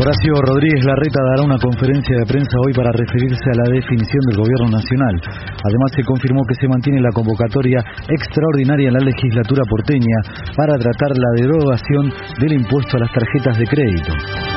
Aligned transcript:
Horacio 0.00 0.34
Rodríguez 0.36 0.84
Larreta 0.84 1.20
dará 1.32 1.42
una 1.44 1.58
conferencia 1.58 2.16
de 2.16 2.26
prensa 2.26 2.56
hoy 2.64 2.72
para 2.72 2.92
referirse 2.92 3.44
a 3.52 3.56
la 3.56 3.70
definición 3.72 4.20
del 4.28 4.36
gobierno 4.36 4.68
nacional. 4.76 5.16
Además 5.64 5.92
se 5.96 6.04
confirmó 6.04 6.42
que 6.44 6.54
se 6.60 6.68
mantiene 6.68 7.00
la 7.00 7.12
convocatoria 7.12 7.80
extraordinaria 8.08 8.88
en 8.88 8.94
la 8.94 9.04
legislatura 9.04 9.62
porteña 9.68 10.20
para 10.56 10.76
tratar 10.76 11.12
la 11.16 11.30
derogación 11.36 12.12
del 12.40 12.52
impuesto 12.52 12.96
a 12.96 13.00
las 13.00 13.12
tarjetas 13.12 13.58
de 13.58 13.66
crédito. 13.66 14.49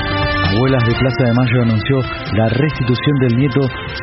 Abuelas 0.43 0.83
de 0.83 0.93
Plaza 0.99 1.21
de 1.23 1.33
Mayo 1.33 1.57
anunció 1.63 1.95
la 2.35 2.47
restitución 2.51 3.15
del 3.23 3.33
nieto 3.39 3.61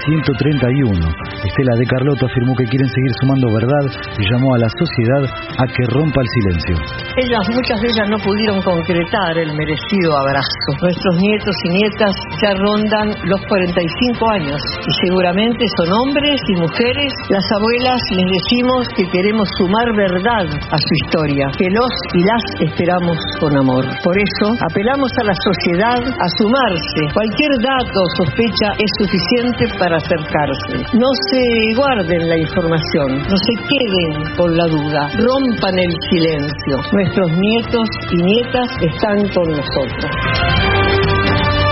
131. 0.08 0.96
Estela 1.44 1.74
de 1.76 1.86
Carlotto 1.86 2.26
afirmó 2.26 2.56
que 2.56 2.64
quieren 2.64 2.88
seguir 2.88 3.12
sumando 3.20 3.46
verdad 3.52 3.84
y 4.16 4.22
llamó 4.24 4.48
a 4.54 4.58
la 4.64 4.70
sociedad 4.72 5.22
a 5.60 5.64
que 5.68 5.84
rompa 5.92 6.20
el 6.20 6.30
silencio. 6.40 6.74
Ellas, 7.20 7.44
muchas 7.52 7.78
de 7.80 7.88
ellas 7.92 8.08
no 8.08 8.18
pudieron 8.18 8.58
concretar 8.62 9.36
el 9.36 9.52
merecido 9.52 10.10
abrazo. 10.16 10.68
Nuestros 10.80 11.14
nietos 11.20 11.56
y 11.64 11.68
nietas 11.76 12.14
ya 12.40 12.52
rondan 12.56 13.08
los 13.28 13.40
45 13.46 14.30
años 14.30 14.60
y 14.80 14.92
seguramente 15.06 15.64
son 15.76 15.88
hombres 15.92 16.40
y 16.48 16.54
mujeres. 16.56 17.12
Las 17.28 17.44
abuelas 17.52 18.00
les 18.16 18.26
decimos 18.26 18.88
que 18.96 19.04
queremos 19.12 19.48
sumar 19.58 19.88
verdad 19.96 20.46
a 20.48 20.78
su 20.78 20.92
historia, 21.04 21.46
que 21.56 21.68
los 21.68 21.92
y 22.14 22.20
las 22.24 22.44
esperamos 22.70 23.18
con 23.38 23.52
amor. 23.56 23.84
Por 24.02 24.16
eso 24.16 24.46
apelamos 24.70 25.10
a 25.20 25.24
la 25.24 25.36
sociedad 25.44 26.00
a 26.00 26.28
sumarse. 26.40 27.00
Cualquier 27.12 27.52
dato 27.60 27.98
o 28.00 28.24
sospecha 28.24 28.68
es 28.80 28.90
suficiente 29.04 29.68
para 29.78 29.96
acercarse. 29.96 30.74
No 30.96 31.10
se 31.28 31.42
guarden 31.76 32.28
la 32.28 32.38
información, 32.38 33.08
no 33.28 33.36
se 33.36 33.54
queden 33.68 34.36
con 34.36 34.56
la 34.56 34.66
duda, 34.66 35.02
rompan 35.20 35.76
el 35.76 35.92
silencio. 36.08 36.74
Nuestros 36.92 37.28
nietos 37.36 37.88
y 38.12 38.16
nietas 38.22 38.68
están 38.80 39.18
con 39.28 39.46
nosotros. 39.52 40.69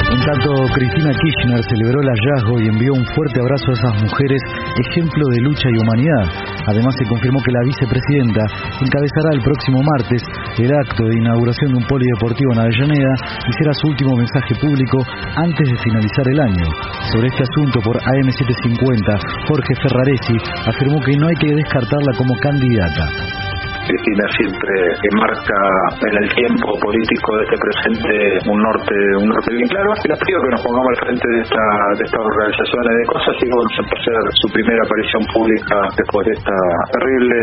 En 0.08 0.20
tanto, 0.24 0.50
Cristina 0.72 1.12
Kirchner 1.12 1.60
celebró 1.68 2.00
el 2.00 2.08
hallazgo 2.08 2.60
y 2.60 2.68
envió 2.68 2.92
un 2.96 3.04
fuerte 3.12 3.40
abrazo 3.40 3.68
a 3.68 3.76
esas 3.76 3.94
mujeres, 4.02 4.40
ejemplo 4.88 5.22
de 5.28 5.40
lucha 5.44 5.68
y 5.68 5.76
humanidad. 5.76 6.24
Además, 6.64 6.94
se 6.96 7.04
confirmó 7.04 7.38
que 7.44 7.52
la 7.52 7.64
vicepresidenta 7.68 8.44
encabezará 8.80 9.36
el 9.36 9.42
próximo 9.44 9.82
martes 9.84 10.22
el 10.56 10.72
acto 10.72 11.04
de 11.04 11.18
inauguración 11.18 11.72
de 11.72 11.78
un 11.78 11.86
polideportivo 11.86 12.52
en 12.52 12.60
Avellaneda 12.60 13.14
y 13.20 13.52
será 13.52 13.72
su 13.74 13.88
último 13.88 14.16
mensaje 14.16 14.54
público 14.56 14.98
antes 15.36 15.68
de 15.68 15.76
finalizar 15.76 16.26
el 16.28 16.40
año. 16.40 16.66
Sobre 17.12 17.28
este 17.28 17.44
asunto, 17.44 17.80
por 17.84 17.96
AM750, 18.00 19.08
Jorge 19.46 19.74
Ferraresi 19.76 20.36
afirmó 20.66 21.00
que 21.04 21.16
no 21.16 21.28
hay 21.28 21.36
que 21.36 21.54
descartarla 21.54 22.12
como 22.16 22.34
candidata. 22.40 23.47
Cristina 23.88 24.24
siempre 24.36 24.74
marca 25.16 25.60
en 25.96 26.14
el 26.20 26.28
tiempo 26.36 26.68
político 26.76 27.28
de 27.40 27.42
este 27.48 27.56
presente 27.56 28.12
un 28.52 28.60
norte 28.60 28.94
un 29.16 29.28
norte 29.32 29.48
bien 29.48 29.68
claro. 29.72 29.88
Y 30.04 30.08
les 30.12 30.20
pido 30.28 30.36
que 30.44 30.52
nos 30.52 30.60
pongamos 30.60 30.88
al 30.92 30.98
frente 31.08 31.24
de 31.24 31.40
esta 31.40 31.64
de 31.96 32.04
estas 32.04 32.20
organizaciones 32.20 32.92
de 32.92 33.04
cosas 33.08 33.32
y 33.40 33.46
vamos 33.48 33.72
a 33.72 33.82
hacer 33.88 34.16
su 34.44 34.46
primera 34.52 34.80
aparición 34.84 35.22
pública 35.32 35.76
después 35.96 36.22
de 36.28 36.34
esta 36.36 36.56
terrible 36.92 37.40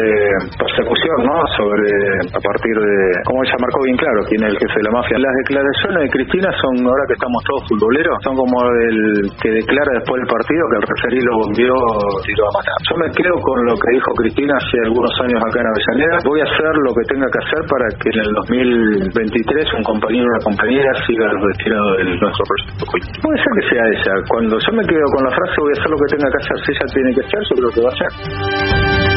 persecución 0.53 1.17
no 1.25 1.37
sobre 1.57 1.89
a 2.29 2.41
partir 2.45 2.75
de 2.77 2.95
como 3.25 3.41
ella 3.41 3.57
marcó 3.57 3.79
bien 3.81 3.97
claro 3.97 4.19
quién 4.29 4.41
es 4.45 4.49
el 4.53 4.59
jefe 4.61 4.77
de 4.77 4.85
la 4.85 4.93
mafia. 5.01 5.17
Las 5.17 5.35
declaraciones 5.49 5.99
de 6.05 6.09
Cristina 6.13 6.49
son 6.61 6.73
ahora 6.85 7.03
que 7.09 7.17
estamos 7.17 7.41
todos 7.49 7.61
futboleros 7.73 8.15
son 8.21 8.37
como 8.37 8.57
el 8.85 9.33
que 9.41 9.49
declara 9.49 9.97
después 9.97 10.21
del 10.21 10.29
partido 10.29 10.61
que 10.69 10.77
el 10.77 10.85
referí 10.93 11.19
lo 11.25 11.33
volvió 11.41 11.73
y 11.73 12.31
lo 12.37 12.41
va 12.45 12.51
a 12.53 12.57
matar. 12.61 12.77
Yo 12.85 12.95
me 13.01 13.09
quedo 13.17 13.33
con 13.41 13.57
lo 13.65 13.73
que 13.81 13.89
dijo 13.97 14.09
Cristina 14.13 14.53
hace 14.61 14.77
algunos 14.85 15.13
años 15.25 15.41
acá 15.41 15.57
en 15.57 15.67
Avellaneda 15.73 16.17
a 16.41 16.45
hacer 16.45 16.73
lo 16.83 16.91
que 16.93 17.03
tenga 17.07 17.27
que 17.27 17.39
hacer 17.43 17.61
para 17.69 17.87
que 17.99 18.09
en 18.09 18.19
el 18.25 18.31
2023 18.33 19.73
un 19.77 19.83
compañero 19.83 20.25
o 20.25 20.31
una 20.35 20.43
compañera 20.43 20.91
siga 21.05 21.27
retirado 21.29 21.95
de 21.97 22.03
nuestro 22.05 22.43
proyecto 22.45 22.85
Puede 23.21 23.37
ser 23.37 23.51
que 23.59 23.69
sea 23.69 23.83
ella. 23.87 24.13
Cuando 24.29 24.57
yo 24.59 24.71
me 24.73 24.83
quedo 24.85 25.05
con 25.15 25.23
la 25.23 25.31
frase 25.31 25.55
voy 25.59 25.71
a 25.71 25.79
hacer 25.79 25.89
lo 25.91 25.97
que 25.97 26.09
tenga 26.15 26.29
que 26.31 26.39
hacer, 26.43 26.57
si 26.65 26.71
ella 26.71 26.85
tiene 26.93 27.11
que 27.13 27.21
hacer, 27.25 27.41
yo 27.49 27.55
creo 27.55 27.71
que 27.71 27.81
va 27.81 27.89
a 27.89 27.95
hacer. 27.95 29.14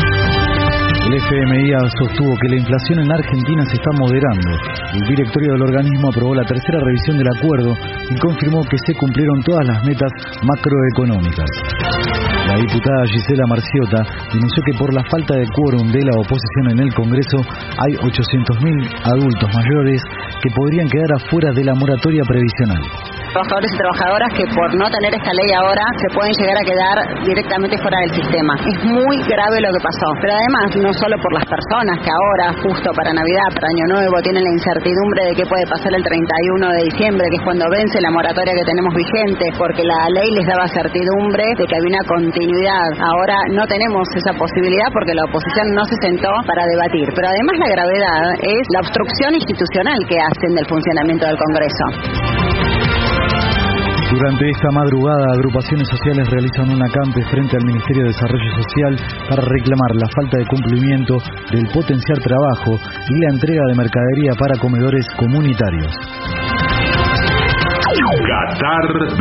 El 1.09 1.15
FMI 1.15 1.73
sostuvo 1.97 2.37
que 2.37 2.49
la 2.53 2.57
inflación 2.61 3.01
en 3.01 3.11
Argentina 3.11 3.65
se 3.65 3.81
está 3.81 3.91
moderando. 3.97 4.51
El 4.93 5.09
directorio 5.09 5.55
del 5.55 5.63
organismo 5.63 6.11
aprobó 6.11 6.35
la 6.35 6.45
tercera 6.45 6.81
revisión 6.85 7.17
del 7.17 7.33
acuerdo 7.33 7.73
y 8.13 8.19
confirmó 8.21 8.61
que 8.69 8.77
se 8.85 8.93
cumplieron 8.93 9.41
todas 9.41 9.67
las 9.69 9.83
metas 9.87 10.13
macroeconómicas. 10.45 11.49
La 12.45 12.57
diputada 12.61 13.09
Gisela 13.09 13.47
Marciota 13.49 14.05
denunció 14.35 14.63
que 14.69 14.77
por 14.77 14.93
la 14.93 15.03
falta 15.09 15.33
de 15.33 15.49
quórum 15.57 15.89
de 15.89 16.05
la 16.05 16.13
oposición 16.13 16.77
en 16.77 16.81
el 16.81 16.93
Congreso 16.93 17.41
hay 17.41 17.97
800.000 18.05 19.09
adultos 19.09 19.49
mayores 19.49 20.03
que 20.43 20.51
podrían 20.51 20.89
quedar 20.89 21.25
afuera 21.25 21.53
de 21.57 21.65
la 21.65 21.73
moratoria 21.73 22.23
previsional 22.29 22.85
trabajadores 23.33 23.71
y 23.73 23.77
trabajadoras 23.77 24.31
que 24.33 24.45
por 24.55 24.69
no 24.75 24.87
tener 24.91 25.13
esta 25.15 25.33
ley 25.33 25.51
ahora 25.53 25.85
se 26.01 26.09
pueden 26.15 26.33
llegar 26.41 26.57
a 26.57 26.65
quedar 26.65 26.97
directamente 27.25 27.77
fuera 27.79 27.99
del 28.01 28.13
sistema. 28.17 28.53
Es 28.57 28.79
muy 28.85 29.17
grave 29.29 29.61
lo 29.61 29.71
que 29.73 29.83
pasó. 29.85 30.09
Pero 30.21 30.33
además, 30.33 30.69
no 30.81 30.91
solo 30.97 31.15
por 31.21 31.33
las 31.37 31.47
personas 31.47 31.97
que 32.01 32.11
ahora, 32.11 32.47
justo 32.63 32.89
para 32.97 33.13
Navidad, 33.13 33.49
para 33.53 33.69
Año 33.69 33.87
Nuevo, 33.95 34.17
tienen 34.23 34.43
la 34.45 34.53
incertidumbre 34.53 35.21
de 35.29 35.33
qué 35.37 35.45
puede 35.45 35.67
pasar 35.69 35.93
el 35.93 36.03
31 36.03 36.73
de 36.73 36.83
diciembre, 36.89 37.25
que 37.29 37.37
es 37.37 37.45
cuando 37.45 37.65
vence 37.69 38.01
la 38.01 38.11
moratoria 38.11 38.55
que 38.55 38.65
tenemos 38.65 38.93
vigente, 38.95 39.45
porque 39.59 39.83
la 39.85 40.09
ley 40.09 40.29
les 40.33 40.47
daba 40.47 40.67
certidumbre 40.69 41.45
de 41.57 41.65
que 41.69 41.75
había 41.77 41.93
una 41.93 42.05
continuidad. 42.09 42.89
Ahora 42.99 43.37
no 43.53 43.65
tenemos 43.67 44.09
esa 44.17 44.33
posibilidad 44.33 44.89
porque 44.93 45.15
la 45.15 45.25
oposición 45.29 45.67
no 45.75 45.85
se 45.85 45.97
sentó 46.01 46.31
para 46.47 46.65
debatir. 46.65 47.07
Pero 47.15 47.29
además 47.29 47.57
la 47.61 47.69
gravedad 47.69 48.23
es 48.41 48.65
la 48.73 48.81
obstrucción 48.81 49.35
institucional 49.35 49.99
que 50.09 50.17
hacen 50.17 50.55
del 50.55 50.67
funcionamiento 50.67 51.27
del 51.27 51.39
Congreso. 51.39 52.68
Durante 54.11 54.49
esta 54.49 54.71
madrugada, 54.73 55.35
agrupaciones 55.35 55.87
sociales 55.87 56.31
realizan 56.31 56.71
un 56.71 56.83
acampe 56.83 57.23
frente 57.31 57.57
al 57.59 57.65
Ministerio 57.65 58.05
de 58.05 58.09
Desarrollo 58.09 58.51
Social 58.63 58.97
para 59.29 59.43
reclamar 59.43 59.95
la 59.97 60.09
falta 60.09 60.39
de 60.39 60.47
cumplimiento 60.47 61.19
del 61.53 61.69
potenciar 61.69 62.19
trabajo 62.19 62.81
y 63.11 63.21
la 63.21 63.31
entrega 63.35 63.63
de 63.69 63.75
mercadería 63.77 64.33
para 64.39 64.59
comedores 64.59 65.05
comunitarios. 65.19 65.93
Qatar 68.09 68.89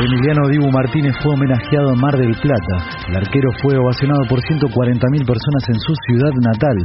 Emiliano 0.00 0.48
Dibu 0.48 0.72
Martínez 0.72 1.12
fue 1.20 1.34
homenajeado 1.34 1.92
en 1.92 2.00
Mar 2.00 2.16
del 2.16 2.32
Plata. 2.40 3.04
El 3.06 3.16
arquero 3.20 3.52
fue 3.60 3.76
ovacionado 3.76 4.24
por 4.30 4.40
140.000 4.40 5.20
personas 5.20 5.64
en 5.68 5.78
su 5.84 5.92
ciudad 6.08 6.32
natal. 6.40 6.76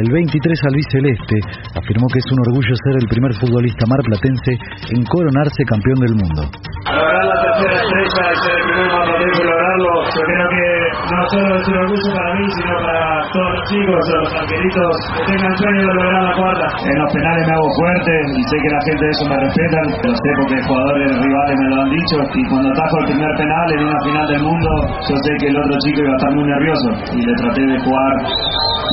El 0.00 0.08
23 0.10 0.58
albiceleste 0.72 1.36
afirmó 1.76 2.08
que 2.08 2.18
es 2.18 2.28
un 2.32 2.40
orgullo 2.48 2.72
ser 2.80 2.96
el 2.96 3.08
primer 3.12 3.34
futbolista 3.36 3.84
marplatense 3.84 4.56
en 4.96 5.04
coronarse 5.04 5.60
campeón 5.68 6.00
del 6.00 6.14
mundo. 6.16 6.48
Lograr 6.88 7.24
la 7.28 7.36
tercera 7.44 7.76
estrella 7.76 8.40
ser 8.40 8.56
el 8.56 8.64
primer 8.64 8.88
marplatense 8.88 9.44
lograrlo, 9.44 9.92
yo 10.16 10.20
creo 10.24 10.48
que 10.48 10.73
no 11.04 11.20
solo 11.28 11.48
es 11.56 11.68
un 11.68 11.76
orgullo 11.76 12.10
para 12.14 12.30
mí, 12.34 12.44
sino 12.56 12.74
para 12.80 13.04
todos 13.32 13.50
los 13.54 13.62
chicos, 13.68 14.00
los 14.14 14.32
arqueritos 14.34 14.92
que 15.12 15.22
tengan 15.32 15.54
sueño 15.58 15.82
de 15.84 15.94
lograr 15.94 16.22
la 16.24 16.34
cuarta. 16.34 16.66
En 16.84 16.96
los 16.98 17.12
penales 17.12 17.44
me 17.46 17.52
hago 17.54 17.68
fuerte 17.76 18.12
y 18.34 18.42
sé 18.44 18.56
que 18.56 18.70
la 18.72 18.82
gente 18.88 19.04
de 19.04 19.10
eso 19.10 19.24
me 19.28 19.36
respetan, 19.44 19.84
lo 20.04 20.12
sé 20.14 20.30
porque 20.40 20.56
jugadores 20.64 21.10
rivales 21.20 21.56
me 21.60 21.68
lo 21.68 21.76
han 21.82 21.90
dicho 21.90 22.16
y 22.34 22.42
cuando 22.48 22.68
atajo 22.72 22.94
el 23.00 23.06
primer 23.12 23.32
penal 23.36 23.66
en 23.74 23.80
una 23.84 24.00
final 24.04 24.26
del 24.28 24.42
mundo, 24.42 24.70
yo 25.08 25.14
sé 25.16 25.30
que 25.40 25.46
el 25.48 25.56
otro 25.56 25.74
chico 25.84 25.98
iba 26.00 26.12
a 26.12 26.16
estar 26.16 26.32
muy 26.34 26.44
nervioso 26.44 26.86
y 27.12 27.20
le 27.20 27.34
traté 27.42 27.62
de 27.64 27.78
jugar 27.84 28.12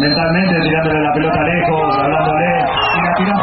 mentalmente, 0.01 0.55
tirándole 0.61 0.99
la 0.99 1.13
pelota 1.13 1.41
lejos, 1.41 1.89
hablándole 1.95 2.51
y 2.91 2.99
la 3.01 3.11
tiró 3.15 3.33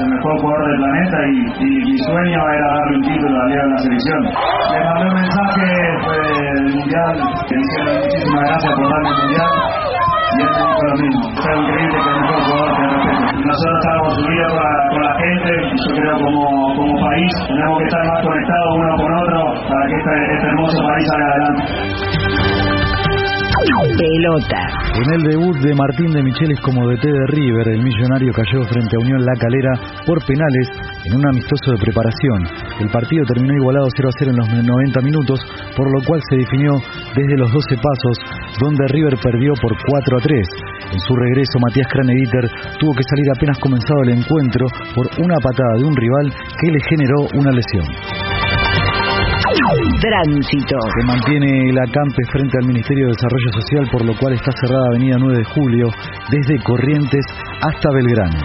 el 0.00 0.10
mejor 0.10 0.32
jugador 0.40 0.66
del 0.66 0.78
planeta 0.78 1.18
y, 1.28 1.64
mi 1.84 1.98
sueño 1.98 2.40
era 2.50 2.66
darle 2.74 2.96
un 2.96 3.02
título 3.02 3.36
a 3.40 3.46
la 3.46 3.78
selección. 3.78 4.20
Le 4.24 4.78
mandé 4.84 5.04
un 5.06 5.14
mensaje 5.14 5.66
fue 6.04 6.18
del 6.18 6.74
mundial, 6.74 7.12
que 7.46 7.54
diciendo 7.54 7.90
muchísimas 8.02 8.44
gracias 8.48 8.72
por 8.74 8.86
darme 8.90 9.08
el 9.08 9.18
mundial 9.22 9.52
y 10.34 10.42
él 10.42 10.50
me 10.50 10.60
dijo 10.64 10.82
lo 10.84 10.94
mismo. 10.98 11.22
Fue 11.34 11.52
increíble 11.54 11.94
que 11.94 12.10
el 12.10 12.20
mejor 12.20 12.38
jugador 12.44 12.70
te 12.74 12.84
respeto. 12.94 13.24
Nosotros 13.44 13.76
estamos 13.84 14.12
unidos 14.24 14.48
con 14.54 14.62
la, 14.64 14.74
con 14.90 15.02
la 15.04 15.14
gente 15.14 15.50
yo 15.74 15.90
creo 15.94 16.14
como, 16.24 16.42
como 16.74 16.92
país 16.98 17.32
tenemos 17.46 17.78
que 17.78 17.84
estar 17.84 18.02
más 18.08 18.20
conectados 18.24 18.70
uno 18.74 18.92
con 18.98 19.10
otro 19.14 19.40
para 19.68 19.82
que 19.86 19.94
este, 19.94 20.14
este 20.34 20.46
hermoso 20.48 20.78
país 20.82 21.04
salga 21.06 21.28
adelante. 21.28 22.33
Pelota. 23.64 24.60
En 24.92 25.08
el 25.14 25.22
debut 25.24 25.56
de 25.64 25.74
Martín 25.74 26.12
de 26.12 26.22
Michelis 26.22 26.60
como 26.60 26.84
DT 26.84 27.00
de 27.00 27.26
River, 27.32 27.68
el 27.68 27.82
millonario 27.82 28.30
cayó 28.32 28.60
frente 28.68 28.96
a 28.96 29.00
Unión 29.00 29.24
La 29.24 29.32
Calera 29.40 30.04
por 30.04 30.20
penales 30.26 30.68
en 31.04 31.16
un 31.16 31.24
amistoso 31.26 31.72
de 31.72 31.80
preparación. 31.80 32.44
El 32.80 32.90
partido 32.90 33.24
terminó 33.24 33.54
igualado 33.54 33.86
0 33.96 34.08
a 34.08 34.16
0 34.18 34.30
en 34.32 34.36
los 34.36 34.48
90 34.68 35.00
minutos, 35.00 35.40
por 35.76 35.88
lo 35.88 36.04
cual 36.04 36.20
se 36.28 36.36
definió 36.36 36.72
desde 37.16 37.36
los 37.40 37.50
12 37.52 37.76
pasos, 37.80 38.16
donde 38.60 38.84
River 38.88 39.16
perdió 39.22 39.52
por 39.56 39.72
4 39.72 40.18
a 40.18 40.20
3. 40.20 40.48
En 40.92 41.00
su 41.00 41.16
regreso, 41.16 41.56
Matías 41.64 41.88
Craneviter 41.88 42.44
tuvo 42.78 42.92
que 42.92 43.08
salir 43.08 43.28
apenas 43.32 43.58
comenzado 43.58 44.02
el 44.04 44.20
encuentro 44.20 44.66
por 44.94 45.08
una 45.24 45.36
patada 45.40 45.72
de 45.80 45.84
un 45.84 45.96
rival 45.96 46.26
que 46.60 46.68
le 46.68 46.80
generó 46.90 47.18
una 47.32 47.50
lesión. 47.50 48.33
Tránsito. 50.00 50.76
Se 50.98 51.06
mantiene 51.06 51.70
el 51.70 51.78
acampe 51.78 52.22
frente 52.32 52.58
al 52.60 52.66
Ministerio 52.66 53.06
de 53.06 53.12
Desarrollo 53.14 53.50
Social, 53.52 53.88
por 53.90 54.04
lo 54.04 54.16
cual 54.18 54.34
está 54.34 54.50
cerrada 54.60 54.88
Avenida 54.90 55.16
9 55.18 55.38
de 55.38 55.44
Julio, 55.44 55.86
desde 56.30 56.62
Corrientes 56.64 57.24
hasta 57.62 57.88
Belgrano. 57.94 58.40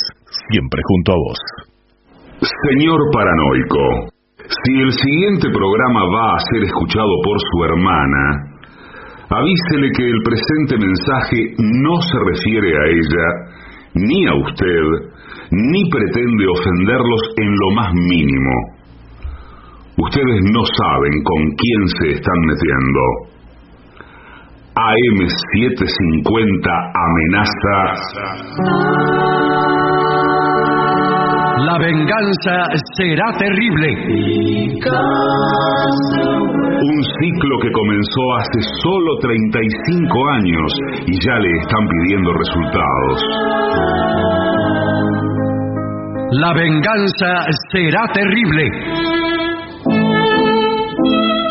siempre 0.54 0.82
junto 0.86 1.14
a 1.14 1.18
vos. 1.18 1.40
Señor 2.46 3.00
paranoico, 3.10 4.14
si 4.38 4.74
el 4.86 4.92
siguiente 4.94 5.50
programa 5.50 6.06
va 6.14 6.36
a 6.38 6.44
ser 6.54 6.62
escuchado 6.62 7.10
por 7.26 7.38
su 7.42 7.58
hermana, 7.66 8.24
avísele 9.34 9.90
que 9.98 10.06
el 10.06 10.22
presente 10.22 10.78
mensaje 10.78 11.58
no 11.58 12.02
se 12.06 12.18
refiere 12.22 12.70
a 12.70 12.84
ella, 12.86 13.26
ni 13.96 14.28
a 14.28 14.34
usted, 14.36 14.86
ni 15.50 15.90
pretende 15.90 16.46
ofenderlos 16.54 17.22
en 17.38 17.50
lo 17.50 17.70
más 17.74 17.94
mínimo. 17.94 18.81
Ustedes 19.98 20.40
no 20.54 20.64
saben 20.80 21.24
con 21.24 21.42
quién 21.60 21.88
se 22.00 22.12
están 22.16 22.40
metiendo. 22.48 23.02
AM750 24.74 26.72
amenaza. 26.96 27.78
La 31.66 31.78
venganza 31.78 32.56
será 32.96 33.34
terrible. 33.38 33.90
Un 36.84 37.04
ciclo 37.20 37.60
que 37.62 37.72
comenzó 37.72 38.34
hace 38.38 38.62
solo 38.82 39.18
35 39.20 40.30
años 40.30 40.72
y 41.06 41.20
ya 41.20 41.38
le 41.38 41.52
están 41.60 41.88
pidiendo 41.88 42.32
resultados. 42.34 43.26
La 46.32 46.54
venganza 46.54 47.46
será 47.72 48.08
terrible. 48.14 49.31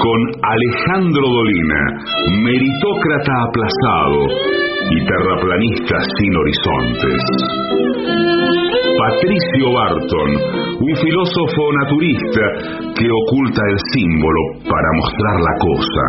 Con 0.01 0.21
Alejandro 0.41 1.29
Dolina, 1.29 1.83
meritócrata 2.41 3.33
aplazado 3.45 4.33
y 4.91 4.97
terraplanista 5.05 5.97
sin 6.17 6.33
horizontes. 6.37 7.21
Patricio 8.97 9.73
Barton, 9.75 10.31
un 10.81 10.97
filósofo 10.97 11.73
naturista 11.85 12.45
que 12.97 13.11
oculta 13.13 13.63
el 13.69 13.79
símbolo 13.93 14.41
para 14.65 14.89
mostrar 15.03 15.37
la 15.37 15.55
cosa. 15.69 16.05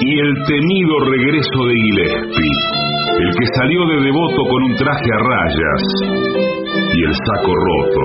Y 0.00 0.20
el 0.20 0.34
temido 0.44 1.00
regreso 1.00 1.64
de 1.64 1.74
Gillespie, 1.74 2.58
el 3.20 3.30
que 3.36 3.46
salió 3.56 3.86
de 3.86 4.02
devoto 4.02 4.44
con 4.50 4.62
un 4.64 4.74
traje 4.76 5.10
a 5.12 5.18
rayas 5.18 5.82
y 6.92 7.04
el 7.04 7.14
saco 7.14 7.54
roto. 7.54 8.04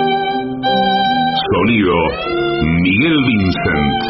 Sonido, 1.51 1.95
Miguel 2.81 3.17
Vincent. 3.27 4.01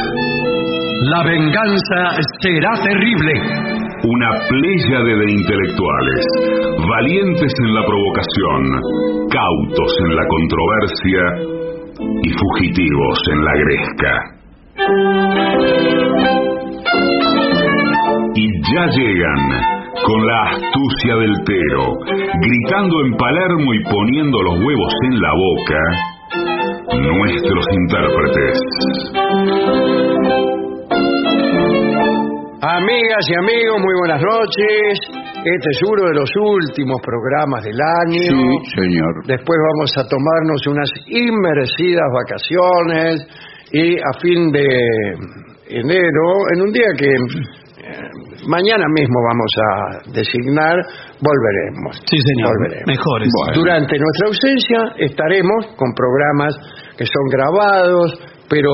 La 1.10 1.24
venganza 1.24 2.22
será 2.40 2.74
terrible. 2.84 3.34
Una 4.04 4.30
pléyade 4.48 5.16
de 5.16 5.32
intelectuales, 5.32 6.26
valientes 6.88 7.54
en 7.66 7.74
la 7.74 7.84
provocación, 7.86 8.62
cautos 9.30 9.92
en 10.06 10.16
la 10.16 10.26
controversia 10.28 11.24
y 12.22 12.30
fugitivos 12.30 13.20
en 13.32 13.46
la 13.46 13.54
gresca. 13.64 14.14
Y 18.36 18.46
ya 18.72 18.86
llegan, 18.86 19.82
con 20.06 20.28
la 20.28 20.44
astucia 20.44 21.16
del 21.16 21.36
tero, 21.46 21.98
gritando 22.40 23.06
en 23.06 23.18
Palermo 23.18 23.74
y 23.74 23.84
poniendo 23.84 24.42
los 24.44 24.56
huevos 24.64 24.94
en 25.12 25.22
la 25.22 25.32
boca, 25.34 26.11
nuestros 27.00 27.66
intérpretes. 27.72 28.58
Amigas 32.62 33.26
y 33.30 33.36
amigos, 33.36 33.82
muy 33.82 33.94
buenas 34.00 34.22
noches. 34.22 35.00
Este 35.44 35.70
es 35.72 35.82
uno 35.84 36.08
de 36.08 36.14
los 36.14 36.30
últimos 36.36 37.02
programas 37.02 37.64
del 37.64 37.80
año. 37.82 38.22
Sí, 38.22 38.72
señor. 38.76 39.26
Después 39.26 39.58
vamos 39.74 39.98
a 39.98 40.08
tomarnos 40.08 40.68
unas 40.68 40.90
inmerecidas 41.08 42.06
vacaciones 42.14 43.28
y 43.72 43.98
a 43.98 44.14
fin 44.22 44.52
de 44.52 44.68
enero, 45.70 46.28
en 46.54 46.62
un 46.62 46.72
día 46.72 46.88
que 46.98 47.08
eh, 47.08 48.31
mañana 48.48 48.86
mismo 48.98 49.16
vamos 49.28 49.52
a 49.58 50.12
designar, 50.12 50.76
volveremos. 51.20 51.98
Sí, 52.10 52.18
señor. 52.18 52.54
Volveremos. 52.58 52.88
Mejores. 52.88 53.30
Durante 53.56 53.96
nuestra 53.98 54.28
ausencia 54.28 54.80
estaremos 54.98 55.68
con 55.78 55.94
programas 55.94 56.56
que 56.98 57.06
son 57.06 57.26
grabados, 57.30 58.20
pero 58.50 58.72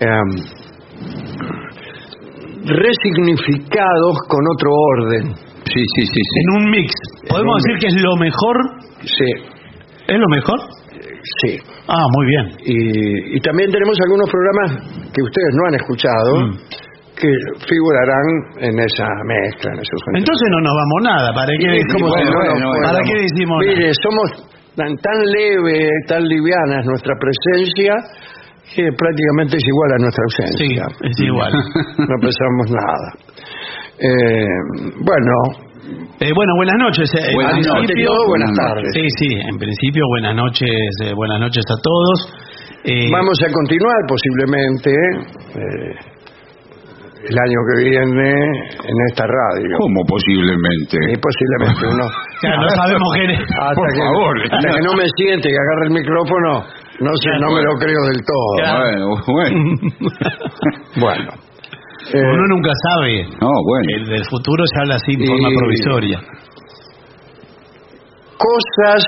em, 0.00 0.30
resignificados 2.66 4.16
con 4.28 4.40
otro 4.54 4.70
orden. 4.72 5.34
Sí, 5.66 5.82
sí, 5.96 6.06
sí, 6.06 6.14
sí. 6.14 6.40
En 6.40 6.62
un 6.62 6.70
mix. 6.70 6.92
¿Podemos 7.28 7.54
un 7.56 7.62
decir 7.62 7.78
que 7.80 7.86
es 7.96 8.02
lo 8.02 8.16
mejor? 8.16 8.56
Sí, 9.02 9.30
¿Es 10.08 10.18
lo 10.18 10.28
mejor? 10.28 10.58
sí. 11.42 11.58
Ah, 11.88 12.06
muy 12.10 12.26
bien. 12.26 12.46
Y, 12.64 13.36
y 13.36 13.40
también 13.40 13.70
tenemos 13.70 13.96
algunos 14.04 14.30
programas 14.30 14.70
que 15.12 15.22
ustedes 15.22 15.54
no 15.54 15.66
han 15.68 15.74
escuchado 15.74 16.46
Mm. 16.46 16.58
Que 17.16 17.30
figurarán 17.68 18.26
en 18.60 18.74
esa 18.78 19.08
mezcla, 19.24 19.72
en 19.72 19.78
esos 19.80 20.00
Entonces 20.14 20.46
no 20.52 20.60
nos 20.60 20.74
vamos 20.76 21.00
nada. 21.02 21.28
¿Para 21.34 21.52
qué 21.56 21.68
decimos, 21.80 21.92
como 21.96 22.08
si 22.12 22.24
no 22.24 22.36
bueno, 22.36 22.52
nos 22.52 22.60
bueno, 22.60 22.66
¿Para 22.76 23.00
fuéramos. 23.00 23.08
qué 23.08 23.16
decimos 23.24 23.58
Mire, 23.64 23.80
nada? 23.88 24.02
somos 24.04 24.28
tan, 24.76 24.92
tan 25.00 25.18
leve, 25.32 25.88
tan 26.06 26.22
liviana 26.28 26.74
es 26.80 26.86
nuestra 26.86 27.14
presencia 27.16 27.94
que 28.76 28.84
prácticamente 28.92 29.56
es 29.56 29.64
igual 29.64 29.90
a 29.96 29.98
nuestra 30.04 30.24
Sí, 30.28 30.44
ausencia. 30.44 30.84
es 31.08 31.16
igual. 31.24 31.52
no 32.04 32.14
pensamos 32.20 32.66
nada. 32.68 33.08
Eh, 33.98 34.58
bueno, 35.00 35.32
Eh, 36.20 36.32
bueno, 36.34 36.52
buenas 36.56 36.76
noches. 36.82 37.08
eh, 37.14 37.30
en 37.30 37.34
Buenas 37.34 37.52
principio- 37.64 38.08
todo, 38.12 38.26
buenas 38.28 38.52
tardes. 38.58 38.90
Sí, 38.92 39.06
sí, 39.18 39.28
en 39.40 39.56
principio 39.56 40.02
buenas 40.08 40.34
noches, 40.34 40.68
eh, 41.04 41.12
buenas 41.14 41.40
noches 41.40 41.64
a 41.70 41.76
todos. 41.80 42.16
Eh, 42.84 43.08
Vamos 43.10 43.38
a 43.42 43.52
continuar 43.52 43.96
posiblemente 44.08 44.90
eh, 44.90 45.94
el 47.28 47.36
año 47.38 47.58
que 47.68 47.76
viene 47.90 48.30
en 48.30 48.96
esta 49.10 49.24
radio. 49.26 49.68
¿Cómo 49.78 50.00
posiblemente? 50.06 50.96
Y 51.10 51.16
posiblemente 51.18 51.82
uno. 51.90 52.06
ya 52.42 52.56
no 52.56 52.68
sabemos 52.70 53.08
quién 53.16 53.30
es. 53.30 53.40
Hasta, 53.42 53.74
Por 53.74 53.88
que, 53.92 53.98
favor. 53.98 54.34
hasta 54.50 54.68
que 54.78 54.82
no 54.86 54.92
me 54.94 55.06
siente 55.16 55.48
y 55.50 55.54
agarre 55.54 55.84
el 55.88 55.94
micrófono, 55.94 56.50
no 57.00 57.12
sé, 57.22 57.30
no 57.40 57.48
me 57.54 57.62
lo 57.62 57.72
creo 57.78 58.00
del 58.10 58.20
todo. 58.24 58.50
Bueno, 58.78 59.06
bueno. 59.26 59.58
Bueno. 61.00 61.30
Eh, 62.14 62.22
Uno 62.22 62.46
nunca 62.54 62.70
sabe. 62.88 63.24
No, 63.40 63.50
bueno. 63.66 63.86
El 63.98 64.06
del 64.06 64.24
futuro 64.30 64.62
se 64.72 64.80
habla 64.80 64.94
así 64.94 65.12
en 65.14 65.22
Y- 65.22 65.26
forma 65.26 65.48
provisoria. 65.58 66.18
cosas 68.38 69.02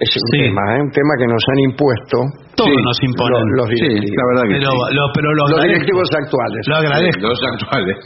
es 0.00 0.16
un 0.16 0.22
Sí. 0.32 0.38
tema, 0.48 0.62
¿eh? 0.76 0.80
un 0.80 0.90
tema 0.90 1.10
que 1.18 1.26
nos 1.26 1.42
han 1.52 1.58
impuesto 1.70 2.18
todo 2.60 2.68
Sí, 2.68 2.76
nos 2.84 2.98
imponen. 3.08 3.40
Los, 3.40 3.44
los 3.56 3.68
Sí, 3.72 3.76
directivos. 3.88 4.16
la 4.20 4.24
verdad 4.28 4.44
que 4.44 4.54
pero, 4.60 4.70
sí. 4.70 4.94
lo, 5.00 5.02
pero 5.16 5.28
lo 5.32 5.42
Los 5.48 5.62
directivos 5.64 6.08
actuales. 6.20 6.60
Lo 6.68 6.76
agradezco. 6.76 7.22
Los 7.24 7.40
actuales. 7.56 7.96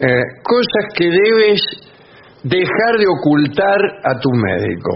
Eh, 0.00 0.24
cosas 0.48 0.84
que 0.96 1.06
debes 1.12 1.60
dejar 2.48 2.92
de 2.96 3.06
ocultar 3.20 3.80
a 4.08 4.12
tu 4.22 4.30
médico. 4.32 4.92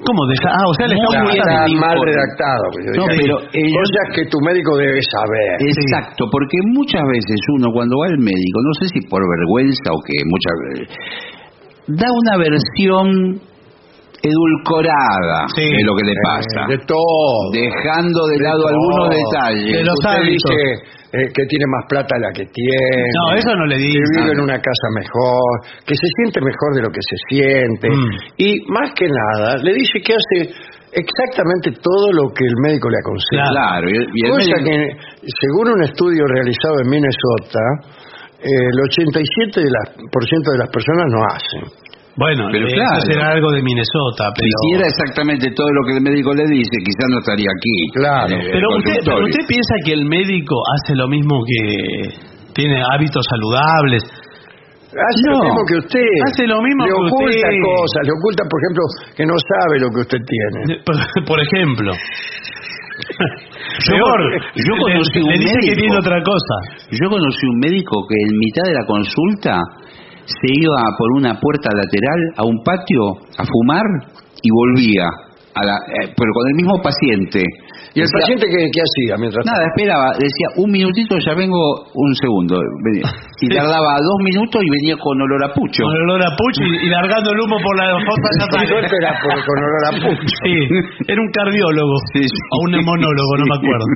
¿Cómo 0.00 0.24
deja? 0.32 0.48
Ah, 0.48 0.64
o 0.64 0.74
sea, 0.80 0.88
le 0.88 0.96
está 0.96 1.20
Muy 1.20 1.28
bien. 1.28 1.44
Está 1.44 1.66
mal 1.76 1.96
redactado. 2.00 2.64
pues, 2.72 2.86
No, 2.96 3.04
pero 3.04 3.36
ellos- 3.52 3.84
Cosas 3.84 4.06
que 4.16 4.24
tu 4.32 4.38
médico 4.40 4.72
debe 4.80 4.96
saber. 5.04 5.60
Exacto, 5.60 6.24
porque 6.32 6.56
muchas 6.72 7.04
veces 7.04 7.36
uno 7.60 7.68
cuando 7.72 7.98
va 8.00 8.06
al 8.08 8.16
médico, 8.18 8.56
no 8.64 8.72
sé 8.80 8.88
si 8.96 9.00
por 9.12 9.20
vergüenza 9.20 9.92
o 9.92 10.00
que 10.00 10.16
muchas 10.24 10.56
veces, 10.64 10.88
da 12.00 12.08
una 12.08 12.34
versión 12.40 13.40
edulcorada 14.22 15.46
Sí. 15.54 15.64
de 15.64 15.82
lo 15.84 15.94
que 15.96 16.04
le 16.04 16.12
Eh, 16.12 16.22
pasa, 16.22 16.66
de 16.68 16.78
todo. 16.86 17.50
dejando 17.52 18.20
de, 18.28 18.36
De 18.38 18.44
lado 18.44 18.60
todo. 18.62 18.68
algunos 18.68 19.08
detalles. 19.16 19.72
De 19.78 19.84
los 19.84 19.94
Usted 19.98 20.22
dice 20.28 20.56
eh, 21.12 21.26
que 21.34 21.42
tiene 21.46 21.66
más 21.66 21.84
plata 21.88 22.14
la 22.20 22.30
que 22.30 22.44
tiene. 22.46 23.02
No, 23.18 23.34
eso 23.34 23.50
no 23.56 23.66
le 23.66 23.76
Que 23.76 23.82
dice. 23.82 24.20
vive 24.20 24.30
en 24.32 24.40
una 24.40 24.58
casa 24.60 24.86
mejor, 24.94 25.50
que 25.84 25.94
se 25.96 26.06
siente 26.16 26.40
mejor 26.40 26.70
de 26.76 26.82
lo 26.82 26.90
que 26.90 27.00
se 27.02 27.16
siente. 27.28 27.90
Mm. 27.90 28.10
Y 28.38 28.48
más 28.70 28.92
que 28.94 29.08
nada, 29.10 29.56
le 29.58 29.72
dice 29.74 29.98
que 30.04 30.14
hace 30.14 30.54
exactamente 30.92 31.70
todo 31.82 32.12
lo 32.12 32.30
que 32.30 32.44
el 32.46 32.54
médico 32.62 32.88
le 32.90 32.98
aconseja. 33.02 33.50
Claro, 33.50 33.90
y, 33.90 33.94
y 33.94 34.20
el 34.26 34.30
Cosa 34.30 34.54
médico- 34.54 34.70
que, 34.70 35.26
según 35.40 35.66
un 35.74 35.82
estudio 35.82 36.22
realizado 36.26 36.74
en 36.84 36.88
Minnesota, 36.90 37.62
eh, 38.38 38.46
el 38.46 38.78
87% 38.78 39.60
de, 39.60 39.70
las, 39.70 39.90
por 40.12 40.22
ciento 40.24 40.50
de 40.52 40.58
las 40.58 40.70
personas 40.70 41.06
no 41.10 41.20
hacen. 41.26 41.89
Bueno, 42.20 42.42
Pero 42.52 42.66
eso 42.68 42.76
claro. 42.76 43.00
será 43.08 43.32
algo 43.32 43.48
de 43.56 43.62
Minnesota, 43.64 44.28
si 44.36 44.44
pero... 44.44 44.52
hiciera 44.60 44.84
exactamente 44.92 45.48
todo 45.56 45.66
lo 45.72 45.80
que 45.88 45.92
el 45.96 46.02
médico 46.04 46.34
le 46.36 46.44
dice, 46.52 46.76
quizás 46.84 47.08
no 47.08 47.18
estaría 47.24 47.48
aquí. 47.48 47.76
Claro. 47.96 48.34
el 48.36 48.50
Pero 48.52 48.66
usted, 48.76 48.96
pero 49.08 49.24
usted 49.24 49.44
piensa 49.48 49.74
que 49.84 49.92
el 49.96 50.04
médico 50.04 50.54
hace 50.76 50.92
lo 51.00 51.08
mismo 51.08 51.40
que 51.48 52.12
tiene 52.52 52.76
hábitos 52.92 53.24
saludables. 53.24 54.04
Hace 54.90 55.22
No. 55.24 55.38
lo 55.38 55.44
mismo 55.48 55.62
que 55.70 55.76
usted. 55.80 56.10
Hace 56.28 56.44
lo 56.50 56.60
mismo 56.60 56.82
le 56.84 56.90
que 56.92 56.98
oculta 56.98 57.24
usted. 57.24 57.56
cosas, 57.72 58.00
le 58.04 58.12
oculta, 58.20 58.42
por 58.50 58.58
ejemplo, 58.60 58.82
que 59.16 59.24
no 59.24 59.34
sabe 59.40 59.74
lo 59.80 59.88
que 59.88 60.00
usted 60.04 60.20
tiene. 60.28 60.58
Por, 60.84 60.94
por 61.30 61.38
ejemplo. 61.40 61.90
Yo 63.88 63.94
Peor, 63.96 64.20
yo 64.60 64.74
le- 64.76 64.82
conocí 64.82 65.18
le, 65.20 65.24
un 65.24 65.40
dice 65.40 65.54
que 65.62 65.70
médico. 65.72 65.80
tiene 65.80 65.96
otra 65.96 66.18
cosa. 66.22 66.54
Yo 66.90 67.08
conocí 67.08 67.46
un 67.46 67.58
médico 67.60 67.94
que 68.08 68.16
en 68.28 68.36
mitad 68.36 68.64
de 68.68 68.74
la 68.74 68.84
consulta 68.84 69.56
se 70.30 70.48
iba 70.54 70.82
por 70.96 71.10
una 71.18 71.38
puerta 71.40 71.70
lateral 71.74 72.20
a 72.36 72.42
un 72.46 72.62
patio 72.62 73.18
a 73.36 73.44
fumar 73.44 73.84
y 74.42 74.48
volvía, 74.50 75.06
a 75.54 75.60
la, 75.66 75.74
eh, 75.90 76.14
pero 76.14 76.30
con 76.32 76.44
el 76.48 76.54
mismo 76.54 76.80
paciente. 76.80 77.42
¿Y 77.90 77.98
el 77.98 78.06
Decía, 78.06 78.22
paciente 78.22 78.46
qué, 78.46 78.70
qué 78.70 78.80
hacía 78.86 79.18
mientras 79.18 79.42
Nada, 79.42 79.66
esperaba, 79.66 80.14
decía 80.14 80.48
un 80.62 80.70
minutito, 80.70 81.18
ya 81.18 81.34
vengo 81.34 81.58
un 81.90 82.14
segundo. 82.14 82.62
Venía. 82.86 83.10
Y 83.42 83.50
tardaba 83.58 83.98
dos 83.98 84.18
minutos 84.22 84.62
y 84.62 84.70
venía 84.70 84.94
con 84.94 85.18
olor 85.18 85.42
a 85.42 85.50
pucho. 85.50 85.82
Con 85.82 85.98
olor 86.06 86.22
a 86.22 86.30
pucho 86.38 86.62
y, 86.70 86.86
y 86.86 86.88
largando 86.88 87.34
el 87.34 87.40
humo 87.42 87.58
por 87.58 87.74
la 87.74 87.98
fosa 87.98 88.30
era 89.02 89.12
por, 89.18 89.34
con 89.42 89.56
olor 89.58 89.84
a 89.90 89.92
pucho. 90.06 90.34
Sí, 90.46 90.54
era 91.10 91.18
un 91.18 91.30
cardiólogo. 91.34 91.94
Sí, 92.14 92.22
sí. 92.22 92.40
O 92.54 92.64
un 92.64 92.70
nemonólogo, 92.78 93.32
no 93.42 93.46
me 93.50 93.56
acuerdo. 93.58 93.86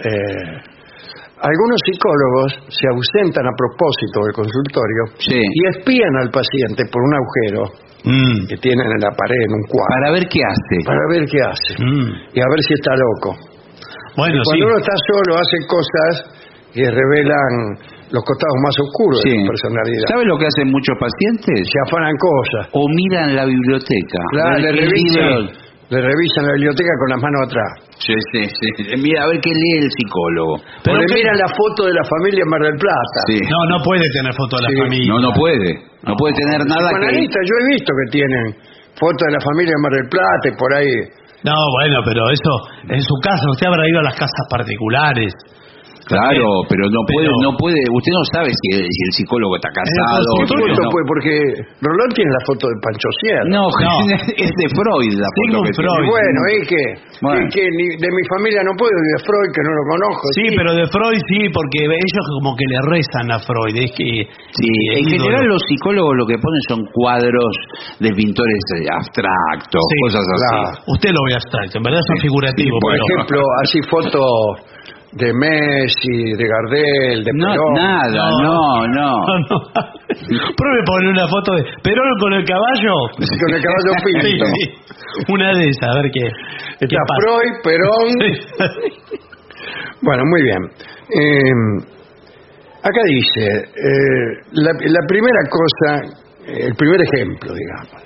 Eh, 0.00 0.75
algunos 1.46 1.78
psicólogos 1.86 2.50
se 2.74 2.86
ausentan 2.90 3.46
a 3.46 3.54
propósito 3.54 4.18
del 4.26 4.34
consultorio 4.34 5.02
Sí. 5.22 5.38
y 5.38 5.60
espían 5.78 6.14
al 6.18 6.30
paciente 6.30 6.82
por 6.90 7.00
un 7.02 7.14
agujero 7.14 7.62
Mm, 8.06 8.46
que 8.46 8.56
tienen 8.62 8.86
en 8.86 9.00
la 9.02 9.10
pared, 9.10 9.40
en 9.46 9.50
un 9.50 9.64
cuadro, 9.66 9.90
Para 9.98 10.12
ver 10.14 10.24
qué 10.30 10.38
hace. 10.46 10.76
para 10.86 11.02
ver 11.10 11.24
qué 11.26 11.40
hace 11.42 11.72
mm. 11.82 12.08
y 12.34 12.38
a 12.38 12.46
ver 12.54 12.60
si 12.62 12.72
está 12.78 12.94
loco. 12.94 13.34
Bueno. 14.16 14.38
Cuando 14.46 14.66
uno 14.70 14.78
está 14.78 14.94
solo 15.10 15.30
hace 15.34 15.58
cosas 15.66 16.12
que 16.72 16.86
revelan 16.86 17.50
los 18.14 18.22
costados 18.22 18.58
más 18.62 18.74
oscuros 18.78 19.18
Sí. 19.26 19.30
de 19.34 19.42
su 19.42 19.46
personalidad. 19.50 20.06
¿Sabe 20.06 20.24
lo 20.24 20.38
que 20.38 20.46
hacen 20.46 20.70
muchos 20.70 20.94
pacientes? 21.02 21.66
Se 21.66 21.78
afanan 21.90 22.14
cosas. 22.14 22.62
O 22.78 22.86
miran 22.94 23.34
la 23.34 23.44
biblioteca. 23.44 24.20
Claro, 24.30 24.58
le 24.58 24.70
revisan, 24.70 25.42
le 25.88 25.98
revisan 26.02 26.42
la 26.46 26.52
biblioteca 26.58 26.92
con 26.98 27.08
las 27.14 27.20
manos 27.22 27.40
atrás. 27.46 27.70
Sí, 28.02 28.14
sí, 28.32 28.40
sí. 28.50 28.68
Mira, 28.98 29.22
a 29.22 29.26
ver 29.30 29.38
qué 29.40 29.50
lee 29.54 29.86
el 29.86 29.90
psicólogo. 29.94 30.54
o 30.58 30.94
le 30.98 31.06
¿qué- 31.06 31.14
miran 31.14 31.38
la 31.38 31.48
foto 31.54 31.86
de 31.86 31.94
la 31.94 32.04
familia 32.04 32.42
en 32.42 32.50
Mar 32.50 32.62
del 32.66 32.78
Plata. 32.78 33.18
Sí. 33.30 33.38
No, 33.46 33.60
no 33.70 33.78
puede 33.84 34.06
tener 34.10 34.32
foto 34.34 34.56
de 34.58 34.62
la 34.66 34.70
Sí. 34.70 34.76
familia. 34.82 35.08
No, 35.14 35.18
no 35.20 35.30
puede. 35.32 35.70
No 36.02 36.12
puede 36.18 36.34
tener 36.34 36.60
nada 36.66 36.90
que... 36.98 37.06
Yo 37.22 37.54
he 37.54 37.66
visto 37.70 37.90
que 37.94 38.06
tienen 38.10 38.44
fotos 38.98 39.22
de 39.26 39.32
la 39.32 39.42
familia 39.42 39.72
en 39.78 39.82
Mar 39.82 39.92
del 39.94 40.08
Plata 40.10 40.44
y 40.50 40.54
por 40.58 40.70
ahí. 40.74 40.94
No, 41.46 41.54
bueno, 41.78 42.02
pero 42.02 42.22
eso, 42.34 42.52
en 42.90 43.02
su 43.02 43.14
casa, 43.22 43.44
usted 43.54 43.66
habrá 43.70 43.86
ido 43.88 44.00
a 44.00 44.10
las 44.10 44.14
casas 44.14 44.44
particulares. 44.50 45.30
Claro, 46.06 46.46
pero 46.70 46.86
no 46.86 47.02
puede, 47.02 47.26
Pero- 47.26 47.42
no 47.42 47.50
puede. 47.58 47.80
Usted 47.90 48.12
no 48.14 48.24
sabe 48.30 48.50
si 48.54 48.66
el, 48.78 48.86
si 48.86 49.00
el 49.10 49.12
psicólogo 49.18 49.58
está 49.58 49.70
casado. 49.74 50.22
¿Qué 50.38 50.46
si 50.46 50.54
foto 50.54 50.82
no. 50.86 50.90
fue? 50.94 51.02
Porque 51.10 51.32
Rolón 51.82 52.10
tiene 52.14 52.30
la 52.30 52.42
foto 52.46 52.64
de 52.70 52.76
Pancho 52.78 53.10
Sierra. 53.18 53.46
No, 53.50 53.64
No. 53.66 53.94
es 54.46 54.52
de 54.54 54.66
Freud 54.70 55.12
la 55.18 55.30
foto 55.34 55.56
que. 55.66 55.72
Freud. 55.74 56.06
Bueno, 56.06 56.38
¿y 56.54 56.60
qué? 56.70 56.84
Bueno. 57.18 57.42
¿Y 57.42 57.46
qué? 57.50 57.64
Ni- 57.74 57.96
de 57.98 58.08
mi 58.14 58.22
familia 58.30 58.62
no 58.62 58.72
puedo, 58.78 58.94
ni 58.94 59.10
de 59.18 59.20
Freud, 59.26 59.50
que 59.50 59.62
no 59.66 59.72
lo 59.74 59.84
conozco. 59.90 60.24
Sí, 60.38 60.46
pero 60.54 60.70
de 60.78 60.86
Freud 60.86 61.20
sí, 61.26 61.40
porque 61.50 61.78
ellos 61.90 62.24
como 62.38 62.54
que 62.54 62.66
le 62.70 62.78
rezan 62.86 63.26
a 63.34 63.38
Freud. 63.42 63.74
Es 63.74 63.90
que, 63.90 64.08
Sí, 64.54 64.70
en 64.94 65.10
ídolo. 65.10 65.26
general 65.26 65.44
los 65.50 65.62
psicólogos 65.66 66.14
lo 66.16 66.26
que 66.30 66.38
ponen 66.38 66.62
son 66.70 66.80
cuadros 66.94 67.50
de 67.98 68.10
pintores 68.14 68.62
eh, 68.78 68.86
abstractos, 68.94 69.82
Sí, 69.90 69.96
cosas 70.06 70.22
así. 70.22 70.54
claro. 70.54 70.86
Usted 70.86 71.10
lo 71.10 71.20
ve 71.26 71.34
abstracto, 71.34 71.74
en 71.78 71.84
verdad 71.84 72.02
son 72.06 72.18
figurativos. 72.22 72.78
Por 72.78 72.92
pero- 72.94 73.04
ejemplo, 73.10 73.38
así 73.66 73.78
fotos 73.90 74.30
de 75.16 75.32
Messi, 75.32 76.32
de 76.36 76.44
Gardel, 76.46 77.24
de 77.24 77.30
No, 77.34 77.48
Perón. 77.52 77.74
nada, 77.74 78.30
no, 78.42 78.86
no. 78.86 78.86
No, 78.86 79.38
no. 79.50 79.60
Pruebe 80.56 80.82
poner 80.86 81.08
una 81.10 81.26
foto 81.28 81.54
de 81.54 81.64
Perón 81.82 82.12
con 82.20 82.32
el 82.34 82.44
caballo. 82.44 82.94
Con 83.18 83.54
el 83.54 83.62
caballo 83.62 83.92
pinto. 84.04 84.46
Sí, 84.46 84.60
sí. 84.62 85.24
Una 85.32 85.52
de 85.52 85.68
esas, 85.68 85.88
a 85.88 86.00
ver 86.02 86.10
qué. 86.12 86.20
qué 86.80 86.84
Está 86.86 87.02
pasa. 87.06 87.20
Freud, 87.20 87.54
Perón. 87.64 88.10
Bueno, 90.02 90.22
muy 90.26 90.42
bien. 90.42 90.62
Eh, 91.08 91.86
acá 92.82 93.00
dice, 93.08 93.46
eh, 93.46 94.42
la, 94.52 94.70
la 94.72 95.00
primera 95.08 95.40
cosa, 95.50 96.16
el 96.46 96.74
primer 96.74 97.00
ejemplo, 97.00 97.54
digamos. 97.54 98.04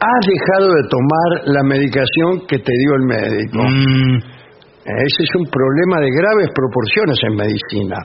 Has 0.00 0.26
dejado 0.26 0.72
de 0.72 0.88
tomar 0.88 1.54
la 1.54 1.62
medicación 1.62 2.46
que 2.48 2.58
te 2.58 2.72
dio 2.72 2.94
el 2.96 3.02
médico. 3.06 3.58
Mm, 3.62 4.18
Ese 4.84 5.22
es 5.22 5.32
un 5.38 5.46
problema 5.46 6.00
de 6.02 6.10
graves 6.10 6.48
proporciones 6.54 7.18
en 7.22 7.34
medicina. 7.38 7.96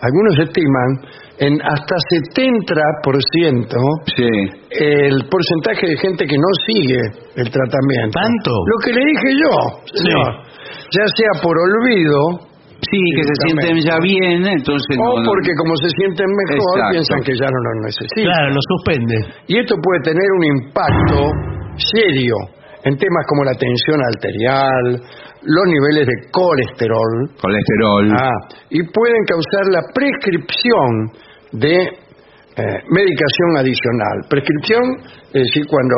Algunos 0.00 0.38
estiman 0.38 0.90
en 1.42 1.54
hasta 1.60 1.96
70% 2.30 3.76
Sí. 4.14 4.28
el 4.78 5.26
porcentaje 5.28 5.86
de 5.88 5.96
gente 5.98 6.26
que 6.26 6.36
no 6.38 6.50
sigue 6.66 7.00
el 7.36 7.50
tratamiento. 7.50 8.14
¿Tanto? 8.14 8.50
Lo 8.50 8.78
que 8.84 8.92
le 8.92 9.00
dije 9.04 9.30
yo, 9.42 9.54
señor. 9.94 10.30
Ya 10.94 11.04
sea 11.16 11.42
por 11.42 11.56
olvido 11.58 12.46
Sí, 12.80 12.96
que 13.14 13.22
se 13.22 13.34
sienten 13.44 13.76
ya 13.84 13.98
bien, 14.00 14.40
entonces 14.40 14.96
o 14.96 15.04
no, 15.04 15.20
no. 15.22 15.28
porque 15.28 15.52
como 15.58 15.76
se 15.76 15.88
sienten 16.00 16.24
mejor 16.32 16.80
Exacto. 16.80 16.90
piensan 16.96 17.20
que 17.28 17.34
ya 17.36 17.48
no 17.52 17.58
lo 17.60 17.70
necesitan. 17.84 18.24
claro, 18.24 18.48
lo 18.56 18.60
suspende. 18.72 19.16
Y 19.48 19.58
esto 19.60 19.74
puede 19.82 20.00
tener 20.00 20.28
un 20.38 20.44
impacto 20.56 21.18
serio 21.92 22.34
en 22.82 22.96
temas 22.96 23.24
como 23.28 23.44
la 23.44 23.52
tensión 23.52 24.00
arterial, 24.00 24.96
los 25.42 25.64
niveles 25.66 26.06
de 26.06 26.16
colesterol, 26.30 27.30
colesterol. 27.40 28.12
ah, 28.12 28.30
y 28.70 28.82
pueden 28.82 29.22
causar 29.26 29.64
la 29.72 29.82
prescripción 29.94 30.90
de 31.52 31.76
eh, 32.60 32.78
medicación 32.90 33.50
adicional. 33.56 34.16
Prescripción 34.28 34.82
es 35.32 35.42
decir 35.46 35.64
cuando 35.70 35.96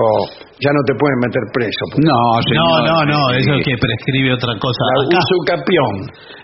ya 0.61 0.71
no 0.71 0.81
te 0.87 0.95
pueden 0.95 1.19
meter 1.27 1.43
preso. 1.53 1.83
por 1.91 2.05
No, 2.05 2.13
No, 2.13 2.43
señor. 2.45 2.79
no, 2.87 2.97
no, 3.09 3.21
eso 3.35 3.55
es 3.59 3.65
que 3.67 3.75
prescribe 3.81 4.35
otra 4.35 4.53
cosa. 4.61 4.83
La 4.95 5.03
Acá, 5.09 5.19
usucapión. 5.27 5.95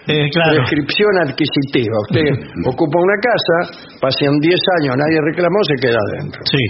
eh, 0.09 0.27
claro. 0.33 0.57
Prescripción 0.65 1.13
adquisitiva. 1.23 1.97
Usted 2.09 2.29
ocupa 2.73 2.97
una 2.99 3.19
casa, 3.21 3.57
pasan 4.01 4.33
10 4.41 4.59
años, 4.81 4.97
nadie 4.97 5.19
reclamó, 5.23 5.59
se 5.69 5.77
queda 5.87 5.99
adentro. 6.11 6.41
Sí. 6.51 6.65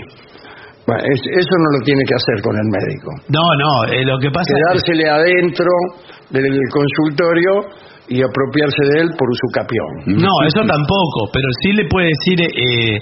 Bueno, 0.89 1.03
es- 1.05 1.29
eso 1.45 1.55
no 1.61 1.69
lo 1.77 1.81
tiene 1.85 2.01
que 2.09 2.15
hacer 2.17 2.41
con 2.41 2.57
el 2.57 2.69
médico. 2.73 3.11
No, 3.29 3.45
no, 3.61 3.73
eh, 3.93 4.05
lo 4.09 4.17
que 4.19 4.31
pasa 4.33 4.49
es 4.49 4.57
Quedársele 4.57 5.05
adentro 5.05 5.69
del 6.33 6.49
consultorio 6.73 7.53
y 8.09 8.23
apropiarse 8.25 8.83
de 8.89 8.97
él 9.05 9.09
por 9.21 9.29
usucapión. 9.29 10.17
No, 10.17 10.33
eso 10.49 10.65
tampoco, 10.65 11.29
pero 11.33 11.45
sí 11.61 11.73
le 11.77 11.85
puede 11.93 12.09
decir, 12.09 12.41
eh, 12.41 12.97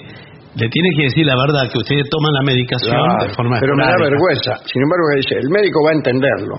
le 0.57 0.67
tiene 0.67 0.89
que 0.97 1.03
decir 1.07 1.23
la 1.25 1.37
verdad 1.37 1.69
que 1.71 1.77
usted 1.77 1.95
toma 2.11 2.27
la 2.33 2.43
medicación 2.43 2.91
Claro, 2.91 3.23
de 3.23 3.29
forma 3.39 3.55
pero 3.61 3.71
me 3.77 3.83
da 3.87 3.95
vergüenza. 4.03 4.57
Sin 4.67 4.81
embargo, 4.83 5.05
dice, 5.15 5.35
el 5.39 5.49
médico 5.53 5.79
va 5.85 5.91
a 5.91 5.97
entenderlo. 6.01 6.55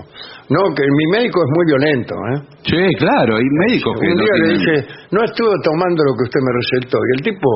No, 0.49 0.61
que 0.73 0.81
mi 0.81 1.05
médico 1.13 1.37
es 1.45 1.49
muy 1.53 1.65
violento. 1.67 2.15
¿eh? 2.33 2.37
Sí, 2.65 2.81
claro, 2.97 3.37
hay 3.37 3.45
médicos 3.69 3.93
que 4.01 4.07
Un 4.07 4.15
no 4.17 4.23
día 4.23 4.33
le 4.33 4.41
tienen- 4.49 4.57
dije, 4.65 4.77
no 5.13 5.19
estuve 5.21 5.53
tomando 5.61 5.99
lo 6.09 6.13
que 6.17 6.23
usted 6.25 6.41
me 6.41 6.53
recetó. 6.57 6.97
Y 6.97 7.09
el 7.17 7.21
tipo 7.21 7.49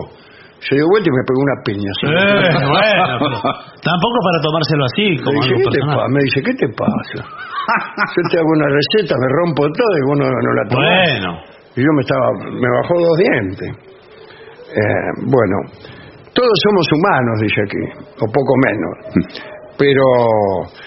Se 0.64 0.76
dio 0.76 0.86
vuelta 0.88 1.08
y 1.10 1.14
me 1.14 1.24
pegó 1.28 1.40
una 1.44 1.58
piña. 1.68 1.92
Eh, 1.92 2.56
bueno, 2.64 3.04
pero 3.20 3.38
tampoco 3.84 4.18
para 4.24 4.38
tomárselo 4.40 4.84
así, 4.88 5.06
como 5.20 5.36
dice, 5.44 5.54
algo 5.54 5.60
¿qué 5.60 5.64
te 5.64 5.80
personal. 5.84 5.98
pasa? 6.00 6.14
Me 6.16 6.22
dice, 6.24 6.40
¿qué 6.44 6.54
te 6.56 6.68
pasa? 6.72 7.18
Yo 8.16 8.22
te 8.32 8.36
hago 8.40 8.52
una 8.56 8.70
receta, 8.72 9.14
me 9.20 9.30
rompo 9.44 9.62
todo 9.68 9.94
y 10.00 10.04
vos 10.08 10.18
no, 10.20 10.26
no 10.32 10.52
la 10.56 10.64
tomás. 10.72 10.88
Bueno, 10.88 11.30
Y 11.76 11.80
yo 11.84 11.92
me 11.96 12.02
estaba, 12.02 12.28
me 12.48 12.70
bajó 12.80 12.94
dos 12.96 13.18
dientes. 13.20 13.70
Eh, 14.72 15.12
bueno, 15.28 15.56
todos 16.34 16.56
somos 16.64 16.86
humanos, 16.96 17.36
dice 17.42 17.60
aquí, 17.62 17.84
o 18.20 18.26
poco 18.32 18.54
menos. 18.64 18.94
Pero 19.78 20.04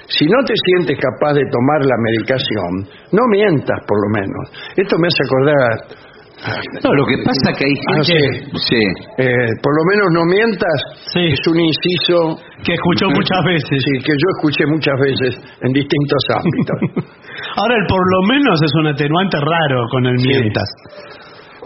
si 0.08 0.26
no 0.26 0.38
te 0.46 0.54
sientes 0.56 0.96
capaz 0.98 1.34
de 1.34 1.42
tomar 1.50 1.80
la 1.84 1.96
medicación, 2.00 2.72
no 3.12 3.22
mientas 3.28 3.78
por 3.86 3.98
lo 4.00 4.08
menos. 4.20 4.44
Esto 4.76 4.96
me 4.98 5.08
hace 5.08 5.22
acordar... 5.26 6.06
No, 6.36 6.92
lo 6.92 7.04
que 7.06 7.16
pasa 7.24 7.48
que 7.56 7.64
hay 7.64 7.76
Ah, 7.88 8.04
gente... 8.04 8.58
Sí. 8.68 8.82
Eh, 9.18 9.48
por 9.62 9.72
lo 9.72 9.82
menos 9.88 10.06
no 10.12 10.22
mientas 10.28 10.78
Sí. 11.12 11.32
es 11.32 11.40
un 11.48 11.58
inciso 11.60 12.36
que 12.62 12.74
escuchó 12.74 13.08
muchas 13.08 13.40
veces. 13.44 13.78
sí, 13.82 13.92
que 14.04 14.12
yo 14.12 14.28
escuché 14.36 14.66
muchas 14.66 14.94
veces 15.00 15.32
en 15.62 15.72
distintos 15.72 16.22
ámbitos. 16.36 16.78
Ahora, 17.56 17.74
el 17.80 17.86
por 17.88 18.00
lo 18.04 18.20
menos 18.28 18.60
es 18.62 18.70
un 18.80 18.86
atenuante 18.88 19.38
raro 19.40 19.88
con 19.90 20.06
el 20.06 20.16
mientas. 20.16 20.68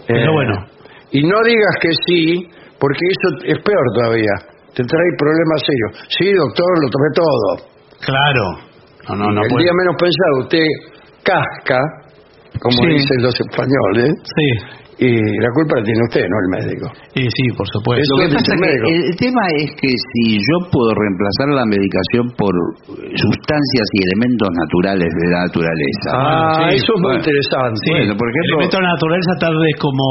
Pero 0.07 0.31
Eh, 0.31 0.33
bueno. 0.33 0.53
Y 1.11 1.23
no 1.27 1.35
digas 1.45 1.75
que 1.81 1.91
sí, 2.07 2.47
porque 2.79 2.99
eso 3.11 3.27
es 3.51 3.59
peor 3.63 3.85
todavía. 3.95 4.35
Te 4.73 4.83
trae 4.87 5.09
problemas 5.19 5.61
serios. 5.67 6.07
Sí, 6.17 6.31
doctor, 6.31 6.69
lo 6.81 6.89
tomé 6.89 7.09
todo. 7.13 7.47
Claro. 7.99 8.43
No, 9.09 9.15
no, 9.15 9.31
no 9.35 9.41
el 9.43 9.49
puede. 9.49 9.63
día 9.63 9.73
menos 9.75 9.95
pensado, 9.99 10.33
usted 10.47 10.65
casca, 11.23 11.79
como 12.59 12.77
Sí. 12.83 12.89
dicen 12.99 13.17
los 13.23 13.35
españoles, 13.39 14.11
Sí, 14.27 14.49
y 15.07 15.09
la 15.41 15.49
culpa 15.55 15.79
la 15.79 15.83
tiene 15.83 16.01
usted, 16.09 16.25
no 16.29 16.37
el 16.43 16.49
médico. 16.61 16.85
y 17.15 17.23
sí, 17.25 17.43
por 17.57 17.65
supuesto. 17.73 18.05
Lo 18.17 18.27
que 18.27 18.33
pasa 18.35 18.53
el 18.53 18.59
que 18.59 18.65
médico. 18.67 18.85
el, 18.91 18.99
el 19.09 19.15
tema 19.17 19.41
es 19.57 19.69
que 19.81 19.89
si 19.89 20.37
yo 20.37 20.55
puedo 20.69 20.91
reemplazar 20.93 21.47
la 21.57 21.65
medicación 21.65 22.29
por 22.37 22.53
sustancias 23.15 23.87
y 23.93 23.97
elementos 24.05 24.49
naturales 24.51 25.09
de 25.09 25.25
la 25.31 25.39
naturaleza. 25.47 26.09
Ah, 26.13 26.69
sí, 26.69 26.75
eso 26.77 26.91
es 26.95 26.99
muy 27.01 27.17
bueno. 27.17 27.19
interesante. 27.19 27.79
Sí, 27.81 27.91
Bueno, 27.91 28.13
por 28.17 28.27
ejemplo- 28.29 28.53
elemento 28.61 28.77
de 28.77 28.83
la 28.83 28.93
naturaleza 28.93 29.31
tal 29.39 29.55
vez 29.57 29.73
como 29.81 30.03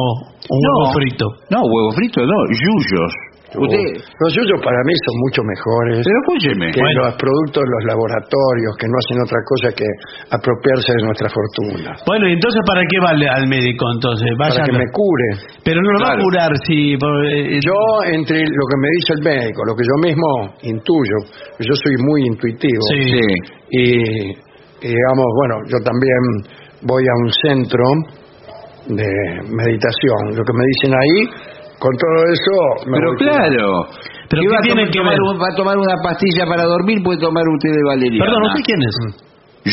un 0.51 0.61
No. 0.61 0.71
huevo 0.75 0.93
frito. 0.99 1.27
No, 1.51 1.59
huevo 1.63 1.91
frito 1.95 2.19
no, 2.27 2.39
yuyos. 2.51 3.13
Usted, 3.51 3.83
Los 4.23 4.31
suyos 4.31 4.63
para 4.63 4.79
mí 4.87 4.95
son 5.03 5.15
mucho 5.27 5.43
mejores 5.43 6.07
pero 6.07 6.17
escúcheme. 6.23 6.71
que 6.71 6.79
Bueno. 6.79 7.03
los 7.11 7.15
productos 7.19 7.63
de 7.67 7.71
los 7.75 7.83
laboratorios 7.91 8.73
que 8.79 8.87
no 8.87 8.95
hacen 9.03 9.19
otra 9.27 9.41
cosa 9.43 9.67
que 9.75 9.89
apropiarse 10.31 10.91
de 10.95 11.03
nuestra 11.03 11.29
fortuna. 11.35 11.91
Bueno, 12.07 12.31
y 12.31 12.33
entonces 12.39 12.63
¿para 12.63 12.83
qué 12.87 12.99
vale 13.03 13.27
al 13.27 13.47
médico 13.51 13.83
entonces? 13.91 14.29
Para 14.39 14.55
Vaya 14.55 14.65
que 14.71 14.73
me 14.79 14.87
cure. 14.95 15.29
Pero 15.67 15.83
no 15.83 15.91
lo 15.91 15.99
va 15.99 16.13
a 16.15 16.19
curar 16.23 16.53
si... 16.63 16.95
por- 16.97 17.27
eh, 17.27 17.59
Yo, 17.59 17.75
entre 18.07 18.39
lo 18.39 18.65
que 18.71 18.77
me 18.79 18.89
dice 18.95 19.11
el 19.19 19.23
médico, 19.27 19.59
lo 19.67 19.75
que 19.75 19.83
yo 19.83 19.97
mismo 19.99 20.31
intuyo, 20.63 21.17
yo 21.59 21.75
soy 21.75 21.95
muy 22.07 22.27
intuitivo, 22.31 22.83
Sí. 22.95 23.03
Sí. 23.03 23.27
y, 23.71 23.87
y 24.87 24.89
digamos, 24.95 25.27
bueno, 25.35 25.55
yo 25.67 25.79
también 25.83 26.23
voy 26.87 27.03
a 27.03 27.15
un 27.25 27.31
centro 27.43 27.85
de 28.87 29.11
meditación. 29.51 30.35
Lo 30.35 30.43
que 30.43 30.53
me 30.55 30.65
dicen 30.67 30.93
ahí, 30.95 31.19
con 31.81 31.93
todo 31.97 32.19
eso... 32.29 32.55
me 32.87 32.97
Pero 33.01 33.09
voy 33.09 33.17
claro. 33.25 33.67
¿Pero 34.29 34.41
va 34.53 34.59
a 34.61 34.63
tomar- 34.69 34.87
que 34.87 34.99
tomar 35.01 35.17
ver? 35.17 35.23
un- 35.33 35.41
va 35.41 35.49
a 35.51 35.57
tomar 35.57 35.77
una 35.81 35.97
pastilla 36.05 36.45
para 36.47 36.65
dormir, 36.69 37.03
puede 37.03 37.19
tomar 37.19 37.43
un 37.49 37.59
té 37.59 37.69
de 37.73 37.83
valeriana. 37.83 38.25
Perdón, 38.25 38.43
¿usted 38.53 38.63
quién 38.69 38.81
es? 38.85 38.97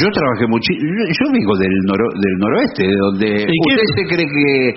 Yo 0.02 0.08
trabajé 0.12 0.48
muchísimo. 0.48 0.84
Yo, 0.84 1.04
yo 1.08 1.26
vengo 1.32 1.54
del, 1.56 1.76
noro- 1.86 2.16
del 2.20 2.36
noroeste, 2.40 2.84
de 2.88 2.96
donde. 2.98 3.28
¿Y 3.44 3.58
qué- 3.62 3.76
¿Usted 3.76 3.88
se 3.96 4.04
cree 4.08 4.26
que 4.28 4.74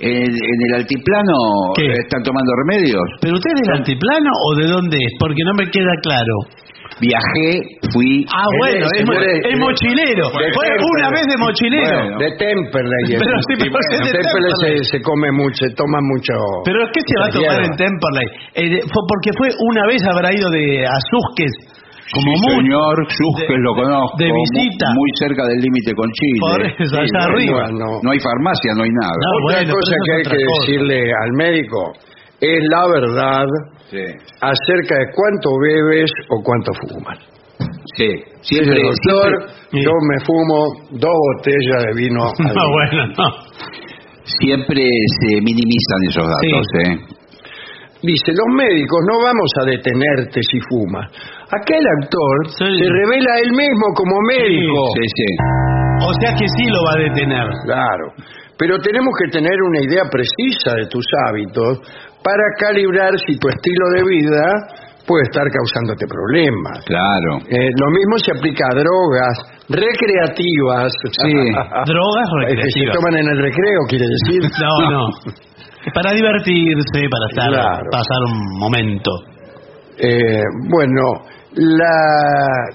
en, 0.00 0.28
en 0.32 0.58
el 0.68 0.72
altiplano 0.80 1.34
¿Qué? 1.76 1.86
están 1.92 2.22
tomando 2.24 2.50
remedios? 2.66 3.04
¿Pero 3.20 3.34
usted 3.36 3.50
es 3.54 3.60
del 3.68 3.76
altiplano 3.78 4.30
o 4.48 4.48
de 4.56 4.66
dónde 4.66 4.96
es? 4.96 5.12
Porque 5.20 5.42
no 5.44 5.52
me 5.54 5.70
queda 5.70 5.92
claro. 6.02 6.34
Viajé, 7.00 7.80
fui. 7.94 8.26
Ah, 8.28 8.44
bueno, 8.60 8.84
es- 8.84 9.00
es, 9.00 9.56
mochilero. 9.58 10.28
Fue 10.30 10.68
una 11.00 11.08
vez 11.10 11.24
de 11.32 11.36
mochilero. 11.38 11.96
Bueno. 11.96 12.18
De 12.18 12.28
Temperley. 12.36 13.04
Pero 13.16 13.34
sí, 13.48 13.54
Y 13.56 13.56
pero 13.56 13.72
bueno, 13.72 13.88
es 13.88 14.00
de 14.04 14.12
Temperley 14.20 14.52
Temperley. 14.52 14.84
se, 14.84 14.90
se 14.90 14.98
come 15.00 15.32
mucho, 15.32 15.64
se 15.64 15.74
toma 15.74 15.98
mucho... 16.02 16.34
Pero 16.64 16.78
¿qué 16.92 17.00
se 17.00 17.14
va 17.20 17.26
a 17.26 17.30
tomar 17.32 17.64
en. 17.64 17.72
Temperley? 17.76 18.26
Eh, 18.52 18.80
fue 18.84 19.02
porque 19.08 19.30
fue 19.38 19.48
una 19.64 19.86
vez 19.86 20.02
habrá 20.12 20.28
ido 20.34 20.50
de 20.50 20.84
Azusques, 20.84 21.52
como 22.12 22.30
Sí, 22.34 22.42
señor, 22.58 22.94
de- 23.06 23.58
lo 23.62 23.72
conozco. 23.74 24.18
de 24.18 24.26
visita. 24.26 24.86
Muy, 24.94 25.10
cerca 25.18 25.42
del 25.46 25.58
límite 25.62 25.94
con 25.94 26.08
Chile. 26.10 26.40
Por 26.40 26.60
eso, 26.66 26.96
allá 26.96 27.20
no, 27.26 27.32
arriba. 27.34 27.62
No, 27.70 27.78
No. 27.78 27.90
no 28.02 28.10
hay 28.10 28.20
farmacia, 28.20 28.70
no 28.76 28.82
hay 28.84 28.90
nada. 28.90 29.14
No, 29.14 29.30
Otra 29.46 29.58
bueno, 29.62 29.74
cosa 29.74 29.94
que 30.04 30.12
hay 30.16 30.22
que 30.24 30.44
cosa. 30.44 30.60
decirle 30.66 30.98
al 31.12 31.32
médico 31.38 31.80
es 32.40 32.58
la 32.70 32.82
verdad 32.88 33.46
Sí. 33.90 34.04
acerca 34.40 34.94
de 34.98 35.06
cuánto 35.14 35.48
bebes 35.60 36.10
o 36.30 36.42
cuánto 36.42 36.70
fumas. 36.82 37.18
Sí. 37.96 38.08
Siempre, 38.40 38.74
Dice, 38.74 38.86
doctor, 38.86 39.50
siempre, 39.70 39.84
yo 39.84 39.92
me 40.08 40.24
fumo 40.24 40.58
dos 40.92 41.16
botellas 41.36 41.84
de 41.84 41.92
vino 42.00 42.22
al 42.38 42.54
No, 42.54 42.62
día". 42.64 42.72
bueno, 42.72 43.06
no. 43.18 43.28
siempre 44.24 44.82
se 45.20 45.40
minimizan 45.42 46.00
esos 46.08 46.26
datos, 46.26 46.66
¿eh? 46.84 47.19
Dice, 48.02 48.32
los 48.32 48.48
médicos 48.56 49.00
no 49.10 49.20
vamos 49.22 49.50
a 49.60 49.64
detenerte 49.68 50.40
si 50.40 50.58
fumas. 50.72 51.06
Aquel 51.52 51.84
actor 52.00 52.36
Sí. 52.48 52.64
se 52.64 52.86
revela 52.88 53.32
él 53.44 53.50
mismo 53.52 53.86
como 53.94 54.14
médico. 54.28 54.80
Sí, 54.96 55.04
sí. 55.16 55.28
O 56.08 56.12
sea 56.20 56.32
que 56.32 56.46
sí 56.48 56.64
lo 56.72 56.80
va 56.84 56.92
a 56.96 57.02
detener. 57.04 57.46
Claro. 57.64 58.06
Pero 58.56 58.78
tenemos 58.78 59.12
que 59.20 59.30
tener 59.30 59.52
una 59.68 59.80
idea 59.80 60.02
precisa 60.10 60.76
de 60.76 60.86
tus 60.88 61.04
hábitos 61.28 61.80
para 62.24 62.44
calibrar 62.58 63.12
si 63.26 63.36
tu 63.38 63.48
estilo 63.48 63.84
de 63.96 64.02
vida 64.04 64.44
puede 65.06 65.24
estar 65.28 65.44
causándote 65.50 66.06
problemas. 66.06 66.84
Claro. 66.86 67.40
Eh, 67.48 67.68
lo 67.76 67.88
mismo 67.90 68.16
se 68.24 68.32
aplica 68.36 68.64
a 68.70 68.74
drogas 68.80 69.36
recreativas. 69.68 70.92
Sí. 71.20 71.32
Drogas 71.92 72.28
Eh, 72.48 72.56
que 72.56 72.62
se 72.62 72.80
recreativas. 72.80 72.96
toman 72.96 73.14
en 73.16 73.28
el 73.28 73.38
recreo, 73.42 73.80
quiere 73.88 74.06
decir. 74.08 74.42
No, 74.60 74.90
no. 74.90 75.04
Para 75.94 76.12
divertirse, 76.12 77.08
para 77.10 77.26
estar, 77.30 77.48
Claro. 77.50 77.90
pasar 77.90 78.18
un 78.28 78.58
momento. 78.58 79.10
Eh, 79.98 80.42
bueno, 80.68 81.02
la 81.54 81.96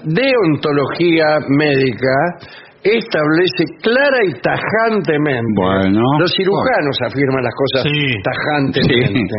deontología 0.04 1.38
médica 1.48 2.14
establece 2.82 3.64
clara 3.82 4.18
y 4.24 4.32
tajantemente. 4.40 5.52
Bueno. 5.56 6.02
Los 6.20 6.30
cirujanos 6.36 6.96
afirman 7.02 7.42
las 7.42 7.54
cosas 7.54 7.82
Sí. 7.82 8.14
tajantemente. 8.22 9.34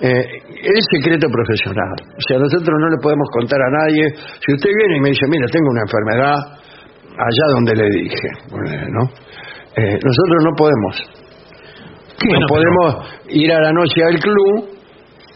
Eh, 0.00 0.24
el 0.64 0.82
secreto 0.90 1.28
profesional. 1.30 1.94
O 2.16 2.20
sea, 2.28 2.38
nosotros 2.38 2.76
no 2.78 2.88
le 2.90 2.96
podemos 3.02 3.28
contar 3.32 3.60
a 3.62 3.70
nadie. 3.70 4.04
Si 4.44 4.52
usted 4.54 4.70
viene 4.78 4.96
y 4.96 5.00
me 5.00 5.08
dice, 5.10 5.26
mira, 5.28 5.46
tengo 5.50 5.70
una 5.70 5.82
enfermedad 5.82 6.36
allá 7.16 7.46
donde 7.54 7.74
le 7.76 7.88
dije, 7.90 8.28
ponele, 8.50 8.86
¿no? 8.90 9.02
Eh, 9.76 9.98
nosotros 10.04 10.44
no 10.44 10.50
podemos. 10.56 11.23
Bueno, 12.28 12.40
no 12.40 12.46
podemos 12.48 12.88
ir 13.28 13.52
a 13.52 13.60
la 13.60 13.72
noche 13.72 14.00
al 14.04 14.18
club 14.20 14.68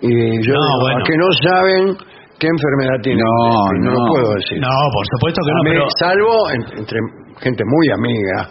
y 0.00 0.08
yo 0.46 0.54
No, 0.54 0.60
digo, 0.60 0.80
bueno. 0.80 0.98
a 0.98 1.02
que 1.06 1.16
no 1.16 1.28
saben 1.42 1.96
qué 2.38 2.46
enfermedad 2.48 2.98
tiene. 3.02 3.20
No, 3.22 3.30
usted? 3.64 3.78
no, 3.82 3.90
lo 3.92 3.98
no. 3.98 4.06
puedo 4.12 4.34
decir. 4.34 4.60
No, 4.60 4.68
por 4.92 5.04
supuesto 5.12 5.40
que 5.44 5.52
no, 5.52 5.62
mí, 5.64 5.70
pero... 5.70 5.86
Salvo 5.98 6.50
en- 6.50 6.78
entre 6.78 6.98
gente 7.40 7.62
muy 7.66 7.86
amiga. 7.94 8.50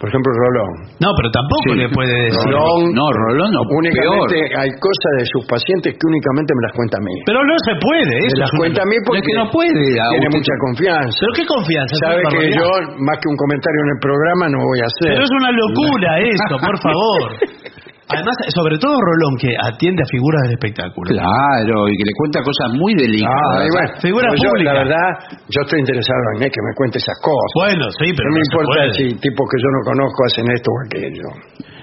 Por 0.00 0.08
ejemplo, 0.10 0.30
Rolón. 0.34 0.72
No, 1.00 1.08
pero 1.16 1.28
tampoco 1.32 1.70
Sí. 1.72 1.78
le 1.80 1.88
puede 1.88 2.14
decir... 2.28 2.50
Rolón, 2.50 2.92
No, 2.92 3.06
Rolón 3.08 3.50
no, 3.54 3.62
únicamente 3.78 4.36
peor. 4.36 4.60
hay 4.60 4.70
cosas 4.76 5.12
de 5.22 5.24
sus 5.32 5.42
pacientes 5.48 5.94
que 5.96 6.04
únicamente 6.04 6.50
me 6.52 6.62
las 6.66 6.74
cuenta 6.76 6.98
a 6.98 7.02
mí. 7.06 7.14
Pero 7.24 7.40
no 7.46 7.54
se 7.64 7.72
puede, 7.80 8.14
me 8.20 8.26
eso 8.26 8.36
las 8.42 8.52
cuenta 8.58 8.82
a 8.82 8.86
mí 8.90 8.96
porque 9.06 9.22
Es 9.22 9.26
que 9.26 9.36
no 9.38 9.46
puede. 9.54 9.70
tiene 9.72 10.28
usted- 10.28 10.34
mucha 10.38 10.54
confianza. 10.60 11.16
Pero 11.24 11.32
qué 11.38 11.44
confianza. 11.46 11.92
Sabe 12.04 12.20
que 12.20 12.36
barbaridad. 12.36 12.58
yo, 12.58 12.68
más 13.00 13.16
que 13.22 13.26
un 13.32 13.38
comentario 13.38 13.80
en 13.86 13.90
el 13.94 14.00
programa, 14.02 14.42
no 14.50 14.58
voy 14.60 14.80
a 14.82 14.86
hacer. 14.90 15.08
Pero 15.14 15.22
es 15.24 15.32
una 15.40 15.50
locura 15.54 16.10
eso, 16.34 16.54
por 16.58 16.76
favor. 16.84 17.22
Además, 18.14 18.36
sobre 18.54 18.76
todo 18.78 18.94
Rolón, 18.98 19.34
que 19.38 19.50
atiende 19.58 20.02
a 20.02 20.08
figuras 20.10 20.40
del 20.46 20.52
espectáculo. 20.58 21.06
Claro, 21.10 21.88
y 21.88 21.94
que 21.98 22.04
le 22.06 22.14
cuenta 22.16 22.38
cosas 22.42 22.68
muy 22.78 22.92
Ah, 22.94 23.02
delicadas. 23.02 23.62
y 23.66 23.70
bueno, 23.74 23.90
Figura 24.00 24.26
pero 24.30 24.42
yo, 24.42 24.50
pública. 24.50 24.70
la 24.72 24.78
verdad, 24.84 25.08
yo 25.50 25.58
estoy 25.66 25.78
interesado 25.80 26.20
en 26.34 26.38
que 26.50 26.60
me 26.62 26.72
cuente 26.78 26.98
esas 26.98 27.18
cosas. 27.22 27.50
Bueno, 27.54 27.84
sí, 27.98 28.06
pero 28.16 28.26
no 28.30 28.34
me 28.38 28.44
importa 28.46 28.72
puede. 28.74 28.92
si 28.94 29.04
tipos 29.20 29.44
que 29.50 29.58
yo 29.58 29.68
no 29.74 29.80
conozco 29.84 30.18
hacen 30.30 30.46
esto 30.54 30.68
o 30.70 30.78
aquello. 30.86 31.28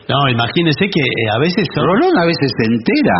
No, 0.09 0.19
imagínese 0.27 0.85
que 0.91 1.03
eh, 1.07 1.27
a 1.31 1.39
veces 1.39 1.63
son... 1.75 1.85
Rolón 1.85 2.15
a 2.17 2.25
veces 2.25 2.49
se 2.57 2.65
entera 2.67 3.19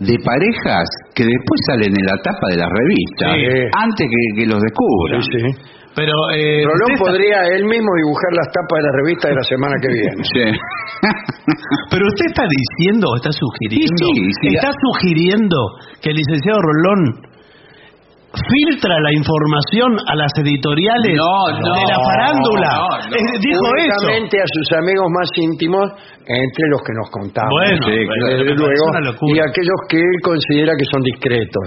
de 0.00 0.16
parejas 0.24 0.84
que 1.14 1.24
después 1.24 1.58
salen 1.72 1.88
en 1.94 2.04
la 2.04 2.16
tapa 2.22 2.46
de 2.52 2.56
las 2.60 2.68
revistas, 2.68 3.32
Sí. 3.32 3.78
antes 3.80 4.06
que, 4.10 4.20
que 4.40 4.44
los 4.46 4.60
descubran. 4.60 5.22
Sí, 5.22 5.38
sí. 5.40 5.50
Pero... 5.96 6.12
Eh, 6.36 6.62
Rolón 6.62 6.98
podría 7.00 7.40
él 7.56 7.64
mismo 7.64 7.88
dibujar 7.96 8.32
las 8.36 8.52
tapas 8.52 8.78
de 8.78 8.84
la 8.84 8.92
revista 9.00 9.28
de 9.28 9.34
la 9.34 9.46
semana 9.48 9.74
que 9.80 9.88
viene. 9.88 10.22
Sí. 10.22 10.44
Pero 11.90 12.04
usted 12.06 12.26
está 12.28 12.44
diciendo 12.44 13.08
o 13.08 13.16
está 13.16 13.32
sugiriendo... 13.32 14.04
Sí, 14.04 14.12
sí, 14.14 14.32
sí. 14.42 14.48
está 14.54 14.70
sugiriendo 14.76 15.56
que 16.02 16.10
el 16.10 16.16
licenciado 16.16 16.60
Rolón 16.60 17.00
filtra 18.36 18.94
la 19.00 19.12
información 19.16 19.96
a 20.06 20.14
las 20.14 20.32
editoriales 20.38 21.16
No, 21.16 21.56
no, 21.56 21.72
de 21.74 21.84
la 21.88 21.98
farándula. 22.04 22.70
no, 22.76 22.88
no. 23.08 23.16
Eh, 23.16 23.38
dijo 23.40 23.64
eso. 23.76 23.96
Únicamente 24.04 24.36
a 24.40 24.46
sus 24.52 24.68
amigos 24.76 25.06
más 25.16 25.28
íntimos, 25.36 25.84
entre 26.26 26.64
los 26.70 26.80
que 26.84 26.92
nos 26.96 27.08
contamos. 27.10 27.52
Bueno, 27.56 27.82
Sí, 27.86 27.96
pero 28.04 28.22
desde 28.28 28.44
me 28.44 28.52
parece 28.52 28.60
luego, 28.60 28.84
una 28.90 29.00
locura. 29.10 29.32
y 29.32 29.38
aquellos 29.40 29.78
que 29.88 29.98
él 29.98 30.16
considera 30.22 30.72
que 30.76 30.86
son 30.90 31.00
discretos. 31.02 31.66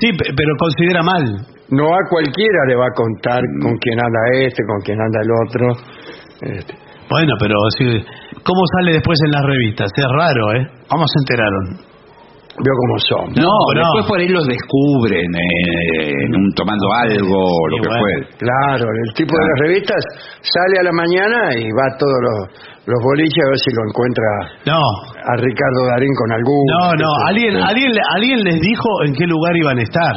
Sí, 0.00 0.08
pe- 0.12 0.32
pero 0.36 0.50
considera 0.58 1.00
mal. 1.02 1.24
No 1.70 1.86
a 1.94 2.00
cualquiera 2.10 2.60
le 2.68 2.74
va 2.76 2.86
a 2.90 2.94
contar 2.94 3.40
con 3.62 3.72
quién 3.78 3.96
anda 4.02 4.20
este, 4.42 4.60
con 4.66 4.78
quién 4.82 4.98
anda 5.00 5.18
el 5.22 5.30
otro. 5.46 5.64
Este, 6.58 6.74
Bueno, 7.08 7.32
pero 7.38 7.54
¿cómo 8.42 8.62
sale 8.78 8.92
después 8.98 9.18
en 9.24 9.30
las 9.32 9.42
revistas? 9.44 9.90
Es 9.94 10.04
raro, 10.18 10.42
¿eh? 10.58 10.66
¿Cómo 10.88 11.04
se 11.06 11.16
enteraron? 11.22 11.89
Veo 12.64 12.76
cómo 12.84 12.96
son. 13.10 13.24
No, 13.40 13.50
pero 13.72 13.80
después 13.84 14.04
no. 14.04 14.08
por 14.08 14.16
ahí 14.20 14.28
los 14.28 14.46
descubren 14.46 15.28
eh, 15.32 16.24
en 16.24 16.30
un- 16.36 16.52
tomando 16.54 16.86
algo 16.92 17.38
o 17.40 17.68
lo 17.68 17.76
Y 17.76 17.80
que 17.80 17.88
bueno. 17.88 18.02
fue. 18.02 18.14
Claro, 18.38 18.84
el 18.84 19.14
tipo 19.14 19.32
de 19.36 19.44
las 19.48 19.58
revistas 19.64 20.02
sale 20.42 20.74
a 20.80 20.84
la 20.84 20.92
mañana 20.92 21.38
y 21.56 21.64
va 21.72 21.84
a 21.88 21.96
todos 21.98 22.18
los, 22.22 22.38
los 22.86 22.98
boliches 23.04 23.44
a 23.44 23.50
ver 23.50 23.58
si 23.58 23.70
lo 23.74 23.82
encuentra 23.88 24.28
No, 24.66 24.80
a 24.80 25.32
Ricardo 25.36 25.80
Darín 25.88 26.14
con 26.16 26.32
algún. 26.32 26.64
no, 26.68 26.84
no. 26.96 27.10
Alguien, 27.28 27.56
alguien, 27.56 27.92
alguien 28.14 28.38
les 28.44 28.60
dijo 28.60 28.88
en 29.06 29.14
qué 29.14 29.26
lugar 29.26 29.56
iban 29.56 29.78
a 29.78 29.82
estar. 29.82 30.14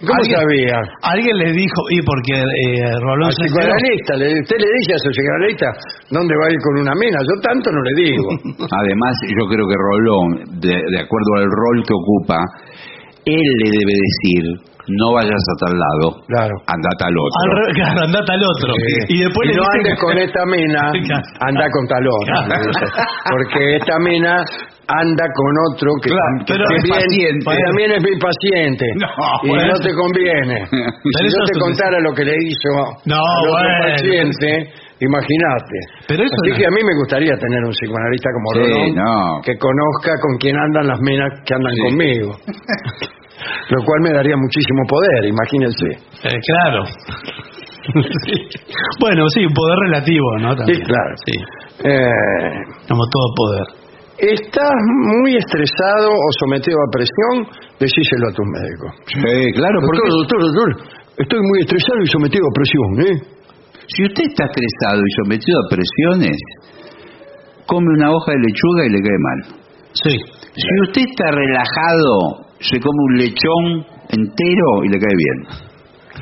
¿Cómo 0.00 0.14
¿Alguien- 0.14 0.38
sabía? 0.38 0.78
Alguien 1.02 1.36
les 1.38 1.52
dijo, 1.56 1.80
y 1.90 1.98
porque 2.02 2.34
eh, 2.38 2.92
Rolón 3.02 3.32
se 3.32 3.44
psicoanalista, 3.50 4.14
le- 4.16 4.40
usted 4.42 4.56
le 4.62 4.68
dice 4.78 4.94
a 4.94 4.98
su 4.98 5.08
psicoanalista 5.10 5.66
dónde 6.10 6.34
va 6.38 6.46
a 6.46 6.52
ir 6.54 6.60
con 6.62 6.74
una 6.86 6.94
mina. 6.94 7.18
Yo 7.18 7.34
tanto 7.42 7.70
no 7.72 7.82
le 7.82 7.94
digo. 8.02 8.28
Además, 8.78 9.14
yo 9.26 9.44
creo 9.50 9.66
que 9.66 9.74
Rolón, 9.74 10.60
de, 10.60 10.70
de 10.78 10.98
acuerdo 11.02 11.30
al 11.42 11.50
rol 11.50 11.82
que 11.82 11.94
ocupa, 11.94 12.38
él 13.26 13.48
le 13.64 13.68
debe 13.74 13.94
decir, 13.98 14.44
no 14.88 15.12
vayas 15.14 15.36
a 15.36 15.54
tal 15.66 15.74
lado, 15.78 16.06
Claro. 16.26 16.54
andate 16.66 17.02
al 17.04 17.16
otro. 17.16 17.38
Al 17.44 17.50
re- 17.60 17.72
claro, 17.74 18.00
andate 18.08 18.32
al 18.32 18.42
otro. 18.44 18.70
Y 19.08 19.18
después 19.22 19.44
Y 19.44 19.48
le 19.52 19.56
no 19.56 19.62
dicen 19.62 19.76
andes 19.78 19.96
con 20.00 20.14
esta 20.18 20.42
mina, 20.46 20.82
anda 21.48 21.64
con 21.70 21.84
tal 21.88 22.04
otro. 22.08 22.34
Dice. 22.48 22.86
Porque 23.30 23.76
esta 23.76 23.98
mina 24.00 24.34
anda 24.88 25.24
con 25.36 25.52
otro 25.72 25.90
que, 26.00 26.08
Claro, 26.08 26.36
que 26.46 26.52
pero 26.56 26.64
es 26.64 26.82
también, 26.88 26.96
paciente. 26.96 27.44
que 27.44 27.62
también 27.68 27.90
es 27.92 28.00
muy 28.02 28.16
paciente. 28.18 28.86
No, 28.96 29.08
y 29.44 29.48
bueno. 29.48 29.66
no 29.68 29.78
te 29.80 29.92
conviene. 29.92 30.56
Pero 30.72 31.18
si 31.20 31.26
eso 31.28 31.36
yo 31.36 31.44
te 31.44 31.54
un- 31.54 31.60
contara 31.60 32.00
lo 32.00 32.12
que 32.14 32.24
le 32.24 32.34
hizo 32.40 32.72
No, 33.04 33.16
al 33.20 33.44
otro 33.44 33.52
bueno. 33.52 33.92
paciente, 33.92 34.72
imagínate. 35.00 35.76
Pero 36.08 36.24
eso 36.24 36.34
Así 36.42 36.50
no- 36.50 36.56
que 36.58 36.66
a 36.66 36.70
mí 36.70 36.80
me 36.82 36.94
gustaría 37.00 37.34
tener 37.36 37.60
un 37.64 37.72
psicoanalista 37.72 38.28
como 38.34 38.46
Sí, 38.52 38.58
Rolón 38.60 38.94
no. 38.94 39.40
que 39.42 39.54
conozca 39.58 40.12
con 40.20 40.32
quién 40.38 40.56
andan 40.56 40.86
las 40.88 41.00
minas 41.00 41.30
que 41.46 41.54
andan 41.54 41.74
Sí. 41.74 41.80
conmigo. 41.82 42.30
Lo 43.70 43.84
cual 43.84 44.00
me 44.02 44.10
daría 44.12 44.36
muchísimo 44.36 44.82
poder, 44.88 45.24
imagínense. 45.26 45.86
Eh, 46.24 46.38
claro. 46.46 46.82
Sí. 47.88 48.34
Bueno, 49.00 49.24
sí, 49.32 49.46
un 49.46 49.54
poder 49.54 49.78
relativo, 49.88 50.26
¿no? 50.40 50.50
Sí, 50.52 50.56
También. 50.58 50.82
claro. 50.82 51.14
Sí, 51.24 51.36
Eh, 51.88 52.10
como 52.86 53.00
todo 53.08 53.26
poder. 53.34 53.64
¿Estás 54.18 54.74
muy 55.22 55.36
estresado 55.36 56.10
o 56.10 56.28
sometido 56.40 56.76
a 56.76 56.90
presión? 56.92 57.48
Decíselo 57.80 58.28
a 58.28 58.32
tus 58.34 58.44
médicos. 58.52 58.90
Sí, 59.06 59.52
claro, 59.56 59.78
porque 59.80 60.00
Doctor, 60.04 60.18
doctor, 60.20 60.38
doctor, 60.42 60.68
estoy 61.16 61.38
muy 61.40 61.58
estresado 61.60 61.98
y 62.02 62.06
sometido 62.08 62.44
a 62.44 62.52
presión, 62.52 62.88
¿eh? 63.08 63.37
Si 63.94 64.04
usted 64.04 64.24
está 64.28 64.44
estresado 64.44 65.00
y 65.02 65.10
sometido 65.24 65.56
a 65.58 65.68
presiones, 65.74 66.36
come 67.66 67.86
una 67.96 68.10
hoja 68.12 68.32
de 68.32 68.38
lechuga 68.38 68.82
y 68.86 68.90
le 68.90 69.00
cae 69.02 69.18
mal. 69.20 69.40
Sí. 69.92 70.14
Si 70.54 70.68
usted 70.88 71.02
está 71.08 71.30
relajado, 71.32 72.46
se 72.60 72.78
come 72.80 72.98
un 73.12 73.18
lechón 73.18 73.64
entero 74.10 74.68
y 74.84 74.88
le 74.88 74.98
cae 74.98 75.16
bien. 75.16 75.38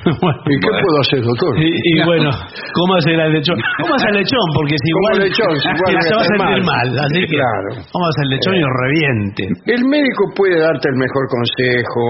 Bueno. 0.06 0.38
¿Y 0.46 0.60
qué 0.60 0.68
puedo 0.70 0.98
hacer, 1.00 1.20
doctor? 1.24 1.50
Y, 1.58 1.66
y 1.72 2.04
bueno, 2.06 2.30
¿cómo 2.74 2.94
hace 2.94 3.10
el 3.16 3.32
lechón? 3.32 3.56
¿Cómo 3.80 3.94
hace 3.96 4.06
el 4.12 4.16
lechón? 4.22 4.46
Porque 4.54 4.76
si 4.78 4.90
Como 4.92 5.08
igual, 5.08 5.18
lechón, 5.26 5.52
si 5.56 5.68
igual 5.72 6.02
se 6.06 6.14
va 6.14 6.20
a 6.20 6.30
sentir 6.30 6.62
mal. 6.62 6.86
mal. 6.92 6.98
Así 7.00 7.20
que, 7.26 7.34
Claro. 7.34 7.68
¿cómo 7.90 8.04
hace 8.06 8.22
el 8.22 8.28
lechón 8.30 8.54
y 8.54 8.60
lo 8.60 8.70
reviente? 8.86 9.42
El 9.72 9.82
médico 9.88 10.22
puede 10.36 10.60
darte 10.60 10.86
el 10.92 10.96
mejor 11.00 11.24
consejo, 11.32 12.02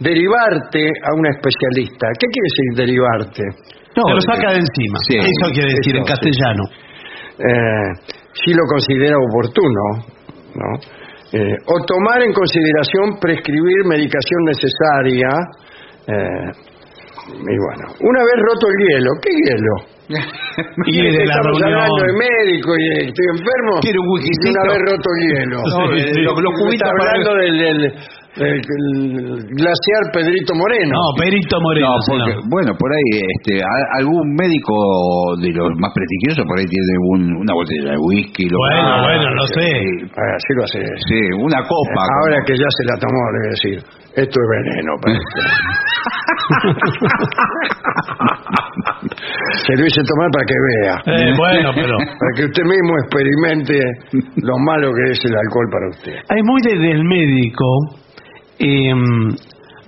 derivarte 0.00 0.82
a 1.08 1.10
un 1.14 1.24
especialista. 1.30 2.04
¿Qué 2.20 2.26
quiere 2.26 2.46
decir 2.50 2.68
derivarte? 2.84 3.42
Te 4.06 4.14
lo 4.14 4.20
saca 4.20 4.48
de 4.52 4.60
encima. 4.62 4.96
Sí. 5.08 5.16
Eso 5.18 5.46
quiere 5.52 5.70
decir 5.74 5.94
Eso, 5.94 5.98
en 5.98 6.04
sí. 6.04 6.10
castellano. 6.12 6.62
Eh, 7.38 7.88
si 8.44 8.50
lo 8.52 8.62
considera 8.68 9.16
oportuno, 9.18 9.82
¿no? 10.54 10.68
Eh, 11.32 11.54
o 11.66 11.84
tomar 11.84 12.22
en 12.22 12.32
consideración 12.32 13.18
prescribir 13.20 13.84
medicación 13.86 14.40
necesaria. 14.46 15.28
eh, 16.08 16.50
y 17.28 17.56
bueno, 17.60 17.84
una 18.00 18.20
vez 18.24 18.36
roto 18.40 18.66
el 18.72 18.78
hielo, 18.88 19.10
¿qué 19.20 19.30
hielo? 19.36 19.74
Y 20.86 21.02
de 21.02 21.26
la 21.26 21.34
Estamos 21.36 21.60
reunión. 21.60 21.78
hablando 21.78 22.02
de 22.06 22.12
médico 22.16 22.70
y 22.78 22.84
eh, 22.88 23.12
estoy 23.12 23.26
enfermo. 23.36 23.72
Quiere 23.82 23.98
un 24.00 24.06
y 24.08 24.12
whiskycito. 24.14 24.50
una 24.56 24.72
vez 24.72 24.80
roto 24.88 25.08
el 25.12 25.20
hielo. 25.28 25.58
No, 25.68 25.92
Eh, 25.94 26.14
sí. 26.14 26.20
lo- 26.22 26.32
lo- 26.34 26.40
Los 26.40 26.52
cubitos 26.64 26.88
para- 26.88 27.10
hablando 27.12 27.34
del, 27.36 27.58
del- 27.58 27.92
del- 28.36 28.60
del 28.60 29.40
glaciar 29.56 30.02
Pedrito 30.12 30.54
Moreno. 30.54 30.94
No, 30.94 31.14
Perito 31.18 31.56
Moreno. 31.60 31.88
No, 31.88 32.48
bueno, 32.50 32.72
por 32.78 32.90
ahí 32.92 33.20
este, 33.38 33.62
a- 33.62 33.98
algún 33.98 34.34
médico 34.34 34.74
de 35.42 35.50
los 35.52 35.70
más 35.78 35.92
prestigiosos 35.94 36.44
por 36.46 36.58
ahí 36.58 36.66
tiene 36.66 36.92
un- 37.14 37.36
una 37.42 37.54
botella 37.54 37.92
de 37.92 37.98
whisky. 37.98 38.44
Lo 38.48 38.58
Bueno, 38.58 39.02
bueno, 39.02 39.34
lo 39.34 39.46
sé. 39.46 39.60
Sí, 39.60 40.10
Ah, 40.14 40.34
así 40.36 40.50
lo 40.56 40.62
hace. 40.64 40.80
sí, 41.08 41.20
una 41.40 41.60
copa. 41.62 42.00
Ahora 42.22 42.36
como- 42.36 42.46
que 42.46 42.54
ya 42.58 42.68
se 42.68 42.84
la 42.86 42.96
tomó, 43.00 43.22
le 43.32 43.38
voy 43.38 43.46
a 43.48 43.50
decir, 43.50 43.76
esto 44.22 44.36
es 44.38 44.48
veneno 44.54 44.92
para 45.02 45.14
usted. 45.18 45.46
se 49.66 49.72
lo 49.76 49.86
hice 49.86 50.00
tomar 50.06 50.28
para 50.32 50.46
que 50.46 50.58
vea. 50.68 50.94
Eh, 51.06 51.34
bueno, 51.36 51.70
pero... 51.74 51.96
Para 51.98 52.32
que 52.36 52.44
usted 52.44 52.62
mismo 52.64 52.92
experimente 53.02 53.74
lo 54.42 54.56
malo 54.58 54.92
que 54.94 55.12
es 55.12 55.20
el 55.24 55.34
alcohol 55.36 55.68
para 55.70 55.88
usted. 55.90 56.16
Hay 56.30 56.42
muy 56.42 56.60
de- 56.62 56.78
del 56.88 57.04
médico 57.04 57.64
eh, 58.58 58.92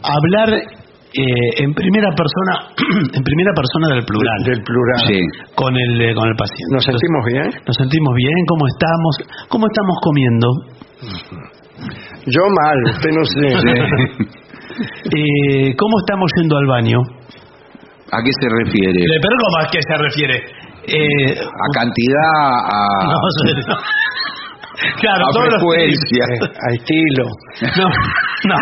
hablar 0.03 0.49
eh, 0.55 1.51
en 1.59 1.75
primera 1.75 2.11
persona 2.15 2.71
en 3.15 3.23
primera 3.23 3.53
persona 3.55 3.95
del 3.95 4.05
plural 4.05 4.39
Del 4.45 4.63
plural. 4.63 5.01
Sí. 5.07 5.21
con 5.55 5.77
el 5.77 6.01
eh, 6.01 6.15
con 6.15 6.29
el 6.29 6.37
paciente. 6.37 6.71
¿Nos 6.75 6.85
sentimos 6.85 7.23
bien? 7.27 7.49
Nos 7.67 7.77
sentimos 7.77 8.15
bien, 8.15 8.35
¿cómo 8.49 8.65
estamos? 8.67 9.13
¿Cómo 9.49 9.67
estamos 9.67 9.97
comiendo? 10.03 10.49
Yo 12.27 12.43
mal, 12.63 12.79
usted 12.95 13.11
no 13.11 13.25
sé. 13.25 13.47
Eh, 14.81 15.75
¿Cómo 15.77 15.99
estamos 15.99 16.31
yendo 16.37 16.57
al 16.57 16.67
baño? 16.67 16.99
¿A 18.13 18.19
qué 18.25 18.31
se 18.41 18.49
refiere? 18.65 18.95
Le- 18.95 19.21
¿Pero 19.21 19.37
cómo 19.37 19.59
a 19.67 19.69
qué 19.71 19.79
se 19.83 19.97
refiere? 20.03 20.37
Eh, 20.87 21.37
¿A 21.39 21.67
cantidad? 21.75 22.41
¿A, 22.65 23.05
no 23.05 23.29
sé. 23.45 23.53
Claro, 25.01 25.25
a 25.27 25.31
todos 25.33 25.49
los? 25.53 25.63
A 25.63 26.69
estilo. 26.75 27.25
No, 27.77 27.87
no, 28.49 28.57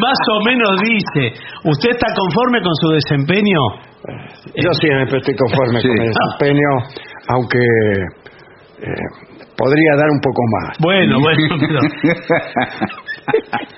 más 0.00 0.18
o 0.34 0.44
menos 0.44 0.70
dice, 0.82 1.38
¿usted 1.64 1.90
está 1.90 2.08
conforme 2.14 2.60
con 2.62 2.74
su 2.80 2.88
desempeño? 2.94 3.60
Yo 4.56 4.70
siempre 4.80 5.18
estoy 5.18 5.34
conforme 5.36 5.80
Sí. 5.80 5.88
con 5.88 5.98
el 6.00 6.10
desempeño, 6.10 6.70
aunque 7.28 7.58
eh, 8.82 9.06
podría 9.56 9.92
dar 9.96 10.10
un 10.10 10.20
poco 10.20 10.42
más. 10.58 10.76
Bueno, 10.80 11.20
bueno, 11.22 11.54
pero 11.60 11.78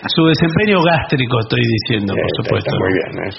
su 0.09 0.22
desempeño 0.24 0.80
gástrico 0.83 1.35
estoy 1.44 1.61
diciendo, 1.61 2.14
por 2.16 2.24
Está- 2.24 2.40
supuesto. 2.40 2.70
está 2.70 2.80
muy 2.80 2.92
bien. 2.96 3.12
¿eh? 3.28 3.33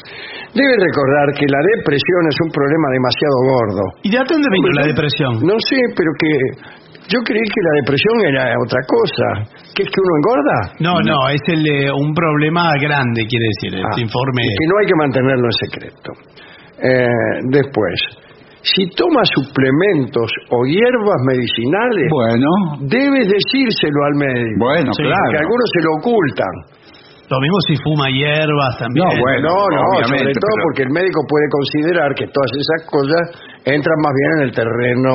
Debe 0.54 0.74
recordar 0.78 1.26
que 1.34 1.46
la 1.50 1.62
depresión 1.78 2.22
es 2.30 2.38
un 2.46 2.52
problema 2.54 2.88
demasiado 2.94 3.38
gordo. 3.50 3.84
¿Y 4.06 4.10
de 4.14 4.18
dónde 4.22 4.48
vino 4.54 4.70
la 4.78 4.86
depresión? 4.86 5.32
No 5.42 5.56
sé, 5.66 5.80
pero 5.98 6.12
que 6.22 6.32
yo 7.08 7.20
creí 7.24 7.46
que 7.46 7.62
la 7.62 7.74
depresión 7.82 8.16
era 8.26 8.44
otra 8.64 8.82
cosa. 8.88 9.28
¿Que 9.76 9.84
es 9.84 9.90
que 9.90 10.00
uno 10.02 10.14
engorda? 10.20 10.58
No, 10.80 10.94
no, 11.02 11.30
es 11.30 11.42
el, 11.48 11.62
eh, 11.68 11.92
un 11.92 12.14
problema 12.14 12.72
grande, 12.82 13.26
quiere 13.28 13.46
decir, 13.54 13.72
este 13.80 14.02
Ah, 14.02 14.06
informe. 14.06 14.42
y 14.44 14.50
que 14.58 14.68
no 14.70 14.76
hay 14.80 14.86
que 14.88 14.98
mantenerlo 14.98 15.46
en 15.46 15.58
secreto. 15.70 16.10
Eh, 16.82 17.08
después, 17.52 17.96
si 18.62 18.90
toma 18.98 19.22
suplementos 19.36 20.30
o 20.50 20.66
hierbas 20.66 21.22
medicinales, 21.28 22.10
Bueno, 22.12 22.50
debes 22.82 23.30
decírselo 23.30 24.00
al 24.10 24.16
médico. 24.16 24.60
bueno, 24.66 24.92
Sí, 24.94 25.04
claro. 25.04 25.30
Que 25.32 25.38
algunos 25.38 25.68
se 25.72 25.82
lo 25.86 25.92
ocultan. 26.02 26.56
Lo 27.26 27.40
mismo 27.42 27.58
si 27.66 27.74
fuma 27.82 28.06
hierbas 28.10 28.78
también. 28.78 29.02
No, 29.02 29.10
bueno. 29.18 29.50
no, 29.50 29.58
no, 29.74 29.82
obviamente, 29.98 30.30
sobre 30.30 30.34
todo 30.38 30.54
pero- 30.54 30.64
porque 30.70 30.82
el 30.86 30.92
médico 30.94 31.20
puede 31.26 31.48
considerar 31.50 32.10
que 32.14 32.26
todas 32.30 32.52
esas 32.54 32.82
cosas 32.86 33.24
entran 33.66 33.98
más 34.06 34.14
bien 34.14 34.30
en 34.38 34.42
el 34.46 34.52
terreno 34.54 35.14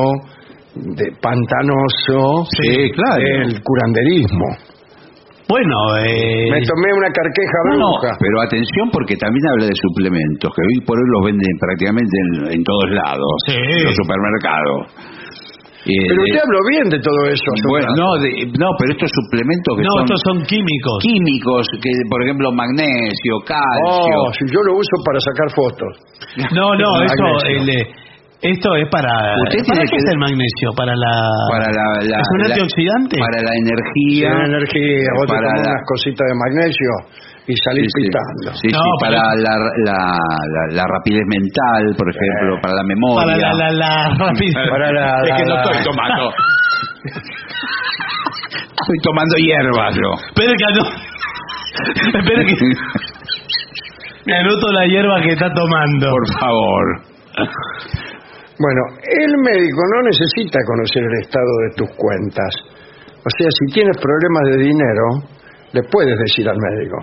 de 0.75 1.05
pantanoso 1.21 2.45
Sí, 2.61 2.91
claro. 2.91 3.21
del 3.21 3.61
curanderismo. 3.61 4.47
Bueno, 5.49 5.75
eh, 5.99 6.47
Me 6.47 6.63
tomé 6.63 6.93
una 6.95 7.11
carqueja 7.11 7.59
No, 7.75 7.91
bruja. 7.99 8.15
pero 8.23 8.39
atención 8.41 8.87
porque 8.91 9.17
también 9.19 9.43
habla 9.51 9.65
de 9.67 9.75
suplementos, 9.75 10.47
que 10.55 10.61
hoy 10.63 10.79
por 10.87 10.95
hoy 10.95 11.07
los 11.11 11.23
venden 11.27 11.53
prácticamente 11.59 12.15
en, 12.23 12.53
en 12.55 12.63
todos 12.63 12.87
lados, 12.91 13.31
Sí. 13.47 13.55
en 13.59 13.83
los 13.83 13.95
supermercados. 13.99 14.79
Eh, 15.81 15.97
Pero 16.07 16.21
usted 16.23 16.39
habló 16.45 16.59
bien 16.69 16.87
de 16.93 16.99
todo 17.01 17.19
eso. 17.27 17.49
Bueno, 17.67 17.89
no, 17.97 18.13
de- 18.21 18.45
no, 18.53 18.69
pero 18.79 18.93
estos 18.95 19.09
suplementos 19.11 19.71
que 19.75 19.81
No, 19.83 19.91
son 19.97 20.03
estos 20.07 20.21
son 20.23 20.37
químicos. 20.45 20.97
químicos, 21.01 21.67
que 21.81 21.89
por 22.07 22.21
ejemplo 22.23 22.51
magnesio, 22.53 23.33
calcio. 23.43 24.15
Oh, 24.23 24.31
si 24.31 24.45
yo 24.53 24.61
lo 24.61 24.77
uso 24.77 24.95
para 25.03 25.19
sacar 25.19 25.49
fotos. 25.51 25.91
No, 26.55 26.75
no, 26.79 26.89
eso. 27.03 27.27
El, 27.49 27.65
eh, 27.67 27.83
esto 28.41 28.69
es 28.75 28.89
para. 28.89 29.09
Usted 29.45 29.61
¿Para 29.67 29.83
qué 29.85 29.91
que- 29.91 29.97
es 29.97 30.07
el 30.11 30.17
magnesio? 30.17 30.67
Para 30.75 30.93
la. 30.95 31.13
para 31.51 31.67
la, 31.69 31.85
la- 32.09 32.19
¿Es 32.21 32.29
un 32.33 32.39
la- 32.41 32.45
antioxidante? 32.55 33.15
para 33.21 33.39
la 33.45 33.53
energía, 33.53 34.29
Tiene 34.33 34.45
energía, 34.57 35.07
vos 35.17 35.25
te 35.27 35.33
para 35.33 35.45
tomás 35.47 35.61
la- 35.61 35.69
unas 35.71 35.83
cositas 35.85 36.25
de 36.25 36.35
magnesio 36.41 36.93
y 37.47 37.53
salís 37.57 37.85
Sí, 37.85 37.91
sí. 37.91 38.01
pitando. 38.07 38.47
Sí, 38.57 38.67
No, 38.73 38.81
sí, 38.81 38.89
pero- 39.01 39.21
para 39.21 39.35
la, 39.35 39.53
la, 39.85 39.97
la, 40.17 40.61
la 40.73 40.83
rapidez 40.89 41.25
mental, 41.29 41.83
por 41.97 42.07
ejemplo, 42.09 42.57
para 42.61 42.73
la 42.81 42.85
memoria. 42.85 43.21
Para 43.21 43.37
la, 43.37 43.49
la, 43.53 43.69
la 43.77 43.93
rapidez. 44.25 44.57
Para 44.69 44.87
la, 44.91 45.21
es 45.21 45.31
que 45.37 45.45
la- 45.45 45.45
no 45.45 45.55
la- 45.55 45.61
estoy 45.61 45.83
tomando. 45.85 46.23
estoy 48.81 48.97
tomando 49.03 49.35
hierba 49.37 49.89
yo. 49.91 50.09
Espera 50.33 50.53
que 50.57 50.65
no. 50.73 50.83
Espera 52.19 52.41
que. 52.45 52.55
Me 54.25 54.37
anoto 54.37 54.67
la 54.71 54.85
hierba 54.85 55.21
que 55.21 55.29
está 55.33 55.49
tomando. 55.53 56.09
Por 56.11 56.39
favor. 56.39 57.01
Bueno, 58.59 58.81
el 59.01 59.31
médico 59.43 59.81
no 59.95 60.01
necesita 60.03 60.59
conocer 60.67 61.03
el 61.03 61.15
estado 61.21 61.53
de 61.65 61.69
tus 61.77 61.89
cuentas. 61.97 62.51
O 63.21 63.29
sea, 63.37 63.47
si 63.49 63.73
tienes 63.73 63.97
problemas 63.97 64.43
de 64.51 64.57
dinero, 64.65 65.05
le 65.73 65.81
puedes 65.89 66.17
decir 66.19 66.47
al 66.49 66.57
médico. 66.57 66.97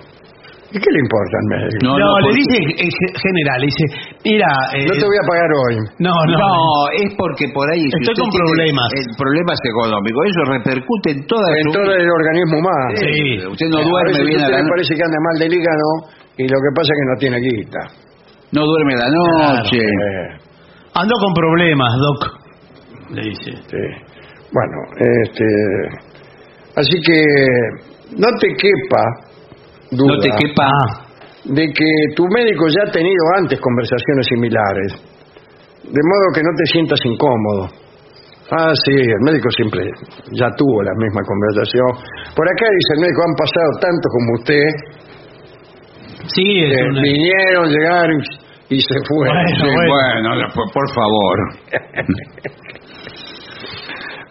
¿Y 0.69 0.77
qué 0.77 0.91
le 0.93 1.01
importa 1.01 1.35
al 1.41 1.49
médico? 1.49 1.81
No, 1.81 1.97
No, 1.97 2.05
no, 2.21 2.29
le 2.29 2.37
dice 2.37 2.57
en 2.61 2.91
ge- 2.93 3.15
general, 3.25 3.57
le 3.65 3.67
dice, 3.73 3.85
mira, 4.21 4.51
eh, 4.77 4.85
No 4.85 4.93
te 5.01 5.07
voy 5.09 5.17
a 5.17 5.25
pagar 5.25 5.49
hoy. 5.49 5.75
no, 5.99 6.13
no, 6.29 6.37
No, 6.37 6.53
es 6.93 7.09
porque 7.17 7.49
por 7.57 7.65
ahí. 7.73 7.89
Estoy 7.89 8.13
con 8.21 8.29
problemas. 8.29 8.85
el- 8.93 9.17
problemas 9.17 9.59
económicos. 9.65 10.21
Eso 10.29 10.43
repercute 10.53 11.09
en 11.17 11.21
toda 11.25 11.49
En 11.57 11.65
su 11.65 11.73
todo 11.73 11.89
el 11.97 12.05
organismo 12.13 12.55
humano. 12.61 12.87
Sí. 13.01 13.49
Usted 13.49 13.67
no 13.73 13.81
duerme 13.81 14.13
veces 14.13 14.27
bien 14.29 14.41
a 14.41 14.45
a 14.45 14.47
usted 14.47 14.53
la 14.53 14.59
le 14.61 14.63
noche. 14.69 14.73
parece 14.77 14.93
que 14.95 15.03
anda 15.09 15.19
mal 15.25 15.37
del 15.41 15.53
hígado 15.57 15.89
y 16.37 16.45
lo 16.53 16.59
que 16.61 16.71
pasa 16.77 16.89
es 16.93 16.97
que 17.01 17.07
no 17.09 17.17
tiene 17.17 17.39
guita. 17.41 17.83
No 18.53 18.61
duerme 18.69 18.93
la 19.01 19.09
noche. 19.09 19.81
Eh, 19.81 20.29
ando 21.01 21.15
con 21.25 21.33
problemas, 21.35 21.91
doc. 22.01 22.21
Le 23.11 23.23
dice. 23.23 23.53
sí. 23.53 23.85
Bueno, 24.53 24.77
este, 25.23 25.45
así 26.77 27.01
que 27.05 27.21
no 28.17 28.29
te 28.41 28.49
quepa 28.57 29.03
duda 29.91 30.15
No 30.15 30.21
te 30.21 30.31
quepa. 30.31 30.69
de 31.45 31.67
que 31.73 31.91
tu 32.17 32.25
médico 32.29 32.67
ya 32.69 32.89
ha 32.89 32.91
tenido 32.93 33.23
antes 33.37 33.61
conversaciones 33.61 34.27
similares, 34.29 34.93
de 35.85 36.01
modo 36.05 36.27
que 36.35 36.43
no 36.43 36.51
te 36.57 36.67
sientas 36.73 37.01
incómodo. 37.05 37.69
Ah, 38.51 38.73
sí, 38.87 38.93
el 38.93 39.21
médico 39.25 39.51
siempre 39.51 39.91
ya 40.33 40.49
tuvo 40.57 40.83
la 40.83 40.93
misma 40.97 41.21
conversación. 41.23 41.89
Por 42.35 42.49
acá 42.49 42.65
dice 42.65 42.95
el 42.97 43.01
médico, 43.01 43.21
han 43.29 43.37
pasado 43.37 43.71
tantos 43.81 44.11
como 44.13 44.33
usted, 44.41 44.65
Sí, 46.35 46.65
es 46.65 46.77
que 46.77 46.83
una- 46.89 47.03
vinieron, 47.03 47.69
llegaron 47.71 48.21
y 48.71 48.81
se 48.81 48.97
fueron. 49.09 49.37
Bueno, 49.37 49.49
Sí, 49.57 49.65
bueno. 49.65 50.29
bueno, 50.31 50.47
por, 50.55 50.67
por 50.73 50.87
favor. 50.95 51.37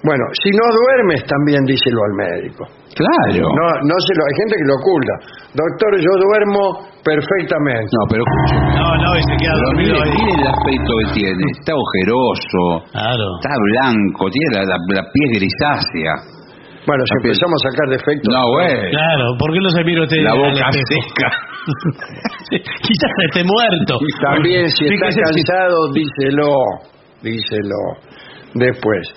Bueno, 0.06 0.23
si 0.39 0.50
no 0.54 0.63
duermes 0.71 1.26
también 1.26 1.65
díselo 1.65 2.00
al 2.00 2.13
médico. 2.15 2.63
Claro. 2.95 3.43
No, 3.50 3.65
no 3.82 3.95
se 4.06 4.13
lo, 4.15 4.21
hay 4.23 4.36
gente 4.45 4.54
que 4.56 4.67
lo 4.69 4.76
oculta. 4.80 5.13
Doctor, 5.58 5.91
yo 6.00 6.12
duermo 6.21 6.63
perfectamente. 7.04 7.89
No, 7.91 8.04
pero 8.08 8.21
escuche. 8.23 8.56
No, 8.78 8.88
no, 9.04 9.10
y 9.17 9.21
se 9.26 9.36
queda 9.41 9.54
Pero 9.58 9.67
dormido 9.73 9.93
mire, 9.97 10.06
ahí. 10.06 10.15
mire 10.15 10.34
el 10.38 10.47
aspecto 10.47 10.91
que 11.02 11.08
tiene. 11.17 11.43
Está 11.60 11.73
ojeroso, 11.76 12.62
Claro. 12.93 13.26
está 13.41 13.52
blanco, 13.58 14.21
tiene 14.32 14.47
la, 14.54 14.62
la, 14.69 14.78
la 15.02 15.04
piel 15.12 15.30
grisácea. 15.41 16.13
Bueno, 16.88 17.02
si 17.04 17.13
empezamos 17.28 17.58
a 17.60 17.63
sacar 17.67 17.88
defectos. 18.00 18.30
No, 18.32 18.41
güey. 18.54 18.80
Claro, 18.93 19.26
¿por 19.36 19.50
qué 19.52 19.60
no 19.60 19.69
se 19.76 19.82
mira 19.84 20.02
usted 20.08 20.23
La 20.23 20.34
boca 20.39 20.71
seca. 20.71 21.28
Quizás 22.49 23.12
esté 23.25 23.43
muerto. 23.43 23.99
También 24.21 24.69
si 24.69 24.86
está 24.86 25.08
cansado, 25.10 25.91
díselo. 25.93 26.49
Díselo. 27.21 27.82
Después. 28.53 29.08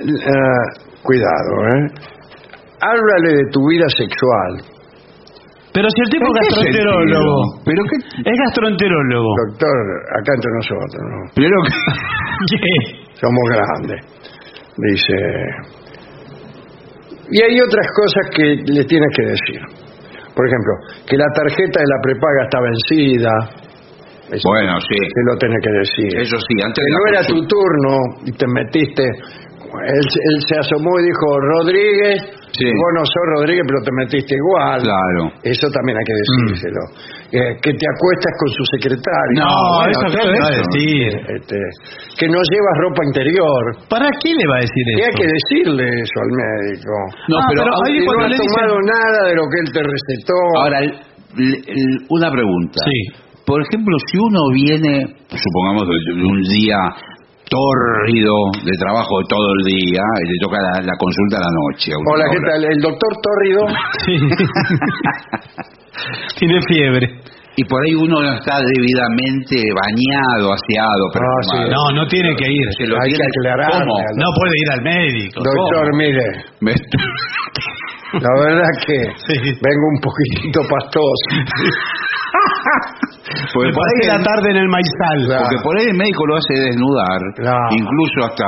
eh, 0.00 0.90
cuidado, 1.02 1.52
¿eh? 1.74 2.10
Háblale 2.80 3.36
de 3.36 3.44
tu 3.52 3.60
vida 3.68 3.86
sexual. 3.88 4.80
Pero 5.72 5.86
si 5.88 6.00
el 6.02 6.10
tipo 6.10 6.26
¿En 6.26 6.32
es 6.32 6.40
gastroenterólogo. 6.40 7.62
¿Pero 7.64 7.82
qué? 7.84 7.96
Es 8.30 8.38
gastroenterólogo. 8.46 9.28
Doctor, 9.46 9.76
acá 10.18 10.32
entre 10.34 10.50
nosotros, 10.56 11.02
¿no? 11.06 11.18
Pero? 11.34 11.56
¿Qué? 12.50 12.72
Somos 13.20 13.44
grandes. 13.50 14.00
Dice. 14.76 15.14
Y 17.32 17.42
hay 17.42 17.60
otras 17.60 17.86
cosas 17.94 18.30
que 18.34 18.42
le 18.72 18.84
tienes 18.84 19.08
que 19.16 19.22
decir. 19.22 19.60
Por 20.40 20.48
ejemplo, 20.48 20.72
que 21.04 21.16
la 21.20 21.28
tarjeta 21.36 21.80
de 21.84 21.88
la 21.92 21.98
prepaga 22.00 22.40
está 22.48 22.58
vencida. 22.64 23.32
Eso 24.32 24.48
Bueno, 24.48 24.72
sí. 24.88 24.96
Te 24.96 25.22
lo 25.28 25.36
tenés 25.36 25.60
que 25.60 25.72
decir. 25.84 26.08
Eso 26.16 26.36
sí, 26.40 26.54
antes 26.64 26.80
que 26.80 26.88
de 26.88 26.96
no 26.96 27.00
era 27.12 27.20
tu 27.28 27.38
turno 27.44 27.92
y 28.24 28.32
te 28.32 28.46
metiste. 28.48 29.04
Él, 29.04 30.00
él 30.00 30.36
se 30.48 30.56
asomó 30.56 30.96
y 30.98 31.02
dijo, 31.04 31.26
Rodríguez, 31.60 32.16
Sí. 32.56 32.64
vos 32.64 32.92
no 32.96 33.04
sos 33.04 33.26
Rodríguez, 33.36 33.64
pero 33.68 33.80
te 33.84 33.92
metiste 33.92 34.34
igual. 34.34 34.80
Claro. 34.80 35.22
Eso 35.44 35.68
también 35.70 35.98
hay 35.98 36.04
que 36.08 36.16
decírselo. 36.24 36.80
Eh, 37.32 37.54
que 37.62 37.70
te 37.70 37.86
acuestas 37.94 38.32
con 38.42 38.48
su 38.58 38.64
secretario. 38.74 39.38
No, 39.38 39.46
bueno, 39.46 39.92
eso 39.94 40.06
qué 40.10 40.22
le 40.26 40.40
va 40.40 40.46
a 40.50 40.56
decir. 40.66 41.08
Este, 41.38 41.56
que 42.18 42.26
no 42.26 42.38
llevas 42.42 42.74
ropa 42.82 43.00
interior. 43.06 43.62
¿Para 43.88 44.08
qué 44.18 44.34
le 44.34 44.44
va 44.50 44.56
a 44.58 44.62
decir 44.66 44.84
Y 44.90 44.98
eso? 44.98 45.06
hay 45.06 45.14
que 45.14 45.28
decirle 45.30 45.84
eso 46.02 46.16
al 46.26 46.32
médico. 46.34 46.94
No, 47.30 47.36
Ah, 47.38 47.46
pero, 47.54 47.62
ahí 47.86 47.98
no 48.02 48.04
cuando 48.10 48.24
has 48.26 48.30
le 48.30 48.36
dicen- 48.36 48.50
tomado 48.50 48.74
nada 48.82 49.20
de 49.30 49.34
lo 49.38 49.44
que 49.46 49.58
él 49.62 49.68
te 49.70 49.82
recetó. 49.86 50.38
ahora, 50.58 50.78
el- 50.82 50.98
el- 51.38 51.60
el- 51.70 51.98
una 52.10 52.28
pregunta. 52.34 52.78
Sí. 52.82 52.98
Por 53.46 53.62
ejemplo, 53.62 53.94
si 54.10 54.18
uno 54.18 54.40
viene, 54.54 55.06
supongamos, 55.30 55.86
un 55.86 56.42
día 56.42 56.78
tórrido 57.50 58.32
de 58.64 58.72
trabajo 58.78 59.18
todo 59.28 59.48
el 59.58 59.64
día 59.74 60.00
y 60.22 60.24
le 60.30 60.38
toca 60.40 60.56
la, 60.62 60.80
la 60.86 60.94
consulta 60.96 61.38
a 61.38 61.40
la 61.44 61.50
noche. 61.50 61.90
Hola, 61.98 62.24
¿qué 62.30 62.38
tal? 62.46 62.62
El 62.64 62.78
doctor 62.80 63.10
Tórrido. 63.20 63.66
Sí. 64.06 64.16
Tiene 66.38 66.60
fiebre. 66.68 67.08
Y 67.56 67.64
por 67.64 67.82
ahí 67.84 67.94
uno 67.94 68.22
no 68.22 68.32
está 68.38 68.60
debidamente 68.62 69.56
bañado, 69.74 70.54
aseado, 70.54 71.10
perfumado. 71.12 71.66
sí. 71.66 71.68
No, 71.68 71.90
no 72.00 72.06
tiene 72.06 72.34
que 72.36 72.46
ir. 72.50 72.66
Se 72.78 72.86
lo 72.86 72.94
Hay 73.02 73.12
que 73.12 73.20
al 73.20 73.28
No 74.16 74.30
puede 74.38 74.54
ir 74.56 74.70
al 74.70 74.82
médico. 74.82 75.42
Doctor, 75.42 75.90
¿Cómo? 75.90 75.98
mire, 75.98 76.22
Me- 76.60 76.72
la 78.12 78.32
verdad 78.42 78.68
que 78.86 78.96
Sí. 79.26 79.34
vengo 79.60 79.86
un 79.94 80.00
poquitito 80.00 80.60
pastoso. 80.68 81.26
Porque 83.54 83.70
por, 83.72 83.84
ahí 83.86 84.06
la 84.08 84.20
tarde 84.22 84.50
en 84.50 84.56
el 84.56 84.68
maizal. 84.68 85.26
Claro. 85.26 85.42
porque 85.44 85.56
por 85.62 85.76
ahí 85.78 85.86
el 85.90 85.96
médico 85.96 86.26
lo 86.26 86.36
hace 86.36 86.52
desnudar, 86.66 87.20
Claro. 87.36 87.68
incluso 87.70 88.24
hasta 88.26 88.44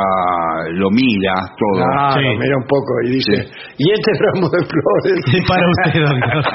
lo 0.74 0.90
mira 0.90 1.34
todo. 1.58 1.84
Claro, 1.86 2.12
Sí. 2.14 2.20
mira 2.38 2.56
un 2.56 2.66
poco 2.66 2.92
y 3.04 3.10
dice, 3.10 3.32
Sí. 3.42 3.48
¿y 3.78 3.92
este 3.92 4.10
ramo 4.18 4.48
de 4.50 4.58
flores? 4.66 5.22
Sí, 5.30 5.40
para 5.46 5.64
usted, 5.70 6.00
doctor. 6.02 6.42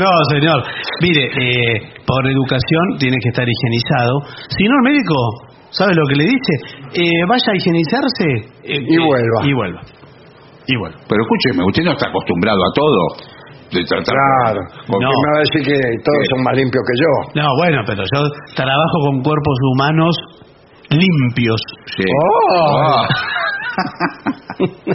No, 0.00 0.08
señor. 0.30 0.62
Mire, 1.02 1.24
eh, 1.26 1.82
por 2.06 2.26
educación 2.26 2.96
tiene 2.98 3.16
que 3.22 3.28
estar 3.28 3.46
higienizado. 3.46 4.20
Si 4.48 4.64
no, 4.64 4.74
el 4.76 4.82
médico, 4.92 5.14
¿sabe 5.72 5.92
lo 5.96 6.04
que 6.08 6.14
le 6.16 6.24
dice? 6.24 6.52
Eh, 6.94 7.24
vaya 7.28 7.48
a 7.52 7.56
higienizarse. 7.56 8.26
eh, 8.64 8.80
Y 8.86 8.94
eh, 8.94 9.00
vuelva. 9.02 9.38
Y 9.44 9.52
vuelva. 9.52 9.80
Y 10.68 10.76
vuelva. 10.78 10.98
Pero 11.08 11.20
escúcheme, 11.26 11.64
usted 11.66 11.82
no 11.82 11.92
está 11.92 12.06
acostumbrado 12.08 12.60
a 12.62 12.70
todo. 12.76 13.02
De 13.72 13.82
tratar 13.88 14.12
Claro, 14.14 14.60
porque 14.86 15.04
No. 15.04 15.10
me 15.10 15.30
va 15.32 15.38
a 15.40 15.44
decir 15.48 15.62
que 15.64 15.76
todos 16.04 16.24
son 16.30 16.44
más 16.44 16.54
limpios 16.54 16.84
que 16.84 16.94
yo. 17.00 17.42
No, 17.42 17.48
bueno, 17.56 17.80
pero 17.86 18.02
yo 18.04 18.20
trabajo 18.54 18.96
con 19.08 19.22
cuerpos 19.22 19.56
humanos 19.72 20.14
limpios. 20.90 21.60
Sí. 21.96 22.04
Oh. 22.04 22.76
Ah. 22.84 23.08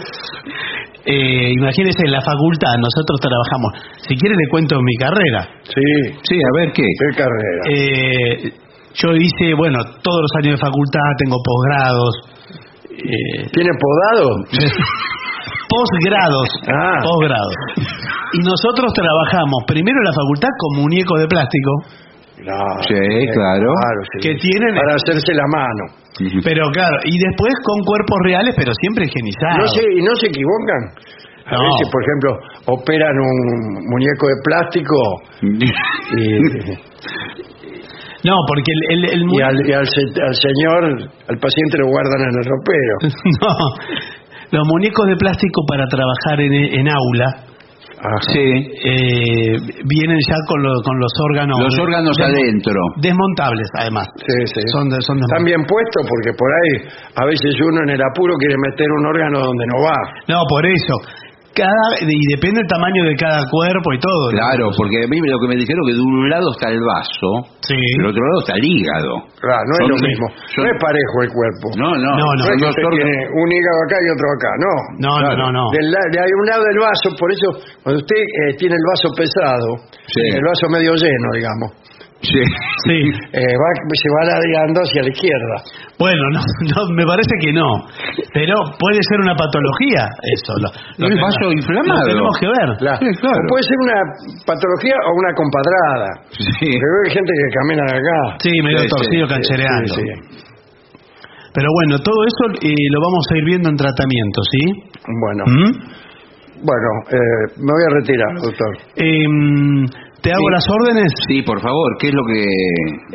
Eh, 1.10 1.54
imagínese 1.58 2.04
en 2.06 2.12
la 2.12 2.20
facultad, 2.22 2.76
nosotros 2.84 3.18
trabajamos. 3.22 3.72
Si 4.08 4.16
quiere 4.18 4.36
le 4.36 4.50
cuento 4.50 4.76
mi 4.82 4.94
carrera. 4.96 5.48
Sí, 5.64 6.12
Sí, 6.24 6.36
a 6.36 6.60
ver 6.60 6.74
qué. 6.74 6.84
qué 6.84 7.16
carrera. 7.16 7.62
Eh, 7.70 8.52
yo 8.98 9.10
hice, 9.16 9.54
bueno, 9.56 9.78
todos 10.02 10.22
los 10.22 10.32
años 10.42 10.60
de 10.60 10.66
facultad, 10.66 11.08
tengo 11.24 11.38
posgrados. 11.44 12.14
Eh, 12.90 13.46
¿Tiene 13.54 13.70
podado? 13.78 14.30
posgrados. 15.70 16.48
Ah. 16.68 17.00
Posgrados. 17.04 17.54
Y 18.34 18.40
nosotros 18.44 18.92
trabajamos 18.94 19.64
primero 19.68 19.98
en 20.00 20.06
la 20.06 20.14
facultad 20.14 20.50
con 20.60 20.82
muñecos 20.84 21.20
de 21.22 21.28
plástico, 21.28 21.72
Claro, 22.38 22.84
Sí, 22.88 22.94
claro. 23.34 23.74
sí. 24.14 24.30
que 24.30 24.36
tienen. 24.36 24.76
Para 24.76 24.94
hacerse 24.96 25.34
la 25.34 25.48
mano. 25.50 25.84
Pero 26.46 26.70
claro, 26.72 26.98
y 27.04 27.18
después 27.18 27.52
con 27.66 27.80
cuerpos 27.84 28.18
reales, 28.24 28.54
pero 28.56 28.72
siempre 28.80 29.06
No 29.06 29.10
higienizados. 29.10 29.74
se, 29.74 29.82
¿Y 29.98 30.02
no 30.04 30.16
se 30.16 30.28
equivocan? 30.28 30.82
A 31.48 31.56
No. 31.58 31.64
veces, 31.64 31.90
por 31.92 32.02
ejemplo, 32.04 32.30
operan 32.78 33.16
un 33.18 33.74
muñeco 33.90 34.28
de 34.28 34.38
plástico 34.46 34.98
y, 35.42 36.28
No, 38.24 38.34
porque 38.48 38.72
el, 38.90 39.04
el, 39.06 39.06
el 39.14 39.22
Y, 39.32 39.42
al, 39.42 39.56
y 39.68 39.72
al 39.74 39.86
se- 39.86 40.22
al 40.22 40.36
señor, 40.36 41.10
al 41.30 41.38
paciente 41.38 41.78
lo 41.78 41.88
guardan 41.88 42.22
en 42.22 42.34
el 42.40 42.46
ropero. 42.46 42.96
no, 43.42 44.58
los 44.58 44.68
muñecos 44.68 45.06
de 45.08 45.16
plástico 45.18 45.62
para 45.68 45.86
trabajar 45.88 46.40
en, 46.42 46.54
en 46.54 46.88
aula 46.90 47.44
Sí. 48.30 48.40
eh, 48.40 49.58
vienen 49.90 50.20
ya 50.30 50.38
con, 50.48 50.62
lo- 50.62 50.82
con 50.86 51.00
los 51.00 51.12
órganos. 51.30 51.60
Los 51.60 51.80
órganos 51.82 52.14
adentro. 52.22 52.78
Desmontables, 53.02 53.68
además. 53.74 54.06
Sí, 54.22 54.38
sí. 54.54 54.62
Son, 54.72 54.88
de- 54.90 55.02
son 55.02 55.18
Están 55.18 55.42
desmontables. 55.44 55.46
bien 55.46 55.62
puestos 55.66 56.02
porque 56.06 56.32
por 56.38 56.50
ahí 56.54 56.74
a 57.18 57.26
veces 57.26 57.52
uno 57.58 57.82
en 57.90 57.90
el 57.98 58.02
apuro 58.02 58.36
quiere 58.38 58.54
meter 58.70 58.86
un 59.02 59.06
órgano 59.08 59.40
donde 59.42 59.66
no 59.66 59.78
va. 59.82 59.98
No, 60.30 60.38
por 60.48 60.64
eso. 60.66 60.96
Cada, 61.58 61.88
y 62.06 62.22
depende 62.38 62.62
del 62.62 62.70
tamaño 62.70 63.02
de 63.10 63.16
cada 63.18 63.42
cuerpo 63.50 63.88
y 63.94 64.00
todo. 64.00 64.30
¿no? 64.30 64.38
Claro, 64.38 64.70
porque 64.78 65.02
a 65.04 65.08
mí 65.10 65.18
lo 65.26 65.40
que 65.42 65.48
me 65.50 65.58
dijeron 65.58 65.82
que 65.90 65.98
de 65.98 66.04
un 66.06 66.30
lado 66.30 66.46
está 66.54 66.70
el 66.70 66.78
vaso, 66.86 67.58
Sí. 67.66 67.74
del 67.98 68.14
otro 68.14 68.22
lado 68.22 68.40
está 68.46 68.54
el 68.62 68.66
hígado. 68.70 69.26
Claro, 69.42 69.66
no 69.66 69.74
es 69.82 69.88
lo 69.90 69.98
mismo. 70.06 70.26
son- 70.54 70.64
No 70.64 70.70
es 70.70 70.78
parejo 70.78 71.16
el 71.26 71.30
cuerpo. 71.34 71.66
No, 71.82 71.90
no, 71.98 72.10
No, 72.14 72.14
no. 72.14 72.28
No 72.38 72.46
es 72.46 72.62
que 72.62 72.70
usted 72.70 72.86
tiene 72.94 73.16
un 73.34 73.48
hígado 73.50 73.80
acá 73.90 73.98
y 73.98 74.08
otro 74.14 74.28
acá, 74.38 74.52
no. 74.62 74.74
No, 75.02 75.14
no, 75.26 75.30
no, 75.34 75.48
no. 75.52 75.64
Del 75.74 75.88
de 75.90 76.18
hay 76.22 76.32
un 76.38 76.46
lado 76.46 76.64
del 76.70 76.78
vaso, 76.78 77.08
por 77.18 77.30
eso 77.34 77.48
cuando 77.82 77.98
usted 78.06 78.22
eh, 78.22 78.54
tiene 78.62 78.76
el 78.78 78.86
vaso 78.94 79.08
pesado, 79.18 79.70
Sí. 80.14 80.22
el 80.38 80.44
vaso 80.46 80.70
medio 80.70 80.94
lleno, 80.94 81.28
digamos, 81.34 81.70
Sí. 82.22 82.42
Sí. 82.88 82.98
eh, 83.34 83.54
va, 83.62 83.70
se 83.94 84.10
va 84.10 84.22
ladeando 84.26 84.82
hacia 84.82 85.02
la 85.06 85.10
izquierda. 85.14 85.56
Bueno, 86.00 86.24
no, 86.34 86.42
no, 86.74 86.80
me 86.98 87.06
parece 87.06 87.30
que 87.40 87.54
no. 87.54 87.68
Pero 88.34 88.56
puede 88.80 89.00
ser 89.10 89.22
una 89.22 89.36
patología 89.38 90.10
eso. 90.34 90.52
Lo, 90.58 90.70
El 91.06 91.14
que- 91.14 91.22
vaso 91.22 91.46
inflamado. 91.54 92.02
Lo 92.02 92.10
tenemos 92.10 92.36
que 92.42 92.48
ver. 92.48 92.70
La- 92.82 92.98
Sí, 92.98 93.10
claro. 93.22 93.42
Puede 93.48 93.64
ser 93.70 93.78
una 93.86 93.98
patología 94.50 94.96
o 95.06 95.12
una 95.14 95.32
compadrada. 95.38 96.10
Sí. 96.34 96.68
Que 96.74 96.88
hay 97.06 97.10
gente 97.14 97.32
que 97.32 97.48
camina 97.54 97.84
acá. 97.86 98.20
Sí, 98.42 98.52
medio 98.66 98.80
Sí, 98.80 98.90
torcido, 98.90 99.26
sí, 99.28 99.34
canchereando. 99.34 99.94
Sí, 99.94 100.02
sí. 100.02 100.48
Pero 101.54 101.70
bueno, 101.74 101.98
todo 102.02 102.18
eso 102.26 102.44
eh, 102.62 102.76
lo 102.94 103.00
vamos 103.02 103.26
a 103.34 103.38
ir 103.38 103.46
viendo 103.46 103.70
en 103.70 103.78
tratamiento, 103.78 104.42
¿sí? 104.52 104.64
Bueno, 105.06 105.44
¿Mm? 105.46 105.72
bueno, 106.66 106.90
eh, 107.10 107.46
me 107.58 107.72
voy 107.74 107.84
a 107.86 107.94
retirar, 108.02 108.34
doctor. 108.42 108.78
Em, 108.96 109.86
¿Te 110.28 110.32
hago 110.36 110.48
Sí. 110.52 110.56
las 110.60 110.66
órdenes? 110.68 111.10
Sí, 111.32 111.38
por 111.48 111.60
favor, 111.64 111.90
¿qué 112.04 112.08
es 112.12 112.16
lo 112.20 112.24
que 112.28 112.40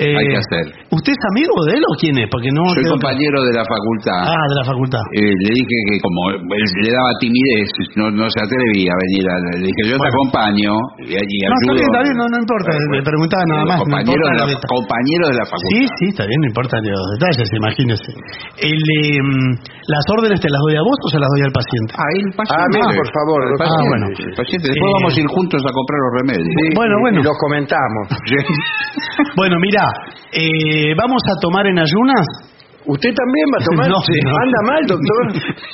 Eh, 0.01 0.17
hay 0.17 0.27
que 0.33 0.39
hacer? 0.41 0.65
¿Usted 0.89 1.13
es 1.13 1.23
amigo 1.37 1.53
de 1.69 1.77
él 1.77 1.83
o 1.85 1.93
quién 2.01 2.17
es? 2.17 2.29
Porque 2.33 2.49
no 2.49 2.65
Soy 2.73 2.89
compañero 2.89 3.45
de 3.45 3.53
la 3.53 3.65
facultad. 3.69 4.33
Ah, 4.33 4.45
de 4.49 4.57
la 4.57 4.65
facultad. 4.65 5.03
Eh, 5.13 5.29
le 5.29 5.51
dije 5.61 5.77
que 5.93 5.95
como 6.01 6.33
él 6.33 6.65
le 6.89 6.91
daba 6.91 7.13
timidez, 7.21 7.69
no, 8.01 8.09
no 8.09 8.25
se 8.33 8.41
atrevía 8.41 8.91
a 8.93 8.99
venir. 9.05 9.23
A, 9.29 9.35
le 9.61 9.69
dije, 9.69 9.81
yo 9.93 9.97
te 10.01 10.09
Bueno. 10.09 10.15
acompaño 10.17 10.73
y, 11.05 11.13
y 11.13 11.37
No, 11.45 11.53
está 11.53 11.73
bien, 11.77 11.85
está 11.85 12.01
bien, 12.01 12.17
no, 12.17 12.25
no 12.33 12.39
importa. 12.41 12.69
Le 12.73 13.03
preguntaba 13.05 13.43
nada 13.45 13.65
más. 13.69 13.79
compañero, 13.85 14.25
de 14.25 14.33
la, 14.33 14.41
la 14.41 14.47
letra. 14.49 14.67
compañero 14.73 15.25
de 15.29 15.37
la 15.37 15.45
facultad. 15.45 15.73
Sí, 15.77 15.81
sí, 16.01 16.05
está 16.17 16.25
bien, 16.25 16.39
no 16.41 16.49
importan 16.49 16.81
los 16.89 17.05
detalles, 17.21 17.47
imagínese. 17.53 18.11
El, 18.65 18.81
em, 19.13 19.29
¿Las 19.93 20.05
órdenes 20.17 20.39
te 20.41 20.49
las 20.49 20.61
doy 20.63 20.77
a 20.79 20.83
vos 20.87 20.97
o 21.05 21.09
se 21.13 21.19
las 21.19 21.29
doy 21.37 21.43
al 21.45 21.53
paciente? 21.53 21.91
Ah, 21.99 22.09
el 22.17 22.31
paciente. 22.33 22.55
Ah, 22.55 22.67
bien, 22.73 22.89
por 23.03 23.11
favor, 23.13 23.39
El 23.43 23.49
doctor. 23.53 23.67
paciente. 23.67 23.83
Ah, 23.83 23.91
bueno. 23.93 24.07
El 24.23 24.35
paciente. 24.39 24.65
Después 24.73 24.89
Eh, 24.89 24.97
vamos 24.97 25.13
a 25.13 25.19
ir 25.21 25.29
juntos 25.29 25.61
a 25.67 25.71
comprar 25.75 25.99
los 26.07 26.13
remedios. 26.23 26.49
Sí, 26.55 26.65
Bueno, 26.79 26.95
bueno. 27.03 27.21
y 27.21 27.23
los 27.23 27.37
comentamos. 27.39 28.09
Bueno, 29.37 29.57
mira, 29.61 29.85
eh, 30.33 30.95
vamos 30.97 31.23
a 31.29 31.41
tomar 31.41 31.67
en 31.67 31.79
ayunas. 31.79 32.27
¿Usted 32.85 33.11
también 33.15 33.47
va 33.53 33.59
a 33.61 33.65
tomar? 33.65 33.89
No, 33.89 33.97
no. 33.97 34.33
¿Anda 34.43 34.61
mal, 34.67 34.87
doctor? 34.87 35.25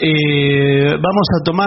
Eh, 0.00 0.90
vamos 0.94 1.26
a 1.40 1.44
tomar. 1.44 1.66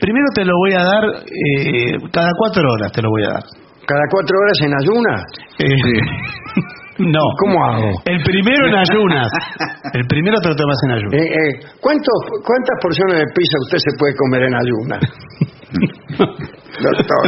Primero 0.00 0.26
te 0.34 0.44
lo 0.44 0.52
voy 0.58 0.72
a 0.72 0.82
dar 0.82 1.04
eh, 1.24 1.94
cada 2.12 2.30
cuatro 2.36 2.62
horas, 2.68 2.90
te 2.90 3.00
lo 3.02 3.10
voy 3.10 3.22
a 3.22 3.34
dar. 3.34 3.44
¿Cada 3.86 4.02
cuatro 4.10 4.36
horas 4.36 4.58
en 4.60 4.72
ayunas? 4.82 5.22
Eh, 5.60 6.98
no. 6.98 7.22
¿Cómo 7.38 7.64
hago? 7.64 8.02
El 8.04 8.22
primero 8.22 8.66
en 8.66 8.74
ayunas. 8.74 9.28
El 9.94 10.06
primero 10.08 10.40
te 10.40 10.48
lo 10.48 10.56
tomas 10.56 10.78
en 10.84 10.90
ayunas. 10.90 11.14
Eh, 11.14 11.24
eh, 11.24 11.50
¿cuántos, 11.80 12.18
¿Cuántas 12.44 12.76
porciones 12.82 13.18
de 13.20 13.24
pizza 13.32 13.56
usted 13.62 13.78
se 13.78 13.96
puede 13.98 14.14
comer 14.16 14.42
en 14.42 14.54
ayunas? 14.54 15.00
Doctor. 16.18 17.22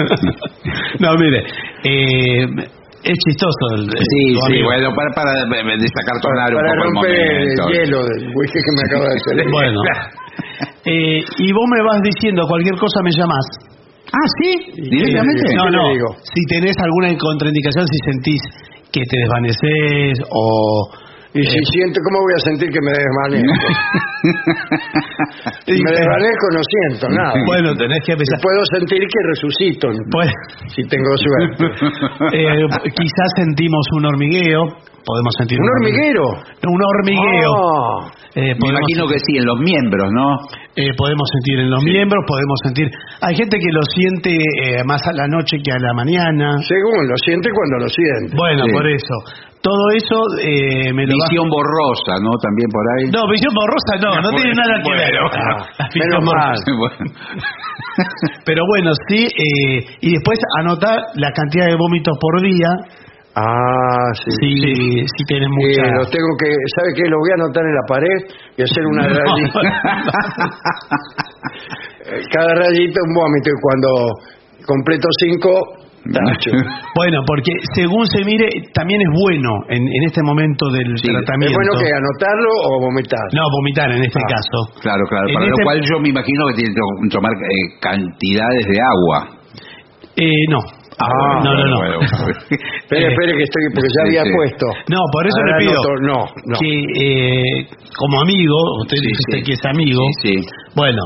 No, 1.00 1.14
mire, 1.16 1.40
eh, 1.84 2.46
es 3.02 3.16
chistoso. 3.26 3.64
El, 3.76 3.90
Sí, 3.90 4.34
tu 4.34 4.40
sí, 4.40 4.46
amigo. 4.46 4.66
bueno, 4.68 4.90
para, 4.94 5.10
para 5.14 5.32
destacar 5.76 6.16
Para 6.22 6.46
poco 6.46 6.68
el 6.68 6.82
romper 6.82 7.10
el 7.10 7.56
momento. 7.56 7.68
hielo 7.72 7.98
del 8.04 8.22
whisky 8.36 8.58
que 8.60 8.72
me 8.76 8.82
acaba 8.86 9.04
de 9.08 9.16
hacer. 9.16 9.50
Bueno. 9.52 9.80
Eh, 10.84 11.20
y 11.38 11.52
vos 11.52 11.64
me 11.76 11.82
vas 11.84 12.00
diciendo 12.02 12.42
cualquier 12.48 12.74
cosa, 12.76 13.00
me 13.02 13.10
llamás. 13.12 13.46
Ah, 14.12 14.26
sí, 14.40 14.80
directamente. 14.90 15.42
¿Qué 15.50 15.54
No, 15.56 15.68
no. 15.70 15.92
digo? 15.92 16.06
Si 16.24 16.40
tenés 16.48 16.74
alguna 16.82 17.16
contraindicación, 17.18 17.86
si 17.86 17.98
sentís 18.10 18.40
que 18.90 19.00
te 19.04 19.16
desvaneces 19.20 20.18
o. 20.30 20.88
Y 21.32 21.42
si 21.44 21.58
eh, 21.58 21.62
siento, 21.72 22.00
¿cómo 22.02 22.18
voy 22.26 22.34
a 22.34 22.40
sentir 22.42 22.68
que 22.70 22.80
me 22.82 22.90
desvanezco? 22.90 23.54
Si 25.64 25.72
me 25.72 25.90
desvanezco 25.92 26.46
no 26.52 26.60
siento 26.66 27.08
nada. 27.08 27.34
Bueno, 27.46 27.74
tenés 27.76 28.00
que 28.04 28.12
empezar. 28.12 28.38
puedo 28.42 28.60
sentir 28.76 28.98
que 28.98 29.20
resucito, 29.32 29.88
Pues, 30.10 30.30
si 30.74 30.82
tengo 30.88 31.10
suerte. 31.16 31.64
eh, 32.36 32.66
quizás 32.96 33.28
sentimos 33.36 33.86
un 33.96 34.06
hormigueo. 34.06 34.62
Podemos 35.00 35.32
sentir 35.38 35.58
¿Un 35.58 35.68
hormiguero? 35.70 36.24
Un 36.68 36.82
hormigueo. 36.82 37.52
Ah, 37.56 38.10
Eh, 38.34 38.54
Me 38.60 38.68
imagino 38.68 39.08
que 39.08 39.18
sí, 39.18 39.38
en 39.38 39.46
los 39.46 39.58
miembros, 39.58 40.08
¿no? 40.12 40.36
eh, 40.76 40.92
podemos 40.96 41.26
sentir 41.32 41.60
en 41.64 41.70
los 41.70 41.82
miembros, 41.82 42.22
podemos 42.28 42.58
sentir. 42.64 42.88
Hay 43.22 43.34
gente 43.34 43.56
que 43.58 43.72
lo 43.72 43.80
siente 43.82 44.30
eh, 44.36 44.84
más 44.84 45.00
a 45.06 45.12
la 45.12 45.26
noche 45.26 45.56
que 45.64 45.72
a 45.72 45.78
la 45.80 45.94
mañana. 45.94 46.58
según, 46.68 47.08
lo 47.08 47.16
siente 47.24 47.48
cuando 47.50 47.86
lo 47.86 47.88
siente. 47.88 48.36
Bueno, 48.36 48.64
Sí. 48.66 48.72
por 48.72 48.86
eso. 48.86 49.14
Todo 49.62 49.84
eso 49.94 50.16
eh, 50.40 50.92
me 50.94 51.04
lo 51.04 51.12
va- 51.20 51.28
Visión 51.28 51.48
borrosa, 51.50 52.16
¿no? 52.24 52.30
También 52.40 52.68
por 52.72 52.84
ahí. 52.96 53.10
No, 53.12 53.28
visión 53.28 53.52
borrosa 53.52 53.92
no, 54.00 54.10
no 54.22 54.30
tiene 54.36 54.54
nada 54.56 54.80
que 54.82 54.90
ver. 54.90 55.12
Visión 55.92 56.24
menos 56.24 56.34
mal. 56.34 56.56
Pero 58.46 58.62
bueno, 58.66 58.90
sí, 59.08 59.26
eh, 59.26 59.84
y 60.00 60.12
después 60.12 60.38
anotar 60.60 60.98
la 61.16 61.30
cantidad 61.32 61.66
de 61.66 61.76
vómitos 61.76 62.16
por 62.20 62.40
día, 62.42 62.68
Ah, 63.36 64.10
sí. 64.24 64.30
si, 64.40 65.06
si 65.06 65.24
tienes 65.24 65.46
Eh, 65.46 65.52
mucha... 65.54 65.82
lo 65.94 66.04
tengo 66.10 66.32
que, 66.36 66.50
¿sabe 66.74 66.88
qué? 66.96 67.08
Lo 67.08 67.16
voy 67.20 67.30
a 67.30 67.34
anotar 67.44 67.62
en 67.64 67.74
la 67.74 67.86
pared 67.86 68.18
y 68.56 68.62
hacer 68.62 68.84
una 68.86 69.02
No. 69.08 69.14
rayita. 69.14 69.60
Eh, 72.06 72.20
Cada 72.32 72.54
rayita 72.54 73.00
un 73.06 73.14
vómito 73.14 73.50
y 73.50 73.60
cuando 73.62 73.88
completo 74.66 75.08
cinco, 75.20 75.50
tacho. 76.08 76.50
Bueno, 76.96 77.20
porque 77.26 77.52
según 77.74 78.06
se 78.06 78.24
mire, 78.24 78.48
también 78.74 79.00
es 79.00 79.08
bueno 79.14 79.50
en, 79.68 79.82
en 79.82 80.02
este 80.04 80.22
momento 80.22 80.68
del 80.70 80.86
Sí, 80.98 81.06
¿Es 81.08 81.12
tratamiento. 81.12 81.56
bueno 81.56 81.72
que 81.80 81.88
anotarlo 81.92 82.50
o 82.66 82.80
vomitar? 82.80 83.26
No, 83.32 83.42
vomitar 83.50 83.90
en 83.92 84.02
este 84.04 84.20
Ah. 84.20 84.28
caso. 84.28 84.80
Claro, 84.82 85.02
claro. 85.08 85.28
En 85.28 85.34
Para 85.34 85.46
este- 85.46 85.60
lo 85.60 85.64
cual 85.64 85.78
yo 85.82 86.00
me 86.00 86.08
imagino 86.10 86.40
que 86.48 86.54
tiene 86.54 86.74
que 86.74 86.80
to- 86.80 87.08
tomar 87.16 87.32
eh, 87.32 87.78
cantidades 87.80 88.64
de 88.66 88.78
agua. 88.80 89.18
Eh, 90.16 90.44
no. 90.50 90.58
Ah, 91.02 91.40
no, 91.42 91.54
no, 91.54 91.64
no. 91.64 91.76
bueno, 91.78 91.96
bueno. 91.96 92.38
Espere, 92.50 93.06
Eh, 93.06 93.08
espere 93.12 93.32
que 93.38 93.42
estoy, 93.44 93.62
porque 93.72 93.88
ya 93.96 94.02
había 94.04 94.22
sí. 94.24 94.30
puesto. 94.36 94.66
No, 94.92 94.98
por 95.12 95.26
eso 95.26 95.38
Ahora 95.38 95.56
le 95.58 95.64
pido 95.64 95.80
no, 96.02 96.18
no. 96.44 96.58
que 96.60 96.72
eh, 97.00 97.66
como 97.96 98.20
amigo, 98.20 98.56
usted 98.82 98.98
Sí, 98.98 99.06
dice 99.08 99.22
sí. 99.32 99.42
que 99.44 99.52
es 99.54 99.64
amigo, 99.64 100.02
Sí, 100.22 100.32
sí. 100.42 100.46
bueno, 100.74 101.00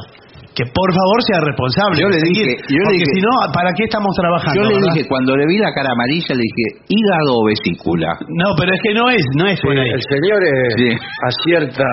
que 0.54 0.62
por 0.70 0.88
favor 0.94 1.18
sea 1.26 1.40
responsable. 1.42 1.98
Yo 1.98 2.08
le 2.08 2.20
seguir, 2.22 2.46
dije- 2.46 2.62
yo 2.70 2.78
le 2.78 2.84
porque 2.86 3.02
dije- 3.02 3.14
si 3.18 3.20
no, 3.26 3.32
¿para 3.50 3.70
qué 3.74 3.84
estamos 3.90 4.12
trabajando? 4.14 4.54
Yo 4.54 4.64
le 4.70 4.74
verdad? 4.78 4.94
dije, 4.94 5.02
cuando 5.10 5.30
le 5.34 5.44
vi 5.50 5.58
la 5.58 5.74
cara 5.74 5.90
amarilla, 5.90 6.30
le 6.38 6.44
dije, 6.46 6.64
hígado 6.94 7.30
o 7.34 7.42
vesícula. 7.50 8.10
No, 8.30 8.48
pero 8.54 8.70
es 8.70 8.80
que 8.86 8.92
no 8.94 9.10
es, 9.10 9.24
no 9.34 9.44
es 9.50 9.58
Sí, 9.58 9.66
por 9.66 9.74
ahí. 9.74 9.90
el 9.90 10.02
señor 10.06 10.38
Sí. 10.78 10.88
acierta. 11.26 11.88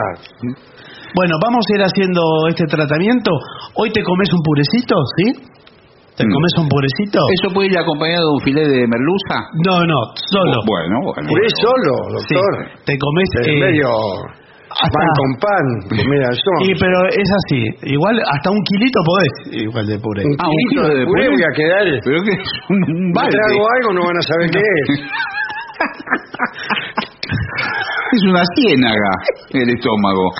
Bueno, 1.13 1.33
vamos 1.43 1.65
a 1.67 1.71
ir 1.75 1.83
haciendo 1.83 2.21
este 2.47 2.65
tratamiento. 2.69 3.31
Hoy 3.75 3.89
te 3.91 4.01
comes 4.03 4.29
un 4.31 4.39
purecito, 4.45 4.95
¿sí? 5.17 5.25
¿Te 6.15 6.27
Mm. 6.27 6.31
comes 6.31 6.51
un 6.59 6.67
purecito? 6.69 7.19
¿Eso 7.33 7.53
puede 7.53 7.67
ir 7.71 7.77
acompañado 7.79 8.27
de 8.29 8.33
un 8.35 8.41
filé 8.41 8.61
de 8.67 8.85
merluza? 8.85 9.35
No, 9.65 9.79
no, 9.89 9.99
solo. 10.29 10.61
Bueno, 10.67 10.95
bueno. 11.01 11.27
¿Puré 11.27 11.47
solo, 11.57 12.19
Sí, 12.29 12.35
doctor? 12.35 12.83
te 12.85 12.93
comes 12.99 13.29
Es 13.41 13.47
eh, 13.47 13.59
medio 13.59 13.87
hasta- 14.71 14.91
pan 14.95 15.07
con 15.19 15.31
pan. 15.39 15.65
Mira, 16.09 16.27
eso. 16.31 16.51
Sí, 16.63 16.71
pero 16.79 16.97
es 17.09 17.29
así. 17.43 17.59
Igual 17.91 18.15
hasta 18.19 18.49
un 18.51 18.61
kilito 18.63 18.99
podés, 19.05 19.33
igual 19.63 19.85
de 19.87 19.99
puré. 19.99 20.23
Un 20.25 20.35
Ah, 20.39 20.47
un 20.47 20.53
kilito 20.55 20.69
kilo 20.69 20.83
de 20.89 20.95
de 20.99 21.05
puré 21.05 21.29
voy 21.29 21.43
a 21.43 21.51
quedar. 21.55 21.83
Pero 22.03 22.17
que 22.23 22.31
es 22.31 22.49
un, 22.69 22.79
un 22.95 23.11
balde. 23.13 23.31
trago 23.31 23.67
algo, 23.75 23.93
no 23.93 24.05
van 24.07 24.17
a 24.17 24.21
saber 24.21 24.49
qué 24.51 24.59
es. 24.59 25.01
Es 28.13 28.23
una 28.27 28.43
ciénaga 28.55 29.11
el 29.53 29.69
estómago. 29.69 30.31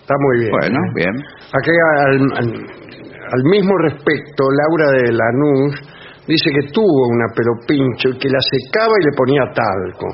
Está 0.00 0.14
muy 0.18 0.38
bien. 0.40 0.50
Bueno, 0.52 0.78
¿eh? 0.78 0.92
bien. 0.94 1.14
Aquí 1.52 1.70
al, 2.06 2.20
al- 2.38 2.66
al 3.30 3.42
mismo 3.50 3.76
respecto, 3.78 4.44
Laura 4.50 5.02
de 5.02 5.12
Lanús 5.12 5.74
dice 6.28 6.48
que 6.52 6.70
tuvo 6.70 7.08
una 7.08 7.32
pelopincho 7.34 8.12
y 8.12 8.18
que 8.20 8.28
la 8.28 8.38
secaba 8.44 8.92
y 9.00 9.04
le 9.08 9.16
ponía 9.16 9.42
talco. 9.56 10.06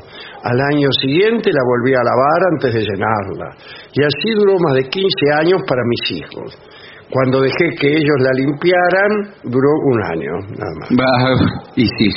Al 0.46 0.58
año 0.72 0.88
siguiente 1.02 1.50
la 1.50 1.64
volvía 1.66 1.98
a 1.98 2.06
lavar 2.06 2.40
antes 2.54 2.72
de 2.74 2.80
llenarla. 2.86 3.48
Y 3.92 4.00
así 4.06 4.30
duró 4.38 4.54
más 4.62 4.74
de 4.74 4.88
15 4.88 5.04
años 5.42 5.60
para 5.66 5.82
mis 5.82 6.22
hijos. 6.22 6.54
Cuando 7.10 7.40
dejé 7.42 7.74
que 7.78 7.88
ellos 7.90 8.18
la 8.20 8.32
limpiaran, 8.32 9.10
duró 9.44 9.70
un 9.90 9.98
año, 10.14 10.32
nada 10.56 10.74
más. 10.80 10.88
Va, 10.94 11.70
y 11.76 11.86
sí. 11.86 12.08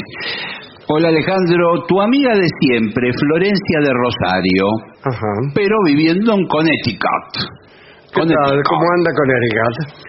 Hola 0.89 1.09
Alejandro, 1.09 1.83
tu 1.87 1.99
amiga 1.99 2.31
de 2.33 2.47
siempre, 2.61 3.11
Florencia 3.11 3.79
de 3.83 3.91
Rosario, 3.91 4.65
Ajá. 5.03 5.33
pero 5.53 5.75
viviendo 5.85 6.33
en 6.33 6.47
Connecticut. 6.47 7.31
¿Qué 7.35 8.21
tal? 8.23 8.23
Connecticut. 8.23 8.63
¿Cómo 8.69 8.85
anda 8.95 9.11
con 9.11 9.29
Eric? 9.29 10.06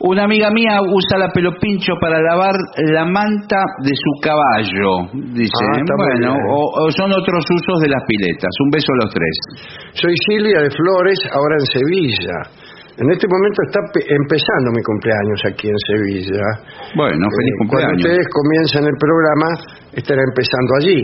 Una 0.00 0.24
amiga 0.24 0.48
mía 0.50 0.80
usa 0.80 1.18
la 1.18 1.28
pelopincho 1.28 1.92
para 2.00 2.16
lavar 2.22 2.56
la 2.88 3.04
manta 3.04 3.60
de 3.84 3.92
su 3.92 4.12
caballo, 4.24 5.12
dice. 5.36 5.60
Ah, 5.60 5.82
bueno, 5.96 6.32
o, 6.48 6.88
o 6.88 6.90
son 6.90 7.12
otros 7.12 7.44
usos 7.44 7.80
de 7.84 7.88
las 7.92 8.00
piletas. 8.08 8.48
Un 8.64 8.70
beso 8.70 8.88
a 8.96 9.04
los 9.04 9.12
tres. 9.12 9.34
Soy 9.92 10.14
Silvia 10.24 10.60
de 10.64 10.70
Flores, 10.72 11.20
ahora 11.36 11.54
en 11.60 11.66
Sevilla. 11.68 12.36
En 12.96 13.12
este 13.12 13.28
momento 13.28 13.60
está 13.68 13.80
pe- 13.92 14.08
empezando 14.08 14.72
mi 14.72 14.80
cumpleaños 14.82 15.40
aquí 15.52 15.68
en 15.68 15.80
Sevilla. 15.84 16.48
Bueno, 16.96 17.20
feliz 17.20 17.52
Eh, 17.52 17.68
Cuando 17.68 17.68
cumpleaños. 17.68 18.00
ustedes 18.00 18.26
comiencen 18.32 18.84
el 18.88 18.96
programa, 18.96 19.48
estará 20.00 20.20
empezando 20.24 20.70
allí. 20.80 21.00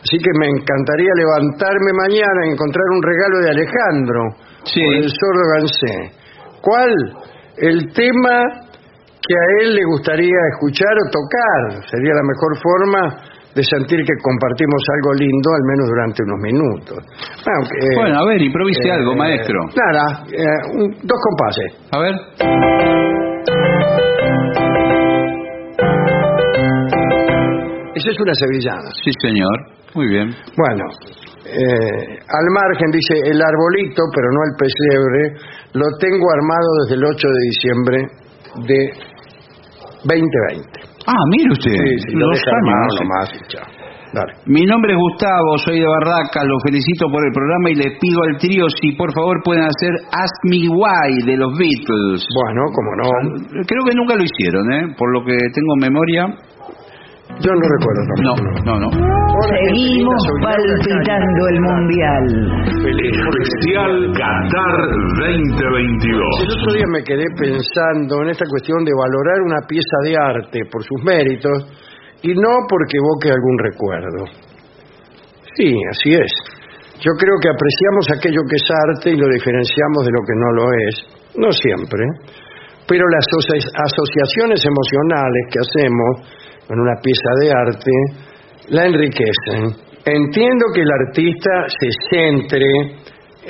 Así 0.00 0.16
que 0.16 0.32
me 0.40 0.48
encantaría 0.48 1.12
levantarme 1.12 1.92
mañana 1.92 2.40
y 2.48 2.56
encontrar 2.56 2.88
un 2.96 3.02
regalo 3.04 3.36
de 3.44 3.48
Alejandro 3.52 4.20
Sí. 4.64 4.80
por 4.80 4.94
el 4.96 5.08
sordo 5.12 5.44
Gansé. 5.60 5.96
¿Cuál? 6.64 6.92
El 7.60 7.92
tema 7.92 8.42
que 9.20 9.34
a 9.36 9.44
él 9.62 9.74
le 9.74 9.84
gustaría 9.84 10.38
escuchar 10.54 10.94
o 10.96 11.10
tocar. 11.10 11.84
Sería 11.90 12.14
la 12.14 12.22
mejor 12.22 12.56
forma 12.56 13.16
de 13.54 13.62
sentir 13.64 13.98
que 14.04 14.14
compartimos 14.22 14.80
algo 14.94 15.12
lindo, 15.14 15.50
al 15.54 15.64
menos 15.68 15.88
durante 15.88 16.22
unos 16.22 16.40
minutos. 16.40 16.98
Bueno, 17.44 17.60
eh, 17.66 17.96
Bueno, 17.96 18.20
a 18.20 18.24
ver, 18.26 18.40
improvise 18.42 18.88
eh, 18.88 18.92
algo, 18.92 19.14
maestro. 19.14 19.58
Nada, 19.76 20.24
eh, 20.32 20.46
un- 20.74 20.92
dos 21.02 21.18
compases. 21.28 21.76
A 21.92 21.98
ver. 21.98 22.14
Esa 27.94 28.10
es 28.10 28.20
una 28.20 28.34
sevillana. 28.34 28.88
Sí, 29.04 29.10
señor. 29.20 29.56
Muy 29.94 30.08
bien. 30.08 30.30
Bueno, 30.56 30.84
eh, 31.50 32.18
al 32.22 32.46
margen 32.54 32.90
dice 32.90 33.14
el 33.30 33.40
arbolito, 33.42 34.02
pero 34.14 34.28
no 34.30 34.40
el 34.46 34.54
pesebre, 34.56 35.22
lo 35.74 35.86
tengo 35.98 36.26
armado 36.30 36.68
desde 36.82 36.94
el 36.96 37.04
8 37.04 37.28
de 37.28 37.40
diciembre 37.50 37.98
de 38.66 38.80
2020. 40.04 40.80
Ah, 41.06 41.22
mire 41.30 41.52
usted. 41.52 41.70
Sí, 41.70 41.98
sí, 42.06 42.12
lo 42.14 42.26
dos 42.26 42.38
deja 42.38 42.56
armado 42.56 42.82
años. 42.82 42.96
nomás 43.00 43.28
y 43.34 43.40
chao. 43.48 43.80
Dale. 44.12 44.32
Mi 44.46 44.66
nombre 44.66 44.90
es 44.92 44.98
Gustavo, 44.98 45.56
soy 45.58 45.78
de 45.78 45.86
Barraca, 45.86 46.42
lo 46.42 46.58
felicito 46.66 47.06
por 47.12 47.22
el 47.24 47.30
programa 47.32 47.70
y 47.70 47.74
les 47.76 47.94
pido 48.00 48.18
al 48.26 48.38
trío 48.38 48.66
si 48.82 48.90
por 48.98 49.14
favor 49.14 49.38
pueden 49.44 49.62
hacer 49.62 49.92
Ask 50.10 50.34
Me 50.50 50.66
Why 50.66 51.30
de 51.30 51.36
los 51.36 51.54
Beatles. 51.56 52.26
Bueno, 52.34 52.60
como 52.74 52.90
no, 52.98 53.06
Creo 53.70 53.82
que 53.86 53.94
nunca 53.94 54.16
lo 54.16 54.24
hicieron, 54.26 54.66
¿eh? 54.72 54.94
Por 54.98 55.14
lo 55.14 55.24
que 55.24 55.36
tengo 55.54 55.74
en 55.78 55.92
memoria. 55.92 56.26
Yo 57.38 57.50
no 57.54 57.66
recuerdo 57.78 58.02
No, 58.22 58.34
no, 58.66 58.80
no. 58.80 58.88
Linda, 58.90 59.46
Seguimos 59.48 60.22
palpitando 60.42 61.42
el 61.48 61.60
mundial. 61.60 62.24
Especial 62.66 64.12
Qatar 64.12 64.74
2022. 65.16 66.42
El 66.42 66.50
otro 66.58 66.72
día 66.74 66.86
me 66.92 67.02
quedé 67.02 67.24
pensando 67.38 68.22
en 68.22 68.30
esta 68.30 68.44
cuestión 68.50 68.84
de 68.84 68.92
valorar 68.92 69.40
una 69.46 69.60
pieza 69.66 69.96
de 70.04 70.16
arte 70.16 70.58
por 70.70 70.82
sus 70.84 71.02
méritos 71.04 71.64
y 72.22 72.34
no 72.34 72.66
porque 72.68 72.98
evoque 72.98 73.30
algún 73.30 73.56
recuerdo. 73.58 74.24
Sí, 75.56 75.74
así 75.90 76.10
es. 76.12 76.32
Yo 77.00 77.12
creo 77.16 77.36
que 77.40 77.48
apreciamos 77.48 78.04
aquello 78.12 78.42
que 78.44 78.56
es 78.60 78.68
arte 78.68 79.10
y 79.10 79.16
lo 79.16 79.26
diferenciamos 79.32 80.04
de 80.04 80.12
lo 80.12 80.20
que 80.20 80.36
no 80.36 80.48
lo 80.52 80.64
es. 80.88 80.94
No 81.38 81.50
siempre. 81.52 82.04
Pero 82.86 83.04
las 83.08 83.24
asoci- 83.24 83.72
asociaciones 83.72 84.60
emocionales 84.66 85.42
que 85.48 85.58
hacemos 85.64 86.12
con 86.70 86.78
una 86.78 86.94
pieza 87.02 87.30
de 87.42 87.50
arte 87.50 87.90
la 88.70 88.86
enriquecen. 88.86 89.74
Entiendo 90.06 90.66
que 90.72 90.82
el 90.82 90.90
artista 91.08 91.50
se 91.66 91.88
centre 92.14 92.62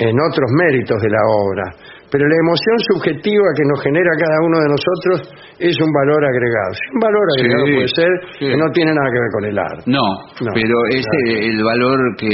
en 0.01 0.15
otros 0.17 0.49
méritos 0.57 0.97
de 0.99 1.07
la 1.09 1.21
obra, 1.45 1.63
pero 2.09 2.25
la 2.27 2.35
emoción 2.41 2.77
subjetiva 2.91 3.45
que 3.55 3.63
nos 3.69 3.79
genera 3.83 4.09
cada 4.17 4.37
uno 4.41 4.57
de 4.57 4.69
nosotros 4.73 5.17
es 5.59 5.77
un 5.79 5.91
valor 5.93 6.25
agregado. 6.25 6.73
Un 6.97 6.99
valor 6.99 7.25
Sí, 7.37 7.41
agregado 7.45 7.65
puede 7.77 7.87
ser 7.93 8.11
sí. 8.39 8.45
que 8.49 8.57
no 8.57 8.67
tiene 8.73 8.91
nada 8.91 9.05
que 9.13 9.19
ver 9.21 9.31
con 9.37 9.45
el 9.45 9.57
arte. 9.59 9.83
No, 9.85 10.01
No, 10.41 10.51
pero 10.57 10.75
es 10.89 11.05
claro. 11.05 11.45
el, 11.45 11.63
valor 11.63 11.99
que 12.17 12.33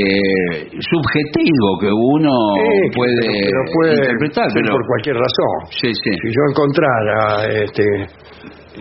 subjetivo 0.80 1.68
que 1.84 1.92
uno 1.92 2.32
Sí, 2.56 2.96
puede, 2.96 3.22
pero- 3.22 3.44
pero 3.44 3.62
puede 3.76 3.94
interpretar. 4.08 4.48
Pero, 4.56 4.72
por 4.72 4.86
cualquier 4.88 5.16
razón. 5.20 5.54
sí, 5.70 5.90
sí. 5.94 6.12
Si 6.24 6.28
yo 6.32 6.42
encontrara 6.50 7.46
este, 7.68 7.84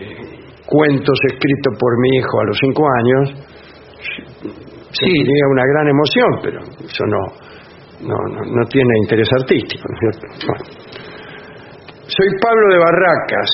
eh, 0.01 0.46
cuentos 0.67 1.17
escritos 1.31 1.73
por 1.79 1.97
mi 1.99 2.17
hijo 2.17 2.39
a 2.39 2.45
los 2.45 2.57
cinco 2.59 2.83
años, 2.85 3.23
sentiría 4.91 5.45
una 5.51 5.63
gran 5.63 5.87
emoción, 5.87 6.29
pero 6.43 6.59
eso 6.61 7.03
no, 7.07 7.23
no, 8.03 8.17
no, 8.35 8.41
no 8.51 8.65
tiene 8.67 8.93
interés 9.03 9.29
artístico. 9.39 9.83
¿no 9.87 9.95
es 9.95 9.99
cierto? 9.99 10.47
Bueno. 10.47 10.63
Soy 12.07 12.27
Pablo 12.41 12.67
de 12.73 12.79
Barracas. 12.79 13.49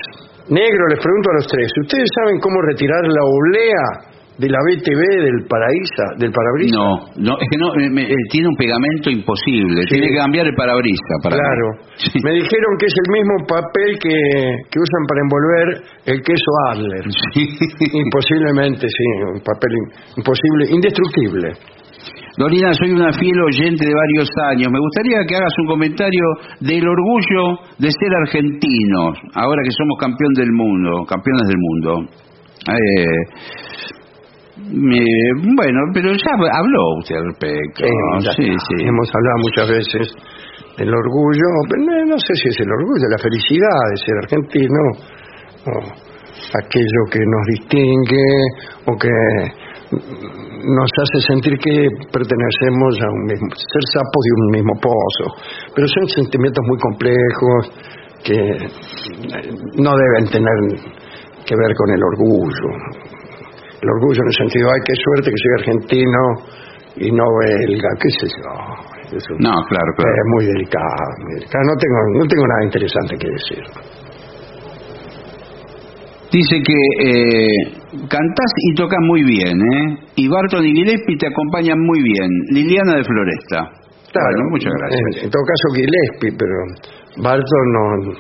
Negro, 0.50 0.88
les 0.90 1.00
pregunto 1.00 1.30
a 1.32 1.34
los 1.36 1.48
tres, 1.48 1.72
¿ustedes 1.84 2.10
saben 2.20 2.40
cómo 2.40 2.62
retirar 2.62 3.02
la 3.08 3.24
oblea 3.24 4.13
de 4.38 4.50
la 4.50 4.58
BTV 4.66 5.02
del 5.24 5.46
paraíso, 5.48 6.04
del 6.18 6.32
parabrisas? 6.32 6.74
No, 6.74 6.90
no, 7.18 7.34
es 7.40 7.48
que 7.50 7.58
no, 7.58 7.70
me- 7.76 7.90
me- 7.90 8.10
eh, 8.10 8.16
tiene 8.32 8.48
un 8.48 8.56
pegamento 8.56 9.10
imposible. 9.10 9.84
Sí. 9.84 9.94
Tiene 10.00 10.08
que 10.10 10.18
cambiar 10.18 10.48
el 10.48 10.56
parabrisa 10.56 11.14
para 11.24 11.36
Claro. 11.38 11.68
Sí. 11.98 12.20
Me 12.24 12.32
dijeron 12.34 12.72
que 12.80 12.86
es 12.88 12.96
el 13.06 13.10
mismo 13.14 13.36
papel 13.48 13.90
que, 14.02 14.16
que 14.72 14.80
usan 14.80 15.04
para 15.08 15.20
envolver 15.22 15.68
el 16.06 16.22
queso 16.22 16.52
Adler. 16.72 17.04
Sí. 17.34 17.44
Imposiblemente, 17.94 18.88
sí, 18.88 19.06
un 19.34 19.42
papel 19.42 19.72
imposible, 20.18 20.66
indestructible. 20.72 21.52
Dorina, 22.36 22.74
soy 22.74 22.92
una 22.92 23.14
fiel 23.14 23.40
oyente 23.46 23.86
de 23.86 23.94
varios 23.94 24.28
años. 24.50 24.68
Me 24.72 24.80
gustaría 24.80 25.20
que 25.28 25.36
hagas 25.36 25.54
un 25.62 25.68
comentario 25.68 26.24
del 26.62 26.82
orgullo 26.88 27.60
de 27.78 27.90
ser 27.92 28.10
argentinos, 28.26 29.18
ahora 29.36 29.62
que 29.64 29.70
somos 29.72 29.98
campeón 30.00 30.34
del 30.34 30.52
mundo, 30.52 31.06
campeones 31.06 31.48
del 31.48 31.58
mundo. 31.60 32.10
Eh, 32.74 33.06
me- 34.74 35.54
bueno, 35.56 35.80
pero 35.94 36.10
ya 36.12 36.32
habló 36.58 36.98
usted 37.00 37.16
al 37.16 37.26
respecto. 37.30 37.86
Sí, 38.36 38.44
sí. 38.50 38.76
Hemos 38.86 39.10
hablado 39.14 39.38
muchas 39.46 39.70
veces 39.70 40.06
del 40.78 40.90
orgullo, 40.94 41.48
pero 41.70 41.82
no, 41.86 42.06
no 42.14 42.18
sé 42.18 42.34
si 42.42 42.50
es 42.50 42.60
el 42.62 42.72
orgullo, 42.72 43.06
la 43.10 43.22
felicidad 43.22 43.80
de 43.92 43.98
ser 44.02 44.16
argentino, 44.24 44.82
o 45.66 45.74
aquello 46.58 47.02
que 47.12 47.20
nos 47.20 47.46
distingue, 47.54 48.28
o 48.88 48.98
que 48.98 49.14
nos 49.94 50.90
hace 50.98 51.28
sentir 51.28 51.54
que 51.60 51.88
pertenecemos 52.12 52.98
a 53.02 53.08
un 53.14 53.24
mismo, 53.26 53.48
ser 53.54 53.84
sapos 53.94 54.22
de 54.26 54.32
un 54.42 54.52
mismo 54.52 54.74
pozo. 54.82 55.26
Pero 55.76 55.88
son 55.88 56.08
sentimientos 56.10 56.64
muy 56.68 56.80
complejos 56.80 57.62
que 58.24 58.36
no 59.78 59.92
deben 59.96 60.32
tener 60.32 60.58
que 61.46 61.56
ver 61.56 61.76
con 61.76 61.90
el 61.92 62.02
orgullo. 62.04 63.13
El 63.84 63.90
orgullo 64.00 64.22
en 64.24 64.30
el 64.32 64.38
sentido, 64.40 64.66
ay, 64.72 64.82
qué 64.88 64.96
suerte 64.96 65.28
que 65.28 65.40
soy 65.44 65.54
argentino 65.60 66.22
y 66.96 67.12
no 67.12 67.26
belga, 67.44 67.90
qué 68.00 68.10
sé 68.16 68.28
yo. 68.32 68.48
no, 69.44 69.54
claro, 69.68 69.90
claro. 69.98 70.14
Es 70.16 70.28
muy 70.40 70.46
delicado, 70.48 71.04
muy 71.20 71.34
delicado. 71.36 71.64
No 71.68 71.76
tengo, 71.76 72.00
no 72.16 72.26
tengo 72.32 72.48
nada 72.48 72.64
interesante 72.64 73.14
que 73.20 73.28
decir. 73.28 73.64
Dice 76.32 76.56
que 76.64 76.80
eh, 77.04 78.08
cantás 78.08 78.52
y 78.56 78.74
tocas 78.76 79.00
muy 79.02 79.22
bien, 79.24 79.60
¿eh? 79.60 79.98
Y 80.16 80.30
Barton 80.30 80.66
y 80.66 80.74
Gillespie 80.74 81.18
te 81.18 81.28
acompañan 81.28 81.80
muy 81.80 82.02
bien. 82.02 82.30
Liliana 82.52 82.96
de 82.96 83.04
Floresta. 83.04 83.70
Claro, 84.14 84.50
muchas 84.50 84.72
gracias. 84.80 85.26
En, 85.26 85.30
todo 85.30 85.44
caso 85.44 85.76
Gillespie, 85.76 86.32
pero 86.40 86.56
Barton 87.22 87.66
no, 87.74 88.14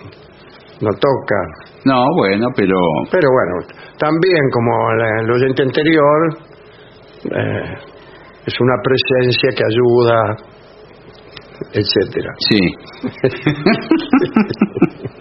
no 0.84 0.92
toca. 1.00 1.40
No, 1.86 2.06
bueno, 2.16 2.48
pero... 2.56 2.78
Pero 3.12 3.30
bueno, 3.32 3.66
también 3.98 4.50
como 4.52 4.72
el 4.92 5.32
oyente 5.32 5.64
anterior, 5.64 6.38
eh, 7.26 7.74
es 8.46 8.60
una 8.60 8.76
presencia 8.84 9.50
que 9.56 9.64
ayuda, 9.64 10.36
etcétera. 11.74 12.32
Sí. 12.40 12.60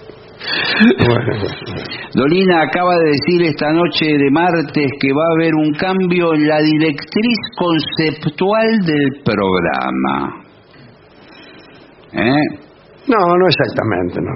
Dolina 2.14 2.62
acaba 2.62 2.94
de 2.98 3.10
decir 3.10 3.42
esta 3.42 3.72
noche 3.72 4.06
de 4.06 4.30
martes 4.30 4.90
que 5.00 5.12
va 5.12 5.22
a 5.22 5.34
haber 5.38 5.54
un 5.54 5.72
cambio 5.74 6.34
en 6.34 6.46
la 6.48 6.58
directriz 6.60 7.38
conceptual 7.56 8.80
del 8.84 9.22
programa. 9.24 10.44
¿Eh? 12.12 12.44
No, 13.08 13.18
no 13.18 13.46
exactamente, 13.46 14.20
no. 14.20 14.32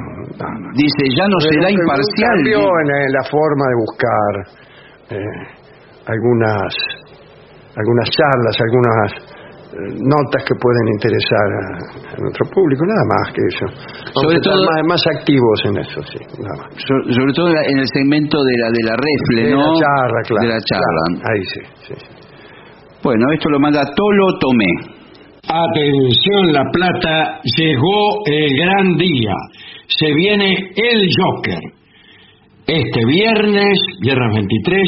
Dice, 0.74 1.02
ya 1.16 1.28
no 1.28 1.38
será 1.40 1.70
imparcial. 1.70 2.34
Un 2.34 2.44
cambio 2.44 2.60
en, 2.82 3.12
la 3.12 3.24
forma 3.30 3.64
de 3.70 3.76
buscar 3.78 4.32
eh, 5.10 5.40
algunas 6.06 6.74
algunas 7.76 8.08
charlas, 8.08 8.56
algunas 8.58 9.36
notas 9.76 10.40
que 10.44 10.54
pueden 10.56 10.86
interesar 10.96 11.46
a, 11.52 12.22
nuestro 12.22 12.48
público, 12.48 12.84
nada 12.86 13.04
más 13.04 13.32
que 13.32 13.42
eso. 13.44 13.66
sobre 14.14 14.40
todo 14.40 14.56
más, 14.88 15.02
activos 15.18 15.58
en 15.66 15.76
eso, 15.78 16.00
sí, 16.08 16.18
nada 16.40 16.56
más. 16.56 16.72
sobre 16.80 17.32
todo 17.34 17.48
en 17.48 17.78
el 17.78 17.88
segmento 17.88 18.42
de 18.42 18.54
la 18.56 18.68
de 18.70 18.82
la 18.84 18.96
refle, 18.96 19.42
de 19.48 19.50
¿no? 19.52 19.74
La 19.74 19.80
charla, 19.80 20.20
claro. 20.24 20.42
De 20.42 20.48
la 20.48 20.60
charla. 20.64 21.02
ahí 21.28 21.42
sí, 21.52 21.60
sí. 21.88 21.94
Bueno, 23.02 23.26
esto 23.32 23.50
lo 23.50 23.60
manda 23.60 23.84
Tolo 23.84 24.38
Tomé. 24.40 24.95
Atención 25.48 26.52
La 26.52 26.64
Plata, 26.72 27.40
llegó 27.56 28.26
el 28.26 28.56
gran 28.56 28.96
día. 28.96 29.32
Se 29.86 30.12
viene 30.12 30.52
el 30.74 31.08
Joker. 31.16 31.60
Este 32.66 33.04
viernes, 33.06 33.78
viernes 34.00 34.34
23, 34.34 34.82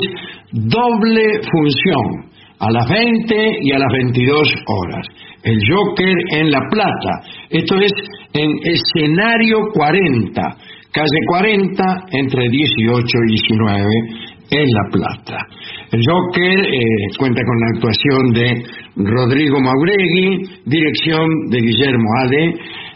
doble 0.51 1.41
función 1.49 2.29
a 2.59 2.73
las 2.73 2.89
20 2.89 3.59
y 3.63 3.71
a 3.71 3.79
las 3.79 3.93
22 3.93 4.49
horas. 4.67 5.07
El 5.45 5.61
Joker 5.71 6.15
en 6.33 6.51
La 6.51 6.61
Plata. 6.69 7.21
Esto 7.51 7.77
es 7.77 7.93
en 8.33 8.51
escenario 8.65 9.59
40, 9.73 10.43
calle 10.91 11.21
40, 11.29 11.85
entre 12.11 12.49
18 12.49 13.07
y 13.29 13.31
19, 13.31 13.85
en 14.51 14.67
La 14.67 14.91
Plata. 14.91 15.39
Joker 15.91 16.59
eh, 16.67 16.81
cuenta 17.19 17.41
con 17.45 17.61
la 17.61 17.67
actuación 17.75 18.33
de 18.33 18.63
Rodrigo 18.97 19.59
Mauregui, 19.61 20.43
dirección 20.67 21.29
de 21.49 21.59
Guillermo 21.61 22.09
Ade, 22.25 22.55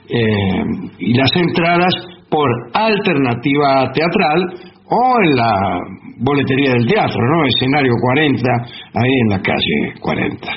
eh, 0.08 0.64
y 0.98 1.14
las 1.14 1.30
entradas 1.34 1.94
por 2.28 2.48
alternativa 2.74 3.90
teatral 3.94 4.72
o 4.84 5.22
en 5.22 5.36
la 5.36 5.80
boletería 6.18 6.72
del 6.72 6.86
teatro, 6.86 7.18
¿no? 7.18 7.46
Escenario 7.46 7.92
40, 7.98 8.42
ahí 8.94 9.12
en 9.22 9.28
la 9.28 9.40
calle 9.40 10.00
40. 10.00 10.48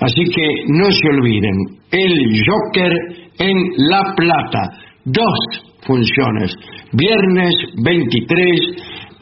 Así 0.00 0.24
que 0.32 0.46
no 0.68 0.90
se 0.90 1.08
olviden, 1.08 1.56
el 1.90 2.42
Joker 2.46 2.92
en 3.38 3.56
La 3.88 4.14
Plata, 4.14 4.70
dos 5.04 5.38
funciones, 5.86 6.54
viernes 6.92 7.54
23 7.82 8.60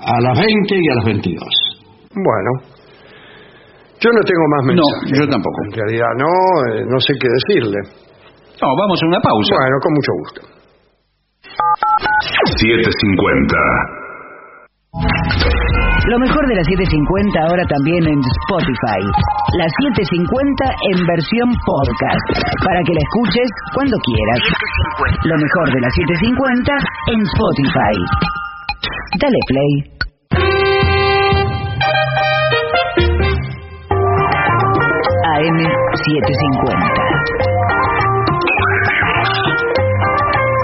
a 0.00 0.20
las 0.20 0.38
20 0.38 0.74
y 0.74 0.88
a 0.88 0.94
las 0.96 1.04
22. 1.06 1.67
Bueno, 2.18 2.50
yo 4.00 4.10
no 4.10 4.22
tengo 4.22 4.44
más 4.54 4.62
mensajes. 4.66 5.10
No, 5.10 5.18
yo 5.18 5.24
tampoco. 5.30 5.58
En 5.66 5.72
realidad 5.74 6.10
no, 6.18 6.30
eh, 6.70 6.84
no 6.86 6.98
sé 7.00 7.14
qué 7.18 7.28
decirle. 7.28 7.78
No, 8.62 8.68
vamos 8.74 8.98
a 9.02 9.06
una 9.06 9.20
pausa. 9.20 9.54
Bueno, 9.58 9.76
con 9.82 9.92
mucho 9.94 10.12
gusto. 10.22 10.40
750. 12.58 13.98
Lo 16.08 16.18
mejor 16.18 16.46
de 16.48 16.54
las 16.56 16.66
750 16.66 17.38
ahora 17.42 17.62
también 17.68 18.02
en 18.06 18.18
Spotify. 18.18 19.02
Las 19.58 19.70
750 19.94 20.64
en 20.94 21.06
versión 21.06 21.48
podcast. 21.66 22.26
Para 22.64 22.80
que 22.86 22.94
la 22.94 23.02
escuches 23.02 23.48
cuando 23.74 23.96
quieras. 24.06 24.42
Lo 25.26 25.36
mejor 25.36 25.66
de 25.74 25.80
las 25.82 25.92
750 25.94 26.72
en 27.12 27.18
Spotify. 27.26 27.96
Dale 29.20 29.40
play. 29.50 30.07
AM 35.38 35.54
750. 35.54 36.82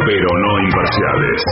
Pero 0.05 0.29
no 0.37 0.59
imparciales. 0.65 1.45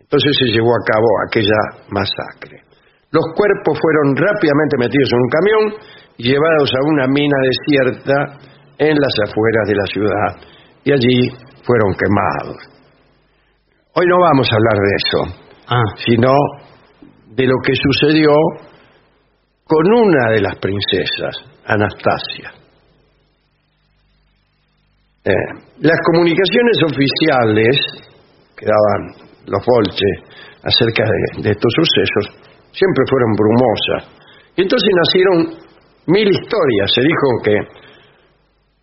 Entonces 0.00 0.32
se 0.38 0.48
llevó 0.52 0.72
a 0.72 0.84
cabo 0.86 1.08
aquella 1.28 1.60
masacre. 1.90 2.64
Los 3.12 3.24
cuerpos 3.36 3.78
fueron 3.78 4.16
rápidamente 4.16 4.74
metidos 4.78 5.10
en 5.12 5.20
un 5.20 5.30
camión 5.30 5.62
y 6.16 6.22
llevados 6.32 6.70
a 6.72 6.88
una 6.88 7.06
mina 7.06 7.38
desierta 7.44 8.16
en 8.78 8.96
las 8.98 9.14
afueras 9.28 9.64
de 9.68 9.74
la 9.74 9.86
ciudad 9.86 10.30
y 10.82 10.92
allí 10.92 11.30
fueron 11.62 11.94
quemados. 11.94 12.73
Hoy 13.96 14.06
no 14.08 14.18
vamos 14.18 14.48
a 14.50 14.56
hablar 14.56 14.74
de 14.74 14.92
eso, 14.98 15.18
ah. 15.68 15.84
sino 16.04 16.32
de 17.30 17.46
lo 17.46 17.54
que 17.62 17.74
sucedió 17.78 18.34
con 19.62 19.86
una 19.86 20.32
de 20.34 20.40
las 20.40 20.56
princesas, 20.56 21.30
Anastasia. 21.64 22.50
Eh, 25.24 25.30
las 25.78 25.98
comunicaciones 26.10 26.76
oficiales 26.90 27.76
que 28.56 28.66
daban 28.66 29.30
los 29.46 29.64
bolches 29.64 30.16
acerca 30.64 31.04
de, 31.04 31.42
de 31.44 31.50
estos 31.50 31.72
sucesos 31.78 32.50
siempre 32.72 33.04
fueron 33.08 33.30
brumosas. 33.38 34.10
Y 34.56 34.62
entonces 34.62 34.90
nacieron 34.90 35.38
mil 36.08 36.28
historias. 36.28 36.90
Se 36.92 37.00
dijo 37.00 37.26
que 37.44 37.56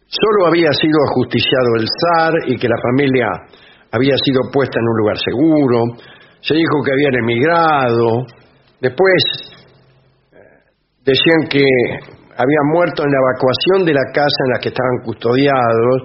solo 0.07 0.47
había 0.47 0.72
sido 0.72 0.97
ajusticiado 1.12 1.70
el 1.80 1.88
zar 1.99 2.34
y 2.47 2.55
que 2.55 2.70
la 2.70 2.80
familia 2.82 3.28
había 3.92 4.16
sido 4.24 4.42
puesta 4.52 4.80
en 4.80 4.88
un 4.88 4.98
lugar 4.98 5.18
seguro. 5.20 5.78
Se 6.42 6.56
dijo 6.56 6.76
que 6.84 6.92
habían 6.92 7.16
emigrado. 7.24 8.26
Después 8.80 9.20
eh, 10.32 10.38
decían 11.04 11.48
que 11.50 11.64
habían 12.32 12.68
muerto 12.74 13.04
en 13.04 13.12
la 13.12 13.20
evacuación 13.20 13.86
de 13.86 13.94
la 13.94 14.08
casa 14.14 14.39
en 14.48 14.52
la 14.56 14.60
que 14.60 14.70
estaban 14.70 14.98
custodiados 15.04 15.98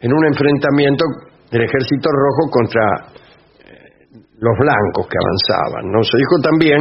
en 0.00 0.12
un 0.12 0.24
enfrentamiento 0.26 1.04
del 1.50 1.62
ejército 1.62 2.08
rojo 2.10 2.50
contra 2.50 2.84
eh, 3.62 4.18
los 4.40 4.54
blancos 4.58 5.06
que 5.06 5.18
avanzaban. 5.20 5.92
Se 6.02 6.16
dijo 6.18 6.36
también 6.42 6.80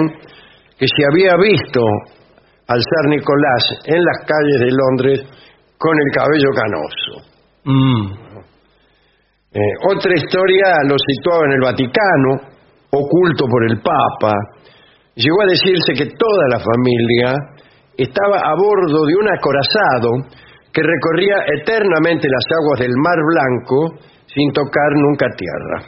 que 0.80 0.88
se 0.88 1.02
había 1.12 1.36
visto 1.38 1.82
al 2.68 2.82
zar 2.82 3.06
Nicolás 3.10 3.64
en 3.86 4.02
las 4.04 4.18
calles 4.26 4.60
de 4.60 4.72
Londres 4.72 5.20
con 5.78 5.94
el 5.94 6.12
cabello 6.16 6.52
canoso. 6.56 7.36
Eh, 9.56 9.60
otra 9.88 10.12
historia 10.14 10.84
lo 10.84 10.96
situaba 11.00 11.46
en 11.46 11.54
el 11.54 11.62
Vaticano, 11.64 12.32
oculto 12.92 13.46
por 13.48 13.64
el 13.72 13.80
Papa. 13.80 14.36
Llegó 15.16 15.42
a 15.44 15.48
decirse 15.48 15.96
que 15.96 16.12
toda 16.12 16.46
la 16.52 16.60
familia 16.60 17.32
estaba 17.96 18.36
a 18.36 18.52
bordo 18.52 19.06
de 19.08 19.16
un 19.16 19.28
acorazado 19.32 20.12
que 20.74 20.84
recorría 20.84 21.38
eternamente 21.56 22.28
las 22.28 22.44
aguas 22.60 22.80
del 22.82 22.92
Mar 23.00 23.16
Blanco 23.16 23.96
sin 24.28 24.52
tocar 24.52 24.92
nunca 24.92 25.28
tierra. 25.38 25.88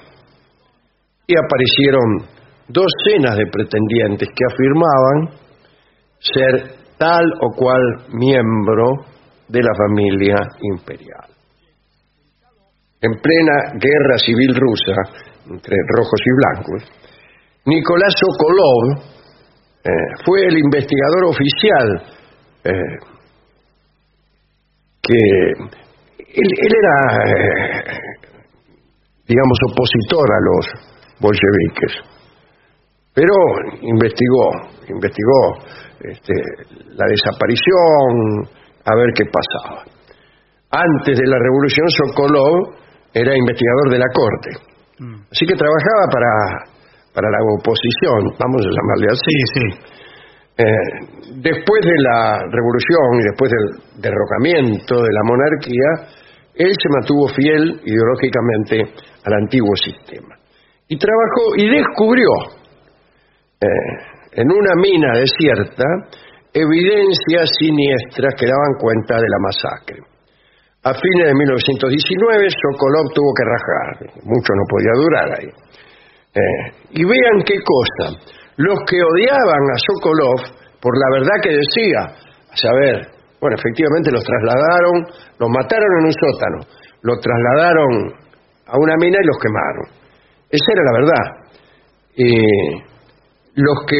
Y 1.28 1.36
aparecieron 1.36 2.24
docenas 2.70 3.36
de 3.36 3.51
pretendientes 3.51 4.30
que 4.30 4.45
afirmaban 4.47 5.39
ser 6.20 6.72
tal 6.97 7.26
o 7.41 7.51
cual 7.51 7.82
miembro 8.13 8.86
de 9.49 9.59
la 9.59 9.76
familia 9.76 10.38
imperial. 10.61 11.36
En 13.00 13.12
plena 13.12 13.78
guerra 13.78 14.18
civil 14.18 14.56
rusa 14.56 14.95
entre 15.50 15.76
rojos 15.95 16.20
y 16.26 16.32
blancos, 16.36 16.84
Nicolás 17.66 18.14
Sokolov 18.18 19.18
eh, 19.84 19.89
fue 20.26 20.39
el 20.48 20.58
investigador 20.58 21.26
oficial 21.26 22.02
eh, 22.64 22.72
que 25.02 25.20
él, 26.18 26.50
era, 26.58 26.95
eh, 27.24 27.84
digamos, 29.28 29.58
opositor 29.72 30.28
a 30.32 30.39
los 30.41 30.66
bolcheviques, 31.20 31.93
pero 33.14 33.34
investigó, 33.82 34.50
investigó 34.89 35.58
este, 36.00 36.34
la 36.95 37.06
desaparición, 37.08 38.50
a 38.86 38.95
ver 38.95 39.08
qué 39.16 39.24
pasaba. 39.26 39.84
Antes 40.70 41.18
de 41.18 41.28
la 41.28 41.38
revolución, 41.39 41.88
Sokolov 41.89 42.86
era 43.18 43.36
investigador 43.36 43.89
de 43.91 43.99
la 43.99 44.09
corte. 44.13 44.49
Mm. 44.99 45.22
Así 45.32 45.45
que 45.45 45.55
trabajaba 45.55 46.03
para, 46.11 46.34
para 47.13 47.30
la 47.30 47.39
oposición, 47.57 48.38
vamos 48.38 48.61
a 48.61 48.70
llamarle 48.70 49.07
así. 49.11 49.36
Sí, 49.53 49.65
eh, 50.57 50.65
después 51.38 51.82
de 51.86 51.97
la 52.01 52.39
revolución 52.49 53.07
y 53.13 53.24
después 53.30 53.51
del 53.51 54.01
derrocamiento 54.01 55.01
de 55.01 55.13
la 55.13 55.24
monarquía, 55.24 55.89
él 56.55 56.74
se 56.74 56.89
mantuvo 56.89 57.28
fiel 57.30 57.82
ideológicamente 57.86 58.82
al 59.26 59.34
antiguo 59.34 59.76
sistema. 59.76 60.36
Y 60.88 60.97
trabajó 60.97 61.55
y 61.57 61.70
descubrió 61.70 62.30
eh, 63.61 63.68
en 64.34 64.51
una 64.51 64.74
mina 64.82 65.20
desierta 65.20 65.84
evidencias 66.53 67.49
siniestras 67.59 68.34
que 68.39 68.47
daban 68.47 68.74
cuenta 68.80 69.15
de 69.15 69.30
la 69.30 69.39
masacre. 69.39 70.16
A 70.88 70.93
fines 70.95 71.27
de 71.27 71.35
1919, 71.35 72.47
Sokolov 72.47 73.11
tuvo 73.11 73.31
que 73.35 73.43
rajar, 73.43 74.07
mucho 74.23 74.55
no 74.55 74.63
podía 74.71 74.95
durar 74.95 75.27
ahí. 75.35 75.49
Eh, 76.31 76.63
y 76.95 77.03
vean 77.03 77.43
qué 77.43 77.59
cosa, 77.59 78.15
los 78.55 78.79
que 78.88 78.95
odiaban 78.95 79.63
a 79.67 79.77
Sokolov 79.83 80.39
por 80.79 80.93
la 80.95 81.09
verdad 81.19 81.43
que 81.43 81.59
decía, 81.59 81.99
a 82.07 82.55
saber, 82.55 83.03
bueno, 83.41 83.57
efectivamente 83.59 84.15
los 84.15 84.23
trasladaron, 84.23 84.95
los 85.39 85.49
mataron 85.49 85.91
en 85.99 86.05
un 86.07 86.15
sótano, 86.15 86.59
los 87.03 87.19
trasladaron 87.19 87.91
a 88.67 88.75
una 88.79 88.95
mina 88.95 89.17
y 89.19 89.27
los 89.27 89.38
quemaron. 89.43 89.91
Esa 90.47 90.71
era 90.71 90.83
la 90.88 90.93
verdad. 91.03 91.25
Y 92.15 92.31
los 93.59 93.77
que 93.89 93.99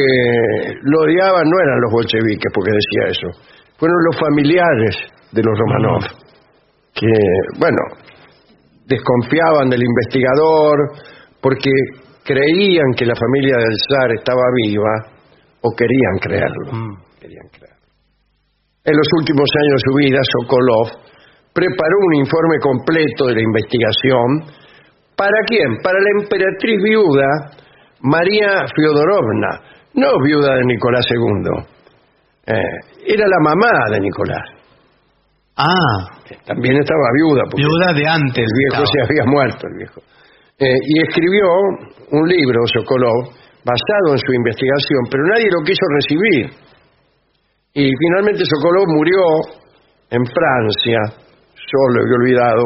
lo 0.88 1.00
odiaban 1.04 1.44
no 1.44 1.56
eran 1.60 1.80
los 1.82 1.92
bolcheviques, 1.92 2.52
porque 2.54 2.72
decía 2.72 3.12
eso, 3.12 3.28
fueron 3.76 3.98
los 4.08 4.16
familiares 4.16 4.96
de 5.32 5.42
los 5.42 5.52
Romanov, 5.58 6.27
que, 6.98 7.14
bueno, 7.58 7.78
desconfiaban 8.86 9.70
del 9.70 9.82
investigador 9.82 10.76
porque 11.40 11.70
creían 12.24 12.92
que 12.96 13.06
la 13.06 13.14
familia 13.14 13.56
del 13.56 13.76
zar 13.88 14.10
estaba 14.18 14.42
viva 14.66 14.94
o 15.62 15.70
querían 15.76 16.18
creerlo. 16.20 16.72
Mm. 16.72 17.20
Querían 17.20 17.48
creerlo. 17.48 17.78
En 18.84 18.96
los 18.96 19.08
últimos 19.20 19.48
años 19.54 19.76
de 19.76 19.84
su 19.86 19.96
vida, 19.96 20.18
Sokolov 20.22 20.88
preparó 21.52 21.96
un 22.06 22.14
informe 22.16 22.58
completo 22.60 23.26
de 23.26 23.34
la 23.34 23.42
investigación. 23.42 24.28
¿Para 25.14 25.38
quién? 25.46 25.78
Para 25.82 25.98
la 25.98 26.22
emperatriz 26.22 26.82
viuda 26.82 27.26
María 28.00 28.64
Fiodorovna, 28.74 29.60
no 29.94 30.08
viuda 30.22 30.54
de 30.54 30.64
Nicolás 30.64 31.04
II. 31.10 31.64
Eh, 32.46 32.54
era 33.06 33.26
la 33.26 33.40
mamá 33.42 33.90
de 33.90 34.00
Nicolás. 34.00 34.57
Ah. 35.58 36.06
También 36.46 36.78
estaba 36.78 37.10
viuda. 37.18 37.42
Viuda 37.50 37.92
de 37.92 38.06
antes. 38.06 38.46
El 38.46 38.54
viejo 38.54 38.86
se 38.86 38.98
había 39.02 39.24
muerto, 39.26 39.66
el 39.66 39.76
viejo. 39.76 40.00
Eh, 40.58 40.70
y 40.70 41.02
escribió 41.02 41.46
un 42.12 42.28
libro, 42.28 42.62
Sokolov, 42.66 43.34
basado 43.66 44.14
en 44.14 44.18
su 44.18 44.32
investigación, 44.32 45.02
pero 45.10 45.22
nadie 45.26 45.50
lo 45.50 45.64
quiso 45.66 45.82
recibir. 45.98 46.46
Y 47.74 47.90
finalmente 47.90 48.44
Sokolov 48.46 48.86
murió 48.86 49.18
en 50.10 50.22
Francia, 50.24 50.98
solo 51.54 52.06
y 52.06 52.10
olvidado, 52.14 52.64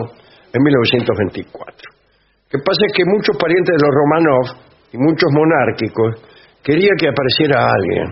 en 0.53 0.63
1924. 0.63 1.65
Lo 1.65 2.59
que 2.59 2.65
pasa 2.65 2.81
es 2.87 2.93
que 2.93 3.05
muchos 3.05 3.37
parientes 3.41 3.73
de 3.73 3.81
los 3.81 3.93
Romanov 3.93 4.73
y 4.93 4.99
muchos 4.99 5.31
monárquicos, 5.33 6.21
quería 6.63 6.93
que 6.99 7.09
apareciera 7.09 7.73
alguien, 7.73 8.09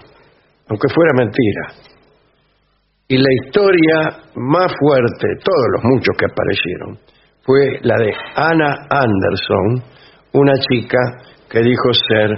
aunque 0.68 0.89
fuera 0.89 1.12
mentira. 1.14 1.89
Y 3.11 3.16
la 3.18 3.32
historia 3.42 4.22
más 4.36 4.72
fuerte, 4.78 5.26
todos 5.42 5.66
los 5.74 5.82
muchos 5.82 6.14
que 6.16 6.26
aparecieron, 6.30 6.96
fue 7.42 7.80
la 7.82 7.96
de 7.98 8.14
Anna 8.36 8.86
Anderson, 8.88 9.82
una 10.34 10.52
chica 10.70 10.96
que 11.50 11.58
dijo 11.58 11.92
ser 12.06 12.36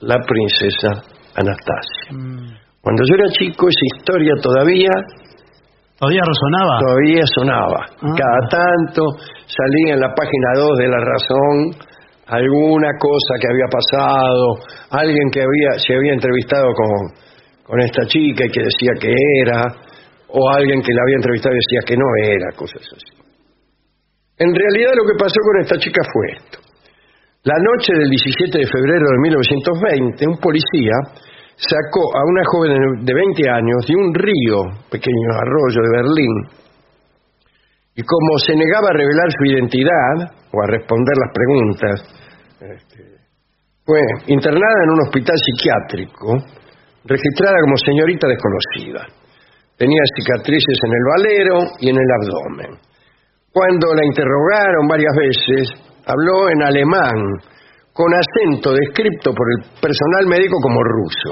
la 0.00 0.16
princesa 0.24 1.04
Anastasia. 1.36 2.12
Mm. 2.12 2.48
Cuando 2.80 3.02
yo 3.04 3.14
era 3.14 3.28
chico, 3.28 3.68
esa 3.68 3.96
historia 3.98 4.32
todavía... 4.40 4.88
¿Todavía 5.98 6.22
resonaba? 6.24 6.78
Todavía 6.80 7.22
sonaba. 7.34 7.84
Ah. 8.00 8.14
Cada 8.16 8.48
tanto 8.48 9.02
salía 9.44 9.94
en 9.96 10.00
la 10.00 10.14
página 10.14 10.48
2 10.56 10.78
de 10.78 10.88
La 10.88 11.00
Razón 11.04 11.76
alguna 12.26 12.88
cosa 12.98 13.34
que 13.38 13.48
había 13.52 13.68
pasado, 13.68 14.54
alguien 14.92 15.28
que 15.30 15.40
había, 15.42 15.78
se 15.78 15.94
había 15.94 16.14
entrevistado 16.14 16.68
con, 16.72 17.12
con 17.64 17.80
esta 17.80 18.06
chica 18.06 18.46
y 18.46 18.50
que 18.50 18.62
decía 18.62 18.92
que 18.98 19.12
era, 19.42 19.85
o 20.36 20.40
alguien 20.52 20.84
que 20.84 20.92
la 20.92 21.00
había 21.00 21.16
entrevistado 21.16 21.56
decía 21.56 21.80
que 21.88 21.96
no 21.96 22.04
era, 22.28 22.52
cosas 22.52 22.84
así. 22.84 23.16
En 24.36 24.52
realidad 24.52 24.92
lo 24.92 25.08
que 25.08 25.16
pasó 25.16 25.40
con 25.40 25.56
esta 25.64 25.80
chica 25.80 26.02
fue 26.12 26.24
esto. 26.36 26.58
La 27.44 27.56
noche 27.56 27.96
del 27.96 28.10
17 28.10 28.52
de 28.52 28.66
febrero 28.68 29.06
de 29.08 29.18
1920, 29.32 30.28
un 30.28 30.36
policía 30.36 30.92
sacó 31.56 32.12
a 32.12 32.20
una 32.28 32.44
joven 32.52 33.00
de 33.00 33.14
20 33.14 33.48
años 33.48 33.80
de 33.88 33.96
un 33.96 34.12
río, 34.12 34.84
pequeño 34.92 35.28
arroyo 35.40 35.80
de 35.80 35.96
Berlín, 36.04 36.34
y 37.96 38.02
como 38.04 38.36
se 38.44 38.52
negaba 38.52 38.92
a 38.92 38.98
revelar 38.98 39.32
su 39.32 39.44
identidad 39.46 40.36
o 40.52 40.56
a 40.60 40.66
responder 40.68 41.16
las 41.16 41.32
preguntas 41.32 41.96
este, 42.60 43.16
fue 43.86 44.00
internada 44.26 44.84
en 44.84 44.90
un 44.90 45.00
hospital 45.00 45.36
psiquiátrico, 45.38 46.28
registrada 47.04 47.56
como 47.64 47.76
señorita 47.78 48.28
desconocida. 48.28 49.25
Tenía 49.76 50.02
cicatrices 50.16 50.78
en 50.84 50.92
el 50.92 51.04
valero 51.12 51.56
y 51.80 51.90
en 51.90 51.96
el 51.96 52.10
abdomen. 52.20 52.80
Cuando 53.52 53.94
la 53.94 54.04
interrogaron 54.04 54.88
varias 54.88 55.12
veces, 55.16 55.68
habló 56.04 56.48
en 56.48 56.62
alemán, 56.62 57.16
con 57.92 58.08
acento 58.12 58.72
descrito 58.72 59.32
por 59.32 59.46
el 59.56 59.80
personal 59.80 60.26
médico 60.28 60.56
como 60.60 60.80
ruso. 60.82 61.30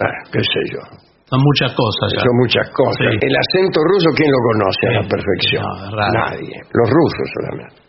Ah, 0.00 0.28
qué 0.32 0.40
sé 0.40 0.60
yo. 0.72 0.80
Son 1.24 1.40
muchas 1.40 1.72
cosas. 1.72 2.12
ya. 2.12 2.20
Son 2.20 2.36
muchas 2.36 2.68
cosas. 2.70 3.08
Sí. 3.12 3.26
El 3.26 3.34
acento 3.36 3.80
ruso, 3.80 4.08
¿quién 4.14 4.30
lo 4.30 4.40
conoce 4.52 4.84
a 4.88 4.92
la 5.00 5.04
perfección? 5.08 5.64
no. 5.64 6.06
Nadie. 6.12 6.56
Los 6.72 6.88
rusos 6.88 7.26
solamente. 7.40 7.80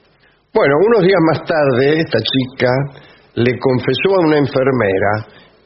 Bueno, 0.56 0.74
unos 0.88 1.03
días 1.03 1.22
más 1.28 1.43
tarde, 1.43 1.99
esta 1.99 2.20
chica 2.24 2.72
le 3.36 3.60
confesó 3.60 4.16
a 4.16 4.26
una 4.26 4.38
enfermera 4.39 5.12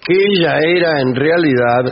que 0.01 0.13
ella 0.17 0.57
era 0.65 0.99
en 0.99 1.13
realidad 1.13 1.85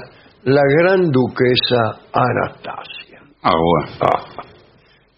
la 0.43 0.61
gran 0.79 1.09
duquesa 1.09 2.01
Anastasia. 2.13 3.19
Ah, 3.43 3.51
bueno. 3.55 3.97
Ah, 4.01 4.43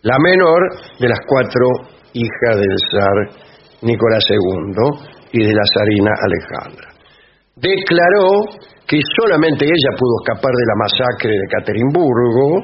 la 0.01 0.17
menor 0.20 0.61
de 0.99 1.09
las 1.09 1.20
cuatro 1.28 1.67
hijas 2.13 2.55
del 2.55 2.76
zar 2.91 3.49
Nicolás 3.82 4.24
II 4.30 5.09
y 5.34 5.43
de 5.45 5.53
la 5.53 5.63
zarina 5.74 6.11
Alejandra. 6.24 6.89
Declaró 7.55 8.47
que 8.88 8.99
solamente 9.22 9.65
ella 9.65 9.91
pudo 9.97 10.24
escapar 10.24 10.51
de 10.51 10.65
la 10.65 10.76
masacre 10.82 11.32
de 11.32 11.47
Caterimburgo 11.51 12.63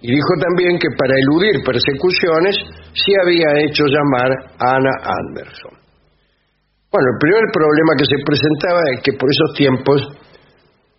y 0.00 0.12
dijo 0.12 0.32
también 0.40 0.78
que 0.78 0.88
para 0.96 1.14
eludir 1.16 1.64
persecuciones 1.64 2.54
se 2.92 3.12
había 3.22 3.64
hecho 3.64 3.84
llamar 3.86 4.30
Ana 4.60 4.92
Anderson. 5.02 5.74
Bueno, 6.92 7.08
el 7.12 7.18
primer 7.18 7.44
problema 7.52 7.92
que 7.98 8.06
se 8.06 8.22
presentaba 8.24 8.80
es 8.94 9.02
que 9.02 9.12
por 9.18 9.28
esos 9.28 9.56
tiempos 9.56 9.98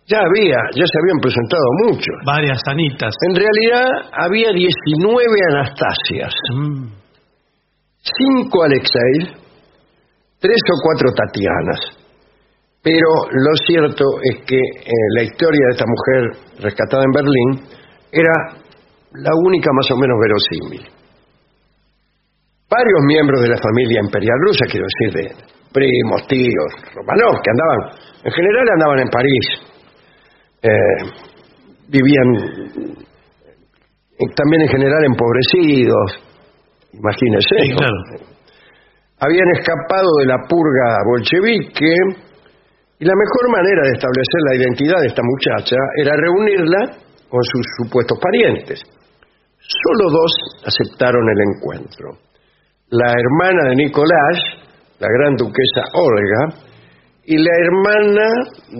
ya 0.08 0.18
había, 0.24 0.56
ya 0.74 0.84
se 0.88 0.96
habían 1.02 1.20
presentado 1.20 1.66
muchos. 1.84 2.14
Varias 2.24 2.60
Anitas. 2.66 3.14
En 3.28 3.34
realidad 3.36 3.86
había 4.12 4.50
19 4.52 5.38
Anastasias, 5.52 6.32
Mm. 6.54 6.86
cinco 8.02 8.62
Alexei, 8.64 9.36
tres 10.40 10.60
o 10.72 10.76
cuatro 10.82 11.12
Tatianas. 11.12 11.80
Pero 12.82 13.08
lo 13.30 13.54
cierto 13.66 14.04
es 14.22 14.44
que 14.46 14.56
eh, 14.56 14.90
la 15.16 15.22
historia 15.24 15.60
de 15.66 15.72
esta 15.72 15.84
mujer 15.84 16.20
rescatada 16.62 17.02
en 17.04 17.12
Berlín 17.12 17.68
era 18.12 18.32
la 19.12 19.32
única 19.44 19.68
más 19.74 19.90
o 19.90 19.96
menos 19.96 20.16
verosímil. 20.20 20.88
Varios 22.70 23.00
miembros 23.06 23.40
de 23.42 23.48
la 23.48 23.56
familia 23.58 24.00
imperial 24.04 24.38
rusa, 24.46 24.64
quiero 24.70 24.86
decir, 24.86 25.10
de 25.20 25.44
primos, 25.72 26.26
tíos, 26.28 26.70
Romanov, 26.94 27.40
que 27.42 27.50
andaban, 27.50 27.80
en 28.24 28.32
general 28.32 28.68
andaban 28.74 28.98
en 29.00 29.08
París, 29.08 29.46
eh, 30.62 30.68
vivían 31.88 32.28
eh, 34.18 34.26
también 34.34 34.62
en 34.62 34.68
general 34.68 35.04
empobrecidos, 35.04 36.20
imagínense. 36.92 37.48
Sí. 37.48 37.74
Habían 39.20 39.48
escapado 39.58 40.08
de 40.20 40.26
la 40.26 40.38
purga 40.48 40.98
bolchevique 41.06 41.92
y 43.00 43.04
la 43.04 43.14
mejor 43.14 43.50
manera 43.50 43.82
de 43.84 43.92
establecer 43.94 44.40
la 44.50 44.56
identidad 44.56 45.00
de 45.00 45.06
esta 45.08 45.22
muchacha 45.22 45.76
era 45.96 46.16
reunirla 46.16 46.98
con 47.28 47.42
sus 47.42 47.66
supuestos 47.82 48.18
parientes. 48.20 48.82
Solo 49.58 50.10
dos 50.10 50.32
aceptaron 50.66 51.22
el 51.30 51.40
encuentro. 51.54 52.18
La 52.90 53.12
hermana 53.12 53.68
de 53.70 53.76
Nicolás, 53.76 54.38
la 54.98 55.08
gran 55.18 55.36
duquesa 55.36 55.82
Olga, 55.92 56.68
y 57.24 57.36
la 57.36 57.50
hermana 57.60 58.26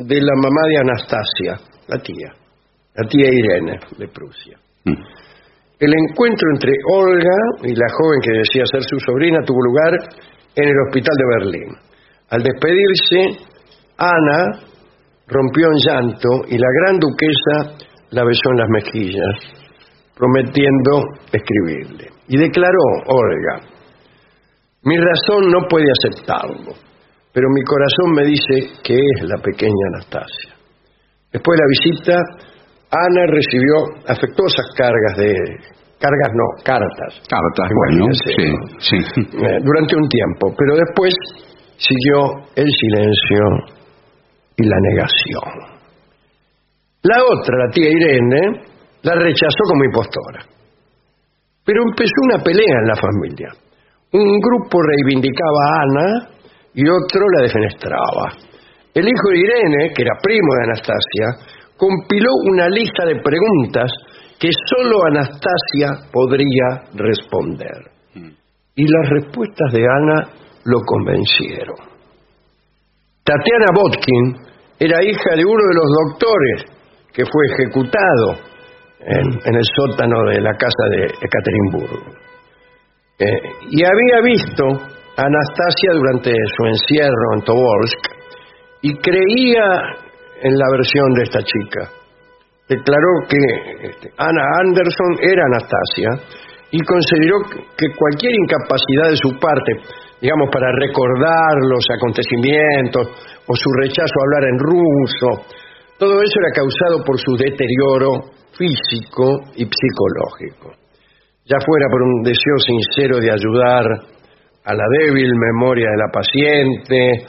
de 0.06 0.20
la 0.20 0.34
mamá 0.34 0.62
de 0.68 0.78
Anastasia, 0.78 1.67
la 1.88 1.98
tía, 1.98 2.32
la 2.94 3.08
tía 3.08 3.28
Irene 3.32 3.78
de 3.98 4.08
Prusia. 4.08 4.58
Mm. 4.84 5.02
El 5.80 5.92
encuentro 5.94 6.48
entre 6.52 6.72
Olga 6.92 7.38
y 7.62 7.74
la 7.74 7.86
joven 7.92 8.20
que 8.20 8.38
decía 8.38 8.64
ser 8.66 8.82
su 8.82 8.98
sobrina 8.98 9.38
tuvo 9.46 9.62
lugar 9.62 9.94
en 10.56 10.68
el 10.68 10.74
hospital 10.86 11.14
de 11.16 11.24
Berlín. 11.38 11.76
Al 12.30 12.42
despedirse, 12.42 13.46
Ana 13.96 14.60
rompió 15.28 15.68
en 15.68 15.78
llanto 15.86 16.28
y 16.48 16.58
la 16.58 16.68
gran 16.80 16.98
duquesa 16.98 17.86
la 18.10 18.24
besó 18.24 18.50
en 18.50 18.58
las 18.58 18.68
mejillas, 18.70 19.34
prometiendo 20.16 21.02
escribirle. 21.32 22.10
Y 22.26 22.38
declaró 22.38 22.84
Olga, 23.06 23.68
mi 24.82 24.96
razón 24.96 25.50
no 25.50 25.68
puede 25.68 25.86
aceptarlo, 25.90 26.72
pero 27.32 27.46
mi 27.54 27.62
corazón 27.62 28.14
me 28.14 28.24
dice 28.24 28.80
que 28.82 28.94
es 28.94 29.28
la 29.28 29.40
pequeña 29.42 29.86
Anastasia. 29.94 30.57
Después 31.32 31.58
de 31.58 31.62
la 31.62 31.68
visita, 31.68 32.14
Ana 32.90 33.26
recibió 33.28 33.74
afectuosas 34.06 34.66
cargas 34.76 35.16
de... 35.18 35.32
cargas 35.98 36.32
no, 36.32 36.64
cartas. 36.64 37.20
Cartas, 37.28 37.68
bueno, 37.68 38.06
sí. 38.80 38.96
Eh, 38.96 39.58
durante 39.62 39.96
un 39.96 40.08
tiempo, 40.08 40.54
pero 40.56 40.76
después 40.76 41.14
siguió 41.76 42.48
el 42.56 42.68
silencio 42.70 43.44
y 44.56 44.66
la 44.66 44.76
negación. 44.90 45.78
La 47.02 47.22
otra, 47.22 47.56
la 47.58 47.70
tía 47.70 47.90
Irene, 47.90 48.64
la 49.02 49.14
rechazó 49.14 49.62
como 49.68 49.84
impostora. 49.84 50.44
Pero 51.64 51.82
empezó 51.82 52.14
una 52.24 52.42
pelea 52.42 52.78
en 52.80 52.88
la 52.88 52.96
familia. 52.96 53.48
Un 54.12 54.40
grupo 54.40 54.80
reivindicaba 54.82 55.60
a 55.68 55.82
Ana 55.82 56.28
y 56.74 56.82
otro 56.88 57.20
la 57.36 57.42
defenestraba. 57.42 58.47
El 58.98 59.06
hijo 59.06 59.28
de 59.30 59.38
Irene, 59.38 59.92
que 59.94 60.02
era 60.02 60.18
primo 60.20 60.50
de 60.58 60.64
Anastasia, 60.64 61.54
compiló 61.76 62.30
una 62.50 62.66
lista 62.66 63.06
de 63.06 63.22
preguntas 63.22 63.86
que 64.40 64.50
sólo 64.50 65.04
Anastasia 65.06 66.10
podría 66.10 66.82
responder. 66.94 67.78
Y 68.74 68.82
las 68.82 69.08
respuestas 69.22 69.72
de 69.72 69.84
Ana 69.86 70.30
lo 70.64 70.80
convencieron. 70.80 71.76
Tatiana 73.22 73.70
Botkin 73.72 74.34
era 74.80 74.98
hija 75.04 75.30
de 75.36 75.44
uno 75.44 75.62
de 75.62 75.76
los 75.78 75.90
doctores 76.02 76.64
que 77.12 77.22
fue 77.22 77.42
ejecutado 77.54 78.34
en, 78.98 79.26
en 79.44 79.54
el 79.54 79.64
sótano 79.78 80.24
de 80.24 80.40
la 80.40 80.54
casa 80.54 80.84
de 80.90 81.04
Ekaterimburgo. 81.22 82.18
Eh, 83.20 83.42
y 83.70 83.84
había 83.84 84.20
visto 84.24 84.64
a 84.66 85.22
Anastasia 85.22 85.90
durante 85.94 86.32
su 86.56 86.66
encierro 86.66 87.34
en 87.36 87.42
Tobolsk 87.42 88.17
y 88.82 88.94
creía 88.98 89.66
en 90.42 90.54
la 90.54 90.66
versión 90.70 91.12
de 91.14 91.22
esta 91.22 91.40
chica. 91.42 91.90
Declaró 92.68 93.26
que 93.28 93.88
este, 93.88 94.10
Ana 94.18 94.42
Anderson 94.60 95.12
era 95.22 95.42
Anastasia 95.46 96.10
y 96.70 96.80
consideró 96.84 97.40
que 97.76 97.86
cualquier 97.96 98.32
incapacidad 98.34 99.10
de 99.10 99.16
su 99.16 99.30
parte, 99.40 99.72
digamos, 100.20 100.50
para 100.52 100.68
recordar 100.78 101.54
los 101.64 101.84
acontecimientos 101.90 103.08
o 103.46 103.54
su 103.56 103.70
rechazo 103.80 104.12
a 104.12 104.24
hablar 104.24 104.44
en 104.52 104.58
ruso, 104.58 105.28
todo 105.98 106.22
eso 106.22 106.34
era 106.38 106.52
causado 106.54 107.04
por 107.04 107.18
su 107.18 107.36
deterioro 107.36 108.36
físico 108.52 109.48
y 109.56 109.64
psicológico. 109.64 110.76
Ya 111.46 111.56
fuera 111.64 111.86
por 111.90 112.02
un 112.02 112.22
deseo 112.22 112.58
sincero 112.58 113.18
de 113.18 113.32
ayudar 113.32 113.86
a 114.64 114.74
la 114.74 114.84
débil 115.00 115.32
memoria 115.34 115.88
de 115.88 115.96
la 115.96 116.12
paciente 116.12 117.26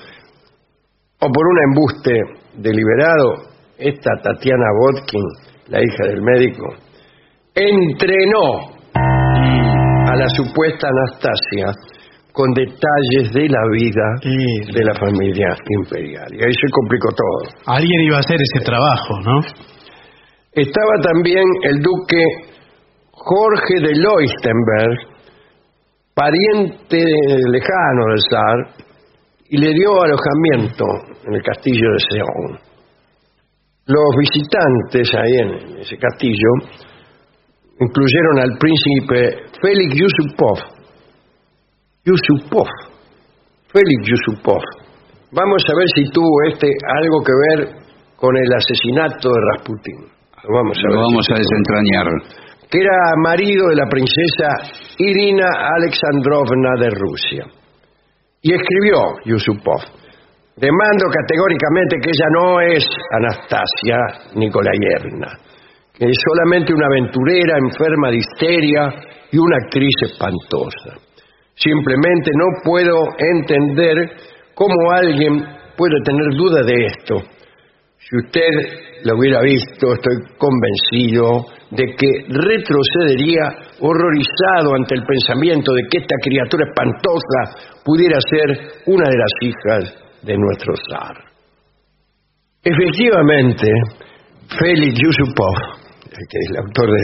o 1.21 1.27
por 1.31 1.47
un 1.47 1.57
embuste 1.69 2.13
deliberado, 2.55 3.49
esta 3.77 4.11
Tatiana 4.21 4.65
Botkin, 4.79 5.23
la 5.67 5.79
hija 5.79 6.07
del 6.07 6.21
médico, 6.21 6.65
entrenó 7.55 8.79
a 8.93 10.15
la 10.15 10.27
supuesta 10.29 10.87
Anastasia 10.87 11.73
con 12.31 12.53
detalles 12.53 13.33
de 13.33 13.49
la 13.49 13.63
vida 13.71 14.05
de 14.21 14.83
la 14.85 14.93
familia 14.95 15.57
imperial. 15.81 16.27
Y 16.31 16.43
ahí 16.43 16.53
se 16.53 16.71
complicó 16.71 17.09
todo. 17.09 17.53
Alguien 17.65 18.01
iba 18.01 18.17
a 18.17 18.19
hacer 18.19 18.37
ese 18.41 18.63
trabajo, 18.63 19.19
¿no? 19.25 19.39
Estaba 20.53 21.01
también 21.01 21.43
el 21.63 21.81
duque 21.81 22.23
Jorge 23.11 23.75
de 23.81 23.93
Leuchtenberg, 23.93 24.97
pariente 26.13 27.03
lejano 27.51 28.05
del 28.09 28.21
zar, 28.31 28.88
y 29.49 29.57
le 29.57 29.73
dio 29.73 29.89
alojamiento 30.01 30.85
en 31.25 31.33
el 31.33 31.41
castillo 31.41 31.91
de 31.91 31.99
Seón. 32.09 32.59
Los 33.85 34.11
visitantes 34.21 35.09
ahí 35.15 35.33
en 35.41 35.79
ese 35.79 35.97
castillo 35.97 36.49
incluyeron 37.79 38.39
al 38.39 38.57
príncipe 38.59 39.49
Félix 39.59 39.95
Yusupov. 39.95 40.59
Yusupov. 42.05 42.67
Félix 43.73 43.99
Yusupov. 44.05 44.61
Vamos 45.31 45.63
a 45.65 45.77
ver 45.77 45.87
si 45.95 46.03
tuvo 46.11 46.43
este 46.47 46.67
algo 46.67 47.23
que 47.25 47.33
ver 47.33 47.79
con 48.15 48.35
el 48.37 48.53
asesinato 48.53 49.29
de. 49.29 49.95
Vamos 50.47 50.77
a 50.77 50.87
Lo 50.89 50.95
ver 50.95 51.05
vamos 51.09 51.25
si 51.25 51.33
a 51.33 51.37
desentrañar. 51.37 52.07
Que 52.69 52.77
era 52.77 52.97
marido 53.23 53.69
de 53.69 53.75
la 53.75 53.87
princesa 53.89 54.47
Irina 54.99 55.47
Alexandrovna 55.77 56.69
de 56.79 56.89
Rusia. 56.89 57.58
Y 58.41 58.53
escribió 58.53 58.99
Yusupov. 59.25 59.81
Demando 60.55 61.05
categóricamente 61.07 61.97
que 62.01 62.09
ella 62.09 62.29
no 62.37 62.61
es 62.61 62.85
Anastasia 63.11 63.97
Nikolayevna, 64.35 65.27
que 65.93 66.05
es 66.05 66.17
solamente 66.27 66.73
una 66.73 66.87
aventurera 66.87 67.57
enferma 67.57 68.09
de 68.11 68.17
histeria 68.17 68.89
y 69.31 69.37
una 69.37 69.55
actriz 69.63 69.95
espantosa. 70.03 70.99
Simplemente 71.55 72.31
no 72.35 72.45
puedo 72.63 72.95
entender 73.17 73.95
cómo 74.53 74.91
alguien 74.91 75.45
puede 75.77 76.01
tener 76.03 76.27
duda 76.35 76.61
de 76.63 76.85
esto. 76.85 77.38
Si 78.09 78.17
usted 78.17 78.49
lo 79.05 79.17
hubiera 79.19 79.39
visto, 79.41 79.93
estoy 79.93 80.17
convencido 80.39 81.45
de 81.69 81.85
que 81.95 82.07
retrocedería 82.27 83.69
horrorizado 83.81 84.73
ante 84.75 84.95
el 84.95 85.03
pensamiento 85.05 85.71
de 85.73 85.83
que 85.91 85.99
esta 85.99 86.15
criatura 86.23 86.65
espantosa 86.65 87.79
pudiera 87.85 88.17
ser 88.31 88.47
una 88.87 89.07
de 89.07 89.17
las 89.17 89.31
hijas 89.41 89.93
de 90.23 90.35
nuestro 90.37 90.73
zar. 90.89 91.15
Efectivamente, 92.63 93.67
Félix 94.57 94.99
Yusupov, 94.99 95.55
que 96.09 96.37
es 96.39 96.49
el 96.49 96.57
autor 96.57 96.89
de 96.89 96.97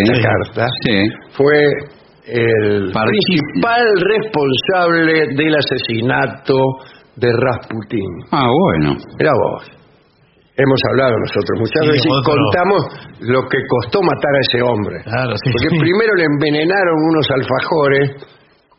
esta 0.00 0.22
carta, 0.22 0.66
fue 1.36 1.62
el 2.24 2.90
principal 2.90 3.84
responsable 4.00 5.34
del 5.36 5.54
asesinato 5.54 6.54
de 7.16 7.28
Rasputín. 7.32 8.10
Ah, 8.30 8.48
bueno. 8.48 8.96
Era 9.18 9.30
vos. 9.32 9.75
Hemos 10.56 10.80
hablado 10.88 11.12
nosotros 11.20 11.54
muchas 11.60 11.82
Sí, 11.84 11.88
veces 11.92 12.06
y 12.08 12.22
contamos 12.24 12.80
lo 13.28 13.40
que 13.48 13.58
costó 13.68 14.00
matar 14.00 14.32
a 14.32 14.40
ese 14.48 14.58
hombre. 14.64 14.96
sí. 15.04 15.50
Porque 15.52 15.68
primero 15.84 16.12
le 16.16 16.24
envenenaron 16.24 16.96
unos 17.12 17.26
alfajores 17.28 18.04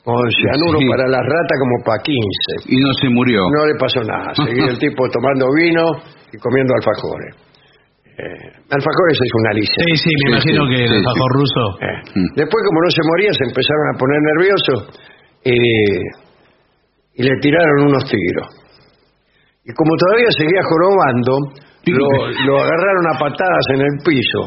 con 0.03 0.17
cianuro 0.31 0.79
Sí. 0.81 0.89
para 0.89 1.05
la 1.05 1.21
rata 1.21 1.53
como 1.61 1.75
para 1.85 2.01
15. 2.01 2.73
Y 2.73 2.81
no 2.81 2.89
se 2.97 3.07
murió. 3.13 3.41
No 3.53 3.65
le 3.69 3.75
pasó 3.77 4.01
nada. 4.01 4.33
Seguía 4.41 4.73
el 4.73 4.79
tipo 4.79 5.05
tomando 5.13 5.45
vino 5.53 5.85
y 6.33 6.37
comiendo 6.41 6.73
alfajores. 6.81 7.45
Eh, 8.17 8.49
alfajores 8.73 9.15
es 9.21 9.31
una 9.45 9.51
licencia. 9.53 9.85
Sí, 9.85 9.93
sí, 10.01 10.11
me 10.25 10.29
imagino 10.33 10.61
que 10.73 10.79
el 10.81 10.93
alfajor 11.05 11.29
ruso. 11.37 11.61
Eh, 11.85 12.01
Después, 12.41 12.61
como 12.65 12.79
no 12.81 12.89
se 12.89 13.03
moría, 13.05 13.31
se 13.37 13.43
empezaron 13.45 13.85
a 13.93 13.97
poner 14.01 14.19
nerviosos 14.33 14.79
eh, 15.45 16.01
y 17.13 17.21
le 17.21 17.33
tiraron 17.39 17.85
unos 17.85 18.03
tiros. 18.09 18.47
Y 19.67 19.73
como 19.75 19.91
todavía 19.99 20.31
seguía 20.37 20.61
jorobando, 20.63 21.33
lo, 21.91 22.07
lo 22.47 22.53
agarraron 22.63 23.05
a 23.13 23.19
patadas 23.19 23.65
en 23.75 23.81
el 23.81 23.95
piso. 24.03 24.41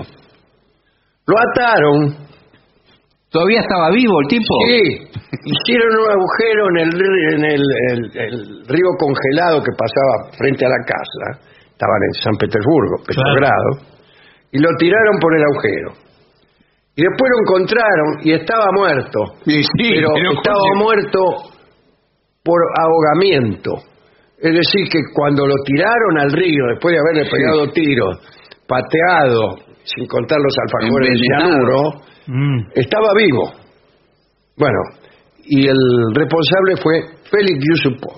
Lo 1.26 1.34
ataron. 1.52 2.16
¿Todavía 3.30 3.60
estaba 3.60 3.90
vivo 3.90 4.18
el 4.22 4.28
tipo? 4.28 4.54
Sí. 4.66 4.82
Hicieron 5.44 5.92
un 5.94 6.08
agujero 6.10 6.62
en 6.70 6.76
el, 6.78 6.90
en 7.36 7.44
el, 7.44 7.62
el- 7.90 8.10
el 8.18 8.66
río 8.66 8.90
congelado 8.98 9.62
que 9.62 9.70
pasaba 9.78 10.32
frente 10.36 10.66
a 10.66 10.68
la 10.68 10.82
casa. 10.84 11.46
Estaban 11.70 12.00
en 12.08 12.14
San 12.24 12.34
Petersburgo, 12.36 12.96
Petrogrado. 13.06 13.70
Y 14.52 14.58
lo 14.58 14.68
tiraron 14.78 15.16
por 15.20 15.36
el 15.36 15.44
agujero. 15.44 15.90
Y 16.96 17.02
después 17.02 17.30
lo 17.30 17.38
encontraron 17.46 18.08
y 18.24 18.32
estaba 18.32 18.66
muerto. 18.74 19.20
pero, 19.78 20.08
pero 20.14 20.32
estaba 20.32 20.58
¿cómo? 20.72 20.82
muerto 20.84 21.20
por 22.42 22.60
ahogamiento. 22.82 23.72
Es 24.42 24.52
decir, 24.54 24.88
que 24.90 24.98
cuando 25.14 25.46
lo 25.46 25.54
tiraron 25.64 26.18
al 26.18 26.32
río, 26.32 26.64
después 26.72 26.94
de 26.94 27.00
haberle 27.00 27.30
pegado 27.30 27.70
tiros, 27.72 28.16
pateado, 28.66 29.56
sin 29.84 30.06
contar 30.06 30.38
los 30.40 30.54
alfajores 30.64 31.08
de 31.08 31.14
Envenenado. 31.14 31.92
cianuro, 32.24 32.70
estaba 32.74 33.08
vivo. 33.18 33.52
Bueno, 34.56 34.78
y 35.44 35.66
el 35.66 35.76
responsable 36.14 36.76
fue 36.82 36.94
Félix 37.30 37.58
Yusupov. 37.68 38.16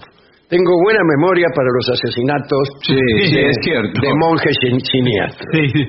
Tengo 0.49 0.73
buena 0.85 1.01
memoria 1.17 1.47
para 1.57 1.69
los 1.73 1.89
asesinatos 1.97 2.69
Sí, 2.85 2.95
de, 2.95 3.49
es 3.49 3.57
cierto. 3.65 4.01
de 4.03 4.15
monjes 4.15 4.55
sin- 4.61 4.81
siniestros. 4.85 5.49
Sí, 5.55 5.89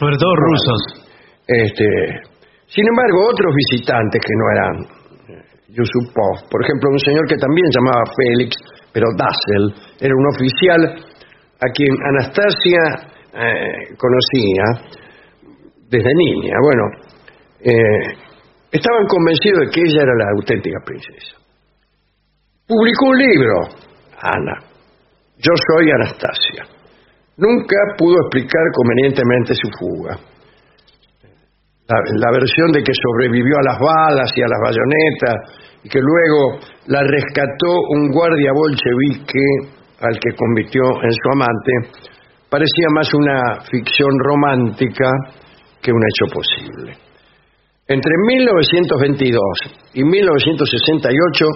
sobre 0.00 0.16
todo 0.16 0.32
rusos. 0.34 0.80
Este, 1.46 1.84
sin 2.66 2.86
embargo, 2.88 3.28
otros 3.30 3.52
visitantes 3.54 4.20
que 4.24 4.34
no 4.34 4.46
eran 4.54 4.74
eh, 5.28 5.44
Yusupov, 5.76 6.48
por 6.50 6.64
ejemplo, 6.64 6.90
un 6.90 6.98
señor 7.00 7.26
que 7.28 7.36
también 7.36 7.66
llamaba 7.70 8.02
Félix, 8.16 8.56
pero 8.98 9.14
Dassel, 9.14 9.94
era 10.00 10.12
un 10.12 10.26
oficial 10.34 10.82
a 11.60 11.66
quien 11.70 11.94
Anastasia 12.02 12.82
eh, 13.32 13.94
conocía 13.96 14.90
desde 15.88 16.10
niña. 16.14 16.56
Bueno, 16.60 16.82
eh, 17.60 18.18
estaban 18.72 19.06
convencidos 19.06 19.60
de 19.60 19.70
que 19.70 19.82
ella 19.82 20.02
era 20.02 20.14
la 20.18 20.30
auténtica 20.36 20.78
princesa. 20.84 21.36
Publicó 22.66 23.06
un 23.06 23.18
libro, 23.18 23.54
Ana. 24.20 24.66
Yo 25.38 25.52
soy 25.70 25.90
Anastasia. 25.92 26.64
Nunca 27.36 27.76
pudo 27.96 28.16
explicar 28.26 28.62
convenientemente 28.74 29.54
su 29.54 29.68
fuga. 29.78 30.18
La, 31.88 32.30
versión 32.32 32.70
de 32.72 32.82
que 32.82 32.92
sobrevivió 32.92 33.56
a 33.56 33.72
las 33.72 33.78
balas 33.80 34.30
y 34.36 34.42
a 34.42 34.48
las 34.48 34.60
bayonetas 34.60 35.36
y 35.84 35.88
que 35.88 36.00
luego 36.00 36.60
la 36.86 37.00
rescató 37.00 37.80
un 37.96 38.10
guardia 38.12 38.52
bolchevique 38.52 39.72
al 40.00 40.18
que 40.20 40.36
convirtió 40.36 40.82
en 41.02 41.12
su 41.12 41.26
amante 41.32 41.72
parecía 42.50 42.88
más 42.94 43.08
una 43.14 43.60
ficción 43.70 44.10
romántica 44.20 45.08
que 45.80 45.92
un 45.92 46.02
hecho 46.04 46.26
posible. 46.32 46.92
Entre 47.88 48.12
1922 48.26 49.40
y 49.94 50.04
1968, 50.04 51.46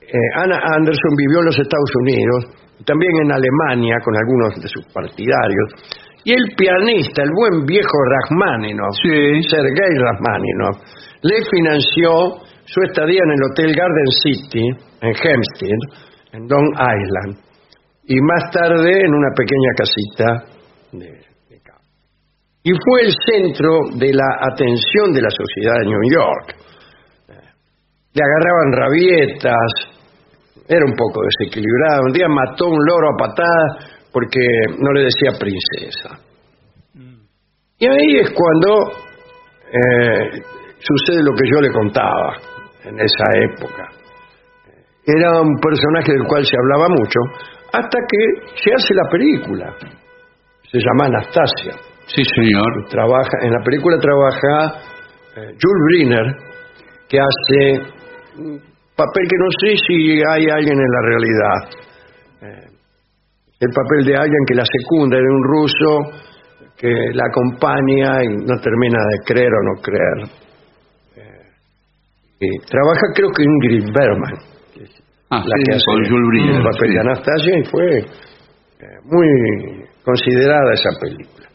eh, 0.00 0.14
Anna 0.36 0.60
Anderson 0.62 1.14
vivió 1.18 1.40
en 1.40 1.46
los 1.46 1.58
Estados 1.58 1.90
Unidos, 2.02 2.44
también 2.84 3.10
en 3.24 3.32
Alemania 3.32 3.96
con 4.04 4.14
algunos 4.14 4.62
de 4.62 4.68
sus 4.68 4.86
partidarios, 4.94 6.05
y 6.26 6.32
el 6.32 6.42
pianista, 6.58 7.22
el 7.22 7.30
buen 7.30 7.64
viejo 7.64 7.98
Rachmaninoff, 8.10 8.98
Sergei 9.46 9.94
Rachmaninoff, 9.94 10.76
le 11.22 11.38
financió 11.48 12.42
su 12.64 12.80
estadía 12.82 13.22
en 13.22 13.30
el 13.30 13.42
Hotel 13.46 13.70
Garden 13.70 14.10
City, 14.10 14.66
en 15.02 15.14
Hempstead, 15.14 15.82
en 16.32 16.48
Long 16.48 16.66
Island, 16.74 17.38
y 18.08 18.20
más 18.20 18.50
tarde 18.50 19.06
en 19.06 19.14
una 19.14 19.30
pequeña 19.36 19.70
casita 19.78 20.26
de, 20.90 21.06
de 21.48 21.62
campo. 21.62 21.86
Y 22.64 22.72
fue 22.74 23.02
el 23.02 23.12
centro 23.22 23.70
de 23.94 24.12
la 24.12 24.50
atención 24.50 25.12
de 25.14 25.22
la 25.22 25.30
sociedad 25.30 25.78
de 25.78 25.86
New 25.86 26.10
York. 26.10 26.56
Le 28.14 28.22
agarraban 28.24 28.72
rabietas, 28.72 29.70
era 30.66 30.84
un 30.84 30.96
poco 30.96 31.20
desequilibrado. 31.22 32.02
Un 32.06 32.12
día 32.12 32.26
mató 32.26 32.66
un 32.66 32.84
loro 32.84 33.10
a 33.10 33.16
patadas 33.16 33.95
porque 34.16 34.40
no 34.78 34.92
le 34.94 35.02
decía 35.02 35.38
princesa. 35.38 36.18
Y 37.78 37.86
ahí 37.86 38.16
es 38.16 38.30
cuando 38.32 38.90
eh, 39.68 40.40
sucede 40.78 41.22
lo 41.22 41.34
que 41.36 41.44
yo 41.52 41.60
le 41.60 41.70
contaba 41.70 42.32
en 42.82 42.98
esa 42.98 43.24
época. 43.44 43.90
Era 45.04 45.42
un 45.42 45.60
personaje 45.60 46.14
del 46.14 46.24
cual 46.26 46.46
se 46.46 46.56
hablaba 46.56 46.88
mucho, 46.88 47.20
hasta 47.74 47.98
que 48.08 48.56
se 48.56 48.72
hace 48.72 48.94
la 48.94 49.06
película. 49.10 49.74
Se 50.72 50.78
llama 50.78 51.08
Anastasia. 51.08 51.74
Sí, 52.06 52.22
señor. 52.24 52.88
Trabaja, 52.88 53.36
en 53.42 53.52
la 53.52 53.62
película 53.62 53.98
trabaja 53.98 54.80
eh, 55.36 55.54
Jules 55.60 55.84
Briner, 55.90 56.26
que 57.06 57.18
hace 57.20 57.92
un 58.38 58.62
papel 58.96 59.24
que 59.28 59.36
no 59.36 59.50
sé 59.60 59.76
si 59.86 60.22
hay 60.32 60.48
alguien 60.48 60.78
en 60.78 60.90
la 60.90 61.02
realidad. 61.02 61.85
El 63.58 63.70
papel 63.72 64.04
de 64.04 64.16
alguien 64.16 64.44
que 64.46 64.54
la 64.54 64.64
secunda, 64.64 65.16
de 65.16 65.22
un 65.22 65.44
ruso 65.44 66.22
que 66.76 66.92
la 67.14 67.24
acompaña 67.28 68.22
y 68.22 68.28
no 68.28 68.60
termina 68.60 68.98
de 68.98 69.18
creer 69.24 69.48
o 69.48 69.62
no 69.74 69.80
creer. 69.80 70.28
Eh, 71.16 71.46
y 72.40 72.58
trabaja 72.66 73.06
creo 73.14 73.30
que 73.30 73.42
Ingrid 73.42 73.92
Bergman, 73.94 74.56
Ah, 75.28 75.42
la 75.44 75.56
sí, 75.56 75.62
que 75.64 75.74
hace 75.74 75.90
el 75.90 76.62
papel 76.62 76.88
sí. 76.88 76.94
de 76.94 77.00
Anastasia 77.00 77.58
y 77.58 77.64
fue 77.64 77.98
eh, 77.98 78.04
muy 79.04 79.26
considerada 80.04 80.72
esa 80.72 80.90
película. 81.00 81.48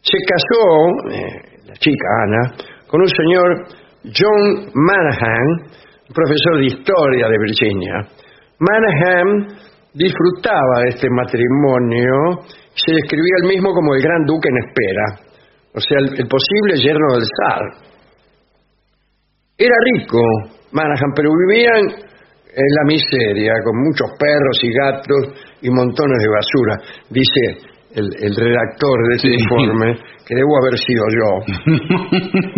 Se 0.00 0.16
casó, 0.26 1.12
eh, 1.12 1.58
la 1.66 1.74
chica 1.74 2.06
Ana, 2.24 2.54
con 2.86 3.02
un 3.02 3.08
señor 3.08 3.66
John 4.04 4.70
Manahan, 4.72 5.68
profesor 6.14 6.58
de 6.58 6.66
historia 6.66 7.28
de 7.28 7.38
Virginia. 7.38 7.94
Manahan 8.60 9.48
disfrutaba 9.98 10.82
de 10.84 10.90
este 10.94 11.08
matrimonio, 11.10 12.46
se 12.74 12.94
describía 12.94 13.42
él 13.42 13.48
mismo 13.48 13.74
como 13.74 13.94
el 13.94 14.02
gran 14.02 14.24
duque 14.24 14.48
en 14.48 14.58
espera, 14.62 15.04
o 15.74 15.80
sea, 15.80 15.98
el, 15.98 16.20
el 16.22 16.28
posible 16.28 16.78
yerno 16.78 17.08
del 17.14 17.26
zar. 17.26 17.62
Era 19.58 19.74
rico 19.92 20.20
Manahan, 20.72 21.12
pero 21.16 21.30
vivían 21.48 21.82
en 22.58 22.70
la 22.76 22.84
miseria, 22.86 23.52
con 23.64 23.76
muchos 23.82 24.10
perros 24.18 24.58
y 24.62 24.70
gatos 24.72 25.22
y 25.62 25.70
montones 25.70 26.18
de 26.18 26.28
basura. 26.28 26.74
Dice 27.10 27.68
el, 27.94 28.06
el 28.20 28.36
redactor 28.36 28.96
de 29.08 29.16
este 29.16 29.30
informe, 29.34 29.94
que 30.26 30.34
debo 30.34 30.58
haber 30.58 30.78
sido 30.78 31.04
yo, 31.10 31.30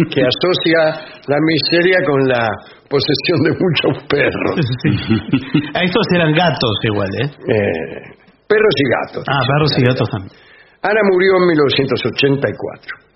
que 0.12 0.22
asocia 0.22 1.01
la 1.26 1.38
miseria 1.41 1.99
con 2.05 2.28
la 2.28 2.49
posesión 2.91 3.38
de 3.47 3.53
muchos 3.55 3.95
perros. 4.11 4.59
A 5.78 5.80
estos 5.86 6.05
eran 6.11 6.34
gatos 6.34 6.74
igual, 6.82 7.09
¿eh? 7.22 7.28
Eh, 7.30 8.03
perros 8.51 8.74
y 8.74 8.86
gatos. 8.91 9.22
Ah, 9.30 9.47
perros 9.47 9.72
y 9.78 9.82
gatos 9.86 10.09
también. 10.11 10.34
Ana 10.82 11.01
murió 11.07 11.38
en 11.38 11.47
1984. 11.55 13.11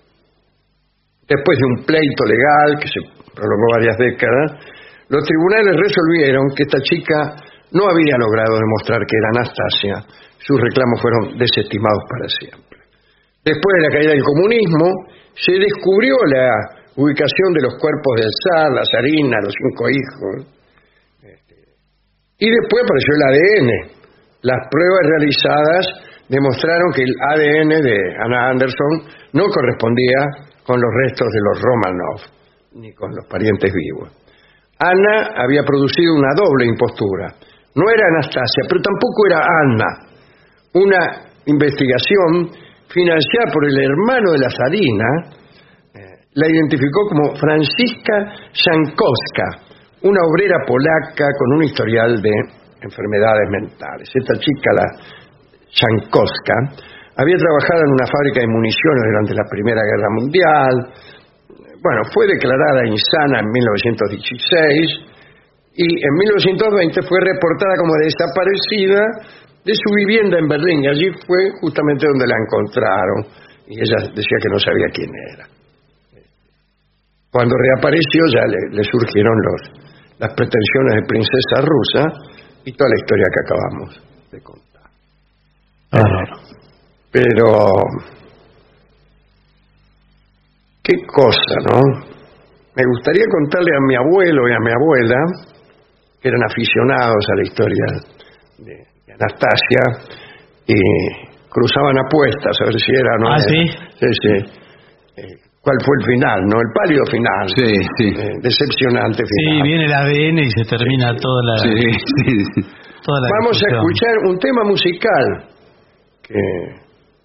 Después 1.27 1.55
de 1.59 1.65
un 1.65 1.77
pleito 1.83 2.23
legal 2.23 2.79
que 2.79 2.87
se 2.87 3.01
prolongó 3.35 3.67
varias 3.75 3.97
décadas, 3.97 4.47
los 5.09 5.23
tribunales 5.25 5.75
resolvieron 5.75 6.45
que 6.55 6.63
esta 6.63 6.79
chica 6.79 7.35
no 7.73 7.83
había 7.89 8.15
logrado 8.15 8.55
demostrar 8.55 9.01
que 9.03 9.17
era 9.17 9.27
Anastasia, 9.35 9.95
sus 10.39 10.61
reclamos 10.61 11.01
fueron 11.01 11.37
desestimados 11.37 12.03
para 12.07 12.29
siempre. 12.29 12.79
Después 13.43 13.71
de 13.75 13.83
la 13.83 13.91
caída 13.91 14.11
del 14.13 14.23
comunismo, 14.23 14.87
se 15.33 15.53
descubrió 15.59 16.15
la 16.31 16.84
ubicación 16.95 17.53
de 17.53 17.61
los 17.63 17.75
cuerpos 17.79 18.13
del 18.17 18.31
zar, 18.31 18.71
la 18.71 18.83
zarina, 18.89 19.37
los 19.43 19.53
cinco 19.53 19.89
hijos. 19.89 20.55
Y 22.37 22.47
después 22.51 22.83
apareció 22.83 23.11
el 23.15 23.23
ADN. 23.31 23.69
Las 24.41 24.61
pruebas 24.69 25.03
realizadas 25.07 25.83
demostraron 26.29 26.91
que 26.93 27.03
el 27.03 27.15
ADN 27.15 27.81
de 27.81 27.97
Anna 28.23 28.49
Anderson 28.49 28.93
no 29.33 29.45
correspondía 29.47 30.51
con 30.65 30.79
los 30.79 30.91
restos 31.03 31.27
de 31.31 31.41
los 31.41 31.61
Romanov, 31.61 32.19
ni 32.73 32.93
con 32.93 33.11
los 33.15 33.25
parientes 33.27 33.71
vivos. 33.71 34.09
Ana 34.79 35.31
había 35.37 35.63
producido 35.63 36.15
una 36.15 36.33
doble 36.35 36.65
impostura. 36.65 37.33
No 37.75 37.83
era 37.89 38.03
Anastasia, 38.07 38.63
pero 38.67 38.81
tampoco 38.81 39.27
era 39.27 39.39
Anna. 39.39 39.89
Una 40.73 41.01
investigación 41.45 42.51
financiada 42.87 43.51
por 43.53 43.65
el 43.65 43.77
hermano 43.77 44.31
de 44.31 44.39
la 44.39 44.49
zarina 44.49 45.09
eh, 45.27 45.44
la 46.35 46.47
identificó 46.51 47.07
como 47.07 47.35
Francisca 47.39 48.51
Jankowska, 48.51 49.47
una 50.03 50.19
obrera 50.27 50.59
polaca 50.67 51.27
con 51.39 51.47
un 51.55 51.63
historial 51.63 52.21
de 52.21 52.31
enfermedades 52.83 53.47
mentales. 53.49 54.11
Esta 54.13 54.35
chica, 54.35 54.69
la 54.75 54.87
Jankowska, 55.71 56.55
había 57.15 57.39
trabajado 57.39 57.87
en 57.87 57.91
una 57.95 58.07
fábrica 58.11 58.43
de 58.43 58.51
municiones 58.51 59.03
durante 59.07 59.33
la 59.33 59.47
Primera 59.49 59.79
Guerra 59.79 60.09
Mundial. 60.11 60.75
Bueno, 61.79 62.01
fue 62.11 62.27
declarada 62.27 62.83
insana 62.83 63.39
en 63.39 63.47
1916 63.47 65.15
y 65.79 65.87
en 65.87 66.13
1920 66.19 66.99
fue 67.07 67.19
reportada 67.23 67.79
como 67.79 67.95
desaparecida 68.03 69.03
de 69.63 69.73
su 69.73 69.89
vivienda 70.03 70.39
en 70.39 70.47
Berlín. 70.47 70.83
Y 70.83 70.87
allí 70.87 71.07
fue 71.25 71.39
justamente 71.61 72.07
donde 72.07 72.27
la 72.27 72.35
encontraron. 72.35 73.19
Y 73.67 73.79
ella 73.79 74.11
decía 74.11 74.37
que 74.43 74.51
no 74.51 74.59
sabía 74.59 74.87
quién 74.91 75.09
era. 75.31 75.54
Cuando 77.35 77.53
reapareció 77.57 78.21
ya 78.31 78.47
le, 78.47 78.81
surgieron 78.85 79.35
los, 79.43 79.61
las 80.19 80.33
pretensiones 80.35 80.95
de 80.95 81.05
princesa 81.05 81.59
rusa 81.67 82.07
y 82.63 82.71
toda 82.71 82.89
la 82.89 82.95
historia 82.95 83.25
que 83.27 83.41
acabamos 83.43 83.89
de 84.31 84.39
contar. 84.41 84.87
Pero, 87.11 87.67
qué 90.81 90.95
cosa, 91.07 91.55
¿no? 91.67 91.81
Me 92.73 92.83
gustaría 92.85 93.25
contarle 93.29 93.71
a 93.75 93.81
mi 93.85 93.95
abuelo 93.95 94.47
y 94.47 94.53
a 94.53 94.59
mi 94.63 94.71
abuela, 94.71 95.19
que 96.21 96.29
eran 96.29 96.43
aficionados 96.49 97.25
a 97.33 97.35
la 97.35 97.43
historia 97.43 97.85
de, 98.59 99.13
Anastasia, 99.13 99.83
y 100.67 100.79
cruzaban 101.49 101.97
apuestas 101.99 102.55
a 102.61 102.63
ver 102.63 102.79
si 102.79 102.91
era 102.95 103.17
no 103.19 103.27
¿Ah, 103.27 103.39
sí? 103.39 103.67
Sí, 103.99 104.07
sí. 104.23 104.61
Eh, 105.17 105.44
¿Cuál 105.65 105.77
fue 105.81 105.95
el 105.97 106.05
final? 106.13 106.39
¿No? 106.45 106.61
El 106.61 106.69
palio 106.77 107.01
final. 107.09 107.49
Sí, 107.57 107.65
sí. 107.97 108.07
Eh, 108.13 108.37
decepcionante 108.37 109.25
final. 109.25 109.49
Sí, 109.49 109.61
viene 109.65 109.85
el 109.89 109.93
ADN 109.97 110.37
y 110.45 110.51
se 110.53 110.61
termina 110.61 111.17
toda 111.17 111.41
la. 111.41 111.57
Sí, 111.57 111.73
sí. 112.21 112.61
Toda 113.01 113.17
la 113.21 113.27
Vamos 113.41 113.57
a 113.57 113.65
escuchar 113.73 114.13
un 114.29 114.37
tema 114.37 114.63
musical 114.63 115.25
que, 116.21 116.37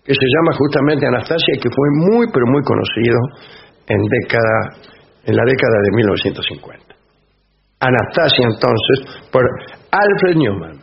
que 0.05 0.15
se 0.17 0.27
llama 0.33 0.57
justamente 0.57 1.07
Anastasia 1.07 1.53
y 1.55 1.61
que 1.61 1.69
fue 1.69 1.89
muy, 2.09 2.27
pero 2.33 2.47
muy 2.49 2.63
conocido 2.65 3.19
en, 3.89 4.01
década, 4.09 4.57
en 5.27 5.37
la 5.37 5.45
década 5.45 5.77
de 5.85 5.91
1950. 5.97 6.95
Anastasia, 7.81 8.47
entonces, 8.49 9.29
por 9.31 9.45
Alfred 9.93 10.37
Newman. 10.37 10.81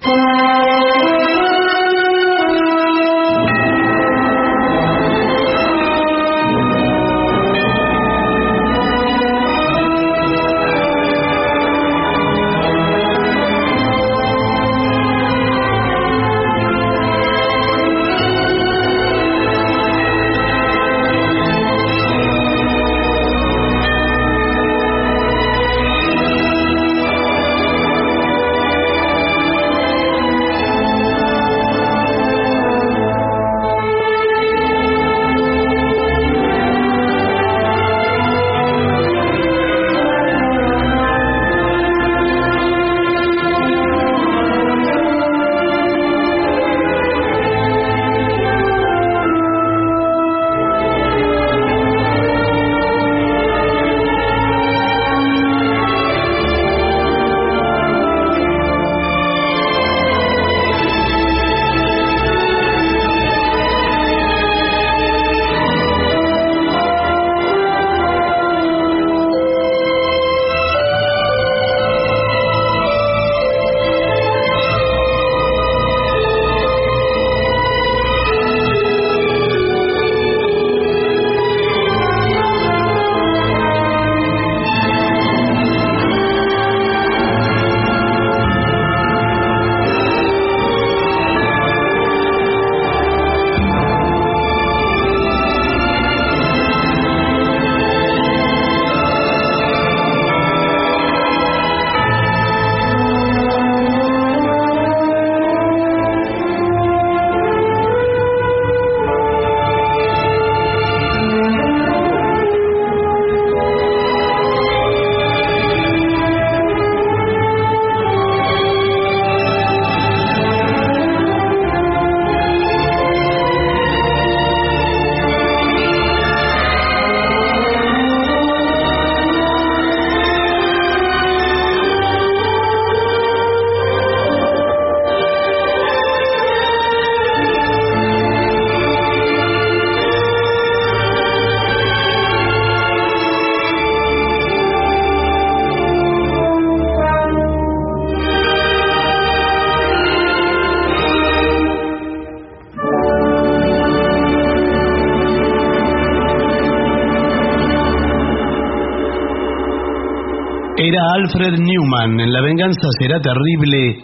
Era 160.77 161.01
Alfred 161.15 161.57
Newman. 161.57 162.19
En 162.19 162.31
La 162.31 162.41
venganza 162.41 162.87
será 162.99 163.19
terrible. 163.19 163.97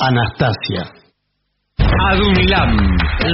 Anastasia. 0.00 0.88
ADUNLAM, 2.08 2.72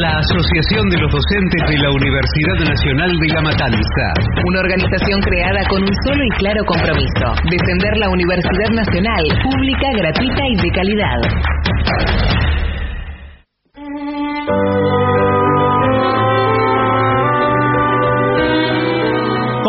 la 0.00 0.18
Asociación 0.18 0.90
de 0.90 0.98
los 0.98 1.12
Docentes 1.12 1.62
de 1.68 1.78
la 1.78 1.90
Universidad 1.90 2.58
Nacional 2.74 3.10
de 3.20 3.28
La 3.34 3.40
Matanza. 3.40 4.06
Una 4.46 4.60
organización 4.60 5.20
creada 5.20 5.62
con 5.68 5.82
un 5.82 5.94
solo 6.06 6.24
y 6.24 6.30
claro 6.38 6.64
compromiso, 6.66 7.26
defender 7.50 7.98
la 7.98 8.10
Universidad 8.10 8.70
Nacional, 8.74 9.24
pública, 9.44 9.86
gratuita 9.94 10.42
y 10.48 10.56
de 10.56 10.70
calidad. 10.74 12.51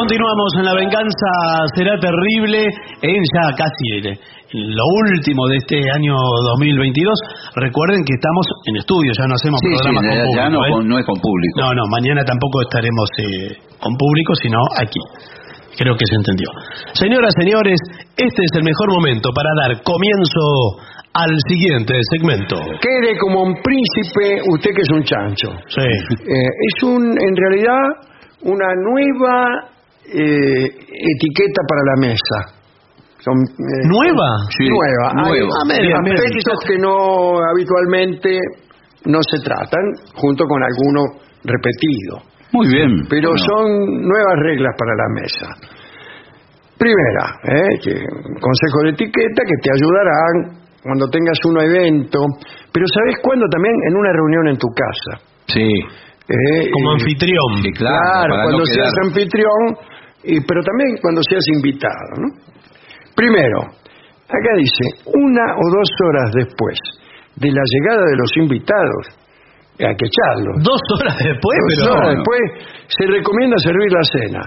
Continuamos 0.08 0.52
en 0.60 0.66
La 0.68 0.76
Venganza 0.76 1.32
Será 1.80 1.96
Terrible, 1.96 2.60
en 2.68 3.20
ya 3.24 3.56
casi 3.56 4.04
el- 4.04 4.20
lo 4.76 4.84
último 5.00 5.48
de 5.48 5.56
este 5.64 5.80
año 5.80 6.12
2022. 6.60 7.16
Recuerden 7.56 8.04
que 8.04 8.12
estamos 8.20 8.44
en 8.68 8.76
estudio, 8.84 9.14
ya 9.16 9.24
no 9.32 9.36
hacemos 9.40 9.62
Sí, 9.64 9.72
sí, 9.72 9.80
programas 9.80 10.04
ya- 10.04 10.12
con 10.12 10.36
ya 10.36 10.44
público. 10.44 10.60
no 10.60 10.60
¿eh? 10.68 10.84
no 10.92 10.96
es 11.00 11.06
con 11.08 11.16
público. 11.24 11.56
No, 11.56 11.68
no, 11.72 11.84
mañana 11.88 12.20
tampoco 12.28 12.62
estaremos 12.68 13.08
eh, 13.16 13.56
con 13.80 13.96
público, 13.96 14.36
sino 14.44 14.60
aquí. 14.76 15.00
Creo 15.80 15.96
que 15.96 16.04
se 16.06 16.16
entendió. 16.20 16.52
Señoras, 17.00 17.32
señores, 17.40 17.80
este 18.20 18.42
es 18.44 18.52
el 18.60 18.64
mejor 18.68 18.92
momento 18.92 19.32
para 19.32 19.50
dar 19.56 19.82
comienzo 19.88 20.84
al 21.16 21.32
siguiente 21.48 21.96
segmento. 22.12 22.60
Quede 22.84 23.16
como 23.24 23.42
un 23.48 23.56
príncipe 23.56 24.44
usted 24.52 24.72
que 24.76 24.84
es 24.84 24.92
un 24.92 25.04
chancho. 25.08 25.48
Sí. 25.72 25.88
Eh, 26.28 26.50
es 26.76 26.84
un, 26.84 27.02
en 27.08 27.34
realidad 27.40 27.80
una 28.44 28.68
nueva 28.84 29.72
eh, 30.06 30.64
etiqueta 30.66 31.62
para 31.68 31.82
la 31.96 32.08
mesa. 32.08 32.60
Son, 33.20 33.38
eh, 33.40 33.88
¿Nueva? 33.88 34.30
Sí, 34.58 34.68
nueva. 34.68 35.08
Hay 35.16 35.40
nueva. 35.40 35.56
Mira, 35.66 35.98
aspectos 36.00 36.60
que 36.68 36.78
no 36.78 37.40
habitualmente 37.40 38.38
no 39.06 39.20
se 39.24 39.40
tratan, 39.44 39.84
junto 40.16 40.46
con 40.46 40.62
algunos 40.64 41.06
repetidos. 41.44 42.24
Muy 42.52 42.68
bien. 42.68 42.92
Pero 43.10 43.30
Bueno, 43.30 43.44
son 43.48 43.66
nuevas 44.04 44.38
reglas 44.44 44.74
para 44.78 44.94
la 44.96 45.22
mesa. 45.22 45.48
Primera, 46.78 47.26
¿eh? 47.48 47.80
que, 47.82 47.94
consejo 48.42 48.78
de 48.84 48.90
etiqueta 48.90 49.42
que 49.48 49.58
te 49.62 49.70
ayudarán 49.72 50.60
cuando 50.84 51.08
tengas 51.08 51.38
un 51.46 51.58
evento, 51.62 52.20
pero 52.74 52.86
¿sabes 52.88 53.16
cuándo? 53.24 53.46
También 53.50 53.74
en 53.88 53.96
una 53.96 54.12
reunión 54.12 54.48
en 54.50 54.58
tu 54.58 54.68
casa. 54.68 55.24
Sí. 55.48 55.64
¿eh? 55.64 56.70
Como 56.74 56.92
Eh, 56.92 56.94
anfitrión. 57.00 57.52
Sí, 57.64 57.72
claro, 57.72 58.36
cuando 58.36 58.60
no 58.60 58.66
seas 58.66 58.92
anfitrión, 59.06 59.78
y, 60.24 60.40
pero 60.42 60.62
también 60.64 60.98
cuando 61.02 61.22
seas 61.30 61.44
invitado. 61.56 62.12
¿no? 62.20 62.28
Primero, 63.16 63.60
acá 64.28 64.52
dice, 64.58 64.86
una 65.14 65.46
o 65.56 65.64
dos 65.78 65.90
horas 66.08 66.32
después 66.34 66.78
de 67.36 67.50
la 67.52 67.62
llegada 67.66 68.06
de 68.06 68.18
los 68.18 68.32
invitados, 68.38 69.04
hay 69.80 69.96
que 69.98 70.06
echarlos. 70.06 70.54
Dos 70.62 70.82
horas 71.02 71.18
después, 71.18 71.58
Dos 71.78 71.90
pero. 71.90 71.94
horas 71.98 72.14
después 72.16 72.42
se 72.94 73.04
recomienda 73.10 73.58
servir 73.58 73.90
la 73.92 74.04
cena. 74.06 74.42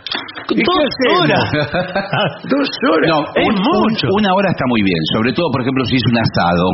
¿Y 0.51 0.55
qué 0.55 0.62
Dos 0.62 0.95
horas. 1.18 1.45
Dos 2.47 2.68
horas. 2.91 3.11
No, 3.11 3.18
Es 3.35 3.47
un- 3.49 3.59
un- 3.59 3.91
mucho. 3.91 4.07
una 4.16 4.31
hora 4.35 4.51
está 4.51 4.64
muy 4.68 4.83
bien, 4.83 5.03
sobre 5.12 5.33
todo, 5.33 5.51
por 5.51 5.62
ejemplo, 5.62 5.85
si 5.85 5.97
es 5.97 6.03
un 6.11 6.18
asado. 6.18 6.66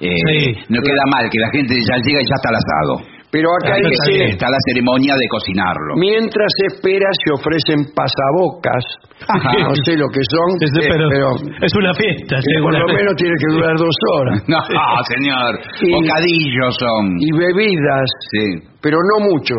eh, 0.00 0.10
Sí. 0.10 0.54
no 0.68 0.80
queda 0.82 1.04
mal 1.14 1.30
que 1.30 1.38
la 1.38 1.50
gente 1.50 1.74
ya 1.74 1.96
llega 2.02 2.18
y 2.20 2.26
ya 2.26 2.34
está 2.34 2.50
el 2.50 2.58
asado. 2.58 3.13
Pero 3.34 3.50
acá 3.58 3.74
Ahí 3.74 3.82
dice, 3.82 4.30
está 4.38 4.46
la 4.46 4.62
ceremonia 4.70 5.10
de 5.18 5.26
cocinarlo. 5.26 5.98
mientras 5.98 6.52
espera 6.70 7.10
se 7.18 7.28
ofrecen 7.34 7.90
pasabocas. 7.90 8.84
Ajá. 9.26 9.50
No 9.58 9.74
sé 9.82 9.98
lo 9.98 10.06
que 10.06 10.22
son, 10.22 10.48
Ese, 10.62 10.86
eh, 10.86 10.90
pero, 10.94 11.08
pero 11.10 11.28
es 11.58 11.72
una 11.74 11.90
fiesta, 11.98 12.36
que 12.38 12.62
por 12.62 12.78
lo 12.78 12.86
menos 12.94 13.14
tiene 13.18 13.34
que 13.34 13.48
durar 13.58 13.74
dos 13.74 13.96
horas. 14.14 14.38
No, 14.54 14.60
señor. 15.10 15.52
Y- 15.82 15.90
Bocadillos 15.98 16.76
son. 16.78 17.02
Y 17.18 17.28
bebidas, 17.34 18.06
Sí, 18.30 18.46
pero 18.80 18.98
no 19.02 19.26
mucho. 19.34 19.54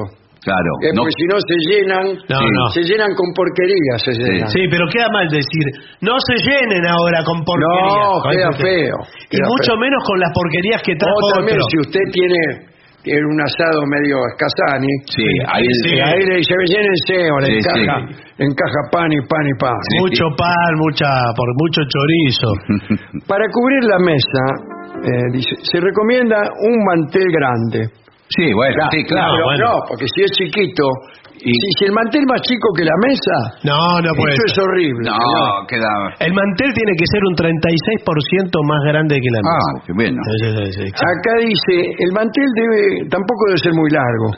claro. 0.46 0.72
Eh, 0.86 0.94
No- 0.96 1.02
Porque 1.04 1.18
si 1.20 1.26
no 1.28 1.38
se 1.44 1.58
llenan, 1.68 2.06
No, 2.32 2.38
Sí. 2.40 2.48
no. 2.56 2.64
se 2.72 2.82
llenan 2.88 3.12
con 3.18 3.28
porquerías, 3.36 4.00
se 4.08 4.14
llenan. 4.16 4.48
Sí, 4.56 4.62
pero 4.72 4.86
queda 4.88 5.10
mal 5.12 5.28
decir, 5.28 5.66
no 6.00 6.16
se 6.24 6.36
llenen 6.48 6.84
ahora 6.88 7.24
con 7.28 7.44
porquerías. 7.44 7.92
No, 7.92 8.24
queda 8.30 8.52
feo. 8.56 8.98
Y 9.36 9.38
mucho 9.52 9.74
feo. 9.76 9.84
menos 9.84 10.00
con 10.08 10.18
las 10.20 10.32
porquerías 10.32 10.80
que 10.86 10.96
trajo 10.96 11.20
O 11.28 11.34
también 11.44 11.58
otro. 11.60 11.68
si 11.74 11.78
usted 11.92 12.06
tiene, 12.14 12.40
tiene 13.06 13.22
un 13.22 13.38
asado 13.40 13.86
medio 13.86 14.18
escasani, 14.34 14.90
Sí, 15.14 15.22
ahí 15.46 15.62
y 15.62 16.00
ahí 16.02 16.22
le 16.26 16.36
dice, 16.42 16.54
llénense, 16.66 17.32
o 17.32 17.38
le 17.40 17.46
Sí, 17.46 17.58
encaja, 17.62 17.98
sí. 18.02 18.16
encaja 18.42 18.82
pan 18.92 19.14
y 19.14 19.22
pan 19.30 19.46
y 19.46 19.54
pan. 19.62 19.78
Sí. 19.94 19.98
Mucho 20.02 20.26
pan, 20.36 20.72
mucha, 20.82 21.10
por 21.38 21.48
mucho 21.62 21.82
chorizo. 21.86 22.50
Para 23.30 23.46
cubrir 23.54 23.84
la 23.86 24.00
mesa, 24.00 24.44
eh, 25.06 25.30
dice, 25.32 25.54
se 25.62 25.80
recomienda 25.80 26.42
un 26.66 26.76
mantel 26.84 27.30
grande. 27.30 27.94
Sí, 28.28 28.52
bueno, 28.54 28.90
sí, 28.90 29.04
claro. 29.06 29.34
Pero 29.38 29.46
bueno. 29.46 29.66
no, 29.70 29.74
porque 29.88 30.06
si 30.10 30.24
es 30.26 30.32
chiquito, 30.32 30.84
Y- 31.46 31.54
si, 31.54 31.68
si 31.78 31.84
el 31.86 31.94
mantel 31.94 32.26
más 32.26 32.42
chico 32.42 32.68
que 32.74 32.84
la 32.84 32.98
mesa, 33.06 33.38
No, 33.64 34.02
no 34.02 34.10
puede 34.18 34.34
eso 34.34 34.46
es 34.50 34.58
horrible. 34.58 35.06
No, 35.06 35.14
señor. 35.14 35.68
queda. 35.70 35.94
El 36.26 36.34
mantel 36.34 36.70
tiene 36.74 36.94
que 36.98 37.06
ser 37.06 37.22
un 37.30 37.36
36% 37.38 38.50
más 38.66 38.82
grande 38.90 39.14
que 39.22 39.30
la 39.30 39.42
mesa. 39.46 39.70
Ah, 39.70 39.84
qué 39.86 39.94
bueno. 39.94 40.18
Sí, 40.26 40.34
sí, 40.42 40.50
sí, 40.58 40.68
sí. 40.82 40.86
Acá 40.90 41.34
dice, 41.46 41.76
el 42.02 42.12
mantel 42.18 42.50
debe, 42.58 42.82
tampoco 43.14 43.42
debe 43.54 43.60
ser 43.62 43.74
muy 43.78 43.90
largo. 43.94 44.30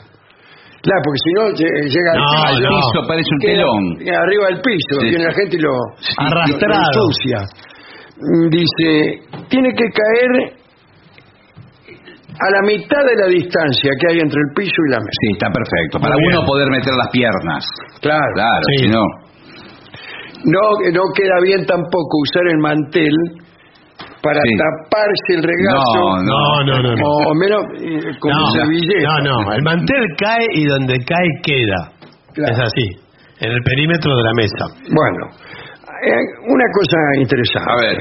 Claro, 0.84 1.00
porque 1.02 1.20
si 1.24 1.30
no 1.34 1.42
lle- 1.58 1.76
llega 1.90 2.10
al 2.14 2.22
piso, 2.22 2.60
no. 2.62 2.70
Piso 2.76 2.98
parece 3.08 3.30
un 3.34 3.40
telón. 3.40 3.84
arriba 4.04 4.44
del 4.52 4.60
piso, 4.62 4.94
Sí. 5.00 5.08
viene 5.10 5.24
la 5.24 5.32
gente 5.34 5.56
y 5.56 5.60
lo, 5.64 5.74
Arrastrado. 6.20 6.76
lo 6.76 7.02
ensucia. 7.08 7.38
Mm, 8.20 8.48
Dice, 8.50 8.90
tiene 9.48 9.70
que 9.74 9.86
caer 9.90 10.30
a 12.40 12.50
la 12.50 12.62
mitad 12.62 13.02
de 13.04 13.16
la 13.18 13.26
distancia 13.26 13.90
que 14.00 14.06
hay 14.12 14.18
entre 14.20 14.38
el 14.40 14.50
piso 14.54 14.78
y 14.86 14.90
la 14.90 14.98
mesa. 14.98 15.18
Sí, 15.20 15.28
está 15.32 15.48
perfecto. 15.50 15.98
Para 16.00 16.14
uno 16.16 16.46
poder 16.46 16.68
meter 16.70 16.94
las 16.94 17.08
piernas. 17.10 17.64
Claro. 18.00 18.32
Claro, 18.34 18.62
Sí. 18.76 18.84
si 18.84 18.88
no. 18.90 19.02
No, 20.44 20.62
no 20.92 21.02
queda 21.16 21.34
bien 21.42 21.66
tampoco 21.66 22.18
usar 22.22 22.46
el 22.46 22.58
mantel 22.58 23.14
para 24.22 24.40
Sí. 24.42 24.54
taparse 24.54 25.30
el 25.34 25.42
regazo. 25.42 25.98
No, 25.98 26.22
No, 26.22 26.64
no, 26.64 26.82
no. 26.82 26.94
no. 26.94 27.06
O, 27.06 27.30
o 27.30 27.34
menos 27.34 27.62
eh, 27.82 28.16
como 28.20 28.34
no, 28.34 28.46
servilleta. 28.52 29.08
no, 29.24 29.42
no, 29.42 29.52
el 29.52 29.62
mantel 29.62 30.04
cae 30.18 30.46
y 30.54 30.64
donde 30.66 30.94
cae 31.04 31.28
queda. 31.42 31.90
Claro. 32.34 32.52
Es 32.54 32.58
así, 32.60 32.86
en 33.40 33.50
el 33.52 33.62
perímetro 33.62 34.14
de 34.16 34.22
la 34.22 34.32
mesa. 34.36 34.64
Bueno, 34.94 35.26
eh, 36.06 36.22
una 36.46 36.64
cosa 36.72 36.96
interesante. 37.18 37.70
A 37.70 37.76
ver. 37.82 37.98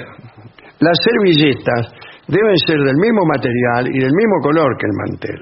Las 0.79 0.97
servilletas 1.03 1.91
deben 2.27 2.57
ser 2.67 2.77
del 2.79 2.97
mismo 2.97 3.21
material 3.25 3.87
y 3.87 3.99
del 3.99 4.13
mismo 4.13 4.37
color 4.43 4.69
que 4.77 4.85
el 4.87 4.95
mantel. 5.03 5.39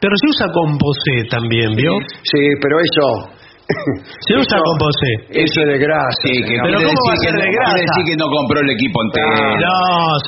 Pero 0.00 0.12
se 0.20 0.26
usa 0.28 0.46
composé 0.52 1.16
también, 1.30 1.74
¿vio? 1.74 1.96
Sí, 2.22 2.42
pero 2.60 2.76
eso... 2.80 3.32
Se 4.22 4.30
usa 4.38 4.46
eso- 4.46 4.62
composé. 4.62 5.42
Eso 5.42 5.58
es 5.58 5.66
de 5.74 5.78
grasa. 5.82 6.22
Sí, 6.22 6.30
que. 6.46 6.54
Pero 6.54 6.78
¿cómo 6.86 7.02
va 7.02 7.14
a 7.18 7.22
ser 7.26 7.34
de 7.34 7.46
no- 7.50 7.50
grasa? 7.50 7.74
quiere 7.74 7.82
decir 7.90 8.04
que 8.06 8.14
no 8.14 8.26
compró 8.30 8.56
el 8.62 8.70
equipo 8.70 8.96
entero. 9.02 9.58
No, 9.58 9.74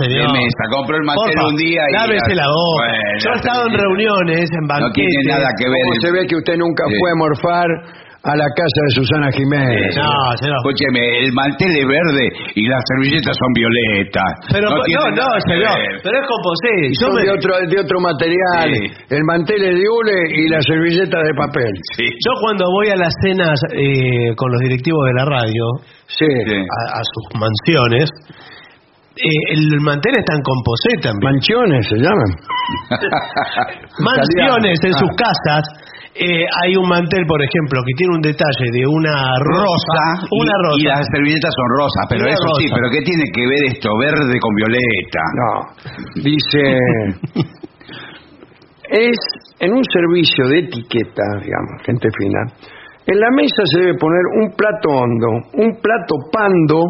señor. 0.03 0.27
De 0.27 0.43
mesa, 0.43 0.63
compró 0.75 0.95
el 0.99 1.05
mantel 1.07 1.39
Porfa, 1.39 1.47
un 1.47 1.55
día 1.55 1.83
y... 1.87 1.93
Lávese 1.95 2.35
la 2.35 2.49
boca. 2.51 2.83
Bueno, 2.83 3.15
Yo 3.23 3.29
he 3.31 3.37
estado 3.39 3.61
en 3.71 3.75
reuniones, 3.79 4.43
en 4.51 4.65
No 4.67 4.75
banquetes. 4.75 5.15
tiene 5.23 5.31
nada 5.39 5.51
que 5.55 5.67
ver. 5.71 5.83
¿Cómo 5.87 5.95
se 6.03 6.11
ve 6.19 6.21
que 6.27 6.35
usted 6.35 6.57
nunca 6.59 6.83
Sí. 6.91 6.95
fue 6.99 7.09
a 7.15 7.15
morfar 7.23 7.69
a 8.29 8.37
la 8.37 8.49
casa 8.55 8.79
de 8.87 8.91
Susana 9.01 9.29
Jiménez? 9.33 9.97
No, 9.97 10.13
señor. 10.37 10.57
Escúcheme, 10.61 11.03
el 11.25 11.33
mantel 11.33 11.73
es 11.73 11.87
verde 11.89 12.25
y 12.55 12.63
las 12.69 12.83
servilletas 12.93 13.35
son 13.37 13.51
violetas. 13.57 14.31
Pero 14.53 14.67
no, 14.69 14.77
no, 14.77 15.27
que 15.35 15.41
señor. 15.49 15.79
Pero 16.03 16.15
es 16.21 16.27
composé. 16.29 16.75
Son 17.01 17.13
me- 17.15 17.23
de 17.23 17.31
otro, 17.33 17.53
de 17.67 17.77
otro 17.81 17.97
material. 18.01 18.69
Sí. 18.75 18.85
El 19.17 19.23
mantel 19.25 19.61
es 19.65 19.75
de 19.75 19.85
hule 19.89 20.19
y 20.35 20.49
la 20.49 20.61
servilleta 20.63 21.19
de 21.23 21.33
papel. 21.35 21.73
Sí. 21.97 22.05
Yo 22.05 22.33
cuando 22.41 22.65
voy 22.71 22.89
a 22.91 22.97
las 22.97 23.13
cenas 23.25 23.59
eh, 23.73 24.35
con 24.37 24.51
los 24.53 24.61
directivos 24.63 25.05
de 25.07 25.15
la 25.15 25.25
radio, 25.25 25.65
Sí. 26.07 26.25
Sí. 26.47 26.55
a, 26.57 26.99
a 26.99 27.03
sus 27.05 27.25
mansiones, 27.41 28.09
eh, 29.17 29.53
el 29.57 29.81
mantel 29.81 30.13
está 30.17 30.35
en 30.37 30.43
composé 30.43 30.91
también. 31.03 31.33
Mansiones 31.35 31.87
se 31.89 31.97
llaman. 31.97 32.31
Mansiones 34.01 34.79
en 34.85 34.95
Ah. 34.95 34.99
sus 34.99 35.11
casas. 35.17 35.63
Eh, 36.21 36.45
hay 36.63 36.77
un 36.77 36.89
mantel, 36.89 37.25
por 37.27 37.41
ejemplo, 37.43 37.81
que 37.87 37.95
tiene 37.97 38.15
un 38.17 38.21
detalle 38.23 38.67
de 38.73 38.87
una 38.87 39.15
rosa, 39.39 40.27
y- 40.31 40.41
una 40.43 40.55
rosa. 40.65 40.79
Y 40.81 40.83
las 40.85 41.07
servilletas 41.15 41.53
son 41.55 41.69
rosas, 41.79 42.05
pero 42.11 42.27
eso 42.27 42.49
sí, 42.59 42.67
pero 42.75 42.91
¿qué 42.91 43.01
tiene 43.03 43.25
que 43.33 43.47
ver 43.47 43.63
esto 43.73 43.89
verde 43.99 44.39
con 44.41 44.55
violeta? 44.55 45.23
No. 45.39 45.51
Dice. 46.23 46.63
es 48.91 49.17
en 49.61 49.73
un 49.73 49.83
servicio 49.85 50.49
de 50.49 50.59
etiqueta, 50.61 51.23
digamos, 51.43 51.83
gente 51.85 52.09
fina. 52.19 52.41
En 53.07 53.21
la 53.21 53.31
mesa 53.31 53.63
se 53.73 53.81
debe 53.81 53.95
poner 53.99 54.21
un 54.41 54.51
plato 54.57 54.89
hondo, 54.91 55.29
un 55.55 55.81
plato 55.81 56.15
pando 56.33 56.83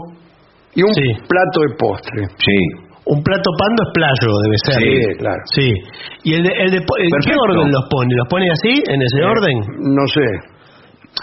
y 0.74 0.82
un 0.82 0.94
Sí. 0.94 1.12
plato 1.28 1.60
de 1.68 1.76
postre. 1.76 2.26
Sí. 2.38 2.87
Un 3.08 3.22
plato 3.24 3.48
pando 3.56 3.80
es 3.88 3.90
playo, 3.96 4.28
debe 4.44 4.56
ser. 4.68 4.76
Sí, 4.84 4.92
claro. 5.16 5.42
Sí. 5.56 5.68
¿Y 6.28 6.34
el 6.36 6.42
de, 6.44 6.52
el 6.60 6.70
de 6.72 6.76
en 6.84 7.10
qué 7.24 7.32
orden 7.48 7.72
los 7.72 7.84
pone? 7.88 8.12
¿Los 8.12 8.28
pone 8.28 8.46
así, 8.52 8.72
en 8.84 9.00
ese 9.00 9.20
orden? 9.24 9.56
No 9.96 10.04
sé. 10.12 10.28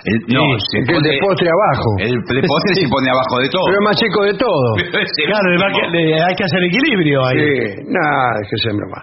El, 0.10 0.18
no, 0.34 0.42
Sí, 0.60 0.66
se 0.66 0.78
Es 0.82 0.86
que 0.90 0.96
el 0.98 1.04
de 1.06 1.14
postre 1.22 1.48
abajo. 1.48 1.90
El 2.02 2.14
de 2.20 2.42
postre 2.50 2.74
se 2.74 2.88
pone 2.90 3.08
abajo 3.10 3.38
de 3.38 3.48
todo. 3.54 3.64
Pero 3.70 3.78
es 3.80 3.86
más 3.86 3.96
chico 4.02 4.20
de 4.26 4.34
todo. 4.34 4.68
Claro, 5.30 5.48
va 5.62 5.68
que- 5.72 6.20
hay 6.26 6.34
que 6.36 6.44
hacer 6.44 6.62
equilibrio 6.68 7.18
ahí. 7.26 7.38
Sí, 7.38 7.86
nada, 7.94 8.34
es 8.42 8.48
que 8.50 8.58
se 8.66 8.70
broma. 8.76 9.00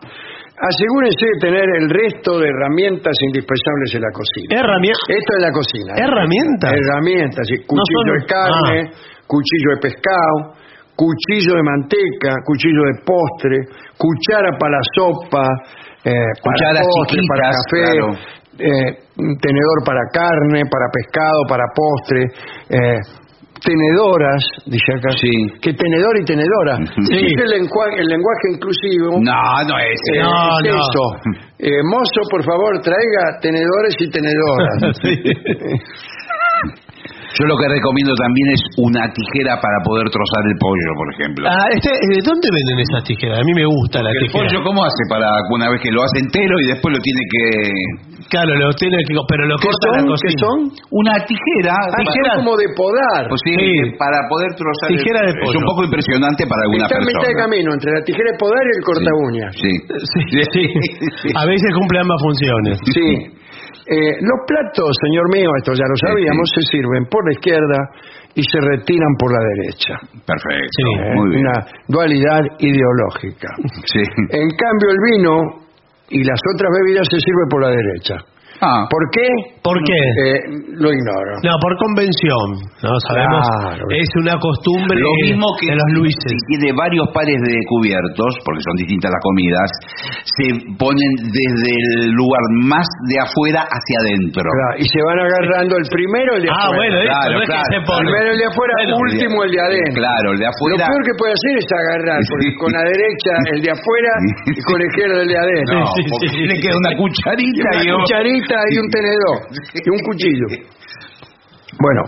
asegúrense 0.58 1.22
de 1.26 1.36
tener 1.40 1.66
el 1.80 1.86
resto 1.90 2.38
de 2.38 2.46
herramientas 2.50 3.14
indispensables 3.30 3.88
en 3.94 4.02
la 4.02 4.12
cocina. 4.12 4.50
Herramientas. 4.58 5.06
Esto 5.08 5.30
es 5.38 5.42
la 5.42 5.52
cocina. 5.54 5.90
¿eh? 5.96 6.02
¿Herramientas? 6.02 6.70
Herramientas, 6.74 7.42
sí. 7.46 7.56
cuchillo 7.66 8.02
son- 8.06 8.18
de 8.18 8.26
carne, 8.26 8.78
Ah. 8.86 9.26
cuchillo 9.26 9.68
de 9.74 9.80
pescado, 9.86 10.36
cuchillo 10.96 11.54
de 11.56 11.62
manteca, 11.62 12.36
cuchillo 12.44 12.82
de 12.84 12.94
postre, 13.04 13.56
cuchara 13.96 14.50
para 14.58 14.72
la 14.76 14.84
sopa, 14.94 15.44
eh, 16.04 16.12
para 16.42 16.82
para 17.28 17.50
café, 17.50 17.84
claro. 17.92 18.14
eh, 18.58 18.90
tenedor 19.40 19.78
para 19.84 20.00
carne, 20.12 20.62
para 20.70 20.86
pescado, 20.92 21.40
para 21.48 21.64
postre, 21.74 22.22
eh, 22.70 22.98
tenedoras, 23.62 24.42
dice 24.66 24.90
acá. 24.98 25.10
Que 25.62 25.72
tenedor 25.74 26.18
y 26.20 26.24
tenedora. 26.24 26.76
Sí. 27.06 27.14
El, 27.38 27.50
lenguaje, 27.50 28.00
el 28.00 28.06
lenguaje 28.08 28.46
inclusivo. 28.54 29.20
No, 29.22 29.64
no 29.68 29.78
es. 29.78 30.00
Eh, 30.12 30.18
No, 30.18 30.58
es 30.58 30.68
no. 30.68 30.76
eso. 30.76 31.48
Eh, 31.64 31.70
mozo, 31.84 32.22
por 32.28 32.42
favor, 32.42 32.80
traiga 32.82 33.38
tenedores 33.40 33.94
y 34.00 34.10
tenedoras. 34.10 34.98
Yo 37.38 37.42
lo 37.48 37.56
que 37.56 37.66
recomiendo 37.68 38.12
también 38.18 38.46
es 38.52 38.62
una 38.76 39.02
tijera 39.12 39.56
para 39.60 39.78
poder 39.84 40.04
trozar 40.12 40.42
el 40.48 40.56
pollo, 40.60 40.90
por 41.00 41.08
ejemplo. 41.16 41.42
Ah, 41.48 41.66
este, 41.72 41.88
¿de 41.90 42.20
dónde 42.20 42.48
venden 42.52 42.78
esas 42.84 43.02
tijeras? 43.08 43.40
A 43.40 43.44
mí 43.46 43.52
me 43.56 43.64
gusta 43.64 44.02
la 44.04 44.10
¿El 44.12 44.28
tijera. 44.28 44.36
pollo 44.44 44.58
cómo 44.64 44.84
hace 44.84 45.02
para 45.08 45.28
una 45.50 45.70
vez 45.72 45.80
que 45.80 45.90
lo 45.90 46.04
hace 46.04 46.20
entero 46.20 46.54
y 46.60 46.66
después 46.76 46.90
lo 46.92 47.00
tiene 47.00 47.22
que... 47.32 47.42
Claro, 48.32 48.54
lo 48.56 48.72
tiene 48.76 48.96
que, 49.04 49.12
pero 49.28 49.44
lo 49.44 49.56
¿Qué 49.60 49.68
corta 49.68 49.88
son? 49.92 50.08
la 50.08 50.16
¿Qué 50.16 50.32
son? 50.40 50.58
Una 50.92 51.14
tijera... 51.24 51.74
Ah, 51.76 52.00
Tijera- 52.00 52.36
como 52.40 52.56
de 52.56 52.68
podar. 52.76 53.28
Pues 53.28 53.40
sí, 53.44 53.52
Sí. 53.52 53.96
para 54.00 54.18
poder 54.28 54.50
trozar 54.56 54.88
el- 54.88 54.96
Tijera 55.00 55.20
de 55.26 55.32
Es 55.32 55.40
pollo. 55.42 55.58
un 55.60 55.66
poco 55.68 55.80
impresionante 55.84 56.46
para 56.48 56.60
alguna 56.64 56.84
Está 56.88 56.96
a 56.96 57.04
mitad 57.04 57.12
de 57.12 57.32
persona. 57.32 57.42
camino 57.44 57.68
entre 57.76 57.90
la 57.92 58.02
tijera 58.04 58.28
de 58.32 58.36
podar 58.40 58.62
y 58.64 58.72
el 58.76 58.82
corta 58.84 59.10
uñas. 59.28 59.50
Sí. 59.56 59.72
Sí, 60.32 60.40
sí. 60.52 60.64
A 61.40 61.44
veces 61.44 61.68
cumple 61.76 61.96
ambas 62.00 62.20
funciones. 62.24 62.74
Sí. 62.92 63.08
Eh, 63.86 64.14
los 64.20 64.40
platos, 64.46 64.94
señor 65.02 65.26
mío, 65.34 65.50
esto 65.58 65.72
ya 65.74 65.84
lo 65.88 65.96
sabíamos, 65.96 66.48
se 66.54 66.62
sirven 66.70 67.06
por 67.10 67.24
la 67.26 67.32
izquierda 67.32 67.78
y 68.34 68.42
se 68.42 68.60
retiran 68.60 69.14
por 69.18 69.32
la 69.32 69.42
derecha. 69.56 69.94
Perfecto. 70.24 70.70
Sí. 70.70 70.88
Eh, 70.98 71.14
Muy 71.14 71.28
bien. 71.30 71.40
Una 71.46 71.66
dualidad 71.88 72.40
ideológica. 72.58 73.48
Sí. 73.86 74.02
En 74.30 74.48
cambio, 74.54 74.88
el 74.90 75.00
vino 75.12 75.32
y 76.10 76.22
las 76.24 76.40
otras 76.54 76.70
bebidas 76.82 77.08
se 77.10 77.18
sirven 77.18 77.48
por 77.50 77.62
la 77.62 77.70
derecha. 77.70 78.16
Ah, 78.62 78.86
¿Por 78.86 79.02
qué? 79.10 79.26
¿Por 79.58 79.74
qué? 79.82 79.98
Eh, 79.98 80.38
lo 80.78 80.86
ignoro. 80.94 81.32
No, 81.42 81.52
por 81.58 81.74
convención. 81.82 82.46
No 82.78 82.94
sabemos. 83.10 83.42
Claro. 83.58 83.84
Es 83.90 84.06
una 84.22 84.38
costumbre 84.38 85.02
Lo 85.02 85.10
mismo 85.26 85.46
que 85.58 85.66
de 85.66 85.76
los 85.76 85.88
Luises. 85.98 86.30
si 86.30 86.38
tiene 86.46 86.70
varios 86.70 87.10
pares 87.10 87.42
de 87.42 87.54
cubiertos, 87.66 88.30
porque 88.46 88.62
son 88.62 88.76
distintas 88.78 89.10
las 89.10 89.22
comidas, 89.22 89.68
se 90.22 90.46
ponen 90.78 91.10
desde 91.26 91.72
el 91.74 92.14
lugar 92.14 92.42
más 92.70 92.86
de 93.10 93.18
afuera 93.18 93.66
hacia 93.66 93.96
adentro. 94.06 94.46
Claro, 94.46 94.78
y 94.78 94.86
se 94.86 95.00
van 95.10 95.18
agarrando 95.18 95.74
el 95.82 95.86
primero 95.90 96.30
el 96.38 96.42
de 96.46 96.50
Ah, 96.54 96.70
afuera. 96.70 96.78
bueno, 96.78 96.96
eso, 97.02 97.10
Claro, 97.18 97.34
no 97.34 97.42
es 97.42 97.48
que 97.50 97.62
se 97.66 97.80
pone. 97.82 98.02
Primero 98.06 98.28
el 98.30 98.38
de 98.38 98.46
afuera, 98.46 98.72
Bueno, 98.78 98.94
último 99.10 99.36
el 99.42 99.50
de 99.50 99.60
adentro. 99.62 99.98
Claro, 100.06 100.26
el 100.32 100.38
de 100.38 100.46
Lo 100.46 100.52
afuera. 100.54 100.82
peor 100.86 101.02
que 101.02 101.14
puede 101.18 101.32
hacer 101.34 101.54
es 101.58 101.68
agarrar 101.82 102.20
porque 102.30 102.48
con 102.62 102.70
la 102.70 102.82
derecha 102.86 103.32
el 103.54 103.58
de 103.62 103.70
afuera 103.74 104.12
y 104.54 104.60
con 104.62 104.76
la 104.78 104.86
izquierda 104.86 105.16
el 105.18 105.28
de 105.34 105.38
adentro. 105.42 105.74
No, 105.82 105.86
Sí, 105.98 106.02
sí, 106.02 106.10
porque 106.14 106.28
sí. 106.30 106.40
le 106.46 106.56
queda 106.62 106.76
una 106.78 106.92
cucharita 106.94 107.68
Y 107.74 107.82
y 107.82 107.90
una 107.90 108.02
y 108.70 108.78
un 108.78 108.88
tenedor 108.90 109.38
y 109.74 109.90
un 109.90 109.98
cuchillo. 110.00 110.46
Bueno, 111.80 112.02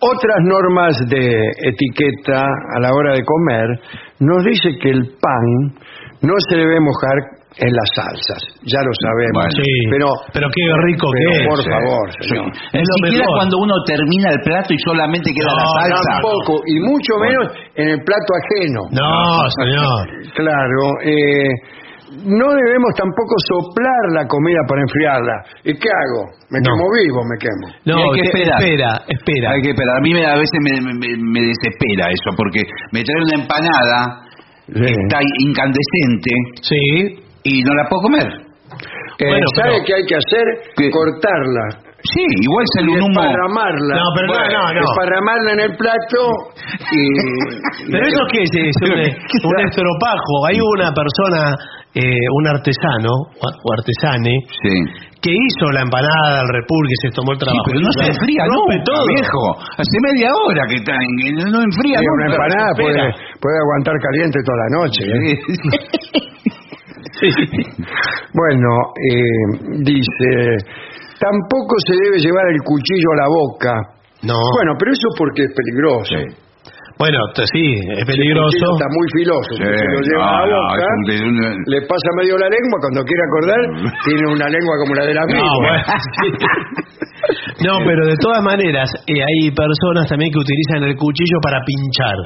otras 0.00 0.38
normas 0.44 0.96
de 1.08 1.42
etiqueta 1.62 2.40
a 2.76 2.80
la 2.80 2.90
hora 2.92 3.12
de 3.14 3.22
comer 3.24 3.66
nos 4.20 4.44
dice 4.44 4.70
que 4.80 4.90
el 4.90 5.02
pan 5.20 5.74
no 6.22 6.34
se 6.48 6.56
debe 6.56 6.80
mojar 6.80 7.18
en 7.58 7.74
las 7.74 7.90
salsas. 7.94 8.38
Ya 8.70 8.78
lo 8.82 8.92
sabemos. 9.02 9.42
Bueno. 9.42 9.50
Sí. 9.58 9.72
Pero, 9.90 10.06
Pero 10.32 10.46
qué 10.54 10.62
rico 10.86 11.06
pero 11.10 11.30
que 11.32 11.42
es. 11.42 11.48
por 11.48 11.58
Sí. 11.58 11.70
favor, 11.70 12.06
Sí. 12.20 12.28
señor. 12.28 12.46
Ni 12.72 12.80
Es 12.80 12.86
lo 12.86 12.94
siquiera 13.02 13.24
mejor. 13.26 13.38
cuando 13.38 13.56
uno 13.58 13.74
termina 13.86 14.28
el 14.30 14.40
plato 14.44 14.70
y 14.74 14.78
solamente 14.78 15.30
queda 15.34 15.50
No, 15.50 15.56
la 15.58 15.66
salsa. 15.80 16.10
Tampoco, 16.12 16.52
y 16.66 16.74
mucho 16.80 17.12
menos 17.18 17.44
en 17.74 17.88
el 17.88 17.98
plato 18.04 18.30
ajeno. 18.38 18.80
No, 18.94 19.50
señor. 19.58 20.02
Claro, 20.34 20.82
eh, 21.02 21.50
no 22.24 22.46
debemos 22.54 22.90
tampoco 22.96 23.34
soplar 23.52 24.02
la 24.14 24.26
comida 24.26 24.58
para 24.68 24.80
enfriarla. 24.82 25.36
¿Y 25.64 25.72
qué 25.76 25.88
hago? 25.88 26.30
Me 26.50 26.58
No. 26.60 26.72
quemo 26.72 26.86
vivo, 26.96 27.20
me 27.28 27.36
quemo. 27.36 27.66
No, 27.84 28.12
hay 28.12 28.20
que 28.20 28.26
esperar. 28.28 28.60
espera, 28.62 28.90
espera. 29.08 29.50
Hay 29.52 29.62
que 29.62 29.70
esperar. 29.70 29.96
A 29.96 30.00
mí 30.00 30.12
me- 30.14 30.26
a 30.26 30.36
veces 30.36 30.58
me, 30.62 30.80
me- 30.80 31.16
me 31.20 31.40
desespera 31.52 32.08
eso, 32.10 32.30
porque 32.36 32.62
me 32.92 33.02
trae 33.04 33.20
una 33.22 33.42
empanada 33.42 33.98
que 34.72 34.84
está 34.84 35.18
incandescente 35.46 36.30
Sí. 36.62 37.20
y 37.44 37.62
no 37.62 37.74
la 37.74 37.84
puedo 37.88 38.02
comer. 38.02 38.26
Eh, 39.20 39.26
Bueno, 39.26 39.46
¿Sabe 39.56 39.70
pero- 39.72 39.84
qué 39.86 39.94
hay 39.94 40.06
que 40.06 40.14
hacer? 40.16 40.44
¿Qué? 40.76 40.90
Cortarla. 40.90 41.84
Sí, 42.14 42.22
igual 42.22 42.64
sale 42.78 42.92
un 42.94 43.02
humo. 43.02 43.20
esparramarla. 43.20 43.94
No, 43.98 44.06
pero 44.14 44.26
no, 44.28 44.38
no, 44.38 44.72
no. 44.72 44.80
Esparramarla 44.86 45.52
en 45.52 45.60
el 45.66 45.76
plato 45.76 46.20
y... 46.94 47.02
Pero 47.90 48.06
eso 48.06 48.20
qué 48.30 48.42
es, 48.44 48.50
es 48.54 48.76
un, 48.86 48.92
un 48.94 49.60
estropajo. 49.66 50.34
Hay 50.48 50.58
una 50.62 50.92
persona, 50.94 51.56
eh, 51.94 52.26
un 52.36 52.46
artesano 52.46 53.10
o 53.40 53.66
artesane, 53.78 54.34
Sí. 54.62 54.74
que 55.20 55.30
hizo 55.32 55.72
la 55.72 55.82
empanada, 55.82 56.42
el 56.42 56.48
repulgue, 56.52 56.94
se 57.02 57.10
tomó 57.10 57.32
el 57.32 57.38
Sí, 57.38 57.44
trabajo. 57.44 57.64
pero 57.66 57.80
no 57.80 57.90
se 57.92 58.06
enfría 58.06 58.42
nunca, 58.46 58.84
todo. 58.84 59.04
viejo. 59.08 59.42
Hace 59.78 59.96
media 60.06 60.28
hora 60.30 60.62
que 60.68 60.76
está 60.76 60.94
en, 60.94 61.34
no 61.50 61.58
enfría 61.62 61.98
y 61.98 62.04
nunca. 62.06 62.14
una 62.14 62.26
empanada 62.30 62.70
puede, 62.76 63.02
puede 63.40 63.58
aguantar 63.58 63.94
caliente 63.98 64.38
toda 64.46 64.58
la 64.62 64.70
noche. 64.78 65.02
¿eh? 65.06 65.38
Bueno, 68.32 68.68
eh, 68.94 69.80
dice, 69.82 70.30
tampoco 71.18 71.74
se 71.86 71.94
debe 72.04 72.18
llevar 72.18 72.46
el 72.52 72.60
cuchillo 72.62 73.10
a 73.12 73.16
la 73.16 73.28
boca. 73.28 73.72
No. 74.22 74.34
Bueno, 74.54 74.72
pero 74.78 74.92
eso 74.92 75.08
porque 75.16 75.42
es 75.42 75.52
peligroso. 75.54 76.14
Bueno, 76.98 77.18
t- 77.34 77.46
sí, 77.54 77.62
es 77.94 77.98
El 78.02 78.06
peligroso. 78.06 78.66
está 78.74 78.88
muy 78.90 79.06
filoso. 79.14 79.50
Sí, 79.54 79.62
si 79.62 79.86
lo 79.86 80.00
lleva 80.02 80.26
no, 80.26 80.38
a 80.38 80.46
la 80.46 80.58
boca, 80.58 80.86
un- 81.22 81.62
le 81.70 81.80
pasa 81.86 82.08
medio 82.18 82.34
la 82.38 82.48
lengua, 82.50 82.76
cuando 82.82 83.00
quiere 83.06 83.22
acordar, 83.30 83.60
tiene 84.04 84.24
una 84.34 84.48
lengua 84.50 84.74
como 84.82 84.92
la 84.98 85.04
de 85.06 85.14
la 85.14 85.22
No, 85.22 85.30
víbora. 85.30 85.54
bueno, 85.62 85.84
sí. 86.18 86.28
No, 87.66 87.72
pero 87.86 88.02
de 88.06 88.16
todas 88.18 88.42
maneras, 88.42 88.90
eh, 89.06 89.22
hay 89.22 89.50
personas 89.54 90.08
también 90.08 90.30
que 90.32 90.38
utilizan 90.38 90.82
el 90.90 90.96
cuchillo 90.96 91.38
para 91.42 91.60
pinchar, 91.64 92.16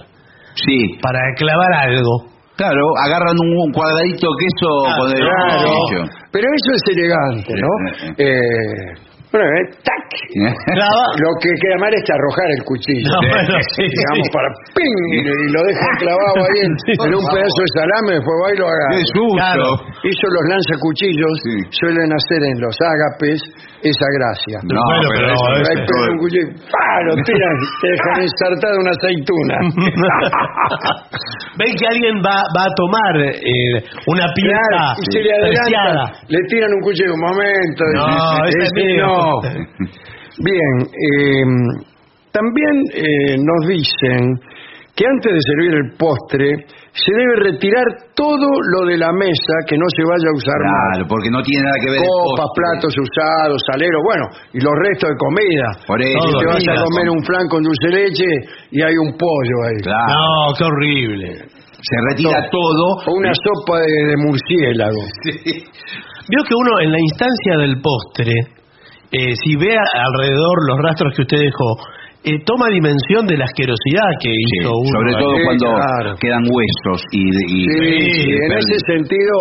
Sí. 0.54 0.96
para 1.02 1.20
clavar 1.36 1.72
algo. 1.92 2.32
Claro, 2.56 2.84
agarran 3.04 3.36
un, 3.44 3.48
un 3.68 3.72
cuadradito 3.72 4.28
de 4.28 4.36
queso 4.40 4.68
con 5.00 5.08
el 5.08 5.20
Claro, 5.24 5.68
cuchillo. 5.68 6.04
pero 6.30 6.46
eso 6.48 6.70
es 6.76 6.82
elegante, 6.96 7.52
¿no? 7.60 7.70
Eh, 8.16 9.11
bueno, 9.32 9.44
eh, 9.48 9.64
¡tac! 9.82 10.00
Clava. 10.32 11.04
Lo 11.24 11.30
que 11.40 11.48
queda 11.60 11.76
mal 11.80 11.92
es 11.92 12.04
arrojar 12.04 12.48
el 12.52 12.62
cuchillo. 12.68 13.08
No, 13.16 13.20
bueno, 13.32 13.56
sí, 13.76 13.84
Digamos, 13.88 14.26
sí. 14.28 14.32
para 14.32 14.48
¡ping! 14.76 15.00
Y 15.12 15.48
lo 15.56 15.60
deja 15.64 15.86
clavado 15.98 16.38
ahí 16.44 16.58
en, 16.68 16.72
un 17.16 17.26
pedazo 17.32 17.58
de 17.64 17.70
salame, 17.72 18.10
después 18.20 18.36
va 18.44 18.48
y 18.52 18.56
lo 18.60 18.66
agarra. 18.68 18.92
¡Qué 18.92 19.02
susto! 19.08 19.40
Claro. 19.40 19.68
Eso 20.04 20.26
los 20.36 20.44
lanzacuchillos 20.52 21.32
Sí. 21.42 21.54
suelen 21.80 22.08
hacer 22.12 22.40
en 22.44 22.56
los 22.60 22.76
ágapes 22.76 23.40
esa 23.82 24.08
gracia. 24.20 24.56
No, 24.68 24.78
Bueno, 24.84 25.08
pero, 25.16 25.26
pero 25.26 25.32
eso- 25.32 25.52
es- 25.64 25.68
Ahí 25.72 25.78
pegan 25.88 26.08
un 26.12 26.18
cuchillo, 26.20 26.48
¡pah! 26.68 26.98
lo 27.08 27.12
tiran, 27.24 27.56
te 27.80 27.86
dejan 27.88 28.16
ensartado 28.22 28.74
una 28.84 28.92
aceituna. 28.92 29.56
Ven 31.58 31.72
que 31.76 31.86
alguien 31.88 32.16
va, 32.24 32.36
va 32.56 32.64
a 32.68 32.72
tomar 32.76 33.14
eh, 33.20 33.80
una 34.06 34.26
pieza 34.32 34.70
Claro, 34.72 35.00
y 35.00 35.04
se 35.12 35.18
le 35.20 35.30
preciada. 35.40 35.88
adelantan, 35.88 36.28
le 36.28 36.38
tiran 36.48 36.70
un 36.72 36.80
cuchillo, 36.80 37.12
un 37.14 37.20
momento. 37.20 37.82
No, 37.96 38.44
ese 38.44 38.58
es 38.58 38.70
"Ese 38.72 38.86
mío". 38.86 39.06
no. 39.06 39.21
Bien, 40.38 40.72
eh, 40.88 41.44
también 42.32 42.74
eh, 42.94 43.36
nos 43.38 43.68
dicen 43.68 44.40
que 44.96 45.04
antes 45.08 45.32
de 45.32 45.40
servir 45.40 45.72
el 45.72 45.96
postre 45.96 46.48
se 46.92 47.12
debe 47.16 47.52
retirar 47.52 47.84
todo 48.14 48.48
lo 48.76 48.86
de 48.88 48.98
la 48.98 49.08
mesa 49.12 49.54
que 49.66 49.76
no 49.76 49.88
se 49.96 50.04
vaya 50.04 50.28
a 50.28 50.36
usar 50.36 50.60
Claro, 50.60 51.08
porque 51.08 51.30
no 51.32 51.40
tiene 51.42 51.64
nada 51.64 51.78
que 51.80 51.90
ver 51.96 52.00
más. 52.00 52.08
el 52.08 52.28
Copas, 52.28 52.50
platos 52.52 52.92
usados, 53.00 53.56
saleros, 53.72 54.02
bueno, 54.04 54.24
y 54.52 54.58
los 54.60 54.74
restos 54.84 55.08
de 55.08 55.16
comida. 55.16 55.68
Por 55.88 55.96
eso, 56.02 56.20
Si 56.20 56.32
te 56.40 56.46
vas 56.52 56.64
a 56.68 56.84
comer 56.84 57.08
un 57.08 57.22
flan 57.24 57.48
con 57.48 57.62
dulce 57.64 57.86
de 57.88 57.94
leche 58.04 58.28
y 58.72 58.82
hay 58.84 58.96
un 59.00 59.16
pollo 59.16 59.56
ahí. 59.64 59.80
Claro, 59.80 60.12
No, 60.12 60.52
qué 60.56 60.64
horrible. 60.64 61.28
se 61.80 61.96
retira 62.12 62.48
todo. 62.52 62.84
O 63.08 63.16
una 63.16 63.32
sopa 63.32 63.80
de, 63.80 63.92
de 64.12 64.16
murciélago. 64.20 65.02
Vio 66.28 66.40
que 66.44 66.54
uno 66.54 66.72
en 66.84 66.92
la 66.92 67.00
instancia 67.00 67.56
del 67.64 67.80
postre, 67.80 68.32
eh, 69.12 69.34
si 69.44 69.56
ve 69.56 69.76
alrededor 69.76 70.56
los 70.68 70.78
rastros 70.82 71.14
que 71.14 71.22
usted 71.22 71.38
dejó, 71.38 71.76
eh, 72.24 72.38
toma 72.46 72.68
dimensión 72.70 73.26
de 73.26 73.36
la 73.36 73.44
asquerosidad 73.44 74.08
que 74.22 74.30
Sí, 74.30 74.44
hizo 74.62 74.70
uno. 74.72 74.88
sobre 74.94 75.12
todo 75.18 75.34
Sí, 75.36 75.42
cuando 75.44 75.66
claro. 75.74 76.10
quedan 76.20 76.42
huesos 76.48 76.98
y, 77.12 77.22
y- 77.28 77.66
Sí, 77.66 77.88
y- 77.98 78.12
sí, 78.12 78.30
en 78.30 78.52
ese 78.52 78.76
sentido 78.86 79.34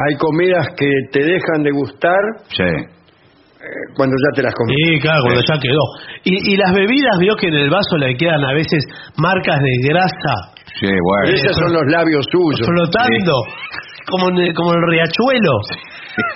hay 0.00 0.14
comidas 0.16 0.66
que 0.76 0.88
te 1.12 1.20
dejan 1.24 1.62
de 1.62 1.70
gustar 1.72 2.20
Sí. 2.48 2.64
eh, 2.64 3.68
cuando 3.96 4.16
ya 4.16 4.30
te 4.36 4.42
las 4.42 4.54
comiste. 4.54 4.80
Sí, 4.94 5.00
claro, 5.00 5.20
cuando 5.24 5.42
ya 5.44 5.58
quedó. 5.60 5.84
Y, 6.24 6.52
y 6.52 6.56
las 6.56 6.72
bebidas, 6.72 7.18
vio 7.20 7.34
que 7.36 7.48
en 7.48 7.54
el 7.54 7.68
vaso 7.70 7.96
le 7.98 8.14
quedan 8.16 8.42
a 8.44 8.52
veces 8.54 8.80
marcas 9.18 9.60
de 9.60 9.72
grasa 9.88 10.56
Sí, 10.80 10.86
bueno. 10.88 11.34
Esos 11.36 11.56
son 11.56 11.72
los 11.72 11.84
labios 11.92 12.24
suyos. 12.32 12.66
flotando. 12.68 13.32
como 14.08 14.28
en, 14.30 14.54
como 14.54 14.70
en 14.72 14.78
el 14.78 14.88
riachuelo. 14.90 15.52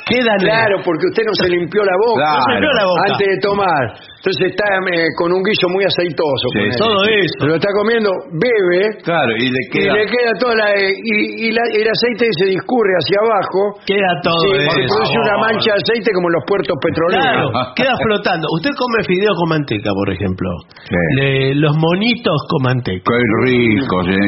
Quedan 0.07 0.39
Claro, 0.41 0.77
porque 0.85 1.05
usted 1.09 1.25
no 1.25 1.35
se 1.41 1.49
limpió 1.49 1.81
la 1.85 1.97
boca, 2.05 2.25
No 2.37 2.41
se 2.45 2.51
limpió 2.53 2.73
la 2.77 2.85
boca. 2.85 3.03
antes 3.09 3.27
de 3.29 3.39
tomar. 3.41 3.85
Entonces 4.21 4.53
está 4.53 4.67
eh, 4.93 5.09
con 5.17 5.33
un 5.33 5.41
guiso 5.41 5.65
muy 5.73 5.81
aceitoso. 5.89 6.45
Sí, 6.53 6.61
ponele. 6.61 6.77
todo 6.77 6.99
eso. 7.09 7.37
Se 7.41 7.47
lo 7.49 7.55
está 7.57 7.71
comiendo, 7.73 8.11
bebe, 8.37 8.83
Claro, 9.01 9.33
y 9.41 9.49
le 9.49 9.57
y 9.65 9.71
queda. 9.73 9.93
le 9.97 10.05
queda 10.05 10.33
toda 10.37 10.55
la... 10.61 10.69
Y, 10.77 11.49
y 11.49 11.53
la- 11.57 11.71
el 11.73 11.89
aceite 11.89 12.29
se 12.37 12.47
discurre 12.53 12.93
hacia 13.01 13.17
abajo. 13.25 13.61
Queda 13.89 14.13
todo 14.21 14.37
Sí, 14.45 14.61
porque 14.69 14.85
eso. 14.85 14.93
produce 14.93 15.17
una 15.25 15.37
mancha 15.41 15.71
de 15.73 15.79
aceite 15.81 16.09
como 16.13 16.29
en 16.29 16.35
los 16.37 16.45
puertos 16.45 16.77
petroleros. 16.85 17.49
Claro, 17.49 17.73
queda 17.73 17.95
flotando. 17.97 18.45
Usted 18.61 18.73
come 18.77 19.01
fideo 19.09 19.33
con 19.33 19.49
manteca, 19.49 19.91
por 19.97 20.09
ejemplo. 20.13 20.49
Sí. 20.85 21.01
Le- 21.17 21.55
los 21.57 21.73
monitos 21.81 22.37
con 22.53 22.61
manteca. 22.69 23.01
Qué 23.09 23.25
rico, 23.49 23.97
sí. 24.05 24.21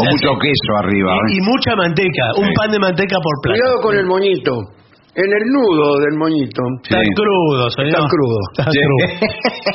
Con 0.00 0.04
mucho 0.08 0.40
queso 0.40 0.70
arriba. 0.80 1.12
Y, 1.28 1.36
y 1.36 1.36
¿eh? 1.36 1.44
mucha 1.44 1.76
manteca. 1.76 2.24
Un 2.40 2.48
pan 2.56 2.72
de 2.72 2.78
manteca 2.80 3.20
por 3.20 3.34
plato. 3.44 3.60
Cuidado 3.60 3.76
con 3.84 3.92
el 4.00 4.06
moñito. 4.08 4.52
En 5.16 5.30
el 5.30 5.44
nudo 5.46 6.00
del 6.02 6.18
moñito. 6.18 6.62
Está 6.82 6.98
crudo, 7.14 7.70
señor. 7.70 7.88
Está 7.94 8.08
crudo. 8.10 8.38
Está 8.58 8.70
Sí. 8.70 8.78
crudo. 8.82 9.06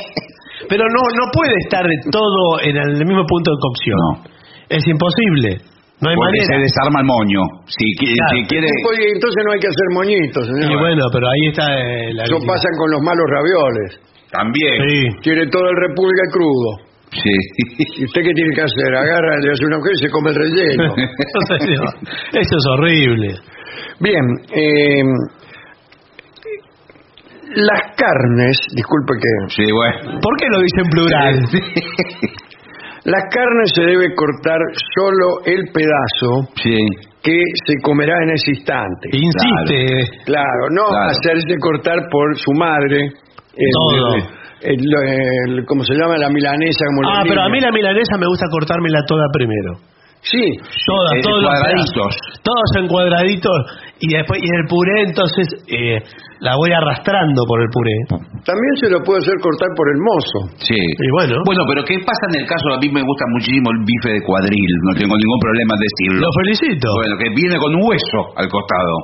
Pero 0.68 0.84
no, 0.84 1.02
no 1.16 1.24
puede 1.32 1.54
estar 1.64 1.84
todo 2.12 2.60
en 2.62 2.76
el 2.76 3.04
mismo 3.06 3.24
punto 3.26 3.50
de 3.50 3.58
cocción. 3.60 4.30
Es 4.68 4.86
imposible. 4.86 5.56
No 6.00 6.08
hay 6.08 6.16
Porque 6.16 6.40
se 6.44 6.52
manera. 6.56 6.64
desarma 6.68 7.00
el 7.00 7.06
moño. 7.08 7.40
Si, 7.66 7.84
qui- 8.00 8.12
Claro. 8.16 8.32
si 8.32 8.38
quiere. 8.48 8.68
Oye, 8.88 9.06
entonces 9.16 9.40
no 9.44 9.52
hay 9.52 9.60
que 9.60 9.68
hacer 9.68 9.86
moñitos. 9.92 10.42
señor. 10.48 10.70
Y 10.72 10.76
bueno, 10.76 11.02
pero 11.12 11.24
ahí 11.28 11.44
está 11.52 11.64
eh, 11.76 12.12
la 12.14 12.24
Eso 12.24 12.36
habilidad. 12.36 12.52
pasa 12.54 12.68
con 12.76 12.88
los 12.92 13.00
malos 13.04 13.26
ravioles. 13.28 13.88
También. 14.30 14.76
Sí. 14.88 14.98
Quiere 15.24 15.44
todo 15.48 15.64
el 15.68 15.76
repulgue 15.76 16.24
crudo. 16.32 16.70
Sí. 17.10 17.34
¿Y 17.98 18.04
usted 18.04 18.22
qué 18.22 18.32
tiene 18.32 18.52
que 18.54 18.62
hacer? 18.62 18.88
Agarra, 18.94 19.32
le 19.42 19.50
hace 19.50 19.64
una 19.66 19.76
cosa 19.82 19.92
y 19.92 20.00
se 20.04 20.10
come 20.14 20.30
el 20.30 20.36
relleno. 20.36 20.88
Señor, 21.58 21.88
Eso 22.38 22.54
es 22.56 22.66
horrible. 22.76 23.28
Bien, 24.00 24.24
eh, 24.54 25.02
las 27.56 27.80
carnes, 27.96 28.58
disculpe 28.74 29.14
que... 29.20 29.54
Sí, 29.54 29.64
bueno. 29.72 30.20
¿Por 30.20 30.36
qué 30.38 30.46
lo 30.50 30.58
dice 30.60 30.80
en 30.84 30.88
plural? 30.90 31.34
Las 33.04 33.24
carnes 33.34 33.72
se 33.74 33.82
debe 33.82 34.14
cortar 34.14 34.60
solo 34.94 35.40
el 35.46 35.64
pedazo 35.72 36.52
Sí. 36.62 36.76
que 37.22 37.40
se 37.66 37.74
comerá 37.82 38.14
en 38.22 38.30
ese 38.30 38.50
instante. 38.52 39.08
Insiste. 39.12 40.22
Claro, 40.26 40.68
no 40.70 40.84
Claro. 40.90 41.10
hacerse 41.10 41.56
cortar 41.60 41.98
por 42.10 42.36
su 42.38 42.52
madre. 42.52 43.06
el- 43.56 43.72
Todo. 43.72 44.14
el- 44.62 44.84
el- 45.58 45.64
¿Cómo 45.66 45.82
se 45.82 45.94
llama? 45.94 46.16
La 46.18 46.28
milanesa. 46.30 46.84
Como 46.94 47.10
Ah, 47.10 47.22
pero 47.26 47.42
a 47.42 47.48
mí 47.48 47.58
la 47.60 47.72
milanesa 47.72 48.16
me 48.16 48.26
gusta 48.26 48.46
cortármela 48.50 49.00
toda 49.08 49.24
primero. 49.32 49.72
Sí, 50.22 50.44
Toda, 50.84 51.16
En 51.16 51.22
todos 51.24 51.40
cuadraditos. 51.42 52.12
Todos 52.44 52.70
en 52.76 52.86
cuadraditos. 52.88 53.58
Y 54.00 54.12
después 54.12 54.36
y 54.40 54.48
el 54.52 54.64
puré, 54.68 55.08
entonces, 55.08 55.46
eh, 55.68 55.96
la 56.40 56.56
voy 56.56 56.72
arrastrando 56.72 57.40
por 57.48 57.60
el 57.60 57.68
puré. 57.72 57.96
también 58.44 58.74
se 58.84 58.88
lo 58.92 59.00
puede 59.00 59.20
hacer 59.24 59.36
cortar 59.40 59.68
por 59.76 59.86
el 59.88 59.98
mozo. 60.00 60.38
Sí. 60.60 60.76
Y 60.76 61.08
bueno. 61.16 61.40
Bueno, 61.44 61.64
pero 61.68 61.84
¿qué 61.88 61.96
pasa 62.04 62.24
en 62.36 62.44
el 62.44 62.46
caso? 62.46 62.68
A 62.72 62.78
mí 62.80 62.88
me 62.92 63.00
gusta 63.00 63.24
muchísimo 63.32 63.72
el 63.72 63.80
bife 63.80 64.10
de 64.12 64.22
cuadril. 64.24 64.70
No 64.88 64.92
tengo 64.92 65.16
ningún 65.16 65.40
problema 65.40 65.72
en 65.72 65.80
decirlo. 65.88 66.20
Lo 66.28 66.32
felicito. 66.44 66.88
Bueno, 67.00 67.14
que 67.16 67.28
viene 67.32 67.56
con 67.56 67.70
un 67.76 67.82
hueso 67.88 68.18
al 68.36 68.48
costado. 68.52 68.94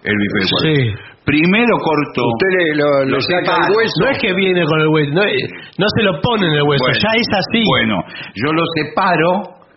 El 0.00 0.16
bife 0.16 0.38
de 0.40 0.46
cuadril. 0.48 0.80
Sí. 0.80 1.12
Primero 1.24 1.72
corto. 1.80 2.20
Usted 2.24 2.50
le, 2.52 2.64
lo, 2.76 2.88
Lo 3.16 3.20
saca 3.20 3.52
separa. 3.52 3.68
el 3.68 3.72
hueso. 3.76 3.96
No 4.00 4.06
es 4.12 4.18
que 4.20 4.32
viene 4.32 4.60
con 4.64 4.80
el 4.80 4.88
hueso, 4.88 5.10
no, 5.12 5.22
eh, 5.24 5.44
no 5.80 5.86
se 5.96 6.02
lo 6.04 6.20
pone 6.20 6.44
en 6.48 6.52
el 6.56 6.64
hueso, 6.68 6.84
Bueno, 6.84 7.00
ya 7.00 7.12
es 7.16 7.28
así. 7.32 7.60
Bueno, 7.64 7.96
yo 8.36 8.48
lo 8.52 8.64
separo, 8.76 9.32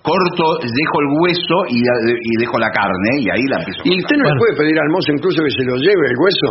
corto, 0.07 0.45
dejo 0.63 0.95
el 1.03 1.09
hueso 1.19 1.55
y, 1.67 1.83
y 1.83 2.33
dejo 2.39 2.55
la 2.57 2.71
carne 2.71 3.11
y 3.19 3.27
ahí 3.27 3.43
la 3.51 3.59
empiezo. 3.59 3.83
a 3.83 3.87
Y 3.91 3.99
usted 3.99 4.15
no 4.15 4.23
le 4.31 4.35
puede 4.39 4.53
pedir 4.63 4.75
al 4.79 4.89
mozo 4.95 5.11
incluso 5.11 5.43
que 5.43 5.51
se 5.51 5.63
lo 5.67 5.75
lleve 5.75 6.03
el 6.07 6.17
hueso. 6.23 6.49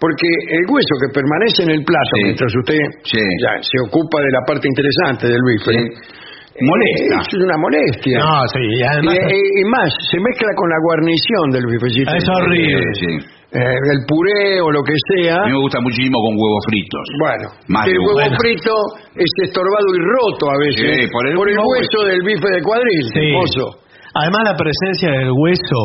Porque 0.00 0.26
el 0.56 0.64
hueso 0.66 0.92
que 0.98 1.08
permanece 1.14 1.62
en 1.62 1.70
el 1.78 1.82
plato 1.86 2.14
Sí. 2.16 2.22
mientras 2.26 2.50
usted 2.56 2.80
Sí. 3.06 3.22
ya 3.44 3.52
se 3.62 3.76
ocupa 3.86 4.18
de 4.24 4.30
la 4.34 4.42
parte 4.48 4.66
interesante 4.66 5.28
del 5.28 5.42
bife. 5.46 5.76
eh, 5.78 6.64
Molesta. 6.68 7.22
Es 7.22 7.34
una 7.40 7.56
molestia. 7.56 8.18
No, 8.18 8.34
sí, 8.52 8.60
y, 8.60 8.82
además 8.82 9.14
y- 9.24 9.60
y 9.60 9.64
más, 9.72 9.88
se 10.10 10.18
mezcla 10.20 10.48
con 10.54 10.68
la 10.68 10.76
guarnición 10.84 11.44
del 11.50 11.64
bifecito. 11.66 12.12
es 12.14 12.28
horrible. 12.28 12.82
Sí, 12.92 13.00
sí. 13.00 13.12
Eh, 13.52 13.60
el 13.60 14.00
puré 14.08 14.60
o 14.64 14.70
lo 14.72 14.80
que 14.82 14.96
sea. 15.12 15.36
A 15.36 15.44
mí 15.44 15.52
me 15.52 15.60
gusta 15.60 15.76
muchísimo 15.84 16.16
con 16.24 16.32
huevos 16.40 16.64
fritos. 16.72 17.04
Bueno, 17.20 17.46
Más 17.68 17.84
el 17.86 17.98
huevo 18.00 18.14
bueno. 18.16 18.36
frito 18.40 18.72
es 19.12 19.30
estorbado 19.44 19.88
y 19.92 20.00
roto 20.00 20.44
a 20.48 20.56
veces 20.56 21.04
Sí, 21.04 21.12
por 21.12 21.28
el 21.28 21.36
hueso 21.36 21.98
del 22.08 22.22
bife 22.24 22.48
de 22.48 22.62
cuadril, 22.64 23.04
Sí. 23.12 23.28
mozo. 23.36 23.66
Además 24.14 24.40
la 24.44 24.56
presencia 24.56 25.10
del 25.20 25.32
hueso 25.36 25.80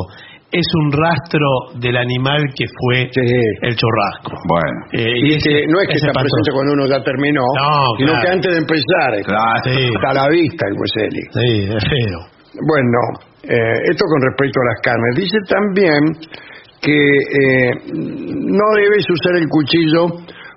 es 0.47 0.63
un 0.79 0.91
rastro 0.95 1.75
del 1.83 1.97
animal 1.99 2.39
que 2.55 2.63
fue 2.71 3.11
Sí. 3.11 3.19
el 3.67 3.75
churrasco. 3.75 4.31
Bueno. 4.47 4.79
Eh, 4.95 5.27
Y 5.27 5.35
ese- 5.35 5.49
que 5.49 5.67
no 5.67 5.75
es 5.83 5.87
que 5.91 5.99
ese 5.99 6.07
está 6.07 6.15
pasó. 6.15 6.23
presente 6.23 6.49
cuando 6.55 6.71
uno 6.71 6.85
ya 6.87 7.03
terminó, 7.03 7.43
No, 7.43 7.99
sino 7.99 8.11
claro. 8.15 8.23
que 8.23 8.31
antes 8.31 8.51
de 8.55 8.59
empezar 8.63 9.09
Claro. 9.27 9.63
Sí. 9.67 9.91
está 9.91 10.07
a 10.07 10.13
la 10.23 10.27
vista 10.31 10.63
el 10.71 10.75
hueseli. 10.79 11.23
Sí, 11.35 11.51
es 11.67 11.83
feo. 11.83 12.19
Bueno, 12.63 12.99
eh, 13.43 13.75
esto 13.91 14.03
con 14.07 14.19
respecto 14.23 14.55
a 14.63 14.65
las 14.71 14.79
carnes. 14.87 15.11
Dice 15.19 15.37
también 15.51 15.99
que 16.81 16.93
eh, 16.93 17.71
no 17.93 18.67
debes 18.77 19.05
usar 19.09 19.35
el 19.37 19.47
cuchillo 19.49 20.07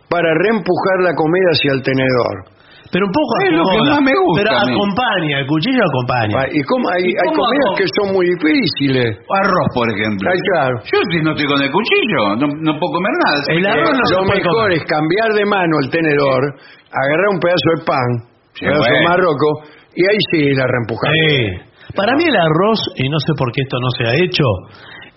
para 0.08 0.28
reempujar 0.42 0.96
la 1.02 1.14
comida 1.14 1.48
hacia 1.52 1.72
el 1.72 1.82
tenedor. 1.82 2.50
Pero 2.90 3.06
un 3.06 3.14
poco 3.14 3.30
Es 3.46 3.54
lo 3.54 3.62
que 3.70 3.78
más 3.86 4.02
me 4.02 4.10
gusta 4.18 4.42
Pero 4.42 4.50
a 4.50 4.64
mí. 4.66 4.74
acompaña, 4.74 5.34
el 5.38 5.46
cuchillo 5.46 5.78
acompaña. 5.86 6.34
Ah, 6.42 6.46
Y 6.50 6.58
como 6.66 6.90
hay, 6.90 7.06
¿Y 7.06 7.14
hay 7.14 7.28
cómo 7.30 7.46
comidas 7.46 7.70
hago? 7.70 7.78
que 7.78 7.86
son 7.94 8.06
muy 8.18 8.26
difíciles. 8.34 9.08
Arroz, 9.30 9.68
por 9.78 9.86
ejemplo. 9.94 10.26
Ay, 10.26 10.40
claro. 10.50 10.74
Yo 10.90 10.98
si 11.14 11.16
no 11.22 11.30
estoy 11.30 11.46
con 11.46 11.62
el 11.62 11.70
cuchillo, 11.70 12.22
no, 12.34 12.46
no 12.50 12.70
puedo 12.82 12.92
comer 12.98 13.14
nada. 13.14 13.38
El 13.46 13.62
arroz 13.62 13.94
no 13.94 14.04
Lo 14.10 14.24
mejor 14.26 14.54
comer. 14.58 14.72
es 14.74 14.84
cambiar 14.90 15.30
de 15.38 15.44
mano 15.46 15.74
el 15.86 15.88
tenedor, 15.94 16.42
agarrar 16.90 17.28
un 17.30 17.38
pedazo 17.38 17.68
de 17.78 17.80
pan, 17.86 18.10
Sí, 18.58 18.66
un 18.66 18.74
pedazo 18.74 18.82
de 18.82 18.90
bueno. 18.90 19.08
marroco, 19.08 19.48
y 19.94 20.02
ahí 20.10 20.20
sí 20.34 20.40
la 20.58 20.66
reempujar. 20.66 21.10
Sí. 21.14 21.94
Para 21.94 22.12
mí 22.18 22.24
el 22.26 22.34
arroz, 22.42 22.80
y 22.98 23.06
no 23.06 23.18
sé 23.22 23.30
por 23.38 23.54
qué 23.54 23.62
esto 23.62 23.78
no 23.78 23.90
se 23.94 24.02
ha 24.02 24.14
hecho, 24.18 24.46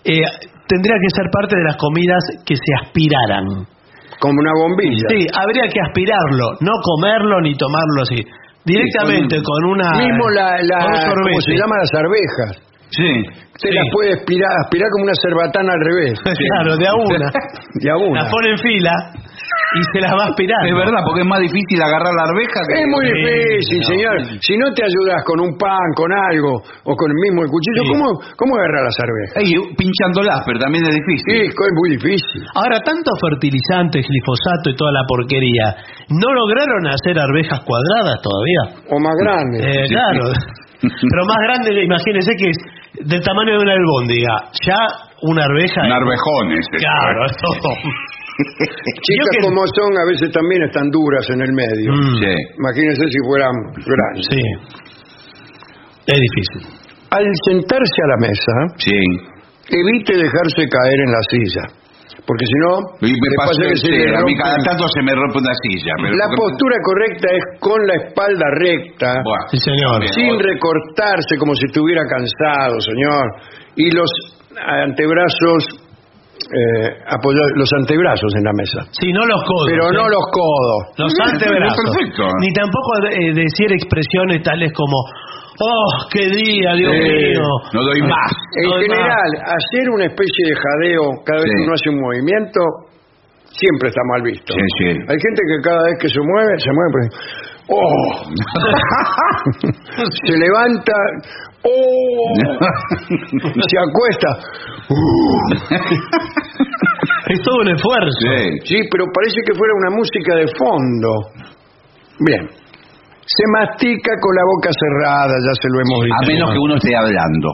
eh, 0.06 0.22
tendría 0.68 0.96
que 1.00 1.10
ser 1.14 1.26
parte 1.30 1.56
de 1.56 1.64
las 1.64 1.76
comidas 1.76 2.22
que 2.44 2.56
se 2.56 2.70
aspiraran. 2.82 3.66
Como 4.20 4.36
una 4.40 4.52
bombilla. 4.56 5.06
Sí, 5.10 5.26
habría 5.34 5.68
que 5.68 5.80
aspirarlo, 5.80 6.56
no 6.60 6.72
comerlo 6.82 7.40
ni 7.42 7.54
tomarlo 7.54 8.02
así. 8.02 8.22
Directamente 8.64 9.36
con, 9.42 9.64
una... 9.76 9.90
Mismo 9.98 10.30
la. 10.30 10.56
¿cómo 10.56 11.40
se 11.40 11.52
llama? 11.52 11.76
Las 11.76 11.92
arvejas. 11.92 12.64
Sí. 12.90 13.12
Usted 13.54 13.70
Sí. 13.70 13.74
las 13.74 13.86
puede 13.92 14.12
aspirar, 14.14 14.50
aspirar 14.64 14.88
como 14.90 15.04
una 15.04 15.14
cerbatana 15.20 15.72
al 15.72 15.80
revés. 15.84 16.14
Claro, 16.54 16.76
de 16.76 16.86
a 16.88 16.94
una. 16.94 17.30
De 17.82 17.90
a 17.90 17.96
una. 17.96 18.22
La 18.22 18.30
pone 18.30 18.50
en 18.50 18.58
fila 18.58 18.92
y 19.34 19.80
se 19.90 19.98
las 20.00 20.12
va 20.14 20.24
aspirando. 20.30 20.66
Es 20.70 20.76
verdad, 20.78 21.02
porque 21.04 21.22
es 21.22 21.28
más 21.28 21.40
difícil 21.42 21.78
agarrar 21.82 22.12
la 22.14 22.24
arveja 22.30 22.58
que... 22.68 22.74
Es 22.78 22.86
muy 22.86 23.04
Sí, 23.04 23.12
difícil, 23.14 23.78
no. 23.80 23.86
señor. 23.90 24.14
Si 24.40 24.54
no 24.56 24.66
te 24.74 24.82
ayudas 24.86 25.20
con 25.26 25.38
un 25.42 25.52
pan, 25.58 25.88
con 25.98 26.10
algo, 26.14 26.62
o 26.62 26.92
con 26.94 27.08
el 27.10 27.18
mismo 27.26 27.42
el 27.42 27.50
cuchillo, 27.50 27.82
Sí. 27.82 27.90
¿cómo, 27.90 28.06
¿cómo 28.38 28.50
agarrar 28.56 28.82
las 28.86 28.98
arvejas? 29.02 29.34
Ey, 29.42 29.50
pinchándolas, 29.74 30.38
pero 30.46 30.58
también 30.62 30.82
es 30.86 30.94
Sí, 30.94 31.00
difícil. 31.02 31.50
es 31.50 31.74
muy 31.74 31.88
difícil. 31.98 32.40
Ahora, 32.54 32.78
tanto 32.86 33.10
fertilizante, 33.18 33.98
glifosato 34.00 34.70
y 34.70 34.76
toda 34.78 34.92
la 34.94 35.02
porquería, 35.10 35.66
¿no 36.14 36.28
lograron 36.32 36.86
hacer 36.86 37.18
arvejas 37.18 37.58
cuadradas 37.66 38.22
todavía? 38.22 38.62
O 38.90 38.96
más 39.02 39.14
grande. 39.18 39.56
Eh, 39.58 39.86
claro. 39.90 40.30
Pero 40.84 41.22
más 41.26 41.40
grande, 41.48 41.82
imagínense 41.82 42.30
que 42.36 42.50
es 42.50 42.58
del 43.08 43.22
tamaño 43.22 43.56
de 43.56 43.62
una 43.64 43.72
albóndiga. 43.72 44.34
Ya 44.68 44.76
una 45.22 45.42
arveja... 45.44 45.80
Un 45.82 45.92
arvejón 45.92 46.52
ese. 46.52 46.76
Claro, 46.76 47.24
eso. 47.32 47.48
Chicas 49.06 49.28
que- 49.32 49.42
como 49.46 49.62
son, 49.78 49.90
a 49.98 50.04
veces 50.10 50.30
también 50.32 50.62
están 50.64 50.90
duras 50.90 51.24
en 51.30 51.40
el 51.42 51.52
medio. 51.52 51.92
Mm, 51.92 52.18
Sí. 52.20 52.34
Imagínense 52.58 53.04
si 53.08 53.18
fueran 53.26 53.52
grandes. 53.86 54.26
Sí. 54.30 54.42
Es 56.06 56.18
difícil. 56.20 56.62
Al 57.10 57.24
sentarse 57.46 57.98
a 58.04 58.08
la 58.08 58.16
mesa, 58.28 58.54
Sí. 58.76 58.98
evite 59.70 60.12
dejarse 60.18 60.68
caer 60.68 60.98
en 61.06 61.10
la 61.12 61.22
silla. 61.30 61.64
Porque 62.26 62.44
si 62.46 62.56
no, 62.64 62.72
Y 63.04 63.12
me 63.12 63.28
le 63.28 63.36
pasa 63.36 63.52
que 63.68 63.76
se 63.76 63.88
le 63.88 64.16
a 64.16 64.22
mí 64.24 64.34
cada 64.36 64.56
tanto 64.64 64.84
se 64.88 65.02
me 65.02 65.12
rompe 65.14 65.38
una 65.38 65.52
silla. 65.60 65.92
Pero 66.00 66.16
La 66.16 66.28
postura 66.34 66.76
correcta 66.82 67.28
es 67.36 67.44
con 67.60 67.76
la 67.86 67.94
espalda 68.00 68.46
recta, 68.60 69.12
Buah. 69.22 69.48
Sí, 69.50 69.58
señor. 69.58 70.08
sin 70.08 70.32
recortarse 70.40 71.36
como 71.38 71.54
si 71.54 71.66
estuviera 71.66 72.00
cansado, 72.08 72.80
señor. 72.80 73.26
Y 73.76 73.90
los 73.90 74.08
antebrazos, 74.82 75.83
eh, 76.50 76.88
apoya- 77.08 77.52
los 77.56 77.68
antebrazos 77.80 78.32
en 78.36 78.44
la 78.44 78.52
mesa. 78.52 78.80
Sí, 78.92 79.12
no 79.12 79.24
los 79.26 79.40
codos. 79.44 79.66
Pero 79.70 79.84
¿eh? 79.88 79.94
no 79.96 80.04
los 80.08 80.24
codos. 80.32 80.78
Los 80.98 81.12
antebrazos. 81.32 81.76
perfecto. 81.94 82.24
Ni 82.40 82.52
tampoco 82.52 82.90
eh, 83.10 83.32
decir 83.34 83.72
expresiones 83.72 84.42
tales 84.42 84.72
como, 84.72 84.96
oh, 85.00 85.88
qué 86.12 86.28
día, 86.28 86.74
Dios 86.74 86.92
Sí. 86.92 87.08
mío. 87.08 87.48
No 87.72 87.80
doy 87.82 88.00
más. 88.02 88.32
En 88.62 88.70
No 88.70 88.76
general, 88.80 89.30
hacer 89.44 89.84
una 89.90 90.04
especie 90.06 90.42
de 90.48 90.54
jadeo 90.54 91.02
cada 91.24 91.40
vez 91.40 91.48
Sí. 91.48 91.56
que 91.56 91.64
uno 91.64 91.74
hace 91.74 91.88
un 91.90 92.00
movimiento 92.00 92.60
siempre 93.54 93.88
está 93.88 94.02
mal 94.10 94.22
visto. 94.22 94.52
Sí, 94.52 94.64
sí. 94.78 94.86
Hay 94.90 95.18
gente 95.20 95.40
que 95.46 95.56
cada 95.62 95.82
vez 95.84 95.94
que 96.00 96.08
se 96.08 96.20
mueve, 96.20 96.52
se 96.58 96.70
mueve. 96.74 97.00
¡Oh! 97.68 98.24
Se 100.26 100.32
levanta, 100.36 100.92
¡oh! 101.62 102.34
Se 103.68 103.78
acuesta, 103.78 104.28
¡uh! 104.90 104.94
Es 107.26 107.40
todo 107.40 107.56
un 107.60 107.68
esfuerzo. 107.68 108.18
Sí, 108.64 108.76
pero 108.90 109.06
parece 109.08 109.40
que 109.46 109.54
fuera 109.56 109.72
una 109.80 109.96
música 109.96 110.34
de 110.36 110.44
fondo. 110.60 111.08
Bien. 112.20 112.44
Se 113.24 113.44
mastica 113.56 114.12
con 114.20 114.34
la 114.36 114.44
boca 114.44 114.68
cerrada, 114.76 115.32
ya 115.32 115.54
se 115.56 115.64
lo 115.72 115.80
hemos 115.80 116.04
dicho. 116.04 116.20
A 116.20 116.26
menos 116.28 116.52
que 116.52 116.58
uno 116.58 116.76
esté 116.76 116.92
hablando. 116.94 117.48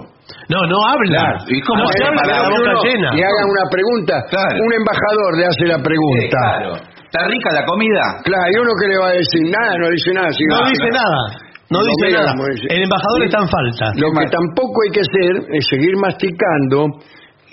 No, 0.50 0.66
no 0.66 0.74
habla. 0.90 1.38
¿Y 1.46 1.60
cómo 1.62 1.84
no 1.84 1.90
es? 1.90 1.94
se 1.96 2.02
habla 2.04 2.22
con 2.22 2.30
la 2.34 2.50
boca 2.50 2.82
llena. 2.82 3.12
Le 3.14 3.22
hagan 3.22 3.46
una 3.46 3.62
pregunta. 3.70 4.26
Un 4.58 4.72
embajador 4.74 5.38
le 5.38 5.46
hace 5.46 5.64
la 5.70 5.78
pregunta. 5.78 6.58
claro. 6.58 6.74
¿Está 7.10 7.26
rica 7.26 7.50
la 7.52 7.64
comida? 7.66 8.02
Claro, 8.22 8.46
y 8.54 8.56
uno 8.60 8.70
que 8.80 8.86
le 8.86 8.96
va 8.98 9.08
a 9.08 9.12
decir 9.18 9.42
nada, 9.50 9.76
no 9.78 9.90
dice 9.90 10.10
nada. 10.14 10.28
No 10.30 10.70
dice 10.70 10.90
nada. 10.94 11.22
No 11.70 11.78
Lo 11.82 11.86
dice 11.86 12.16
nada. 12.16 12.34
El 12.70 12.82
embajador 12.82 13.24
está 13.24 13.38
en 13.42 13.48
falta. 13.48 13.84
Lo 13.96 14.10
que 14.12 14.26
tampoco 14.26 14.74
hay 14.86 14.90
que 14.90 15.00
hacer 15.00 15.54
es 15.54 15.66
seguir 15.70 15.96
masticando 15.96 16.86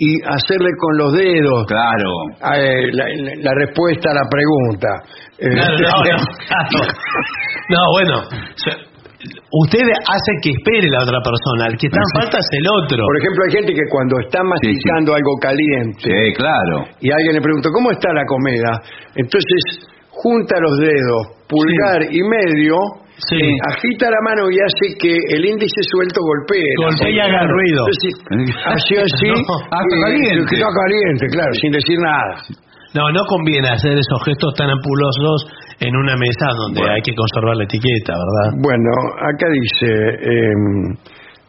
y 0.00 0.14
hacerle 0.26 0.70
con 0.78 0.96
los 0.98 1.12
dedos 1.12 1.66
Claro. 1.66 2.10
eh, 2.54 2.86
la, 2.92 3.04
la- 3.08 3.34
la 3.42 3.52
respuesta 3.54 4.10
a 4.10 4.14
la 4.14 4.26
pregunta. 4.30 4.88
Eh, 5.38 5.50
Claro, 5.50 5.76
no, 5.78 5.88
no, 5.90 6.02
claro. 6.02 6.94
No, 7.68 7.80
bueno. 7.92 8.22
se- 8.56 8.87
Usted 9.18 9.82
hace 10.06 10.30
que 10.42 10.50
espere 10.54 10.86
la 10.94 11.02
otra 11.02 11.18
persona. 11.18 11.66
El 11.66 11.76
que 11.76 11.86
está 11.90 11.98
en 11.98 12.10
falta 12.22 12.38
es 12.38 12.48
el 12.54 12.66
otro. 12.70 13.02
Por 13.02 13.18
ejemplo, 13.18 13.40
hay 13.46 13.52
gente 13.58 13.72
que 13.74 13.86
cuando 13.90 14.14
está 14.22 14.40
masticando 14.46 15.14
algo 15.14 15.32
caliente 15.42 16.06
Sí, 16.06 16.32
claro. 16.38 16.86
y 17.02 17.10
alguien 17.10 17.34
le 17.34 17.42
pregunta, 17.42 17.68
¿cómo 17.74 17.90
está 17.90 18.12
la 18.14 18.22
comida? 18.26 18.70
Entonces 19.18 19.90
junta 20.10 20.54
los 20.62 20.78
dedos, 20.78 21.22
pulgar 21.50 22.06
y 22.14 22.22
medio, 22.22 22.78
Sí. 23.18 23.34
agita 23.74 24.06
la 24.14 24.22
mano 24.22 24.46
y 24.46 24.54
hace 24.62 24.94
que 24.94 25.10
el 25.34 25.42
índice 25.44 25.82
suelto 25.90 26.20
golpee. 26.22 26.62
la 26.78 26.86
Golpea 26.86 27.10
y 27.10 27.18
haga 27.18 27.42
ruido. 27.50 27.82
Entonces, 27.90 28.54
así, 28.70 28.94
así. 28.94 29.26
No, 29.34 29.42
está 29.42 29.78
y- 29.82 30.02
caliente. 30.06 30.54
Está 30.54 30.68
caliente, 30.70 31.26
claro, 31.26 31.52
sin 31.60 31.72
decir 31.72 31.98
nada. 31.98 32.42
No, 32.94 33.10
no 33.12 33.20
conviene 33.28 33.68
hacer 33.68 33.92
esos 33.92 34.20
gestos 34.24 34.54
tan 34.54 34.70
ampulosos 34.70 35.46
en 35.80 35.94
una 35.94 36.16
mesa 36.16 36.46
donde 36.56 36.80
hay 36.88 37.02
que 37.02 37.14
conservar 37.14 37.56
la 37.56 37.64
etiqueta, 37.64 38.14
¿verdad? 38.16 38.48
Bueno, 38.64 38.90
acá 39.28 39.46
dice, 39.52 39.88
em, 40.24 40.96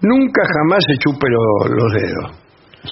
nunca 0.04 0.42
jamás 0.60 0.84
se 0.88 0.96
chupe 1.00 1.28
lo- 1.30 1.76
los 1.76 1.92
dedos. 1.94 2.28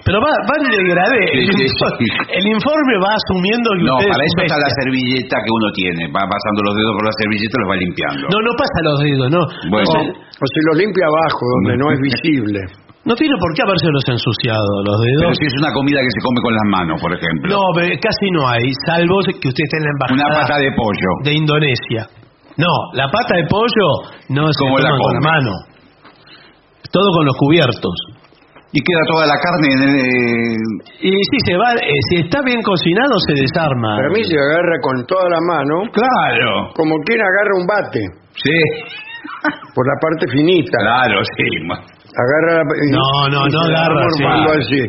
Pero 0.03 0.19
va, 0.19 0.27
va 0.43 0.55
en 0.59 0.67
degradé. 0.83 1.23
Sí, 1.31 1.37
el, 1.39 1.47
sí, 1.47 1.63
info- 1.63 1.95
sí. 1.95 2.07
el 2.35 2.45
informe 2.51 2.93
va 2.99 3.15
asumiendo 3.15 3.67
que 3.71 3.83
No, 3.87 3.95
usted 3.95 4.11
para 4.11 4.23
es 4.23 4.31
eso 4.35 4.43
está 4.43 4.57
la 4.59 4.71
servilleta 4.83 5.35
que 5.39 5.51
uno 5.51 5.67
tiene. 5.71 6.01
Va 6.11 6.23
pasando 6.27 6.59
los 6.67 6.75
dedos 6.75 6.91
por 6.91 7.05
la 7.07 7.15
servilleta 7.23 7.53
y 7.55 7.59
los 7.63 7.69
va 7.71 7.77
limpiando. 7.79 8.23
No, 8.27 8.37
no 8.43 8.51
pasa 8.59 8.77
los 8.83 8.97
dedos, 8.99 9.27
no. 9.31 9.41
Bueno. 9.71 9.87
No, 9.87 9.99
O, 10.03 10.43
o 10.43 10.45
se 10.51 10.61
los 10.67 10.75
limpia 10.83 11.07
abajo, 11.07 11.41
donde 11.55 11.73
no 11.79 11.87
es 11.95 11.99
visible. 12.11 12.59
No 13.07 13.15
tiene 13.15 13.33
por 13.39 13.49
qué 13.55 13.61
habérselos 13.63 14.03
ensuciado 14.11 14.67
los 14.83 14.95
Pero 14.99 15.31
dedos. 15.31 15.37
si 15.39 15.45
es 15.47 15.55
una 15.63 15.71
comida 15.71 15.99
que 16.03 16.11
se 16.11 16.21
come 16.21 16.39
con 16.43 16.53
las 16.53 16.67
manos, 16.67 16.95
por 17.01 17.11
ejemplo. 17.15 17.47
No, 17.55 17.63
pero 17.73 17.87
casi 18.03 18.27
no 18.35 18.43
hay, 18.51 18.67
salvo 18.85 19.15
que 19.23 19.47
usted 19.47 19.63
esté 19.63 19.77
en 19.79 19.85
la 19.87 19.91
embajada 19.95 20.15
Una 20.19 20.29
pata 20.43 20.55
de 20.59 20.69
pollo. 20.75 21.09
de 21.23 21.31
Indonesia. 21.33 22.01
No, 22.59 22.73
la 22.93 23.07
pata 23.09 23.33
de 23.39 23.45
pollo 23.47 23.87
no 24.35 24.51
se 24.51 24.59
¿Cómo 24.59 24.77
la 24.81 24.89
toma 24.91 24.99
con 24.99 25.13
la 25.13 25.19
come? 25.23 25.29
mano. 25.31 25.53
Todo 26.91 27.07
con 27.15 27.25
los 27.25 27.35
cubiertos. 27.37 27.95
Y 28.73 28.79
queda 28.83 28.99
toda 29.07 29.25
la 29.25 29.37
carne 29.39 29.67
en 29.73 29.81
el... 29.87 29.95
Y 30.99 31.11
si 31.31 31.37
se 31.47 31.55
va, 31.57 31.71
eh, 31.73 31.99
si 32.11 32.15
está 32.27 32.41
bien 32.43 32.61
cocinado 32.61 33.15
se 33.25 33.33
desarma. 33.33 33.95
Para 33.95 34.09
mí 34.11 34.23
se 34.23 34.35
agarra 34.35 34.75
con 34.83 35.05
toda 35.07 35.23
la 35.29 35.39
mano, 35.47 35.75
Claro. 35.93 36.73
como 36.75 36.95
quien 37.07 37.21
agarra 37.21 37.53
un 37.61 37.65
bate, 37.65 38.01
Sí. 38.35 38.59
por 39.73 39.87
la 39.87 39.95
parte 40.01 40.25
finita. 40.31 40.77
Claro, 40.83 41.21
sí. 41.23 41.49
Agarra 42.17 42.63
la- 42.63 42.77
y- 42.81 42.91
No, 42.91 43.29
no, 43.29 43.47
y 43.47 43.51
no 43.51 43.59
agarra, 43.61 44.05
sí. 44.17 44.23
así. 44.25 44.81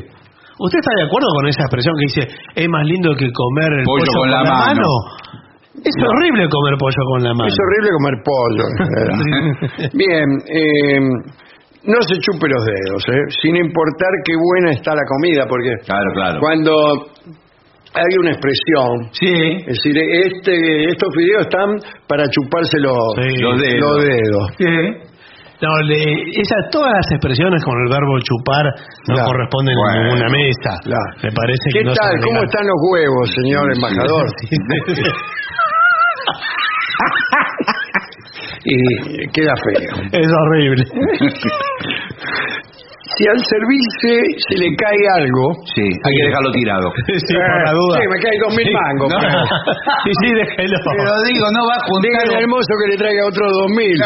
¿Usted 0.60 0.78
está 0.80 0.92
de 0.96 1.04
acuerdo 1.06 1.28
con 1.36 1.46
esa 1.46 1.62
expresión 1.62 1.94
que 1.98 2.04
dice 2.10 2.22
es 2.56 2.68
más 2.68 2.84
lindo 2.86 3.14
que 3.14 3.30
comer 3.30 3.70
el 3.78 3.84
Pollo 3.84 4.04
pollo, 4.06 4.18
con 4.20 4.30
la 4.30 4.42
mano"? 4.44 4.88
Es 5.84 5.94
horrible 6.02 6.48
comer 6.48 6.74
pollo 6.78 7.02
con 7.12 7.22
la 7.22 7.32
mano. 7.34 7.46
Es 7.46 7.54
horrible 7.54 7.90
comer 7.94 8.16
pollo. 8.26 8.66
Bien, 9.94 10.26
eh, 10.50 11.00
no 11.84 11.98
se 12.02 12.14
chupe 12.18 12.48
los 12.48 12.64
dedos, 12.64 13.02
¿eh? 13.08 13.22
sin 13.40 13.54
importar 13.56 14.10
qué 14.24 14.32
buena 14.34 14.70
está 14.72 14.90
la 14.94 15.04
comida, 15.06 15.46
porque 15.48 15.70
Claro, 15.86 16.10
claro. 16.14 16.40
cuando 16.40 16.74
hay 17.94 18.12
una 18.20 18.30
expresión, 18.32 19.08
Sí. 19.12 19.32
es 19.60 19.66
decir, 19.78 19.96
este, 19.96 20.88
estos 20.90 21.08
videos 21.16 21.42
están 21.46 21.78
para 22.08 22.28
chuparse 22.28 22.78
los, 22.80 22.98
Sí. 23.22 23.40
los 23.40 23.60
dedos. 23.60 23.80
Los 23.80 24.04
dedos. 24.04 24.50
Sí. 24.58 25.14
No, 25.60 25.74
le- 25.82 26.22
esas, 26.38 26.70
todas 26.70 26.92
las 26.94 27.10
expresiones 27.10 27.64
con 27.64 27.74
el 27.82 27.88
verbo 27.90 28.14
chupar 28.22 28.64
no 29.08 29.14
Claro. 29.14 29.26
corresponden 29.26 29.74
Bueno. 29.74 29.98
en 29.98 30.02
ninguna 30.06 30.28
mesa. 30.30 30.78
Claro. 30.84 31.10
Me 31.22 31.30
parece 31.34 31.66
¿Qué 31.72 31.78
que 31.80 31.84
no 31.84 31.92
tal? 31.94 32.14
¿Cómo 32.22 32.42
están 32.44 32.64
los 32.66 32.76
huevos, 32.92 33.28
señor 33.34 33.72
embajador? 33.74 34.26
y 38.64 39.28
queda 39.32 39.54
feo. 39.56 40.02
Es 40.12 40.32
horrible. 40.32 40.84
Si 43.18 43.24
al 43.26 43.40
servirse 43.40 44.14
se 44.46 44.54
le 44.62 44.68
cae 44.76 45.02
algo, 45.18 45.50
Sí, 45.74 45.80
hay 45.82 46.12
que 46.14 46.22
dejarlo 46.28 46.52
tirado. 46.52 46.86
sí, 47.26 47.34
por 47.34 47.64
la 47.66 47.72
duda. 47.72 47.98
Sí, 47.98 48.04
me 48.06 48.18
cae 48.22 48.36
dos 48.38 48.54
mil 48.54 48.70
mangos. 48.70 49.10
No. 49.10 49.18
sí, 50.06 50.12
sí, 50.22 50.28
déjelo. 50.38 50.76
Pero 50.86 51.10
digo, 51.26 51.46
no 51.50 51.66
va 51.66 51.74
a 51.74 51.82
juntar... 51.88 52.04
Dígale 52.04 52.36
al 52.38 52.46
mozo 52.46 52.70
que 52.78 52.86
le 52.92 52.96
traiga 52.98 53.26
otros 53.26 53.50
dos 53.58 53.70
mil. 53.74 53.98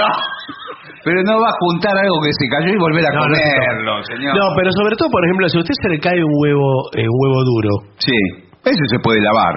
Pero 1.04 1.18
no 1.26 1.34
va 1.42 1.50
a 1.50 1.56
juntar 1.58 1.94
algo 1.98 2.16
que 2.22 2.30
se 2.30 2.46
cayó 2.46 2.70
y 2.74 2.78
volver 2.78 3.02
a 3.06 3.10
No, 3.14 3.26
no, 3.26 3.34
comerlo, 3.34 3.92
señor. 4.06 4.32
No, 4.38 4.44
pero 4.54 4.70
sobre 4.70 4.94
todo, 4.96 5.08
por 5.10 5.22
ejemplo, 5.26 5.48
si 5.50 5.56
a 5.58 5.60
usted 5.66 5.74
se 5.82 5.88
le 5.90 5.98
cae 5.98 6.18
un 6.22 6.34
huevo, 6.38 6.68
eh, 6.94 7.06
un 7.06 7.16
huevo 7.26 7.40
duro, 7.42 7.70
Sí, 7.98 8.14
ese 8.62 8.84
se 8.86 8.98
puede 9.02 9.18
lavar. 9.20 9.54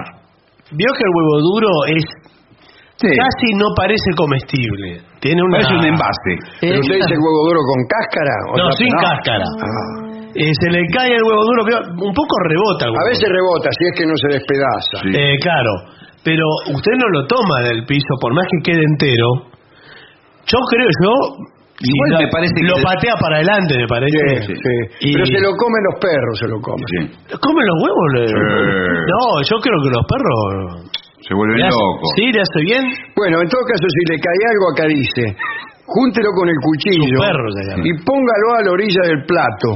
vio 0.74 0.90
que 0.90 1.04
el 1.06 1.12
huevo 1.14 1.34
duro 1.54 1.70
es 1.94 2.04
Sí. 2.98 3.08
casi 3.12 3.48
no 3.60 3.68
parece 3.76 4.08
comestible. 4.16 5.04
Tiene 5.20 5.42
una 5.44 5.58
Es 5.60 5.68
un 5.70 5.84
envase. 5.84 6.32
¿Pero 6.64 6.80
usted 6.80 6.96
dice 6.96 7.14
huevo 7.20 7.40
duro 7.52 7.60
con 7.60 7.78
cáscara? 7.92 8.34
o 8.50 8.56
No, 8.56 8.72
sin 8.72 8.88
cáscara. 8.98 9.44
Ah. 9.44 10.28
Eh, 10.34 10.52
se 10.60 10.68
le 10.70 10.80
cae 10.92 11.12
el 11.14 11.22
huevo 11.24 11.44
duro, 11.44 11.60
vio, 11.64 11.78
un 12.08 12.12
poco 12.12 12.34
rebota 12.48 12.84
el 12.88 12.92
A 12.96 13.04
veces 13.08 13.28
rebota, 13.28 13.68
si 13.72 13.84
es 13.88 13.92
que 14.00 14.04
no 14.06 14.16
se 14.16 14.28
despedaza. 14.36 14.96
Sí. 15.04 15.08
Eh, 15.14 15.36
claro, 15.40 15.72
pero 16.24 16.44
usted 16.74 16.92
no 16.98 17.08
lo 17.20 17.26
toma 17.26 17.60
del 17.68 17.84
piso, 17.86 18.12
por 18.20 18.34
más 18.34 18.44
que 18.50 18.72
quede 18.72 18.82
entero. 18.84 19.28
Yo 20.46 20.58
creo, 20.70 20.88
yo. 21.02 21.12
Igual 21.76 22.08
si 22.16 22.24
me 22.24 22.30
parece 22.32 22.56
Lo 22.64 22.76
que- 22.80 22.88
patea 22.88 23.14
para 23.20 23.36
adelante, 23.36 23.76
me 23.76 23.84
parece. 23.86 24.16
Sí, 24.48 24.54
sí. 24.56 24.74
Y- 25.04 25.12
Pero 25.12 25.26
se 25.28 25.40
lo 25.44 25.52
comen 25.60 25.82
los 25.92 25.96
perros, 26.00 26.34
se 26.40 26.48
lo 26.48 26.56
comen. 26.64 26.86
Sí. 26.88 27.00
¿Comen 27.36 27.64
los 27.68 27.76
huevos? 27.84 28.06
Le- 28.16 28.28
Sí. 28.32 28.34
No, 29.12 29.20
yo 29.44 29.56
creo 29.60 29.78
que 29.84 29.90
los 29.92 30.04
perros. 30.08 30.88
Se 31.20 31.34
vuelven 31.36 31.58
le 31.60 31.66
hace- 31.68 31.76
locos. 31.76 32.08
Sí, 32.16 32.24
le 32.32 32.40
hace 32.40 32.60
bien. 32.64 32.84
Bueno, 33.14 33.42
en 33.44 33.48
todo 33.52 33.60
caso, 33.68 33.84
si 33.92 34.02
le 34.08 34.16
cae 34.16 34.40
algo, 34.56 34.64
acá 34.72 34.84
dice, 34.88 35.22
júntelo 35.84 36.30
con 36.32 36.48
el 36.48 36.58
cuchillo 36.64 37.18
perro 37.20 37.48
se 37.52 37.62
llama. 37.68 37.82
y 37.84 37.92
póngalo 38.08 38.46
a 38.56 38.60
la 38.64 38.70
orilla 38.72 39.02
del 39.12 39.20
plato. 39.26 39.68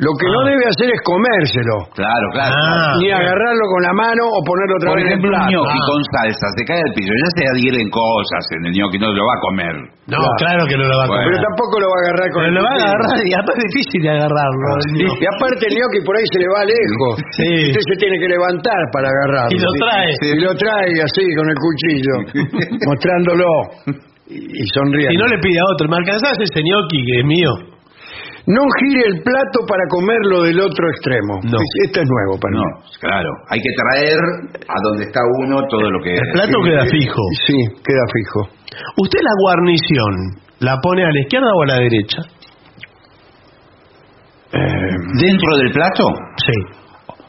Lo 0.00 0.10
que 0.18 0.26
no 0.32 0.40
Ah. 0.42 0.48
debe 0.50 0.64
hacer 0.66 0.88
es 0.88 1.00
comérselo, 1.04 1.76
Claro, 1.94 2.26
claro. 2.32 2.54
Ah. 2.56 2.96
ni 2.98 3.12
agarrarlo 3.12 3.64
con 3.70 3.80
la 3.86 3.92
mano 3.92 4.24
o 4.34 4.38
ponerlo 4.42 4.74
otra 4.80 4.88
Por 4.90 4.98
vez 4.98 5.04
en 5.04 5.12
el 5.12 5.18
ejemplo, 5.20 5.30
un 5.30 5.36
plato. 5.36 5.52
gnocchi 5.52 5.78
Ah. 5.78 5.88
con 5.92 6.00
salsa 6.10 6.46
se 6.58 6.62
cae 6.64 6.80
al 6.82 6.92
piso. 6.96 7.12
Ya 7.12 7.28
se 7.36 7.42
adhieren 7.52 7.86
cosas 7.92 8.42
en 8.56 8.60
el 8.66 8.72
gnocchi, 8.72 8.98
no 8.98 9.08
lo 9.12 9.22
va 9.22 9.34
a 9.36 9.42
comer. 9.46 9.74
No, 10.10 10.18
claro, 10.42 10.62
que 10.66 10.74
no 10.80 10.84
lo 10.90 10.94
va 10.98 11.04
a 11.04 11.10
Bueno. 11.12 11.22
Pero 11.22 11.36
comer. 11.38 11.46
tampoco 11.52 11.74
lo 11.78 11.86
va 11.92 11.96
a 11.96 12.02
agarrar 12.02 12.28
con 12.34 12.40
Pero 12.42 12.50
el 12.50 12.56
lo 12.56 12.62
va 12.62 12.66
a 12.66 12.72
cuchillo. 12.72 12.90
agarrar 12.90 13.18
y 13.22 13.32
aparte 13.38 13.60
es 13.62 13.68
difícil 13.70 14.00
de 14.02 14.10
agarrarlo. 14.16 14.66
el 14.72 14.82
Y, 14.82 14.92
gnocchi. 14.98 15.22
y 15.22 15.26
aparte 15.32 15.62
el 15.70 15.74
gnocchi 15.76 16.00
por 16.02 16.14
ahí 16.18 16.26
se 16.32 16.38
le 16.42 16.48
va 16.50 16.60
lejos. 16.66 17.14
Sí. 17.38 17.50
Usted 17.70 17.84
se 17.92 17.96
tiene 18.02 18.16
que 18.18 18.28
levantar 18.32 18.80
para 18.96 19.06
agarrarlo. 19.12 19.54
Y 19.54 19.58
lo 19.62 19.70
trae. 19.78 20.10
Y 20.18 20.40
lo 20.42 20.52
trae 20.58 20.92
así 21.06 21.24
con 21.38 21.46
el 21.52 21.58
cuchillo, 21.62 22.14
mostrándolo 22.90 23.48
y 24.26 24.40
y 24.40 24.64
sonriendo. 24.74 25.12
Si 25.12 25.16
no 25.20 25.26
le 25.28 25.38
pide 25.38 25.58
a 25.60 25.66
otro, 25.74 25.84
¿me 25.88 25.96
alcanzás 26.00 26.34
ese 26.40 26.60
gnocchi 26.64 26.98
que 27.06 27.14
es 27.20 27.26
mío? 27.26 27.52
No 28.46 28.62
gire 28.82 29.02
el 29.06 29.22
plato 29.22 29.58
para 29.68 29.84
comerlo 29.88 30.42
del 30.42 30.58
otro 30.60 30.84
extremo. 30.90 31.38
No. 31.44 31.58
Este 31.86 32.00
es 32.02 32.08
nuevo 32.08 32.40
para 32.40 32.54
No, 32.54 32.64
mí. 32.64 32.90
claro. 33.00 33.30
Hay 33.50 33.60
que 33.60 33.70
traer 33.76 34.18
a 34.66 34.76
donde 34.82 35.04
está 35.04 35.20
uno 35.44 35.60
todo 35.70 35.88
lo 35.90 36.02
que... 36.02 36.10
El 36.12 36.32
plato 36.32 36.58
queda 36.64 36.84
fijo. 36.90 37.22
Sí, 37.46 37.54
queda 37.86 38.04
fijo. 38.12 38.40
¿Usted 38.98 39.20
la 39.22 39.34
guarnición 39.46 40.12
la 40.58 40.76
pone 40.82 41.04
a 41.04 41.10
la 41.10 41.20
izquierda 41.20 41.50
o 41.54 41.62
a 41.62 41.66
la 41.66 41.76
derecha? 41.78 42.18
¿Dentro 44.52 45.50
del 45.58 45.70
plato? 45.72 46.04
Sí. 46.44 46.52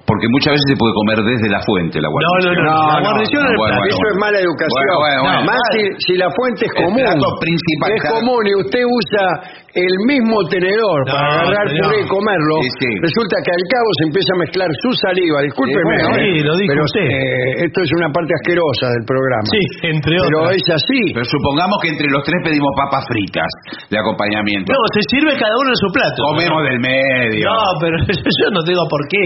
Porque 0.06 0.27
muchas 0.35 0.52
veces 0.60 0.68
se 0.68 0.76
puede 0.76 0.91
comer 0.99 1.23
desde 1.23 1.48
la 1.48 1.61
fuente 1.64 1.95
la 2.02 2.10
guarnición. 2.11 2.60
no, 2.60 2.76
no, 2.76 2.91
la 2.91 2.99
guarnición 2.99 3.40
en 3.48 3.52
el 3.53 3.57
bueno, 3.57 3.77
Eso 3.88 4.03
es 4.11 4.18
mala 4.19 4.38
educación. 4.38 4.76
Bueno, 4.84 4.94
bueno, 4.99 5.19
bueno. 5.23 5.41
Más 5.48 5.61
si, 5.72 5.81
si 6.03 6.14
la 6.19 6.27
fuente 6.35 6.65
es 6.68 6.72
El 6.76 6.84
común. 6.84 6.99
plato 6.99 7.27
principal 7.40 7.90
es 7.95 8.03
común 8.11 8.41
y 8.44 8.53
usted 8.60 8.84
usa 8.84 9.26
el 9.73 9.93
mismo 10.05 10.37
tenedor 10.53 10.99
No, 11.09 11.13
para 11.17 11.33
agarrar 11.33 11.65
señor. 11.69 11.89
puré 11.89 11.97
y 12.01 12.07
comerlo, 12.07 12.55
Sí, 12.61 12.69
sí. 12.77 12.89
resulta 13.01 13.35
que 13.41 13.51
al 13.57 13.65
cabo 13.73 13.89
se 13.97 14.03
empieza 14.05 14.29
a 14.33 14.39
mezclar 14.45 14.69
su 14.85 14.89
saliva. 15.01 15.37
Discúlpeme, 15.49 15.81
Sí, 15.81 15.89
bueno, 15.89 16.07
¿eh? 16.13 16.21
sí, 16.21 16.33
lo 16.45 16.53
dijo 16.61 16.71
pero 16.77 16.83
usted. 16.85 17.07
eh, 17.09 17.65
esto 17.65 17.79
es 17.81 17.89
una 17.97 18.09
parte 18.13 18.31
asquerosa 18.37 18.85
del 18.93 19.03
programa. 19.09 19.47
Sí, 19.49 19.63
entre 19.89 20.13
Pero 20.13 20.37
otras. 20.45 20.61
es 20.61 20.67
así. 20.77 21.01
Pero 21.09 21.25
supongamos 21.25 21.75
que 21.81 21.89
entre 21.89 22.07
los 22.13 22.21
tres 22.21 22.39
pedimos 22.45 22.69
papas 22.77 23.03
fritas 23.09 23.49
de 23.89 23.97
acompañamiento. 23.97 24.69
No, 24.69 24.81
se 24.93 25.01
sirve 25.09 25.33
cada 25.41 25.57
uno 25.57 25.69
en 25.73 25.79
su 25.81 25.89
plato. 25.89 26.19
Comemos 26.37 26.61
del 26.69 26.79
medio. 26.79 27.43
No, 27.49 27.61
pero 27.81 27.95
yo 28.45 28.47
no 28.53 28.61
tengo 28.61 28.85
por 28.85 29.01
qué 29.09 29.23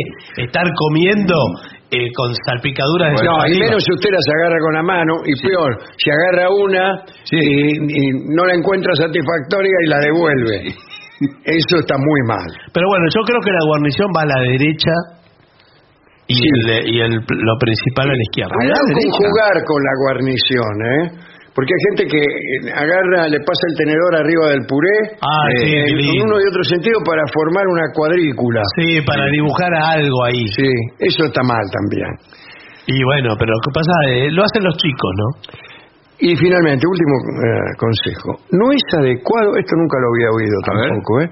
estar 0.48 0.64
comiendo 0.80 1.36
eh, 1.92 2.12
con 2.16 2.34
salpicaduras 2.46 3.16
de 3.16 3.26
No, 3.26 3.38
y 3.48 3.60
menos 3.60 3.84
si 3.84 3.92
usted 3.96 4.10
las 4.12 4.28
agarra 4.36 4.60
con 4.60 4.74
la 4.76 4.84
mano, 4.84 5.14
y 5.26 5.34
peor, 5.42 5.72
si 5.98 6.08
agarra 6.12 6.50
una 6.52 7.04
y, 7.32 7.40
y 7.80 8.04
no 8.36 8.46
la 8.46 8.54
encuentra 8.56 8.92
satisfactoria 8.96 9.72
y 9.86 9.88
la 9.90 10.00
devuelve. 10.00 10.58
Eso 11.46 11.76
está 11.80 11.96
muy 11.98 12.22
mal. 12.28 12.46
Pero 12.74 12.86
bueno, 12.90 13.06
yo 13.10 13.22
creo 13.26 13.42
que 13.42 13.52
la 13.52 13.64
guarnición 13.66 14.08
va 14.16 14.22
a 14.22 14.26
la 14.28 14.40
derecha 14.52 14.94
y, 16.28 16.36
Sí. 16.36 16.44
el, 16.44 16.90
y 16.94 17.00
el- 17.02 17.24
lo 17.26 17.56
principal 17.58 18.06
a 18.10 18.14
la 18.14 18.24
izquierda. 18.30 18.54
Cuidado 18.54 18.84
con 18.94 19.12
jugar 19.18 19.56
con 19.66 19.80
la 19.82 19.94
guarnición, 20.04 20.74
¿eh? 20.84 21.04
Porque 21.58 21.74
hay 21.74 21.82
gente 21.90 22.04
que 22.06 22.22
eh, 22.22 22.70
agarra, 22.70 23.26
le 23.34 23.42
pasa 23.42 23.64
el 23.66 23.76
tenedor 23.82 24.14
arriba 24.14 24.54
del 24.54 24.62
puré, 24.70 25.18
Ah, 25.26 25.50
sí, 25.58 25.74
eh, 25.74 25.90
en 25.90 26.22
uno 26.22 26.38
y 26.38 26.46
otro 26.46 26.62
sentido 26.62 27.02
para 27.02 27.26
formar 27.34 27.66
una 27.66 27.90
cuadrícula. 27.98 28.62
Sí, 28.78 29.02
para 29.02 29.26
dibujar 29.26 29.74
algo 29.74 30.22
ahí. 30.30 30.46
Sí, 30.54 30.70
eso 31.02 31.26
está 31.26 31.42
mal 31.42 31.66
también. 31.74 32.14
Y 32.86 33.02
bueno, 33.02 33.34
pero 33.42 33.58
lo 33.58 33.62
que 33.66 33.74
pasa, 33.74 33.90
eh, 34.06 34.30
lo 34.30 34.46
hacen 34.46 34.70
los 34.70 34.78
chicos, 34.78 35.12
¿no? 35.18 35.28
Y 36.22 36.38
finalmente, 36.38 36.86
último 36.86 37.16
eh, 37.26 37.74
consejo. 37.82 38.38
No 38.54 38.70
es 38.70 38.86
adecuado, 38.94 39.58
esto 39.58 39.74
nunca 39.82 39.98
lo 39.98 40.14
había 40.14 40.30
oído 40.38 40.58
tampoco, 40.62 41.22
¿eh? 41.26 41.30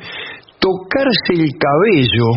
Tocarse 0.58 1.38
el 1.38 1.54
cabello 1.54 2.28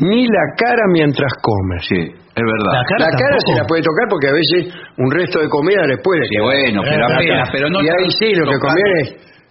ni 0.00 0.24
la 0.24 0.44
cara 0.56 0.88
mientras 0.88 1.32
come. 1.42 1.76
Sí, 1.84 2.00
es 2.38 2.48
verdad. 2.54 2.72
La 2.78 2.84
cara 2.86 3.00
La 3.04 3.10
cara 3.18 3.34
tampoco. 3.34 3.48
se 3.50 3.54
la 3.58 3.64
puede 3.68 3.82
tocar 3.82 4.04
porque 4.08 4.28
a 4.28 4.36
veces 4.38 4.60
un 4.98 5.08
resto 5.10 5.36
de 5.42 5.48
comida 5.48 5.82
le 5.86 5.96
puede 5.98 6.22
Sí, 6.28 6.38
bueno, 6.42 6.78
pero 6.86 7.02
apenas, 7.06 7.46
la- 7.46 7.52
pero 7.52 7.66
no 7.70 7.78
y 7.82 7.86
ahí 7.88 8.06
sí, 8.18 8.28
lo 8.38 8.44
que 8.46 8.58
conviene 8.58 8.98
es 9.02 9.08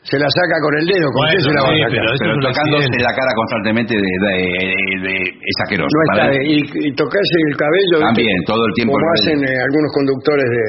se 0.08 0.16
la 0.16 0.30
saca 0.32 0.56
con 0.64 0.74
el 0.80 0.86
dedo, 0.88 1.08
con 1.12 1.20
Bueno, 1.20 1.36
qué 1.36 1.42
se 1.44 1.52
la 1.52 1.62
va 1.62 1.68
a 1.68 1.76
sí, 1.76 1.84
sacar. 1.84 1.92
pero 2.16 2.32
tocándose 2.48 2.88
accidente. 2.88 3.04
la 3.04 3.14
cara 3.20 3.32
constantemente 3.36 3.94
de, 4.00 4.12
de- 4.24 4.32
de- 4.32 4.98
de- 5.04 5.30
es 5.36 5.56
asqueroso. 5.68 5.92
No 5.92 6.02
está, 6.08 6.24
y, 6.48 6.56
y 6.64 6.90
tocarse 6.96 7.36
el 7.52 7.56
cabello. 7.60 7.96
También, 8.08 8.38
todo 8.48 8.64
el 8.64 8.74
tiempo. 8.80 8.96
como 8.96 9.04
hacen 9.20 9.38
eh, 9.44 9.52
algunos 9.68 9.90
conductores 9.92 10.48
de, 10.48 10.66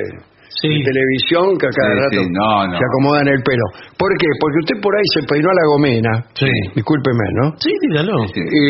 Sí. 0.58 0.66
de 0.74 0.80
televisión 0.90 1.54
que 1.54 1.66
a 1.68 1.70
cada 1.70 1.92
Sí, 1.94 1.98
rato 2.02 2.18
sí, 2.18 2.30
no, 2.34 2.66
no. 2.66 2.74
se 2.74 2.82
acomodan 2.82 3.28
el 3.30 3.40
pelo. 3.46 3.66
¿Por 3.94 4.10
qué? 4.18 4.26
Porque 4.42 4.58
usted 4.66 4.76
por 4.82 4.90
ahí 4.96 5.06
se 5.14 5.22
peinó 5.30 5.48
a 5.50 5.54
la 5.54 5.66
gomena, 5.70 6.12
Sí. 6.34 6.50
discúlpeme, 6.74 7.26
¿no? 7.38 7.44
Sí, 7.62 7.70
dígalo. 7.86 8.16
Sí. 8.34 8.42
Y, 8.42 8.64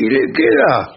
y 0.00 0.04
le 0.16 0.22
queda 0.32 0.96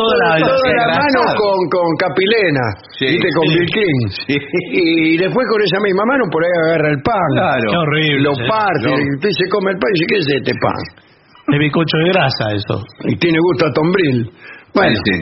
Toda 0.00 0.14
la, 0.16 0.28
toda 0.40 0.70
la 0.80 0.86
mano 0.96 1.20
con, 1.36 1.58
con 1.68 1.88
capilena, 2.00 2.64
Sí, 2.96 3.04
¿viste? 3.12 3.28
con 3.36 3.44
sí. 3.52 4.34
Y 4.72 5.16
después 5.20 5.44
con 5.52 5.60
esa 5.60 5.78
misma 5.84 6.04
mano 6.08 6.24
por 6.32 6.40
ahí 6.40 6.54
agarra 6.64 6.88
el 6.90 7.00
pan. 7.04 7.28
Claro. 7.36 7.66
Qué 7.70 7.76
horrible. 7.76 8.22
Lo 8.24 8.32
parte, 8.48 8.88
No. 8.88 8.96
y 8.96 9.06
usted 9.20 9.30
se 9.36 9.44
come 9.52 9.70
el 9.72 9.78
pan 9.78 9.90
y 9.92 9.94
dice, 10.00 10.06
¿qué 10.08 10.16
es 10.20 10.26
este 10.40 10.52
pan? 10.64 10.80
Es 11.52 11.58
bizcocho 11.58 11.96
de 11.98 12.08
grasa 12.16 12.44
eso. 12.56 12.74
Y 13.12 13.16
tiene 13.20 13.38
gusto 13.40 13.66
a 13.66 13.72
tombril. 13.74 14.16
Bueno, 14.74 14.96
Sí. 15.04 15.16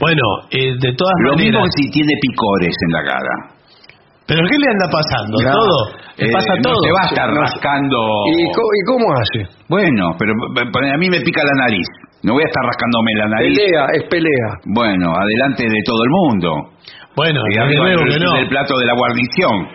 Bueno, 0.00 0.22
eh, 0.50 0.74
de 0.80 0.90
todas 0.96 1.14
Lo 1.22 1.36
mismo 1.36 1.60
maneras... 1.60 1.70
que 1.76 1.82
si 1.84 1.90
tiene 1.90 2.12
picores 2.20 2.74
en 2.86 2.92
la 2.92 3.02
cara. 3.04 3.34
¿Pero 4.26 4.40
qué 4.48 4.56
le 4.58 4.68
anda 4.72 4.86
pasando? 4.90 5.36
No. 5.38 5.52
¿Todo? 5.52 5.78
¿Le 6.16 6.26
Eh, 6.26 6.32
pasa 6.32 6.54
no 6.56 6.62
todo? 6.62 6.82
se 6.82 6.90
va 6.90 7.02
a 7.02 7.08
estar 7.12 7.28
No. 7.30 7.40
rascando. 7.42 7.98
¿Y, 8.26 8.44
co- 8.56 8.72
¿Y 8.74 8.82
cómo 8.90 9.06
hace? 9.12 9.40
Bueno, 9.68 10.16
pero 10.18 10.32
p- 10.54 10.90
a 10.90 10.96
mí 10.96 11.10
me 11.10 11.20
pica 11.20 11.42
la 11.44 11.66
nariz. 11.66 11.86
No 12.24 12.32
voy 12.32 12.42
a 12.42 12.46
estar 12.46 12.64
rascándome 12.64 13.10
la 13.16 13.28
nariz. 13.28 13.52
Pelea, 13.58 13.86
es 13.92 14.04
pelea. 14.08 14.48
Bueno, 14.64 15.12
adelante 15.14 15.64
de 15.64 15.80
todo 15.84 16.00
el 16.04 16.10
mundo. 16.10 16.50
Bueno, 17.14 17.40
Y 17.46 17.54
desde 17.54 17.76
luego 17.76 18.02
que 18.08 18.18
no. 18.18 18.32
del 18.34 18.48
plato 18.48 18.74
de 18.78 18.86
la 18.86 18.94
guarnición. 18.94 19.68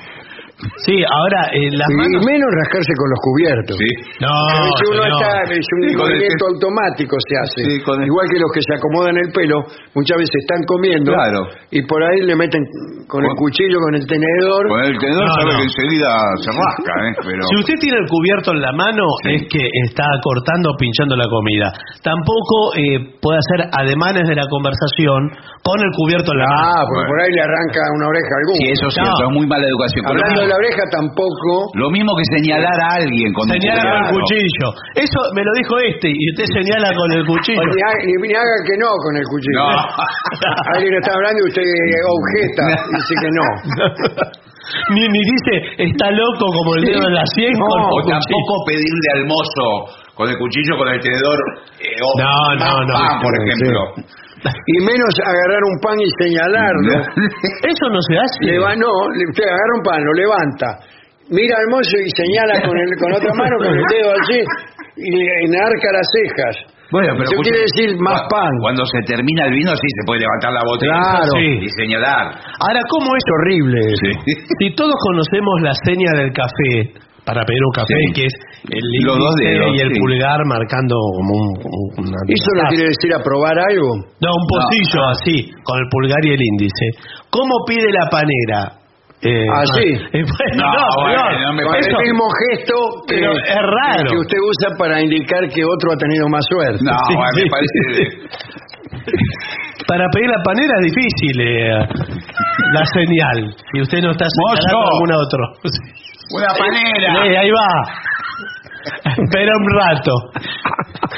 Sí, 0.83 0.95
ahora 1.07 1.47
eh, 1.55 1.71
las 1.71 1.87
Y 1.87 1.95
manos... 1.95 2.19
menos 2.27 2.49
rascarse 2.51 2.91
con 2.99 3.07
los 3.07 3.19
cubiertos. 3.23 3.75
Sí. 3.79 3.91
No, 4.19 4.27
A 4.27 4.59
veces 4.67 4.87
uno 4.91 5.03
señor. 5.07 5.21
está, 5.23 5.31
es 5.55 5.67
un 5.71 5.79
Sí, 5.79 5.87
el 5.87 5.97
movimiento 6.03 6.43
automático 6.51 7.15
se 7.15 7.33
hace. 7.39 7.59
Sí, 7.63 7.73
con 7.87 7.95
el- 8.03 8.07
Igual 8.11 8.25
que 8.27 8.39
los 8.43 8.51
que 8.51 8.61
se 8.67 8.73
acomodan 8.75 9.15
el 9.15 9.29
pelo, 9.31 9.57
muchas 9.95 10.17
veces 10.19 10.35
están 10.43 10.59
comiendo 10.67 11.15
Claro. 11.15 11.47
y 11.71 11.79
por 11.87 12.03
ahí 12.03 12.19
le 12.27 12.35
meten 12.35 12.59
con 13.07 13.23
el 13.23 13.33
cuchillo, 13.39 13.79
con 13.79 13.95
el 13.95 14.03
tenedor. 14.05 14.63
Con 14.67 14.83
el 14.83 14.97
tenedor 14.99 15.25
No, 15.25 15.33
sabe 15.39 15.51
no. 15.53 15.57
que 15.63 15.65
enseguida 15.71 16.11
se 16.43 16.49
rasca, 16.51 16.93
¿eh? 17.07 17.11
Pero... 17.23 17.41
Si 17.47 17.55
usted 17.63 17.77
tiene 17.79 17.97
el 18.03 18.07
cubierto 18.11 18.51
en 18.51 18.59
la 18.59 18.73
mano, 18.75 19.05
es 19.31 19.47
que 19.47 19.63
está 19.87 20.05
cortando 20.21 20.71
o 20.71 20.75
pinchando 20.75 21.15
la 21.15 21.25
comida. 21.31 21.71
Tampoco 22.03 22.75
eh, 22.75 23.15
puede 23.23 23.39
hacer 23.39 23.59
ademanes 23.71 24.27
de 24.27 24.35
la 24.35 24.43
conversación 24.51 25.31
con 25.63 25.79
el 25.79 25.91
cubierto 25.95 26.35
en 26.35 26.39
la 26.43 26.47
mano. 26.51 26.61
Ah, 26.67 26.83
porque 26.83 27.07
Bueno. 27.07 27.09
por 27.15 27.17
ahí 27.23 27.31
le 27.31 27.41
arranca 27.47 27.79
una 27.95 28.05
oreja 28.11 28.31
a 28.35 28.37
alguno. 28.43 28.59
Sí, 28.59 28.67
eso 28.75 28.85
es 28.91 28.95
No. 28.97 29.03
cierto, 29.07 29.21
es 29.23 29.33
muy 29.39 29.45
mala 29.47 29.65
educación. 29.71 30.03
Hablando 30.09 30.41
la 30.49 30.55
oreja 30.57 30.83
tampoco. 30.91 31.69
lo 31.77 31.89
mismo 31.93 32.11
que 32.17 32.25
señalar 32.35 32.73
a 32.81 32.89
alguien 32.99 33.29
con 33.33 33.45
un 33.45 33.53
Señala 33.55 33.81
con 33.85 34.03
el 34.03 34.11
cuchillo. 34.17 34.67
Eso 34.97 35.19
me 35.37 35.41
lo 35.45 35.51
dijo 35.61 35.73
este 35.85 36.09
y 36.09 36.23
usted 36.33 36.47
señala 36.57 36.89
con 36.97 37.09
el 37.13 37.23
cuchillo. 37.25 37.61
Ni, 37.61 37.81
ha- 37.85 38.01
ni- 38.05 38.19
ni 38.27 38.33
haga 38.33 38.57
que 38.65 38.75
no 38.81 38.89
con 39.05 39.13
el 39.15 39.25
cuchillo. 39.29 39.61
No. 39.61 39.77
Alguien 40.75 40.93
está 40.97 41.11
hablando 41.13 41.39
y 41.41 41.47
usted 41.49 41.63
objeta, 41.63 42.63
dice 42.97 43.13
que 43.21 43.29
no. 43.37 43.45
ni, 44.93 45.01
ni 45.07 45.21
dice, 45.23 45.53
está 45.93 46.11
loco 46.11 46.45
como 46.53 46.75
el 46.77 46.83
dedo 46.85 47.07
en 47.07 47.13
la 47.15 47.25
sien 47.35 47.53
No, 47.53 47.65
con 47.65 47.79
el 47.79 47.85
O 47.93 47.99
tampoco 48.09 48.53
pedirle 48.67 49.07
al 49.15 49.23
mozo 49.25 49.65
con 50.15 50.29
el 50.29 50.37
cuchillo, 50.37 50.77
con 50.77 50.87
el 50.89 50.99
tenedor. 50.99 51.37
eh, 51.79 51.95
No, 52.19 52.55
no, 52.59 52.83
no. 52.85 52.93
pan, 52.93 53.21
por 53.21 53.31
Sí. 53.33 53.65
Y 54.39 54.75
menos 54.85 55.13
agarrar 55.23 55.61
un 55.67 55.77
pan 55.83 55.97
y 55.99 56.09
señalarlo. 56.21 56.93
Eso 57.67 57.85
no 57.91 57.99
se 58.07 58.15
hace. 58.17 58.37
Le 58.51 58.59
va, 58.59 58.75
no, 58.75 58.87
usted 58.87 59.43
agarra 59.43 59.73
un 59.77 59.83
pan, 59.83 59.99
lo 60.03 60.13
levanta, 60.13 60.67
mira 61.29 61.55
al 61.59 61.67
mozo 61.71 61.95
y 61.99 62.09
señala 62.15 62.61
con, 62.65 62.75
el, 62.77 62.89
con 62.97 63.11
otra 63.13 63.33
mano, 63.35 63.55
con 63.59 63.73
el 63.75 63.83
dedo 63.91 64.09
así, 64.15 64.39
y 64.97 65.11
enarca 65.45 65.87
las 65.93 66.07
cejas. 66.15 66.55
Bueno, 66.91 67.13
pero 67.13 67.29
Eso 67.29 67.41
quiere 67.45 67.61
decir 67.69 67.93
más 68.01 68.17
cu- 68.23 68.29
pan. 68.33 68.49
Cuando 68.61 68.81
se 68.85 68.97
termina 69.05 69.45
el 69.45 69.53
vino, 69.53 69.69
sí 69.77 69.87
se 69.93 70.01
puede 70.07 70.21
levantar 70.25 70.53
la 70.53 70.63
botella 70.65 70.97
Claro. 70.97 71.31
sí, 71.37 71.47
y 71.61 71.69
señalar. 71.77 72.25
Ahora, 72.65 72.81
¿cómo 72.89 73.13
es? 73.13 73.23
Horrible 73.29 73.77
eso. 73.93 74.09
Si 74.57 74.73
todos 74.73 74.95
conocemos 74.97 75.55
la 75.61 75.73
seña 75.85 76.09
del 76.17 76.33
café 76.33 76.97
para 77.29 77.45
pedir 77.45 77.61
un 77.61 77.73
café, 77.77 77.93
Sí. 77.93 78.13
que 78.17 78.23
es 78.25 78.33
el 78.73 78.81
Los 79.05 79.17
dos 79.21 79.33
índice 79.37 79.53
dedos, 79.53 79.69
y 79.69 79.79
el 79.85 79.89
sí. 79.93 79.99
pulgar 80.01 80.39
marcando 80.49 80.95
como 80.97 81.31
un, 81.37 81.49
una... 82.09 82.17
¿Eso 82.25 82.49
no 82.57 82.63
quiere 82.73 82.89
decir 82.89 83.11
aprobar 83.13 83.53
algo? 83.69 83.89
No, 84.17 84.29
un 84.33 84.45
pocillo 84.49 84.99
así, 85.13 85.35
con 85.61 85.77
el 85.77 85.85
pulgar 85.93 86.21
y 86.25 86.31
el 86.33 86.41
índice. 86.41 86.85
¿Cómo 87.29 87.53
pide 87.69 87.85
la 87.93 88.09
panera? 88.09 88.81
Eh, 89.21 89.45
Así. 89.51 89.83
eh, 90.15 90.23
bueno, 90.25 90.57
No, 90.57 90.71
no, 90.73 90.87
bueno, 91.03 91.21
no 91.43 91.53
me 91.53 91.63
Con 91.67 91.75
el 91.75 91.91
mismo 92.07 92.25
gesto 92.39 92.73
que, 93.05 93.15
Pero 93.19 93.31
es 93.35 93.61
raro. 93.77 94.09
que 94.09 94.17
usted 94.17 94.37
usa 94.41 94.77
para 94.79 95.01
indicar 95.03 95.43
que 95.53 95.61
otro 95.65 95.91
ha 95.91 95.97
tenido 95.97 96.25
más 96.29 96.45
suerte. 96.49 96.79
No, 96.81 96.95
Sí, 97.05 97.13
bueno, 97.13 97.31
sí. 97.35 97.43
me 97.43 97.49
parece. 97.51 97.77
Para 99.87 100.05
pedir 100.13 100.29
la 100.29 100.41
panera 100.43 100.73
es 100.79 100.85
difícil 100.93 101.41
eh, 101.41 101.79
la 102.73 102.83
señal. 102.93 103.55
Si 103.73 103.81
usted 103.81 103.99
no 104.03 104.11
está 104.11 104.25
señalando 104.29 104.79
Mozo. 104.79 104.91
algún 104.93 105.11
otro. 105.13 105.41
Una 106.31 106.47
panera. 106.57 107.25
Eh, 107.25 107.37
ahí 107.37 107.49
va. 107.51 107.69
Espera 109.05 109.51
un 109.57 109.67
rato. 109.77 110.13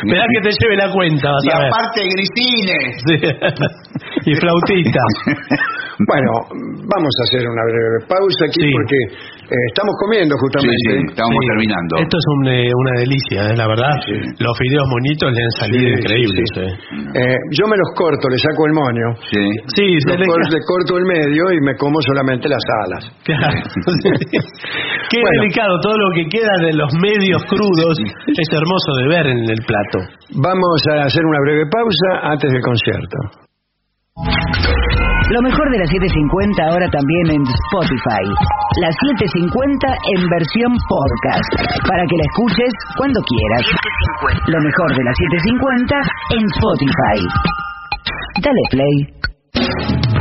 Espera 0.01 0.25
que 0.33 0.41
te 0.41 0.51
lleve 0.59 0.75
la 0.77 0.91
cuenta, 0.91 1.29
vas 1.29 1.43
Y 1.45 1.51
a 1.55 1.59
ver. 1.59 1.67
aparte, 1.67 2.01
grisines. 2.15 2.93
Sí. 3.05 4.31
y 4.31 4.35
flautita. 4.35 5.01
Bueno, 6.07 6.31
vamos 6.49 7.13
a 7.13 7.23
hacer 7.29 7.47
una 7.47 7.61
breve 7.63 7.99
pausa 8.09 8.45
aquí 8.47 8.61
Sí. 8.61 8.71
porque 8.73 8.97
eh, 9.51 9.65
estamos 9.75 9.93
comiendo 9.99 10.33
justamente. 10.39 10.79
sí, 10.87 11.11
estamos 11.11 11.35
Sí. 11.43 11.47
terminando. 11.51 11.93
Esto 11.99 12.15
es 12.17 12.25
un, 12.31 12.41
eh, 12.47 12.71
una 12.71 12.93
delicia, 13.03 13.39
la 13.59 13.67
verdad. 13.67 13.95
Los 14.39 14.53
fideos 14.57 14.87
monitos 14.87 15.27
le 15.35 15.41
han 15.43 15.51
salido 15.59 15.87
Sí, 15.91 15.99
increíbles. 15.99 16.45
sí, 16.55 16.61
sí. 16.61 16.67
eh. 17.19 17.35
Eh, 17.35 17.37
yo 17.59 17.67
me 17.67 17.75
los 17.75 17.89
corto, 17.99 18.23
le 18.31 18.39
saco 18.39 18.61
el 18.65 18.73
moño, 18.73 19.07
Sí. 19.27 19.43
Sí, 19.75 19.87
los 20.07 20.15
le 20.17 20.25
cor- 20.25 20.47
le 20.55 20.59
corto 20.63 20.91
el 20.97 21.05
medio 21.05 21.43
y 21.51 21.59
me 21.61 21.75
como 21.75 21.99
solamente 22.01 22.47
las 22.47 22.63
alas. 22.87 23.03
Claro. 23.27 23.59
Qué 25.11 25.19
Bueno. 25.19 25.41
delicado, 25.43 25.73
todo 25.83 25.97
lo 25.97 26.09
que 26.15 26.25
queda 26.31 26.53
de 26.63 26.73
los 26.73 26.91
medios 27.03 27.43
crudos 27.51 27.99
es 27.99 28.47
hermoso 28.55 28.89
de 29.03 29.07
ver 29.07 29.25
en 29.27 29.43
el 29.49 29.59
plato. 29.67 29.99
Vamos 30.39 30.79
a 30.95 31.05
hacer 31.05 31.25
una 31.25 31.39
breve 31.43 31.65
pausa 31.67 32.31
antes 32.31 32.51
del 32.51 32.61
concierto. 32.61 33.17
Lo 35.31 35.41
mejor 35.41 35.71
de 35.71 35.79
las 35.79 35.87
750 35.87 36.61
ahora 36.61 36.87
también 36.91 37.39
en 37.39 37.41
Spotify. 37.47 38.23
Las 38.83 38.93
750 39.15 39.87
en 39.87 40.27
versión 40.27 40.75
podcast. 40.91 41.51
Para 41.87 42.03
que 42.03 42.17
la 42.19 42.25
escuches 42.27 42.73
cuando 42.97 43.21
quieras. 43.23 43.63
Lo 44.47 44.59
mejor 44.59 44.89
de 44.91 45.03
las 45.07 45.15
750 45.15 45.95
en 46.35 46.43
Spotify. 46.51 47.19
Dale 48.43 48.63
play. 48.71 50.20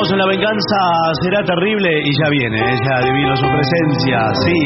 En 0.00 0.16
La 0.16 0.24
Venganza 0.24 0.80
Será 1.20 1.44
Terrible 1.44 1.92
y 1.92 2.10
ya 2.24 2.28
viene, 2.32 2.56
ya 2.56 2.96
adivino 3.04 3.36
su 3.36 3.44
presencia, 3.52 4.32
sí, 4.32 4.56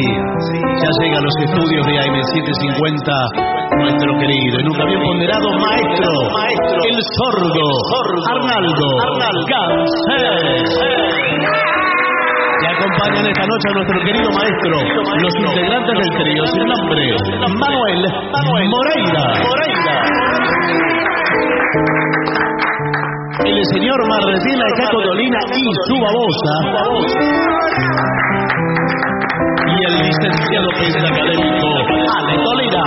ya 0.78 0.90
llega 1.02 1.18
a 1.18 1.22
los 1.26 1.34
estudios 1.42 1.82
de 1.90 1.94
AM750 2.06 3.10
nuestro 3.82 4.14
querido, 4.14 4.56
y 4.62 4.62
nunca 4.62 4.86
bien 4.86 5.02
ponderado 5.02 5.50
maestro, 5.58 6.06
el 6.86 6.98
sordo, 7.18 7.66
Arnaldo, 8.30 8.86
Gansé. 9.50 10.22
Y 12.62 12.66
acompañan 12.70 13.26
esta 13.26 13.42
noche 13.42 13.66
a 13.68 13.74
nuestro 13.74 13.98
querido 14.06 14.30
maestro, 14.38 14.86
los 15.18 15.34
integrantes 15.34 15.98
del 15.98 16.10
trío 16.14 16.46
sin 16.46 16.62
nombre, 16.62 17.10
Manuel, 17.58 18.06
Moreira. 18.70 19.34
El 23.42 23.58
señor 23.74 23.98
Marresina 24.08 24.62
de 24.64 24.74
Caco 24.78 25.02
Dolina 25.02 25.38
y 25.50 25.64
su 25.88 25.96
babosa. 26.00 26.54
Y 29.66 29.74
el 29.84 29.94
licenciado 30.06 30.68
académico 30.70 31.68
Ale 32.16 32.36
Dolina. 32.44 32.84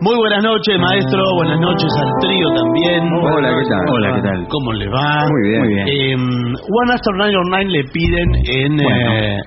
Muy 0.00 0.16
buenas 0.16 0.42
noches, 0.42 0.76
maestro. 0.80 1.22
Buenas 1.36 1.60
noches 1.60 1.92
al 2.02 2.10
trío 2.20 2.48
también. 2.52 3.04
Hola, 3.14 3.48
¿qué 3.50 3.64
tal? 3.70 3.84
Hola, 3.90 4.14
¿qué 4.16 4.22
tal? 4.22 4.48
¿Cómo 4.48 4.72
le 4.72 4.88
va? 4.88 5.24
Muy 5.30 5.50
bien, 5.50 5.60
muy 5.60 5.74
bien. 5.74 5.86
Eh, 5.88 6.14
One 6.16 6.92
After 6.92 7.14
909 7.14 7.64
le 7.70 7.84
piden 7.92 8.28
en 8.44 8.76
Bueno, 8.76 9.12
eh, 9.14 9.38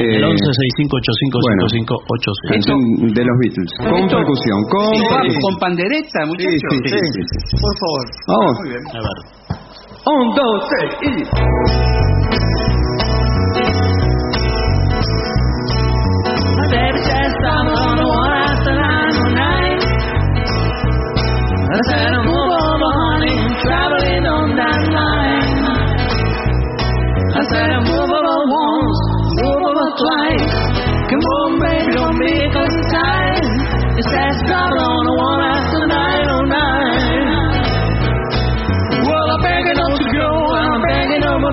el 0.00 0.24
11 0.24 0.40
6585 0.40 1.40
bueno, 1.44 1.62
5586. 1.68 2.50
Canción 2.56 2.78
de 3.12 3.22
los 3.24 3.36
Beatles. 3.40 3.70
Con 3.84 4.02
percusión, 4.08 4.58
con 4.72 4.92
con 5.44 5.54
pandereta, 5.60 6.20
Sí, 6.24 6.28
muchachos. 6.28 6.60
sí, 6.70 6.76
sí, 6.84 6.98
sí, 6.98 7.22
sí. 7.28 7.36
Por 7.60 7.74
favor. 7.80 8.04
Vamos. 8.32 8.54
Muy 8.60 8.68
bien. 8.72 8.84
A 8.96 9.00
ver. 9.04 9.18
Un, 10.00 10.24
dos, 10.32 10.56
tres 10.70 10.90
y... 11.04 12.19
Says 34.40 34.52
on 34.56 35.00
the 35.04 35.14
one 35.20 35.40
after 35.40 35.82
nine 35.86 36.26
oh 36.32 36.44
nine. 36.48 37.20
Well, 39.04 39.26
I'm 39.36 39.40
begging 39.44 39.76
don't 39.76 40.00
you 40.00 40.10
go, 40.16 40.30
I'm 40.56 40.80
begging 40.82 41.24
of 41.28 41.38
my 41.44 41.52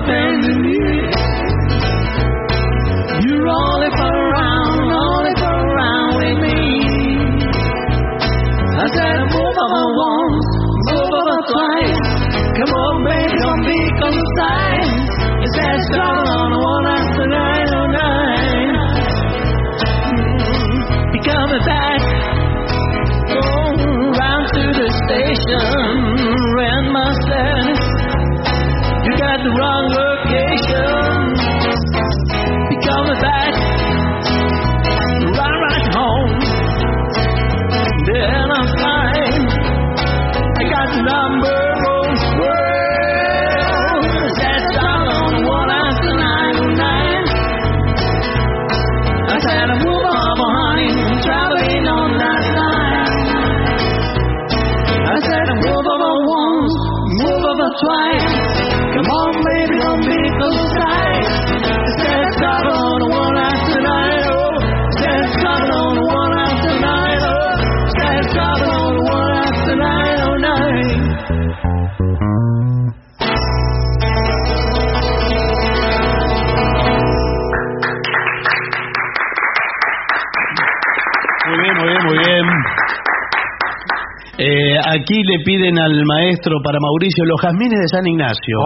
aquí 84.86 85.22
le 85.22 85.44
piden 85.44 85.78
al 85.78 86.04
maestro 86.04 86.56
para 86.62 86.78
Mauricio 86.80 87.24
los 87.26 87.40
jazmines 87.40 87.78
de 87.78 87.88
San 87.88 88.06
Ignacio. 88.06 88.56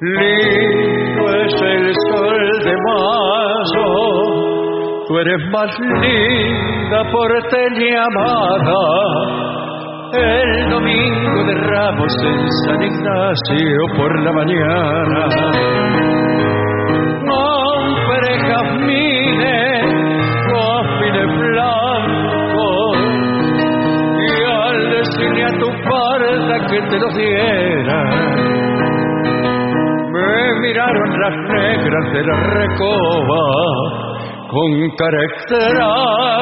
Lindo 0.00 1.24
es 1.44 1.54
el 1.62 1.94
sol 2.08 2.60
de 2.64 2.76
mayo, 2.86 3.86
tú 5.06 5.18
eres 5.18 5.50
más 5.50 5.70
linda 5.80 7.10
por 7.10 7.28
tener 7.50 7.96
amada. 7.98 9.47
El 10.10 10.70
domingo 10.70 11.44
de 11.44 11.54
Ramos 11.54 12.12
en 12.24 12.48
San 12.64 12.82
Ignacio 12.82 13.76
por 13.94 14.22
la 14.22 14.32
mañana. 14.32 15.28
Compré 17.28 18.38
jazmines, 18.48 19.84
jazmines 20.48 21.30
blancos, 21.38 22.96
y 24.16 24.28
al 24.50 24.78
decirle 24.90 25.44
a 25.44 25.52
tu 25.58 25.68
parda 25.90 26.56
que 26.68 26.80
te 26.88 26.98
los 26.98 27.14
diera, 27.14 28.00
me 30.10 30.60
miraron 30.62 31.20
las 31.20 31.36
negras 31.52 32.12
de 32.14 32.22
la 32.24 32.36
recoba 32.54 33.44
con 34.48 34.68
cara 34.96 35.20
extraña. 35.34 36.38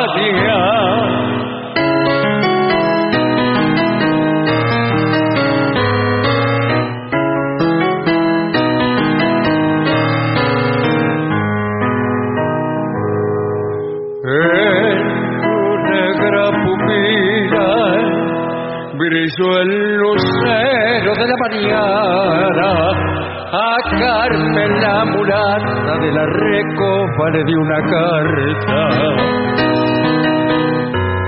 Carmen 24.36 24.72
la 24.82 25.04
mulata 25.06 25.92
de 26.02 26.10
la 26.12 26.24
recopa 26.26 27.24
le 27.32 27.42
di 27.44 27.54
una 27.54 27.80
carta 27.92 28.80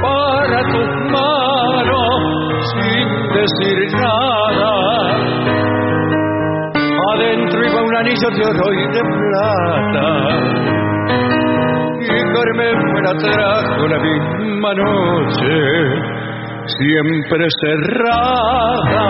para 0.03 0.61
tus 0.73 0.91
manos 1.15 2.19
sin 2.75 3.07
decir 3.33 3.79
nada. 3.97 4.73
Adentro 7.13 7.67
iba 7.67 7.81
un 7.83 7.97
anillo 7.97 8.29
de 8.37 8.43
oro 8.45 8.73
y 8.75 8.87
de 8.93 9.03
plata 9.17 10.09
Carmen 12.35 12.79
me 12.93 13.01
la 13.01 13.15
trajo 13.15 13.89
la 13.89 13.99
misma 13.99 14.75
noche, 14.75 15.57
siempre 16.79 17.49
cerrada. 17.63 19.08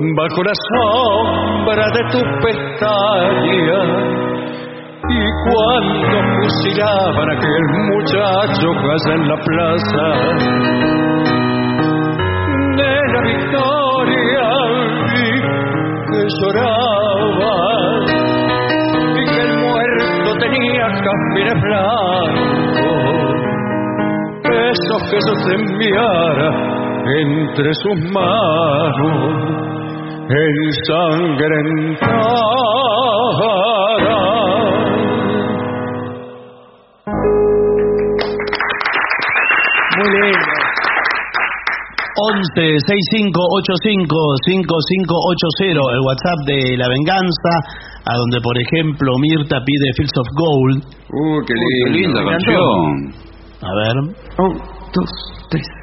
Bajo 0.00 0.42
la 0.44 0.52
sombra 0.54 1.86
de 1.90 2.02
tu 2.12 2.20
pestaña. 2.42 3.80
Y 5.10 5.22
cuando 5.44 6.16
fusilaban 6.34 7.28
a 7.28 7.32
aquel 7.32 7.64
muchacho 7.90 8.66
allá 8.94 9.14
en 9.14 9.28
la 9.28 9.36
plaza. 9.36 10.06
De 12.76 12.94
la 13.12 13.20
victoria 13.22 14.46
vi 15.12 15.30
que 16.10 16.20
lloraba 16.40 17.56
y 19.16 19.24
que 19.26 19.40
el 19.40 19.52
muerto 19.58 20.28
tenía 20.38 20.86
capines 20.86 21.58
blancos 21.62 22.28
esos 24.78 25.02
que 25.08 25.54
enviara 25.54 26.50
entre 27.20 27.74
sus 27.74 27.96
manos 28.12 29.67
ensangrentada. 30.28 32.18
Muy 39.96 40.10
lindo. 40.20 40.58
11 42.20 42.82
65 42.84 43.40
85 43.62 44.10
5580 44.44 45.80
el 45.94 46.00
WhatsApp 46.02 46.38
de 46.46 46.76
La 46.76 46.88
Venganza, 46.88 47.52
a 48.04 48.16
donde 48.16 48.40
por 48.42 48.58
ejemplo 48.58 49.12
Mirta 49.20 49.62
pide 49.64 49.92
Fields 49.96 50.18
of 50.18 50.26
Gold. 50.34 50.82
Uh, 51.10 51.40
qué 51.46 51.54
Uy, 51.54 51.84
qué 51.84 51.90
linda 51.90 52.24
canción. 52.24 53.14
A 53.62 53.70
ver. 53.74 53.96
Un, 54.38 54.58
dos, 54.92 55.10
tres. 55.50 55.77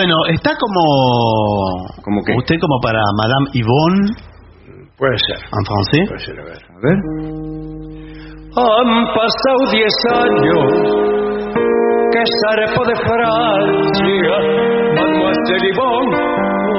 Bueno, 0.00 0.16
está 0.32 0.52
como. 0.56 0.80
¿Cómo 2.02 2.22
qué? 2.24 2.32
Usted 2.34 2.56
como 2.58 2.80
para 2.80 3.00
Madame 3.20 3.50
Yvonne 3.52 4.16
Puede 4.96 5.18
ser. 5.28 5.36
en 5.44 5.64
francés. 5.68 6.08
Puede 6.08 6.24
ser, 6.24 6.40
a 6.40 6.44
ver. 6.44 6.56
A 6.56 6.78
ver. 6.80 6.98
Han 8.56 8.90
pasado 9.12 9.60
diez 9.70 9.92
años 10.24 10.72
que 12.12 12.22
zarpo 12.40 12.80
de 12.88 12.96
Francia, 12.96 14.36
Mademoiselle 14.96 15.68
Yvonne, 15.68 16.16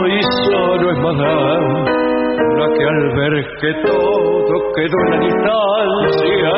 hoy 0.02 0.18
solo 0.49 0.85
es 0.91 0.98
Madame, 0.98 1.77
la 2.57 2.68
que 2.76 2.84
al 2.89 3.02
ver 3.18 3.34
que 3.61 3.72
todo 3.85 4.53
quedó 4.73 4.98
en 4.98 5.10
la 5.11 5.19
distancia, 5.27 6.52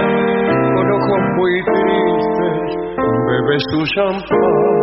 con 0.76 0.86
ojos 0.96 1.22
muy 1.36 1.54
tristes, 1.76 2.56
bebe 3.28 3.58
su 3.70 3.86
champán. 3.96 4.83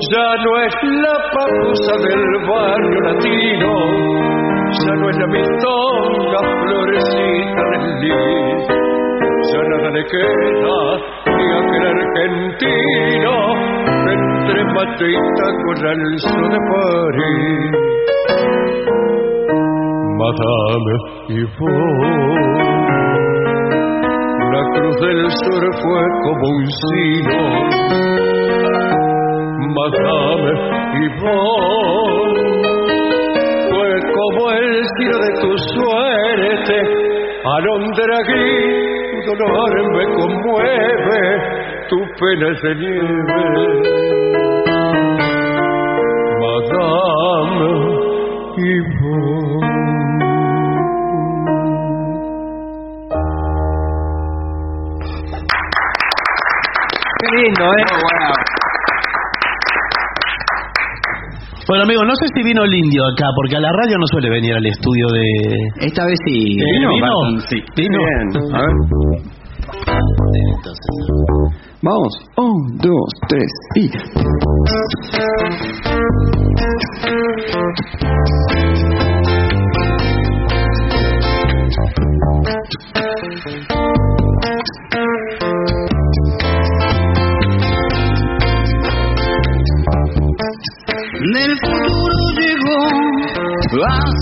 Ya 0.00 0.28
no 0.44 0.50
es 0.62 0.74
la 1.02 1.14
papusa 1.34 1.94
del 2.06 2.22
barrio 2.46 3.00
latino, 3.00 3.70
ya 4.70 4.94
no 4.94 5.10
es 5.10 5.16
la 5.18 5.26
mistonga 5.26 6.38
florecita 6.62 7.62
del 7.72 7.98
lis, 7.98 8.62
ya 9.50 9.58
nada 9.58 9.90
le 9.90 10.04
queda 10.06 10.78
ni 11.26 11.46
aquel 11.50 11.84
argentino 11.98 13.34
entre 14.14 14.58
mate 14.72 15.06
y 15.10 15.18
taco 15.34 15.70
alzó 15.88 16.42
de 16.46 16.60
París. 16.70 17.72
Madame 20.16 20.94
Yvonne, 21.28 22.38
la 24.52 24.62
cruz 24.78 24.96
del 25.00 25.28
sur 25.28 25.62
fue 25.82 26.02
como 26.22 26.44
un 26.50 26.66
sino. 26.70 28.17
Madame 29.60 30.54
Yvonne, 31.04 32.46
fue 33.68 33.90
como 34.14 34.52
el 34.52 34.86
tiro 34.98 35.18
de 35.18 35.30
tu 35.40 35.50
suerte, 35.74 36.76
alondra 37.44 38.18
gris, 38.28 39.24
tu 39.24 39.32
dolor 39.34 39.72
me 39.96 40.04
conmueve, 40.14 41.20
tu 41.88 41.98
pena 42.20 42.46
es 42.52 42.60
de 42.62 42.72
nieve. 42.76 43.42
Madame 46.40 47.66
Yvonne. 48.56 49.78
Qué 57.20 57.26
lindo, 57.36 57.64
¿eh? 57.64 58.37
Bueno, 61.68 61.84
amigo, 61.84 62.02
no 62.02 62.14
sé 62.16 62.26
si 62.34 62.42
vino 62.42 62.64
el 62.64 62.72
indio 62.72 63.02
acá, 63.12 63.26
porque 63.36 63.56
a 63.56 63.60
la 63.60 63.70
radio 63.70 63.98
no 63.98 64.06
suele 64.06 64.30
venir 64.30 64.54
al 64.54 64.64
estudio 64.64 65.06
de. 65.12 65.86
Esta 65.86 66.06
vez 66.06 66.18
sí. 66.26 66.56
¿Eh, 66.56 66.64
¿Vino? 66.88 67.40
Sí. 67.46 67.62
¿Vino? 67.76 67.98
A 68.54 68.60
ver. 68.62 68.72
Entonces, 70.56 70.86
Vamos. 71.82 72.08
Un, 72.38 72.78
dos, 72.78 73.08
tres 73.28 73.46
y. 73.76 73.90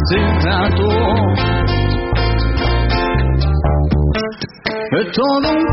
tentador. 0.09 1.67
Todo 5.13 5.66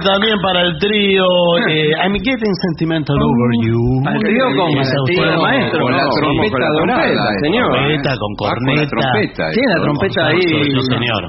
también 0.00 0.36
para 0.42 0.62
el 0.62 0.78
trío 0.78 1.24
eh, 1.68 1.90
I'm 2.04 2.14
Getting 2.14 2.54
Sentimental 2.68 3.16
Over 3.16 3.50
You. 3.64 3.80
¿Al 4.06 4.18
trío 4.20 4.44
con 4.56 4.68
el 4.68 5.38
maestro? 5.40 5.82
Con 5.82 5.92
la 5.92 6.04
trompeta 6.08 6.68
dorada, 6.80 7.32
señor. 7.40 7.70
Trompeta, 7.72 8.10
con 8.18 8.32
corneta. 8.36 9.50
Tiene 9.52 9.68
la 9.74 9.80
trompeta 9.82 10.26
ahí. 10.26 10.40
señor. 10.40 11.22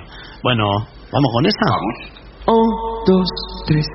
Bueno, 0.44 0.64
¿vamos 1.12 1.30
con 1.34 1.46
esta? 1.46 1.66
Vamos. 1.70 2.20
Un, 2.48 2.68
dos, 3.06 3.28
tres. 3.68 3.86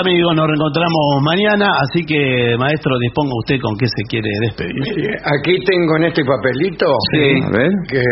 Amigos. 0.00 0.34
Nos 0.36 0.46
reencontramos 0.46 1.02
mañana. 1.22 1.66
Así 1.82 2.04
que, 2.04 2.56
maestro, 2.58 2.92
disponga 3.00 3.32
usted 3.38 3.56
con 3.60 3.76
qué 3.76 3.86
se 3.86 4.02
quiere 4.08 4.28
despedir. 4.42 4.74
Mire, 4.96 5.16
Aquí 5.24 5.58
tengo 5.64 5.96
en 5.96 6.04
este 6.04 6.22
papelito 6.24 6.86
Sí. 7.12 7.40
A 7.42 7.50
ver. 7.50 7.70
que 7.88 8.02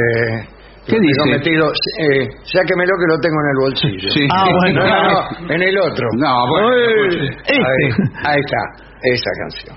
¿Qué 0.87 0.97
lo 0.97 1.03
dice? 1.03 1.31
metido, 1.31 1.67
eh, 2.01 2.27
sáquemelo 2.43 2.93
que 2.99 3.07
lo 3.15 3.19
tengo 3.21 3.37
en 3.39 3.49
el 3.51 3.59
bolsillo. 3.63 4.11
Sí. 4.13 4.27
Ah, 4.35 4.49
bueno. 4.61 4.81
No, 4.85 5.03
no, 5.03 5.13
no, 5.47 5.55
en 5.55 5.63
el 5.63 5.79
otro. 5.79 6.07
No, 6.19 6.49
bueno, 6.49 6.69
este. 7.09 7.55
ahí, 7.55 7.91
ahí 8.25 8.41
está, 8.41 8.63
esa 9.03 9.31
canción. 9.43 9.77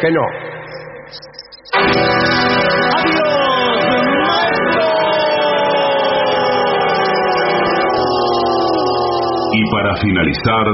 Que, 0.00 0.10
no. 0.10 0.20
Y 9.52 9.70
para 9.70 9.96
finalizar, 9.96 10.66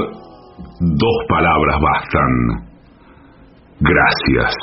dos 0.79 1.25
palabras 1.29 1.79
bastan. 1.81 2.73
Gracias. 3.79 4.55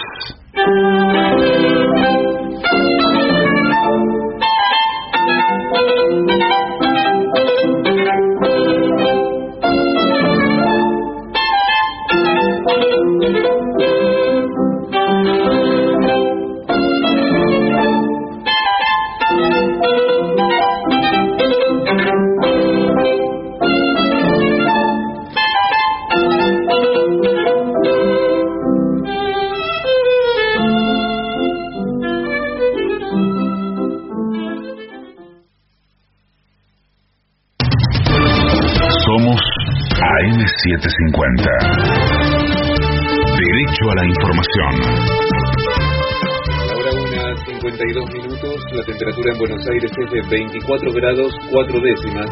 52 47.71 48.11
minutos, 48.15 48.57
la 48.73 48.83
temperatura 48.83 49.33
en 49.33 49.39
Buenos 49.39 49.63
Aires 49.69 49.93
es 49.95 50.11
de 50.11 50.21
24 50.29 50.93
grados 50.93 51.33
4 51.53 51.81
décimas. 51.81 52.27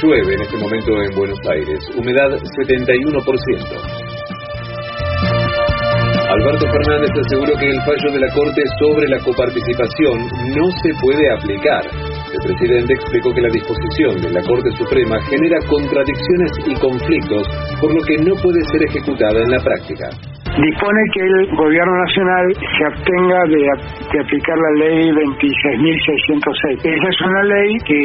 Llueve 0.00 0.34
en 0.34 0.42
este 0.42 0.56
momento 0.58 1.02
en 1.02 1.14
Buenos 1.16 1.38
Aires, 1.50 1.80
humedad 1.96 2.30
71%. 2.30 4.00
Alberto 6.30 6.66
Fernández 6.70 7.10
aseguró 7.26 7.52
que 7.58 7.66
el 7.66 7.80
fallo 7.82 8.12
de 8.12 8.20
la 8.20 8.32
Corte 8.32 8.62
sobre 8.78 9.08
la 9.08 9.18
coparticipación 9.18 10.30
no 10.54 10.70
se 10.70 10.94
puede 11.02 11.26
aplicar. 11.34 11.82
El 12.30 12.38
presidente 12.46 12.94
explicó 12.94 13.34
que 13.34 13.42
la 13.42 13.50
disposición 13.50 14.22
de 14.22 14.30
la 14.30 14.42
Corte 14.42 14.70
Suprema 14.78 15.20
genera 15.26 15.58
contradicciones 15.66 16.52
y 16.66 16.74
conflictos, 16.78 17.42
por 17.80 17.92
lo 17.92 18.02
que 18.02 18.16
no 18.22 18.34
puede 18.40 18.62
ser 18.70 18.86
ejecutada 18.86 19.42
en 19.42 19.50
la 19.50 19.58
práctica. 19.58 20.10
Dispone 20.58 21.00
que 21.12 21.20
el 21.20 21.56
gobierno 21.56 21.94
nacional 22.04 22.46
se 22.54 22.84
abstenga 22.86 23.40
de, 23.46 23.60
aplicar 24.20 24.56
la 24.58 24.72
ley 24.84 25.10
26.606. 25.10 26.80
Esa 26.84 27.08
es 27.08 27.20
una 27.20 27.42
ley 27.44 27.78
que 27.86 28.00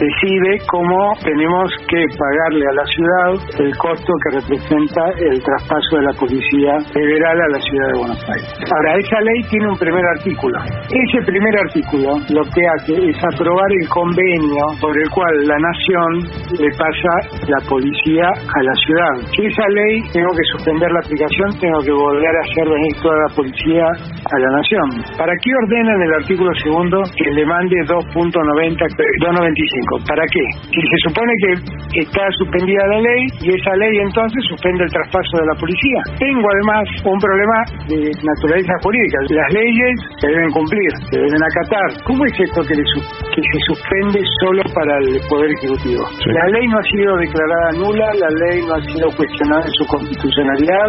decide 0.00 0.58
cómo 0.66 1.12
tenemos 1.22 1.70
que 1.88 2.04
pagarle 2.16 2.64
a 2.66 2.72
la 2.72 2.86
ciudad 2.86 3.30
el 3.60 3.76
costo 3.76 4.12
que 4.24 4.40
representa 4.40 5.02
el 5.20 5.42
traspaso 5.42 5.96
de 5.96 6.02
la 6.02 6.12
policía 6.18 6.72
federal 6.92 7.36
a 7.40 7.48
la 7.48 7.60
ciudad 7.60 7.86
de 7.92 7.98
Buenos 7.98 8.30
Aires. 8.30 8.48
Ahora, 8.72 8.96
esa 8.98 9.20
ley 9.20 9.40
tiene 9.50 9.68
un 9.68 9.78
primer 9.78 10.04
artículo. 10.16 10.58
Ese 10.88 11.22
primer 11.26 11.54
artículo 11.58 12.16
lo 12.30 12.42
que 12.50 12.62
hace 12.66 12.94
es 13.10 13.16
aprobar 13.34 13.70
el 13.80 13.88
convenio 13.88 14.64
por 14.80 14.96
el 14.96 15.08
cual 15.10 15.34
la 15.46 15.58
nación 15.58 16.10
le 16.58 16.70
pasa 16.76 17.12
la 17.46 17.60
policía 17.68 18.26
a 18.26 18.62
la 18.62 18.74
ciudad. 18.74 19.14
Esa 19.38 19.66
ley 19.68 20.02
tengo 20.12 20.30
que 20.30 20.44
suspender 20.56 20.90
la 20.90 21.00
aplicación, 21.00 21.49
tengo 21.58 21.78
que 21.84 21.92
volver 21.92 22.30
a 22.36 22.42
hacer 22.46 22.66
venir 22.68 22.92
toda 23.02 23.16
la 23.26 23.34
policía 23.34 23.86
a 23.86 24.36
la 24.38 24.50
nación. 24.60 24.86
¿Para 25.18 25.32
qué 25.42 25.50
ordena 25.64 25.92
en 25.94 26.02
el 26.02 26.12
artículo 26.22 26.50
segundo 26.62 27.02
que 27.16 27.30
le 27.32 27.44
mande 27.46 27.76
2.90, 27.86 28.76
2.95? 28.76 30.06
¿Para 30.06 30.24
qué? 30.30 30.44
Si 30.70 30.80
se 30.80 30.98
supone 31.08 31.32
que 31.42 32.00
está 32.06 32.22
suspendida 32.38 32.86
la 32.88 33.00
ley 33.00 33.22
y 33.42 33.48
esa 33.58 33.74
ley 33.76 33.94
entonces 34.04 34.40
suspende 34.48 34.84
el 34.84 34.90
traspaso 34.92 35.34
de 35.40 35.46
la 35.46 35.54
policía. 35.58 36.00
Tengo 36.18 36.46
además 36.46 36.84
un 37.04 37.18
problema 37.18 37.58
de 37.88 37.98
naturaleza 38.22 38.72
jurídica. 38.82 39.18
Las 39.30 39.50
leyes 39.52 39.94
se 40.20 40.28
deben 40.28 40.50
cumplir, 40.50 40.90
se 41.10 41.16
deben 41.18 41.42
acatar. 41.42 41.88
¿Cómo 42.04 42.24
es 42.26 42.34
esto 42.38 42.62
que, 42.62 42.74
le 42.74 42.84
su- 42.94 43.06
que 43.34 43.42
se 43.42 43.58
suspende 43.66 44.20
solo 44.44 44.62
para 44.74 44.98
el 44.98 45.18
Poder 45.28 45.50
Ejecutivo? 45.50 46.04
La 46.26 46.46
ley 46.52 46.66
no 46.68 46.78
ha 46.78 46.82
sido 46.84 47.16
declarada 47.16 47.72
nula, 47.78 48.06
la 48.14 48.30
ley 48.46 48.62
no 48.66 48.74
ha 48.74 48.82
sido 48.82 49.08
cuestionada 49.16 49.64
en 49.64 49.72
su 49.74 49.84
constitucionalidad. 49.86 50.88